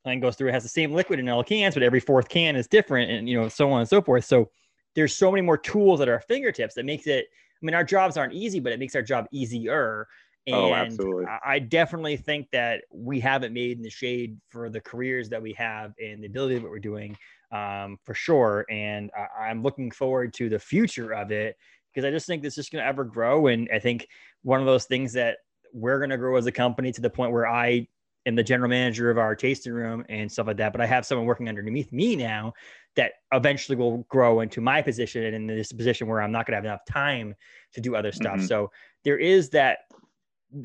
line 0.07 0.21
goes 0.21 0.37
through, 0.37 0.49
it 0.49 0.53
has 0.53 0.63
the 0.63 0.69
same 0.69 0.93
liquid 0.93 1.19
in 1.19 1.29
all 1.29 1.45
cans, 1.45 1.75
but 1.75 1.83
every 1.83 2.01
fourth 2.01 2.29
can 2.29 2.57
is 2.57 2.67
different 2.67 3.11
and, 3.11 3.29
you 3.29 3.39
know, 3.39 3.49
so 3.49 3.71
on 3.71 3.81
and 3.81 3.89
so 3.89 4.01
forth. 4.01 4.25
So 4.25 4.51
there's 4.95 5.15
so 5.15 5.31
many 5.31 5.43
more 5.43 5.59
tools 5.59 6.01
at 6.01 6.09
our 6.09 6.21
fingertips 6.21 6.75
that 6.75 6.85
makes 6.85 7.07
it, 7.07 7.27
I 7.31 7.67
mean, 7.67 7.75
our 7.75 7.85
jobs 7.85 8.17
aren't 8.17 8.33
easy, 8.33 8.61
but 8.61 8.73
it 8.73 8.79
makes 8.79 8.95
our 8.95 9.03
job 9.03 9.27
easier. 9.33 10.07
Oh, 10.49 10.53
and 10.53 10.73
oh, 10.73 10.75
absolutely. 10.75 11.25
I 11.45 11.59
definitely 11.59 12.17
think 12.17 12.49
that 12.53 12.85
we 12.93 13.19
haven't 13.19 13.53
made 13.53 13.77
in 13.77 13.83
the 13.83 13.91
shade 13.91 14.39
for 14.49 14.71
the 14.71 14.81
careers 14.81 15.29
that 15.31 15.43
we 15.43 15.53
have 15.55 15.93
and 16.03 16.23
the 16.23 16.29
ability 16.29 16.57
of 16.57 16.63
what 16.63 16.71
we're 16.71 16.79
doing 16.79 17.17
um, 17.51 17.99
for 18.05 18.15
sure. 18.15 18.65
And 18.71 19.11
I, 19.17 19.49
I'm 19.49 19.63
looking 19.63 19.91
forward 19.91 20.33
to 20.35 20.49
the 20.49 20.59
future 20.59 21.13
of 21.13 21.33
it 21.33 21.57
because 21.93 22.07
I 22.07 22.11
just 22.11 22.27
think 22.27 22.43
this 22.43 22.59
is 22.59 22.69
going 22.69 22.83
to 22.83 22.89
ever 22.89 23.05
grow. 23.05 23.49
And 23.49 23.69
I 23.75 23.81
think 23.81 24.07
one 24.43 24.61
of 24.61 24.67
those 24.67 24.85
things 24.85 25.13
that 25.15 25.39
we're 25.73 25.99
going 25.99 26.11
to 26.11 26.17
grow 26.17 26.37
as 26.37 26.47
a 26.47 26.53
company 26.53 26.93
to 26.93 27.01
the 27.01 27.11
point 27.11 27.33
where 27.33 27.49
I 27.49 27.89
am 28.27 28.35
the 28.35 28.43
general 28.43 28.69
manager 28.69 29.11
of 29.11 29.19
our 29.19 29.35
tasting 29.35 29.73
room 29.73 30.05
and 30.09 30.31
stuff 30.31 30.47
like 30.47 30.57
that. 30.59 30.73
But 30.73 30.81
I 30.81 30.87
have 30.87 31.07
someone 31.07 31.27
working 31.27 31.49
underneath 31.49 31.93
me 31.93 32.17
now 32.17 32.53
that 32.97 33.13
eventually 33.33 33.77
will 33.77 33.99
grow 34.09 34.41
into 34.41 34.61
my 34.61 34.83
position 34.83 35.23
and 35.25 35.35
in 35.35 35.47
this 35.47 35.73
position 35.73 36.07
where 36.07 36.21
I'm 36.21 36.33
not 36.33 36.47
going 36.47 36.53
to 36.53 36.57
have 36.57 36.65
enough 36.65 36.85
time 36.89 37.35
to 37.73 37.81
do 37.81 37.95
other 37.95 38.13
stuff. 38.13 38.37
Mm-hmm. 38.37 38.47
So 38.47 38.71
there 39.05 39.19
is 39.19 39.51
that 39.51 39.79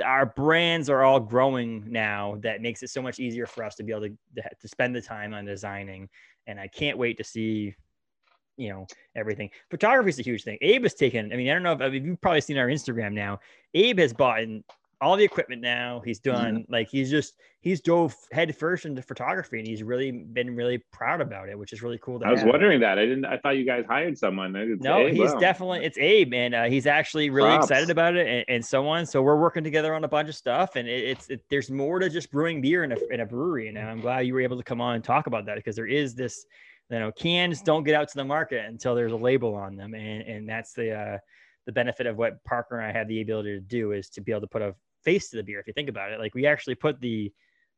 our 0.03 0.26
brands 0.26 0.89
are 0.89 1.03
all 1.03 1.20
growing 1.20 1.91
now 1.91 2.38
that 2.41 2.62
makes 2.62 2.84
it 2.84 2.89
so 2.89 3.01
much 3.01 3.20
easier 3.20 3.45
for 3.45 3.64
us 3.64 3.76
to 3.76 3.84
be 3.84 3.91
able 3.91 4.07
to, 4.07 4.18
to 4.59 4.68
spend 4.68 4.95
the 4.95 5.01
time 5.01 5.34
on 5.34 5.43
designing 5.43 6.07
and 6.45 6.59
i 6.59 6.68
can't 6.68 6.97
wait 6.97 7.18
to 7.18 7.24
see 7.24 7.76
you 8.57 8.70
know 8.70 8.86
everything. 9.16 9.49
Photography 9.70 10.09
is 10.09 10.20
a 10.20 10.24
huge 10.24 10.43
thing. 10.43 10.57
Abe 10.62 10.84
has 10.84 10.93
taken. 10.93 11.34
I 11.34 11.36
mean, 11.36 11.49
I 11.49 11.53
don't 11.53 11.64
know 11.64 11.74
if 11.74 11.82
I 11.82 11.89
mean, 11.89 12.05
you've 12.05 12.22
probably 12.22 12.41
seen 12.41 12.57
our 12.57 12.68
Instagram 12.68 13.14
now. 13.14 13.39
Abe 13.74 13.99
has 13.99 14.14
bought 14.14 14.43
all 15.02 15.18
the 15.18 15.24
equipment 15.24 15.62
now. 15.62 16.02
He's 16.06 16.20
done 16.20 16.60
mm-hmm. 16.60 16.72
like 16.72 16.88
he's 16.89 17.10
just 17.10 17.34
he's 17.62 17.82
dove 17.82 18.16
head 18.32 18.56
first 18.56 18.86
into 18.86 19.02
photography, 19.02 19.58
and 19.60 19.68
he's 19.68 19.82
really 19.82 20.12
been 20.12 20.56
really 20.56 20.78
proud 20.93 21.22
about 21.22 21.49
it, 21.49 21.58
which 21.58 21.74
is 21.74 21.82
really 21.82 21.97
cool. 21.97 22.22
I 22.24 22.32
was 22.32 22.43
wondering 22.43 22.80
that. 22.82 22.99
I 22.99 23.06
didn't. 23.06 23.26
I 23.26 23.38
thought 23.38 23.58
you 23.58 23.66
guys 23.66 23.84
hired 23.88 24.18
someone. 24.18 24.54
No, 24.80 24.99
Abe. 24.99 25.14
he's 25.14 25.34
wow. 25.34 25.39
definitely 25.39 25.84
it's 25.84 25.97
Abe, 25.97 26.34
and 26.34 26.54
uh, 26.54 26.64
he's 26.66 26.86
actually 26.86 27.30
really 27.30 27.49
Props. 27.49 27.66
excited 27.66 27.89
about 27.89 28.16
it, 28.16 28.28
and, 28.28 28.45
and, 28.47 28.66
so 28.66 28.88
on. 28.88 29.06
So 29.06 29.22
we're 29.22 29.39
working 29.39 29.64
together 29.64 29.95
on 29.95 30.04
a 30.04 30.08
bunch 30.08 30.30
of 30.30 30.36
stuff, 30.36 30.76
and 30.76 30.88
it, 30.88 31.04
it's 31.04 31.30
it, 31.30 31.41
there's 31.49 31.72
more 31.72 31.99
to 31.99 32.10
just 32.10 32.32
brewing 32.32 32.62
beer 32.62 32.84
in 32.84 32.91
a 32.91 32.97
in 33.10 33.22
a 33.22 33.26
brewery. 33.26 33.68
And 33.70 33.78
I'm 33.78 34.02
glad 34.02 34.22
you 34.22 34.34
were 34.34 34.41
able 34.41 34.58
to 34.58 34.64
come 34.64 34.82
on 34.82 34.95
and 34.95 35.04
talk 35.04 35.28
about 35.28 35.45
that 35.47 35.56
because 35.56 35.76
there 35.76 35.88
is 35.88 36.16
this 36.16 36.45
you 36.91 36.99
know 36.99 37.12
cans 37.12 37.62
don't 37.62 37.84
get 37.84 37.95
out 37.95 38.08
to 38.10 38.18
the 38.18 38.24
market 38.24 38.66
until 38.66 38.93
there's 38.93 39.14
a 39.14 39.18
label 39.18 39.56
on 39.56 39.76
them 39.76 39.93
and 39.93 40.22
and 40.24 40.47
that's 40.47 40.74
the 40.74 40.93
uh 40.93 41.18
the 41.66 41.72
benefit 41.72 42.06
of 42.06 42.18
what 42.18 42.43
parker 42.43 42.78
and 42.78 42.86
i 42.86 42.91
have 42.91 43.08
the 43.08 43.22
ability 43.22 43.54
to 43.54 43.62
do 43.62 43.93
is 43.93 44.10
to 44.10 44.20
be 44.20 44.32
able 44.32 44.41
to 44.41 44.47
put 44.47 44.62
a 44.62 44.76
face 45.04 45.30
to 45.30 45.38
the 45.38 45.43
beer 45.43 45.60
if 45.60 45.68
you 45.68 45.74
think 45.74 45.89
about 45.89 46.12
it 46.12 46.20
like 46.20 46.34
we 46.34 46.45
actually 46.45 46.76
put 46.76 46.99
the 47.02 47.32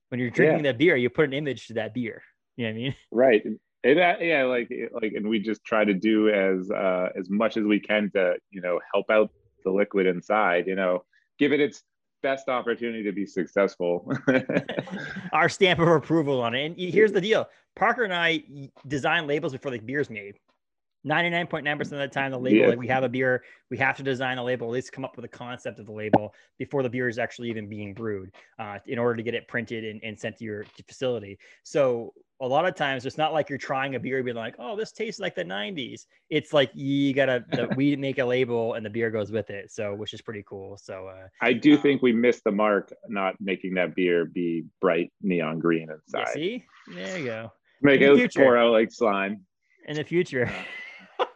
when 0.09 0.19
you're 0.19 0.29
drinking 0.29 0.65
yeah. 0.65 0.71
that 0.71 0.77
beer 0.77 0.95
you 0.95 1.09
put 1.09 1.25
an 1.25 1.33
image 1.33 1.67
to 1.67 1.73
that 1.73 1.93
beer 1.93 2.21
you 2.57 2.65
know 2.65 2.71
what 2.71 2.77
i 2.77 2.81
mean 2.81 2.95
right 3.11 3.43
it, 3.83 3.97
uh, 3.97 4.15
yeah 4.21 4.43
like 4.43 4.71
like 4.93 5.13
and 5.13 5.27
we 5.27 5.39
just 5.39 5.63
try 5.63 5.83
to 5.83 5.93
do 5.93 6.29
as 6.29 6.69
uh 6.71 7.09
as 7.17 7.29
much 7.29 7.57
as 7.57 7.63
we 7.63 7.79
can 7.79 8.09
to 8.11 8.35
you 8.51 8.61
know 8.61 8.79
help 8.93 9.09
out 9.09 9.29
the 9.63 9.71
liquid 9.71 10.05
inside 10.05 10.67
you 10.67 10.75
know 10.75 11.03
give 11.39 11.51
it 11.51 11.59
its 11.59 11.83
best 12.23 12.49
opportunity 12.49 13.03
to 13.03 13.11
be 13.11 13.25
successful. 13.25 14.09
Our 15.33 15.49
stamp 15.49 15.79
of 15.79 15.89
approval 15.89 16.41
on 16.41 16.55
it. 16.55 16.65
And 16.65 16.75
here's 16.77 17.11
the 17.11 17.21
deal 17.21 17.47
Parker 17.75 18.03
and 18.03 18.13
I 18.13 18.43
design 18.87 19.27
labels 19.27 19.51
before 19.51 19.71
the 19.71 19.77
beer's 19.77 20.09
made. 20.09 20.39
99.9% 21.05 21.81
of 21.81 21.89
the 21.89 22.07
time, 22.07 22.31
the 22.31 22.39
label, 22.39 22.57
yeah. 22.57 22.67
like 22.67 22.79
we 22.79 22.87
have 22.87 23.03
a 23.03 23.09
beer, 23.09 23.43
we 23.69 23.77
have 23.77 23.97
to 23.97 24.03
design 24.03 24.37
a 24.37 24.43
label, 24.43 24.67
at 24.67 24.73
least 24.73 24.91
come 24.91 25.03
up 25.03 25.15
with 25.15 25.25
a 25.25 25.29
concept 25.29 25.79
of 25.79 25.85
the 25.85 25.91
label 25.91 26.33
before 26.57 26.81
the 26.81 26.89
beer 26.89 27.09
is 27.09 27.17
actually 27.17 27.49
even 27.49 27.67
being 27.67 27.93
brewed 27.93 28.31
uh, 28.59 28.79
in 28.87 28.97
order 28.97 29.15
to 29.15 29.23
get 29.23 29.33
it 29.33 29.47
printed 29.47 29.83
and, 29.83 30.01
and 30.03 30.17
sent 30.17 30.37
to 30.37 30.45
your 30.45 30.65
facility. 30.87 31.37
So 31.63 32.13
a 32.41 32.47
lot 32.47 32.65
of 32.65 32.75
times 32.75 33.05
it's 33.05 33.17
not 33.17 33.33
like 33.33 33.49
you're 33.49 33.57
trying 33.57 33.95
a 33.95 33.99
beer 33.99 34.17
and 34.17 34.25
being 34.25 34.37
like, 34.37 34.55
oh, 34.59 34.75
this 34.75 34.91
tastes 34.91 35.19
like 35.19 35.35
the 35.35 35.43
90s. 35.43 36.05
It's 36.29 36.53
like 36.53 36.71
you 36.73 37.13
gotta 37.13 37.43
the, 37.51 37.67
we 37.75 37.95
make 37.95 38.19
a 38.19 38.25
label 38.25 38.73
and 38.73 38.85
the 38.85 38.89
beer 38.89 39.09
goes 39.09 39.31
with 39.31 39.49
it. 39.49 39.71
So 39.71 39.95
which 39.95 40.13
is 40.13 40.21
pretty 40.21 40.43
cool. 40.47 40.77
So 40.77 41.07
uh, 41.07 41.27
I 41.41 41.53
do 41.53 41.75
um, 41.75 41.81
think 41.81 42.01
we 42.01 42.11
missed 42.11 42.43
the 42.43 42.51
mark 42.51 42.93
not 43.07 43.35
making 43.39 43.73
that 43.75 43.95
beer 43.95 44.25
be 44.25 44.65
bright 44.81 45.11
neon 45.21 45.59
green 45.59 45.89
inside. 45.89 46.33
See, 46.33 46.65
there 46.93 47.17
you 47.17 47.25
go. 47.25 47.51
Make 47.81 48.01
in 48.01 48.17
it 48.19 48.33
pour 48.33 48.57
out 48.57 48.71
like 48.71 48.91
slime. 48.91 49.45
In 49.87 49.95
the 49.95 50.03
future. 50.03 50.49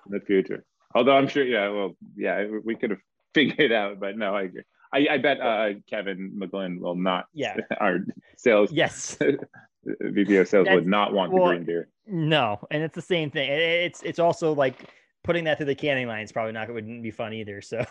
In 0.06 0.12
the 0.12 0.20
future. 0.22 0.66
Although 0.96 1.18
I'm 1.18 1.28
sure, 1.28 1.44
yeah, 1.44 1.70
well, 1.70 1.96
yeah, 2.16 2.46
we 2.64 2.76
could 2.76 2.92
have 2.92 3.00
figured 3.34 3.60
it 3.60 3.72
out, 3.72 4.00
but 4.00 4.18
no, 4.18 4.36
I 4.36 4.44
agree. 4.44 4.64
I, 4.94 5.08
I 5.12 5.18
bet 5.18 5.42
uh, 5.42 5.70
Kevin 5.90 6.40
McGlynn 6.40 6.80
will 6.80 6.96
not. 6.96 7.26
Yeah. 7.34 7.58
Our 7.80 8.00
sales. 8.38 8.72
Yes. 8.72 9.18
VP 10.02 10.36
of 10.38 10.48
sales 10.48 10.66
That's, 10.66 10.76
would 10.76 10.88
not 10.88 11.14
want 11.14 11.32
well, 11.32 11.46
the 11.46 11.50
green 11.50 11.66
beer. 11.66 11.90
No, 12.08 12.60
and 12.72 12.84
it's 12.84 12.96
the 12.96 13.02
same 13.02 13.32
thing. 13.32 13.50
It's 13.50 14.04
it's 14.04 14.20
also 14.20 14.54
like 14.54 14.90
putting 15.24 15.46
that 15.46 15.58
through 15.58 15.68
the 15.68 15.76
canning 15.76 16.08
line 16.08 16.24
is 16.24 16.32
probably 16.32 16.52
not 16.52 16.70
wouldn't 16.70 17.04
be 17.04 17.12
fun 17.12 17.32
either. 17.34 17.62
So. 17.62 17.86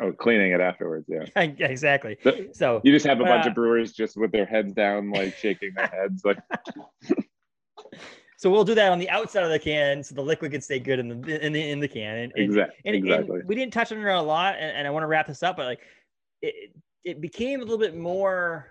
oh, 0.00 0.12
cleaning 0.12 0.52
it 0.52 0.60
afterwards, 0.60 1.06
yeah. 1.08 1.24
exactly. 1.36 2.16
So 2.52 2.80
you 2.84 2.92
just 2.92 3.06
have 3.06 3.20
a 3.20 3.24
bunch 3.24 3.44
uh, 3.44 3.50
of 3.50 3.54
brewers 3.54 3.92
just 3.92 4.16
with 4.16 4.32
their 4.32 4.46
heads 4.46 4.72
down, 4.72 5.10
like 5.10 5.36
shaking 5.36 5.72
their 5.74 5.88
heads, 5.88 6.24
like. 6.24 6.38
So 8.36 8.50
we'll 8.50 8.64
do 8.64 8.74
that 8.74 8.90
on 8.90 8.98
the 8.98 9.08
outside 9.10 9.44
of 9.44 9.50
the 9.50 9.58
can, 9.58 10.02
so 10.02 10.14
the 10.14 10.22
liquid 10.22 10.52
can 10.52 10.60
stay 10.60 10.78
good 10.78 10.98
in 10.98 11.08
the 11.08 11.44
in 11.44 11.52
the 11.52 11.70
in 11.70 11.80
the 11.80 11.88
can. 11.88 12.16
And, 12.16 12.32
and, 12.34 12.44
exactly. 12.44 12.76
And, 12.84 12.96
exactly. 12.96 13.40
We 13.46 13.54
didn't 13.54 13.72
touch 13.72 13.92
on 13.92 13.98
it 13.98 14.04
a 14.04 14.20
lot, 14.20 14.56
and, 14.58 14.76
and 14.76 14.86
I 14.86 14.90
want 14.90 15.04
to 15.04 15.06
wrap 15.06 15.26
this 15.26 15.42
up, 15.42 15.56
but 15.56 15.66
like, 15.66 15.80
it 16.42 16.74
it 17.04 17.20
became 17.20 17.60
a 17.60 17.62
little 17.62 17.78
bit 17.78 17.96
more 17.96 18.70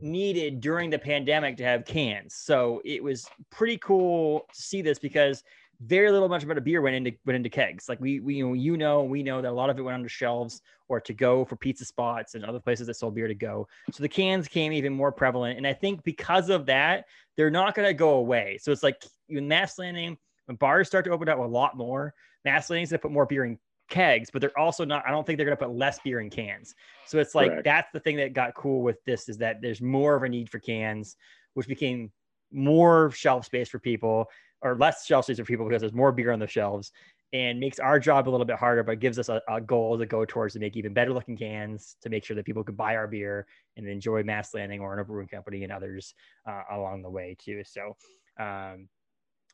needed 0.00 0.60
during 0.60 0.90
the 0.90 0.98
pandemic 0.98 1.56
to 1.56 1.64
have 1.64 1.84
cans. 1.84 2.34
So 2.34 2.82
it 2.84 3.02
was 3.02 3.28
pretty 3.50 3.78
cool 3.78 4.46
to 4.52 4.60
see 4.60 4.82
this 4.82 4.98
because 4.98 5.44
very 5.84 6.10
little 6.12 6.28
much 6.28 6.44
about 6.44 6.58
a 6.58 6.60
beer 6.60 6.80
went 6.80 6.94
into 6.94 7.12
went 7.24 7.36
into 7.36 7.48
kegs. 7.48 7.88
Like 7.88 8.00
we 8.00 8.20
we 8.20 8.36
you 8.36 8.46
know, 8.46 8.52
you 8.54 8.76
know 8.76 9.02
we 9.02 9.22
know 9.22 9.42
that 9.42 9.50
a 9.50 9.52
lot 9.52 9.70
of 9.70 9.78
it 9.78 9.82
went 9.82 9.94
onto 9.94 10.08
shelves 10.08 10.60
or 10.88 11.00
to 11.00 11.12
go 11.12 11.44
for 11.44 11.56
pizza 11.56 11.84
spots 11.84 12.34
and 12.34 12.44
other 12.44 12.60
places 12.60 12.86
that 12.86 12.94
sold 12.94 13.14
beer 13.14 13.28
to 13.28 13.34
go. 13.34 13.66
So 13.90 14.02
the 14.02 14.08
cans 14.08 14.48
came 14.48 14.72
even 14.72 14.92
more 14.92 15.12
prevalent, 15.12 15.58
and 15.58 15.66
I 15.66 15.72
think 15.72 16.02
because 16.04 16.50
of 16.50 16.66
that, 16.66 17.06
they're 17.36 17.50
not 17.50 17.74
going 17.74 17.88
to 17.88 17.94
go 17.94 18.10
away. 18.14 18.58
So 18.60 18.70
it's 18.70 18.82
like 18.82 19.02
in 19.28 19.48
Mast 19.48 19.78
Landing 19.78 20.16
when 20.46 20.56
bars 20.56 20.86
start 20.86 21.04
to 21.06 21.10
open 21.10 21.28
up 21.28 21.38
a 21.38 21.42
lot 21.42 21.76
more. 21.76 22.14
Mast 22.44 22.70
Landing's 22.70 22.90
going 22.90 22.98
to 22.98 23.02
put 23.02 23.12
more 23.12 23.26
beer 23.26 23.44
in 23.44 23.58
kegs, 23.88 24.30
but 24.30 24.40
they're 24.40 24.58
also 24.58 24.84
not, 24.84 25.04
I 25.06 25.10
don't 25.10 25.26
think 25.26 25.36
they're 25.36 25.46
going 25.46 25.56
to 25.56 25.64
put 25.64 25.74
less 25.74 25.98
beer 26.00 26.20
in 26.20 26.30
cans. 26.30 26.74
So 27.06 27.18
it's 27.18 27.34
like, 27.34 27.50
Correct. 27.50 27.64
that's 27.64 27.92
the 27.92 28.00
thing 28.00 28.16
that 28.16 28.32
got 28.32 28.54
cool 28.54 28.82
with 28.82 29.02
this 29.04 29.28
is 29.28 29.38
that 29.38 29.60
there's 29.60 29.80
more 29.80 30.16
of 30.16 30.22
a 30.22 30.28
need 30.28 30.50
for 30.50 30.58
cans, 30.58 31.16
which 31.54 31.68
became 31.68 32.10
more 32.50 33.10
shelf 33.12 33.46
space 33.46 33.68
for 33.68 33.78
people 33.78 34.28
or 34.62 34.76
less 34.76 35.06
shelf 35.06 35.24
space 35.26 35.38
for 35.38 35.44
people 35.44 35.66
because 35.66 35.80
there's 35.80 35.92
more 35.92 36.12
beer 36.12 36.32
on 36.32 36.38
the 36.38 36.46
shelves. 36.46 36.92
and 37.34 37.58
makes 37.58 37.78
our 37.78 37.98
job 37.98 38.28
a 38.28 38.30
little 38.30 38.44
bit 38.44 38.56
harder, 38.56 38.82
but 38.82 39.00
gives 39.00 39.18
us 39.18 39.30
a, 39.30 39.40
a, 39.48 39.58
goal 39.58 39.96
to 39.96 40.04
go 40.04 40.22
towards 40.22 40.52
to 40.52 40.60
make 40.60 40.76
even 40.76 40.92
better 40.92 41.14
looking 41.14 41.34
cans 41.34 41.96
to 42.02 42.10
make 42.10 42.22
sure 42.24 42.36
that 42.36 42.44
people 42.44 42.62
could 42.62 42.76
buy 42.76 42.94
our 42.94 43.06
beer 43.06 43.46
and 43.78 43.88
enjoy 43.88 44.22
Mast 44.22 44.54
Landing 44.54 44.80
Orono 44.80 45.06
brewing 45.06 45.28
company 45.28 45.62
and 45.62 45.72
others 45.72 46.14
uh, 46.46 46.62
along 46.70 47.00
the 47.00 47.08
way 47.08 47.34
too. 47.38 47.62
So 47.64 47.96
um, 48.38 48.88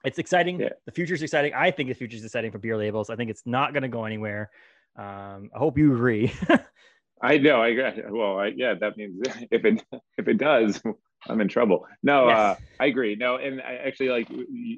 it's 0.04 0.18
exciting. 0.18 0.60
Yeah. 0.60 0.70
The 0.86 0.92
future 0.92 1.14
is 1.14 1.22
exciting. 1.22 1.52
I 1.54 1.70
think 1.70 1.88
the 1.88 1.94
future 1.94 2.16
is 2.16 2.24
exciting 2.24 2.50
for 2.50 2.58
beer 2.58 2.76
labels. 2.76 3.10
I 3.10 3.16
think 3.16 3.30
it's 3.30 3.46
not 3.46 3.72
going 3.72 3.82
to 3.82 3.88
go 3.88 4.04
anywhere. 4.04 4.50
Um, 4.96 5.50
I 5.54 5.58
hope 5.58 5.78
you 5.78 5.94
agree. 5.94 6.32
I 7.22 7.38
know. 7.38 7.60
I 7.60 7.68
agree. 7.68 8.02
Well, 8.08 8.38
I, 8.38 8.46
yeah, 8.48 8.74
that 8.80 8.96
means 8.96 9.20
if 9.50 9.64
it 9.64 9.84
if 10.16 10.28
it 10.28 10.38
does, 10.38 10.82
I'm 11.28 11.40
in 11.40 11.48
trouble. 11.48 11.86
No, 12.02 12.28
yes. 12.28 12.38
uh, 12.38 12.56
I 12.80 12.86
agree. 12.86 13.16
No, 13.16 13.36
and 13.36 13.60
I 13.60 13.74
actually 13.76 14.08
like 14.10 14.28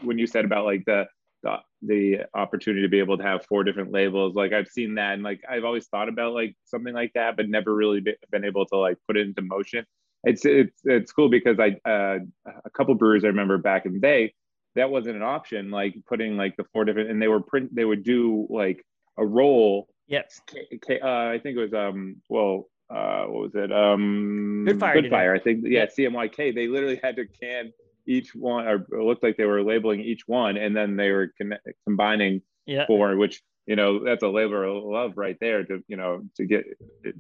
when 0.03 0.19
you 0.19 0.27
said 0.27 0.45
about 0.45 0.65
like 0.65 0.85
the, 0.85 1.07
the 1.43 1.57
the 1.83 2.19
opportunity 2.35 2.83
to 2.83 2.89
be 2.89 2.99
able 2.99 3.17
to 3.19 3.25
have 3.25 3.45
four 3.47 3.65
different 3.65 3.93
labels. 3.93 4.35
Like 4.35 4.53
I've 4.53 4.69
seen 4.69 4.95
that, 4.97 5.15
and 5.15 5.23
like 5.23 5.41
I've 5.49 5.65
always 5.65 5.87
thought 5.87 6.09
about 6.09 6.35
like 6.35 6.55
something 6.65 6.95
like 6.95 7.13
that, 7.15 7.37
but 7.37 7.49
never 7.49 7.75
really 7.75 8.03
been 8.31 8.45
able 8.45 8.67
to 8.67 8.77
like 8.77 8.99
put 9.07 9.17
it 9.17 9.27
into 9.27 9.43
motion. 9.43 9.85
It's 10.25 10.45
it's 10.45 10.81
it's 10.85 11.13
cool 11.13 11.29
because 11.29 11.59
I 11.59 11.77
uh, 11.89 12.19
a 12.47 12.71
couple 12.71 12.95
brewers 12.95 13.25
I 13.25 13.29
remember 13.29 13.59
back 13.59 13.87
in 13.87 13.95
the 13.95 14.01
day 14.01 14.35
that 14.77 14.91
wasn't 14.91 15.17
an 15.17 15.23
option. 15.23 15.71
Like 15.71 15.95
putting 16.09 16.37
like 16.37 16.57
the 16.57 16.65
four 16.73 16.85
different, 16.85 17.11
and 17.11 17.21
they 17.21 17.29
were 17.29 17.41
print. 17.41 17.75
They 17.75 17.85
would 17.85 18.05
do 18.05 18.47
like 18.51 18.85
a 19.19 19.25
roll 19.25 19.89
Yes. 20.11 20.41
K, 20.45 20.67
K, 20.85 20.99
uh, 21.01 21.31
I 21.31 21.39
think 21.41 21.57
it 21.57 21.61
was 21.61 21.73
um 21.73 22.17
well 22.29 22.69
uh 22.91 23.25
what 23.25 23.43
was 23.43 23.55
it 23.55 23.73
um 23.73 24.65
Good 24.67 24.81
Fire. 24.81 25.01
Good 25.01 25.11
Fire. 25.11 25.35
I 25.35 25.39
think 25.39 25.65
yeah 25.67 25.87
CMYK. 25.87 26.55
They 26.55 26.69
literally 26.69 27.01
had 27.03 27.17
to 27.17 27.27
can 27.27 27.73
each 28.07 28.35
one 28.35 28.67
or 28.67 28.75
it 28.75 29.05
looked 29.05 29.23
like 29.23 29.37
they 29.37 29.45
were 29.45 29.63
labeling 29.63 30.01
each 30.01 30.27
one 30.27 30.57
and 30.57 30.75
then 30.75 30.97
they 30.97 31.11
were 31.11 31.33
con- 31.39 31.59
combining 31.87 32.43
yeah. 32.67 32.87
for 32.87 33.17
which 33.17 33.43
you 33.67 33.77
know 33.77 34.03
that's 34.03 34.23
a 34.23 34.29
labor 34.29 34.65
of 34.65 34.83
love 34.83 35.13
right 35.17 35.37
there 35.41 35.65
to 35.65 35.83
you 35.87 35.97
know 35.97 36.23
to 36.37 36.45
get 36.45 36.65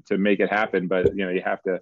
to 0.06 0.18
make 0.18 0.40
it 0.40 0.50
happen 0.50 0.88
but 0.88 1.14
you 1.14 1.24
know 1.24 1.30
you 1.30 1.42
have 1.44 1.62
to 1.62 1.80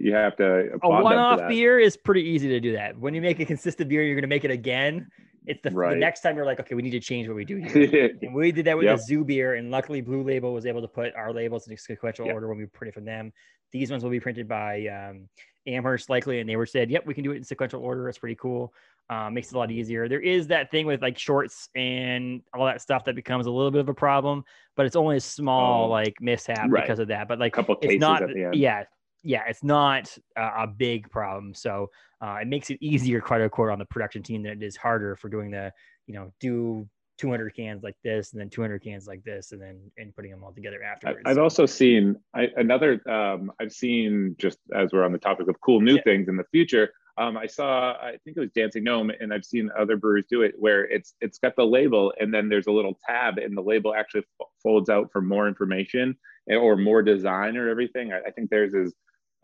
you 0.00 0.14
have 0.14 0.36
to 0.36 0.68
a 0.82 0.88
one-off 0.88 1.48
beer 1.48 1.78
is 1.78 1.96
pretty 1.96 2.22
easy 2.22 2.48
to 2.48 2.60
do 2.60 2.72
that 2.72 2.98
when 2.98 3.14
you 3.14 3.20
make 3.20 3.40
a 3.40 3.44
consistent 3.44 3.88
beer 3.88 4.02
you're 4.02 4.14
going 4.14 4.22
to 4.22 4.28
make 4.28 4.44
it 4.44 4.50
again 4.50 5.06
it's 5.46 5.60
the, 5.62 5.70
right. 5.70 5.94
the, 5.94 5.96
next 5.96 6.20
time 6.20 6.36
you're 6.36 6.46
like, 6.46 6.60
okay, 6.60 6.74
we 6.74 6.82
need 6.82 6.90
to 6.90 7.00
change 7.00 7.26
what 7.26 7.36
we 7.36 7.44
do 7.44 7.56
here. 7.56 8.16
and 8.22 8.34
we 8.34 8.52
did 8.52 8.64
that 8.66 8.76
with 8.76 8.84
yep. 8.84 8.98
the 8.98 9.02
Zoo 9.02 9.24
beer, 9.24 9.54
and 9.54 9.70
luckily 9.70 10.00
Blue 10.00 10.22
Label 10.22 10.52
was 10.52 10.66
able 10.66 10.80
to 10.80 10.88
put 10.88 11.14
our 11.14 11.32
labels 11.32 11.66
in 11.68 11.76
sequential 11.76 12.26
yep. 12.26 12.34
order 12.34 12.48
when 12.48 12.58
we 12.58 12.66
printed 12.66 12.94
from 12.94 13.04
them. 13.04 13.32
These 13.72 13.90
ones 13.90 14.04
will 14.04 14.10
be 14.10 14.20
printed 14.20 14.46
by 14.46 14.86
um, 14.86 15.28
Amherst 15.66 16.10
likely, 16.10 16.40
and 16.40 16.48
they 16.48 16.56
were 16.56 16.66
said, 16.66 16.90
yep, 16.90 17.06
we 17.06 17.14
can 17.14 17.24
do 17.24 17.32
it 17.32 17.36
in 17.36 17.44
sequential 17.44 17.82
order. 17.82 18.08
It's 18.08 18.18
pretty 18.18 18.36
cool. 18.36 18.72
Uh, 19.10 19.28
makes 19.30 19.48
it 19.48 19.54
a 19.54 19.58
lot 19.58 19.70
easier. 19.70 20.08
There 20.08 20.20
is 20.20 20.46
that 20.46 20.70
thing 20.70 20.86
with 20.86 21.02
like 21.02 21.18
shorts 21.18 21.68
and 21.74 22.40
all 22.54 22.64
that 22.66 22.80
stuff 22.80 23.04
that 23.04 23.14
becomes 23.14 23.46
a 23.46 23.50
little 23.50 23.70
bit 23.70 23.80
of 23.80 23.88
a 23.88 23.94
problem, 23.94 24.44
but 24.76 24.86
it's 24.86 24.96
only 24.96 25.16
a 25.16 25.20
small 25.20 25.84
um, 25.84 25.90
like 25.90 26.14
mishap 26.20 26.66
right. 26.68 26.84
because 26.84 26.98
of 26.98 27.08
that. 27.08 27.28
But 27.28 27.38
like, 27.38 27.52
a 27.52 27.56
couple 27.56 27.76
cases 27.76 28.00
not, 28.00 28.22
at 28.22 28.32
the 28.32 28.44
end. 28.44 28.54
Yeah, 28.54 28.84
yeah, 29.22 29.42
it's 29.48 29.62
not 29.62 30.16
a, 30.36 30.62
a 30.62 30.66
big 30.66 31.10
problem. 31.10 31.54
So 31.54 31.90
uh, 32.22 32.36
it 32.40 32.48
makes 32.48 32.70
it 32.70 32.78
easier, 32.80 33.20
quite 33.20 33.40
a 33.40 33.50
quote, 33.50 33.70
on 33.70 33.78
the 33.78 33.84
production 33.86 34.22
team 34.22 34.42
than 34.42 34.52
it 34.52 34.62
is 34.62 34.76
harder 34.76 35.16
for 35.16 35.28
doing 35.28 35.50
the 35.50 35.72
you 36.06 36.14
know, 36.14 36.32
do 36.40 36.88
200 37.18 37.54
cans 37.54 37.82
like 37.82 37.96
this 38.02 38.32
and 38.32 38.40
then 38.40 38.50
200 38.50 38.82
cans 38.82 39.06
like 39.06 39.22
this 39.22 39.52
and 39.52 39.60
then 39.60 39.78
and 39.96 40.14
putting 40.14 40.30
them 40.30 40.42
all 40.42 40.52
together 40.52 40.82
afterwards. 40.82 41.20
I've 41.24 41.38
also 41.38 41.66
seen 41.66 42.16
I, 42.34 42.48
another 42.56 43.00
um, 43.08 43.52
I've 43.60 43.72
seen 43.72 44.34
just 44.38 44.58
as 44.74 44.92
we're 44.92 45.04
on 45.04 45.12
the 45.12 45.18
topic 45.18 45.48
of 45.48 45.60
cool 45.60 45.80
new 45.80 45.96
yeah. 45.96 46.02
things 46.02 46.28
in 46.28 46.36
the 46.36 46.44
future. 46.50 46.90
Um, 47.18 47.36
I 47.36 47.46
saw 47.46 47.92
I 47.92 48.16
think 48.24 48.36
it 48.36 48.40
was 48.40 48.50
Dancing 48.56 48.82
Gnome 48.82 49.12
and 49.20 49.32
I've 49.32 49.44
seen 49.44 49.70
other 49.78 49.96
brewers 49.96 50.24
do 50.28 50.42
it 50.42 50.54
where 50.58 50.84
it's 50.84 51.14
it's 51.20 51.38
got 51.38 51.54
the 51.54 51.66
label 51.66 52.12
and 52.18 52.32
then 52.32 52.48
there's 52.48 52.66
a 52.66 52.72
little 52.72 52.98
tab 53.06 53.38
and 53.38 53.56
the 53.56 53.62
label 53.62 53.94
actually 53.94 54.24
folds 54.62 54.88
out 54.88 55.10
for 55.12 55.20
more 55.20 55.46
information 55.46 56.16
or 56.48 56.76
more 56.76 57.02
design 57.02 57.56
or 57.56 57.68
everything. 57.68 58.12
I, 58.12 58.20
I 58.26 58.30
think 58.30 58.50
theirs 58.50 58.74
is 58.74 58.94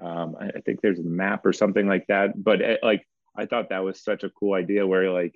um, 0.01 0.37
I, 0.41 0.47
I 0.47 0.61
think 0.61 0.81
there's 0.81 0.99
a 0.99 1.05
map 1.05 1.45
or 1.45 1.53
something 1.53 1.87
like 1.87 2.07
that. 2.09 2.43
But 2.43 2.61
it, 2.61 2.81
like 2.83 3.07
I 3.37 3.47
thought 3.47 3.71
that 3.71 3.85
was 3.85 4.03
such 4.03 4.25
a 4.25 4.31
cool 4.31 4.55
idea 4.55 4.87
where 4.87 5.11
like 5.11 5.35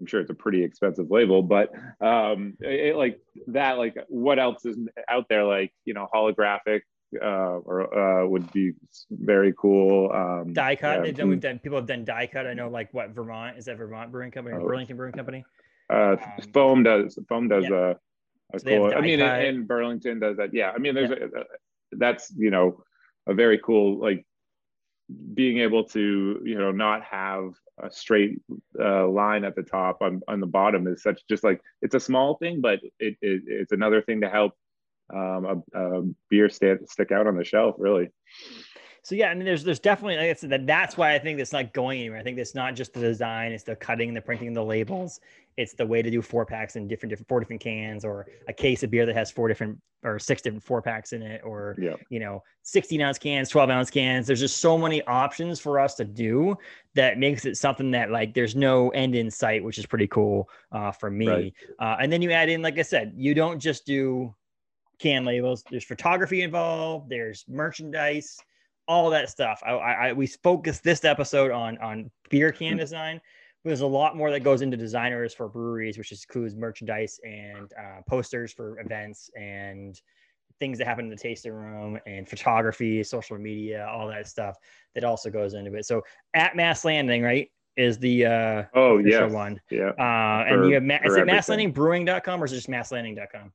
I'm 0.00 0.06
sure 0.06 0.20
it's 0.20 0.30
a 0.30 0.34
pretty 0.34 0.64
expensive 0.64 1.10
label, 1.10 1.42
but 1.42 1.70
um, 2.00 2.54
it, 2.60 2.96
like 2.96 3.20
that, 3.48 3.78
like 3.78 3.96
what 4.08 4.38
else 4.38 4.64
is 4.64 4.78
out 5.08 5.26
there? 5.28 5.44
Like 5.44 5.72
you 5.84 5.94
know, 5.94 6.08
holographic 6.12 6.80
uh, 7.20 7.58
or 7.58 8.22
uh, 8.22 8.26
would 8.26 8.50
be 8.52 8.72
very 9.10 9.52
cool. 9.58 10.10
Um, 10.12 10.52
die 10.52 10.76
cut. 10.76 11.04
Yeah. 11.04 11.12
Done, 11.12 11.28
we've 11.28 11.40
done. 11.40 11.58
People 11.58 11.78
have 11.78 11.86
done 11.86 12.04
die 12.04 12.28
cut. 12.32 12.46
I 12.46 12.54
know, 12.54 12.68
like 12.68 12.92
what 12.94 13.10
Vermont 13.10 13.58
is 13.58 13.66
that 13.66 13.76
Vermont 13.76 14.10
Brewing 14.10 14.30
Company 14.30 14.56
or 14.56 14.60
oh. 14.60 14.66
Burlington 14.66 14.96
Brewing 14.96 15.12
Company? 15.12 15.44
Uh, 15.92 16.16
um, 16.16 16.18
foam 16.52 16.82
does. 16.82 17.18
Foam 17.28 17.48
does 17.48 17.64
yeah. 17.68 17.94
a, 18.52 18.56
a 18.56 18.60
so 18.60 18.66
cool. 18.66 18.94
I 18.96 19.00
mean, 19.00 19.20
in, 19.20 19.44
in, 19.44 19.66
Burlington 19.66 20.20
does 20.20 20.36
that. 20.36 20.54
Yeah. 20.54 20.70
I 20.70 20.78
mean, 20.78 20.94
there's 20.94 21.10
yeah. 21.10 21.26
a, 21.34 21.40
a, 21.40 21.44
that's 21.92 22.32
you 22.36 22.50
know 22.50 22.82
a 23.26 23.34
very 23.34 23.58
cool 23.58 23.98
like 23.98 24.24
being 25.34 25.58
able 25.58 25.84
to 25.84 26.40
you 26.44 26.56
know 26.56 26.70
not 26.70 27.02
have 27.02 27.50
a 27.82 27.90
straight 27.90 28.40
uh, 28.80 29.06
line 29.08 29.44
at 29.44 29.56
the 29.56 29.62
top 29.62 29.98
on, 30.02 30.20
on 30.28 30.40
the 30.40 30.46
bottom 30.46 30.86
is 30.86 31.02
such 31.02 31.20
just 31.28 31.42
like 31.42 31.60
it's 31.82 31.94
a 31.94 32.00
small 32.00 32.36
thing 32.36 32.60
but 32.60 32.80
it, 32.98 33.16
it 33.20 33.42
it's 33.46 33.72
another 33.72 34.02
thing 34.02 34.20
to 34.20 34.28
help 34.28 34.52
um, 35.12 35.64
a, 35.74 35.80
a 35.80 36.02
beer 36.28 36.48
stand, 36.48 36.88
stick 36.88 37.10
out 37.10 37.26
on 37.26 37.36
the 37.36 37.44
shelf 37.44 37.74
really 37.78 38.10
so 39.02 39.14
yeah, 39.14 39.30
I 39.30 39.34
mean, 39.34 39.44
there's 39.44 39.64
there's 39.64 39.80
definitely 39.80 40.16
like 40.16 40.30
I 40.30 40.34
said, 40.34 40.50
that 40.50 40.66
that's 40.66 40.96
why 40.96 41.14
I 41.14 41.18
think 41.18 41.40
it's 41.40 41.52
not 41.52 41.72
going 41.72 42.00
anywhere. 42.00 42.18
I 42.18 42.22
think 42.22 42.38
it's 42.38 42.54
not 42.54 42.74
just 42.74 42.92
the 42.92 43.00
design; 43.00 43.52
it's 43.52 43.64
the 43.64 43.76
cutting, 43.76 44.12
the 44.12 44.20
printing, 44.20 44.52
the 44.52 44.64
labels. 44.64 45.20
It's 45.56 45.74
the 45.74 45.86
way 45.86 46.02
to 46.02 46.10
do 46.10 46.22
four 46.22 46.46
packs 46.46 46.76
in 46.76 46.86
different 46.86 47.10
different 47.10 47.28
four 47.28 47.40
different 47.40 47.62
cans, 47.62 48.04
or 48.04 48.26
a 48.48 48.52
case 48.52 48.82
of 48.82 48.90
beer 48.90 49.06
that 49.06 49.16
has 49.16 49.30
four 49.30 49.48
different 49.48 49.78
or 50.02 50.18
six 50.18 50.42
different 50.42 50.62
four 50.62 50.82
packs 50.82 51.12
in 51.12 51.22
it, 51.22 51.42
or 51.44 51.76
yeah. 51.78 51.96
you 52.08 52.20
know, 52.20 52.42
16 52.62 53.00
ounce 53.00 53.18
cans, 53.18 53.48
12 53.48 53.70
ounce 53.70 53.90
cans. 53.90 54.26
There's 54.26 54.40
just 54.40 54.58
so 54.58 54.78
many 54.78 55.02
options 55.02 55.60
for 55.60 55.78
us 55.78 55.94
to 55.96 56.04
do 56.04 56.56
that 56.94 57.18
makes 57.18 57.44
it 57.44 57.56
something 57.56 57.90
that 57.90 58.10
like 58.10 58.34
there's 58.34 58.56
no 58.56 58.90
end 58.90 59.14
in 59.14 59.30
sight, 59.30 59.62
which 59.62 59.78
is 59.78 59.86
pretty 59.86 60.06
cool 60.06 60.48
uh, 60.72 60.90
for 60.90 61.10
me. 61.10 61.28
Right. 61.28 61.54
Uh, 61.78 61.96
and 62.00 62.12
then 62.12 62.22
you 62.22 62.30
add 62.30 62.48
in, 62.48 62.62
like 62.62 62.78
I 62.78 62.82
said, 62.82 63.12
you 63.16 63.34
don't 63.34 63.58
just 63.58 63.84
do 63.86 64.34
can 64.98 65.24
labels. 65.24 65.64
There's 65.70 65.84
photography 65.84 66.42
involved. 66.42 67.08
There's 67.08 67.44
merchandise 67.48 68.38
all 68.90 69.08
that 69.08 69.30
stuff. 69.30 69.62
I, 69.64 69.70
I, 69.70 70.12
we 70.12 70.26
focused 70.26 70.82
this 70.82 71.04
episode 71.04 71.52
on 71.52 71.78
on 71.78 72.10
beer 72.28 72.50
can 72.50 72.70
mm-hmm. 72.70 72.78
design. 72.78 73.20
There's 73.64 73.82
a 73.82 73.86
lot 73.86 74.16
more 74.16 74.32
that 74.32 74.40
goes 74.40 74.62
into 74.62 74.76
designers 74.76 75.32
for 75.32 75.48
breweries, 75.48 75.96
which 75.96 76.10
includes 76.10 76.56
merchandise 76.56 77.20
and 77.24 77.72
uh, 77.78 78.00
posters 78.08 78.52
for 78.52 78.80
events 78.80 79.30
and 79.38 80.00
things 80.58 80.76
that 80.78 80.86
happen 80.86 81.04
in 81.04 81.10
the 81.10 81.16
tasting 81.16 81.52
room 81.52 82.00
and 82.04 82.28
photography, 82.28 83.04
social 83.04 83.38
media, 83.38 83.86
all 83.86 84.08
that 84.08 84.26
stuff 84.26 84.56
that 84.94 85.04
also 85.04 85.30
goes 85.30 85.54
into 85.54 85.74
it. 85.74 85.86
So 85.86 86.02
at 86.34 86.56
Mast 86.56 86.84
Landing, 86.84 87.22
right, 87.22 87.48
is 87.76 87.98
the 87.98 88.26
uh, 88.26 88.64
oh 88.74 88.98
yeah 88.98 89.24
one. 89.26 89.60
Yeah. 89.70 89.90
Uh, 89.98 90.46
and 90.48 90.66
you 90.66 90.74
have 90.74 90.82
ma- 90.82 90.98
is 91.04 91.14
it 91.14 91.26
mastlandingbrewing.com 91.26 92.42
or 92.42 92.46
is 92.46 92.52
it 92.52 92.56
just 92.56 92.68
mastlanding.com? 92.68 93.52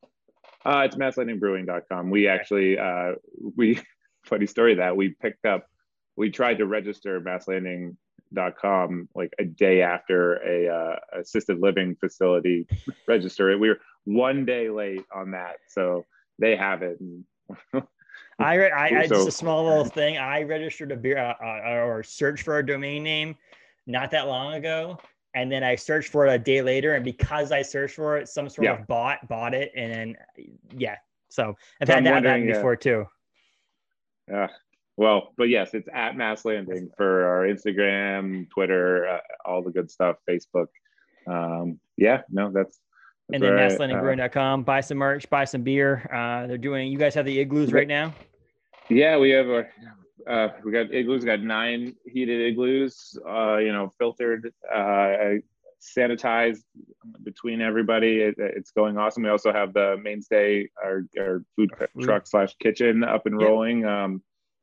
Uh, 0.65 0.81
it's 0.85 0.95
mastlandingbrewing.com. 0.95 2.09
We 2.09 2.27
actually 2.29 2.79
uh, 2.79 3.13
we 3.55 3.81
funny 4.25 4.45
story 4.45 4.75
that 4.75 4.95
we 4.95 5.09
picked 5.09 5.45
up, 5.45 5.67
we 6.15 6.29
tried 6.29 6.57
to 6.59 6.65
register 6.65 7.19
mastlanding.com 7.21 9.09
like 9.15 9.33
a 9.39 9.45
day 9.45 9.81
after 9.81 10.35
a 10.37 10.73
uh, 10.73 11.19
assisted 11.19 11.59
living 11.59 11.95
facility 11.95 12.67
register. 13.07 13.57
We 13.57 13.69
were 13.69 13.79
one 14.05 14.45
day 14.45 14.69
late 14.69 15.03
on 15.13 15.31
that. 15.31 15.57
So 15.67 16.05
they 16.39 16.55
have 16.55 16.81
it. 16.83 16.99
I, 18.39 18.69
I, 18.69 18.99
I 18.99 19.07
so, 19.07 19.15
just 19.15 19.27
a 19.29 19.31
small 19.31 19.65
little 19.65 19.85
thing. 19.85 20.17
I 20.17 20.43
registered 20.43 20.91
a 20.91 20.95
beer 20.95 21.17
uh, 21.17 21.35
uh, 21.41 21.85
or 21.85 22.03
searched 22.03 22.43
for 22.43 22.59
a 22.59 22.65
domain 22.65 23.03
name 23.03 23.35
not 23.87 24.11
that 24.11 24.27
long 24.27 24.55
ago, 24.55 24.99
and 25.35 25.51
then 25.51 25.63
I 25.63 25.75
searched 25.75 26.11
for 26.11 26.25
it 26.25 26.33
a 26.33 26.39
day 26.39 26.61
later. 26.61 26.95
And 26.95 27.05
because 27.05 27.51
I 27.51 27.61
searched 27.61 27.95
for 27.95 28.17
it, 28.17 28.27
some 28.27 28.49
sort 28.49 28.65
yeah. 28.65 28.79
of 28.79 28.87
bot 28.87 29.27
bought 29.29 29.53
it, 29.53 29.71
and 29.75 29.91
then 29.91 30.15
yeah. 30.75 30.95
So 31.29 31.55
I've 31.81 31.87
had 31.87 32.05
that 32.05 32.25
happen 32.25 32.47
before 32.47 32.73
uh, 32.73 32.77
too. 32.77 33.05
Yeah. 34.29 34.47
Well, 34.97 35.33
but 35.37 35.49
yes, 35.49 35.73
it's 35.73 35.89
at 35.93 36.15
Mast 36.15 36.45
Landing 36.45 36.89
for 36.95 37.25
our 37.25 37.41
Instagram, 37.45 38.49
Twitter, 38.49 39.07
uh, 39.07 39.19
all 39.43 39.61
the 39.61 39.71
good 39.71 39.91
stuff, 39.91 40.17
Facebook. 40.29 40.67
Um, 41.27 41.79
yeah, 41.97 42.21
no, 42.29 42.49
that's. 42.51 42.79
that's 43.29 43.33
and 43.33 43.43
then 43.43 43.51
mastlandingbrewing.com. 43.53 44.61
Uh, 44.61 44.63
buy 44.63 44.81
some 44.81 44.97
merch, 44.97 45.29
buy 45.29 45.43
some 45.43 45.63
beer. 45.63 46.09
Uh, 46.13 46.47
they're 46.47 46.57
doing. 46.57 46.91
You 46.91 46.97
guys 46.97 47.13
have 47.15 47.25
the 47.25 47.37
igloos 47.39 47.73
right 47.73 47.87
now. 47.87 48.13
Yeah, 48.89 49.17
we 49.17 49.31
have 49.31 49.47
a. 49.47 49.65
Uh, 50.25 50.49
we 50.63 50.71
got 50.71 50.93
igloos. 50.93 51.21
We 51.21 51.27
got 51.27 51.41
nine 51.41 51.95
heated 52.05 52.41
igloos. 52.41 53.17
Uh, 53.27 53.57
you 53.57 53.73
know, 53.73 53.91
filtered, 53.97 54.53
uh, 54.73 55.35
sanitized 55.81 56.63
between 57.23 57.61
everybody. 57.61 58.21
It, 58.21 58.35
it's 58.37 58.71
going 58.71 58.97
awesome. 58.97 59.23
We 59.23 59.29
also 59.29 59.53
have 59.53 59.73
the 59.73 59.97
mainstay, 60.01 60.69
our, 60.83 61.03
our 61.19 61.43
food 61.55 61.71
truck 62.01 62.27
slash 62.27 62.55
kitchen 62.61 63.03
up 63.03 63.25
and 63.25 63.37
rolling. 63.37 63.85
Um, 63.85 64.21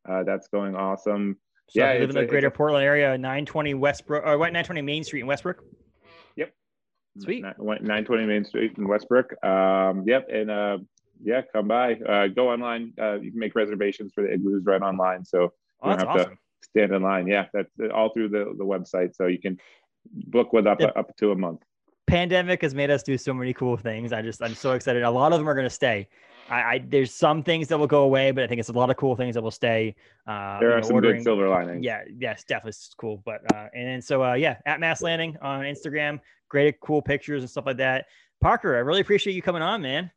uh, 0.09 0.25
that's 0.25 0.49
going 0.49 0.75
awesome. 0.75 1.37
So 1.69 1.81
yeah, 1.81 1.91
I 1.91 1.99
live 1.99 2.11
in 2.11 2.17
the 2.17 2.27
greater 2.27 2.51
Portland 2.51 2.85
area, 2.85 3.17
920 3.17 3.75
Westbrook 3.75 4.25
or 4.25 4.37
what 4.37 4.47
920 4.47 4.83
Main 4.83 5.05
Street 5.05 5.21
in 5.21 5.27
Westbrook. 5.27 5.63
Yep. 6.37 6.53
Sweet. 7.19 7.43
920 7.43 8.27
Main 8.27 8.45
Street 8.45 8.77
in 8.77 8.89
Westbrook. 8.89 9.33
Um, 9.45 10.05
yep. 10.07 10.29
And 10.31 10.51
uh, 10.51 10.79
yeah, 11.23 11.43
come 11.53 11.69
by. 11.69 11.95
Uh, 11.95 12.27
go 12.29 12.51
online. 12.51 12.93
Uh, 13.01 13.15
you 13.15 13.31
can 13.31 13.39
make 13.39 13.55
reservations 13.55 14.13
for 14.15 14.23
the 14.23 14.33
igloos 14.33 14.65
right 14.65 14.83
online. 14.83 15.25
So 15.25 15.53
oh, 15.83 15.91
you 15.91 15.97
don't 15.97 16.09
have 16.09 16.17
awesome. 16.21 16.31
to 16.33 16.69
stand 16.69 16.93
in 16.93 17.03
line. 17.03 17.27
Yeah, 17.27 17.47
that's 17.53 17.71
all 17.95 18.13
through 18.13 18.31
the, 18.31 18.55
the 18.59 18.65
website. 18.65 19.15
So 19.15 19.27
you 19.27 19.39
can 19.39 19.59
book 20.11 20.53
with 20.53 20.67
up, 20.67 20.81
up 20.97 21.17
to 21.19 21.33
a 21.33 21.37
month. 21.37 21.63
Pandemic 22.07 22.63
has 22.63 22.75
made 22.75 22.91
us 22.91 23.03
do 23.03 23.17
so 23.17 23.33
many 23.33 23.55
cool 23.55 23.77
things. 23.77 24.13
I 24.13 24.23
just, 24.23 24.43
I'm 24.43 24.55
so 24.55 24.73
excited. 24.73 25.03
A 25.03 25.11
lot 25.11 25.33
of 25.33 25.39
them 25.39 25.49
are 25.49 25.55
going 25.55 25.67
to 25.67 25.71
stay. 25.71 26.09
I, 26.51 26.63
I, 26.63 26.85
there's 26.87 27.15
some 27.15 27.43
things 27.43 27.69
that 27.69 27.79
will 27.79 27.87
go 27.87 28.03
away, 28.03 28.31
but 28.33 28.45
I 28.45 28.47
think 28.47 28.59
it's 28.59 28.69
a 28.69 28.73
lot 28.73 28.91
of 28.91 28.97
cool 28.97 29.17
things 29.17 29.35
that 29.35 29.43
will 29.43 29.51
stay. 29.51 29.95
Uh, 30.27 30.59
there 30.59 30.73
are 30.73 30.81
know, 30.81 30.87
some 30.87 30.97
ordering. 30.97 31.17
good 31.19 31.25
silver 31.25 31.49
linings. 31.49 31.85
Yeah, 31.85 32.03
yes, 32.19 32.45
definitely 32.45 32.79
cool. 32.99 33.23
But 33.25 33.41
uh, 33.55 33.69
and 33.75 34.03
so 34.03 34.23
uh, 34.23 34.35
yeah, 34.35 34.57
at 34.67 34.81
Mast 34.81 35.03
Landing 35.03 35.37
on 35.41 35.63
Instagram, 35.63 36.21
great, 36.49 36.81
cool 36.81 37.01
pictures 37.01 37.43
and 37.43 37.51
stuff 37.51 37.67
like 37.67 37.79
that. 37.79 38.07
Parker, 38.41 38.75
I 38.75 38.81
really 38.81 39.01
appreciate 39.01 39.35
you 39.35 39.43
coming 39.43 39.63
on, 39.63 39.81
man. 39.81 40.11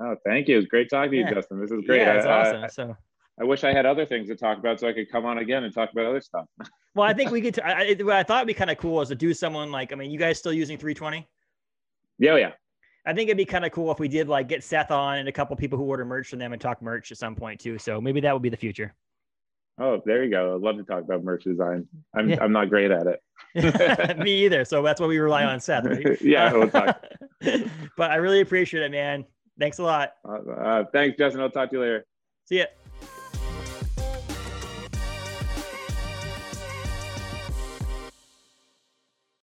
Oh, 0.00 0.16
thank 0.24 0.48
you. 0.48 0.58
It's 0.58 0.68
great 0.68 0.88
talking 0.88 1.10
to 1.10 1.16
you, 1.16 1.24
yeah. 1.24 1.34
Justin. 1.34 1.60
This 1.60 1.70
is 1.70 1.84
great. 1.84 2.00
Yeah, 2.00 2.14
it's 2.14 2.26
awesome. 2.26 2.68
So 2.70 2.96
I 3.40 3.44
wish 3.44 3.64
I 3.64 3.72
had 3.72 3.86
other 3.86 4.04
things 4.04 4.28
to 4.28 4.36
talk 4.36 4.58
about 4.58 4.80
so 4.80 4.88
I 4.88 4.92
could 4.92 5.10
come 5.10 5.24
on 5.24 5.38
again 5.38 5.64
and 5.64 5.72
talk 5.72 5.90
about 5.92 6.06
other 6.06 6.20
stuff. 6.20 6.46
well, 6.94 7.08
I 7.08 7.14
think 7.14 7.30
we 7.30 7.40
could. 7.40 7.54
T- 7.54 7.62
I, 7.62 7.94
what 8.02 8.16
I 8.16 8.22
thought 8.22 8.42
would 8.42 8.46
be 8.46 8.54
kind 8.54 8.70
of 8.70 8.78
cool 8.78 9.00
is 9.00 9.08
to 9.08 9.14
do 9.14 9.32
someone 9.32 9.70
like. 9.70 9.92
I 9.92 9.96
mean, 9.96 10.10
you 10.10 10.18
guys 10.18 10.38
still 10.38 10.52
using 10.52 10.76
320? 10.76 11.26
Yeah, 12.18 12.36
yeah. 12.36 12.52
I 13.04 13.12
think 13.12 13.28
it'd 13.28 13.36
be 13.36 13.44
kind 13.44 13.64
of 13.64 13.72
cool 13.72 13.90
if 13.90 13.98
we 13.98 14.06
did 14.06 14.28
like 14.28 14.48
get 14.48 14.62
Seth 14.62 14.90
on 14.90 15.18
and 15.18 15.28
a 15.28 15.32
couple 15.32 15.56
people 15.56 15.76
who 15.76 15.84
order 15.84 16.04
merch 16.04 16.28
from 16.28 16.38
them 16.38 16.52
and 16.52 16.62
talk 16.62 16.80
merch 16.82 17.10
at 17.10 17.18
some 17.18 17.34
point 17.34 17.60
too. 17.60 17.78
So 17.78 18.00
maybe 18.00 18.20
that 18.20 18.32
would 18.32 18.42
be 18.42 18.48
the 18.48 18.56
future. 18.56 18.94
Oh, 19.80 20.00
there 20.04 20.22
you 20.22 20.30
go. 20.30 20.54
I'd 20.54 20.60
love 20.60 20.76
to 20.76 20.84
talk 20.84 21.02
about 21.02 21.24
merch 21.24 21.44
design. 21.44 21.88
I'm 22.14 22.28
yeah. 22.28 22.38
I'm 22.40 22.52
not 22.52 22.68
great 22.68 22.90
at 22.90 23.06
it. 23.06 24.18
Me 24.18 24.44
either. 24.44 24.64
So 24.64 24.82
that's 24.82 25.00
what 25.00 25.08
we 25.08 25.18
rely 25.18 25.44
on 25.44 25.58
Seth, 25.58 25.84
right? 25.84 26.20
yeah, 26.20 26.52
we'll 26.52 26.68
talk. 26.68 27.02
but 27.96 28.10
I 28.10 28.16
really 28.16 28.40
appreciate 28.40 28.84
it, 28.84 28.92
man. 28.92 29.24
Thanks 29.58 29.78
a 29.78 29.82
lot. 29.82 30.12
Uh, 30.28 30.50
uh, 30.52 30.84
thanks, 30.92 31.16
Justin. 31.18 31.40
I'll 31.40 31.50
talk 31.50 31.70
to 31.70 31.76
you 31.76 31.82
later. 31.82 32.06
See 32.44 32.58
ya. 32.58 32.66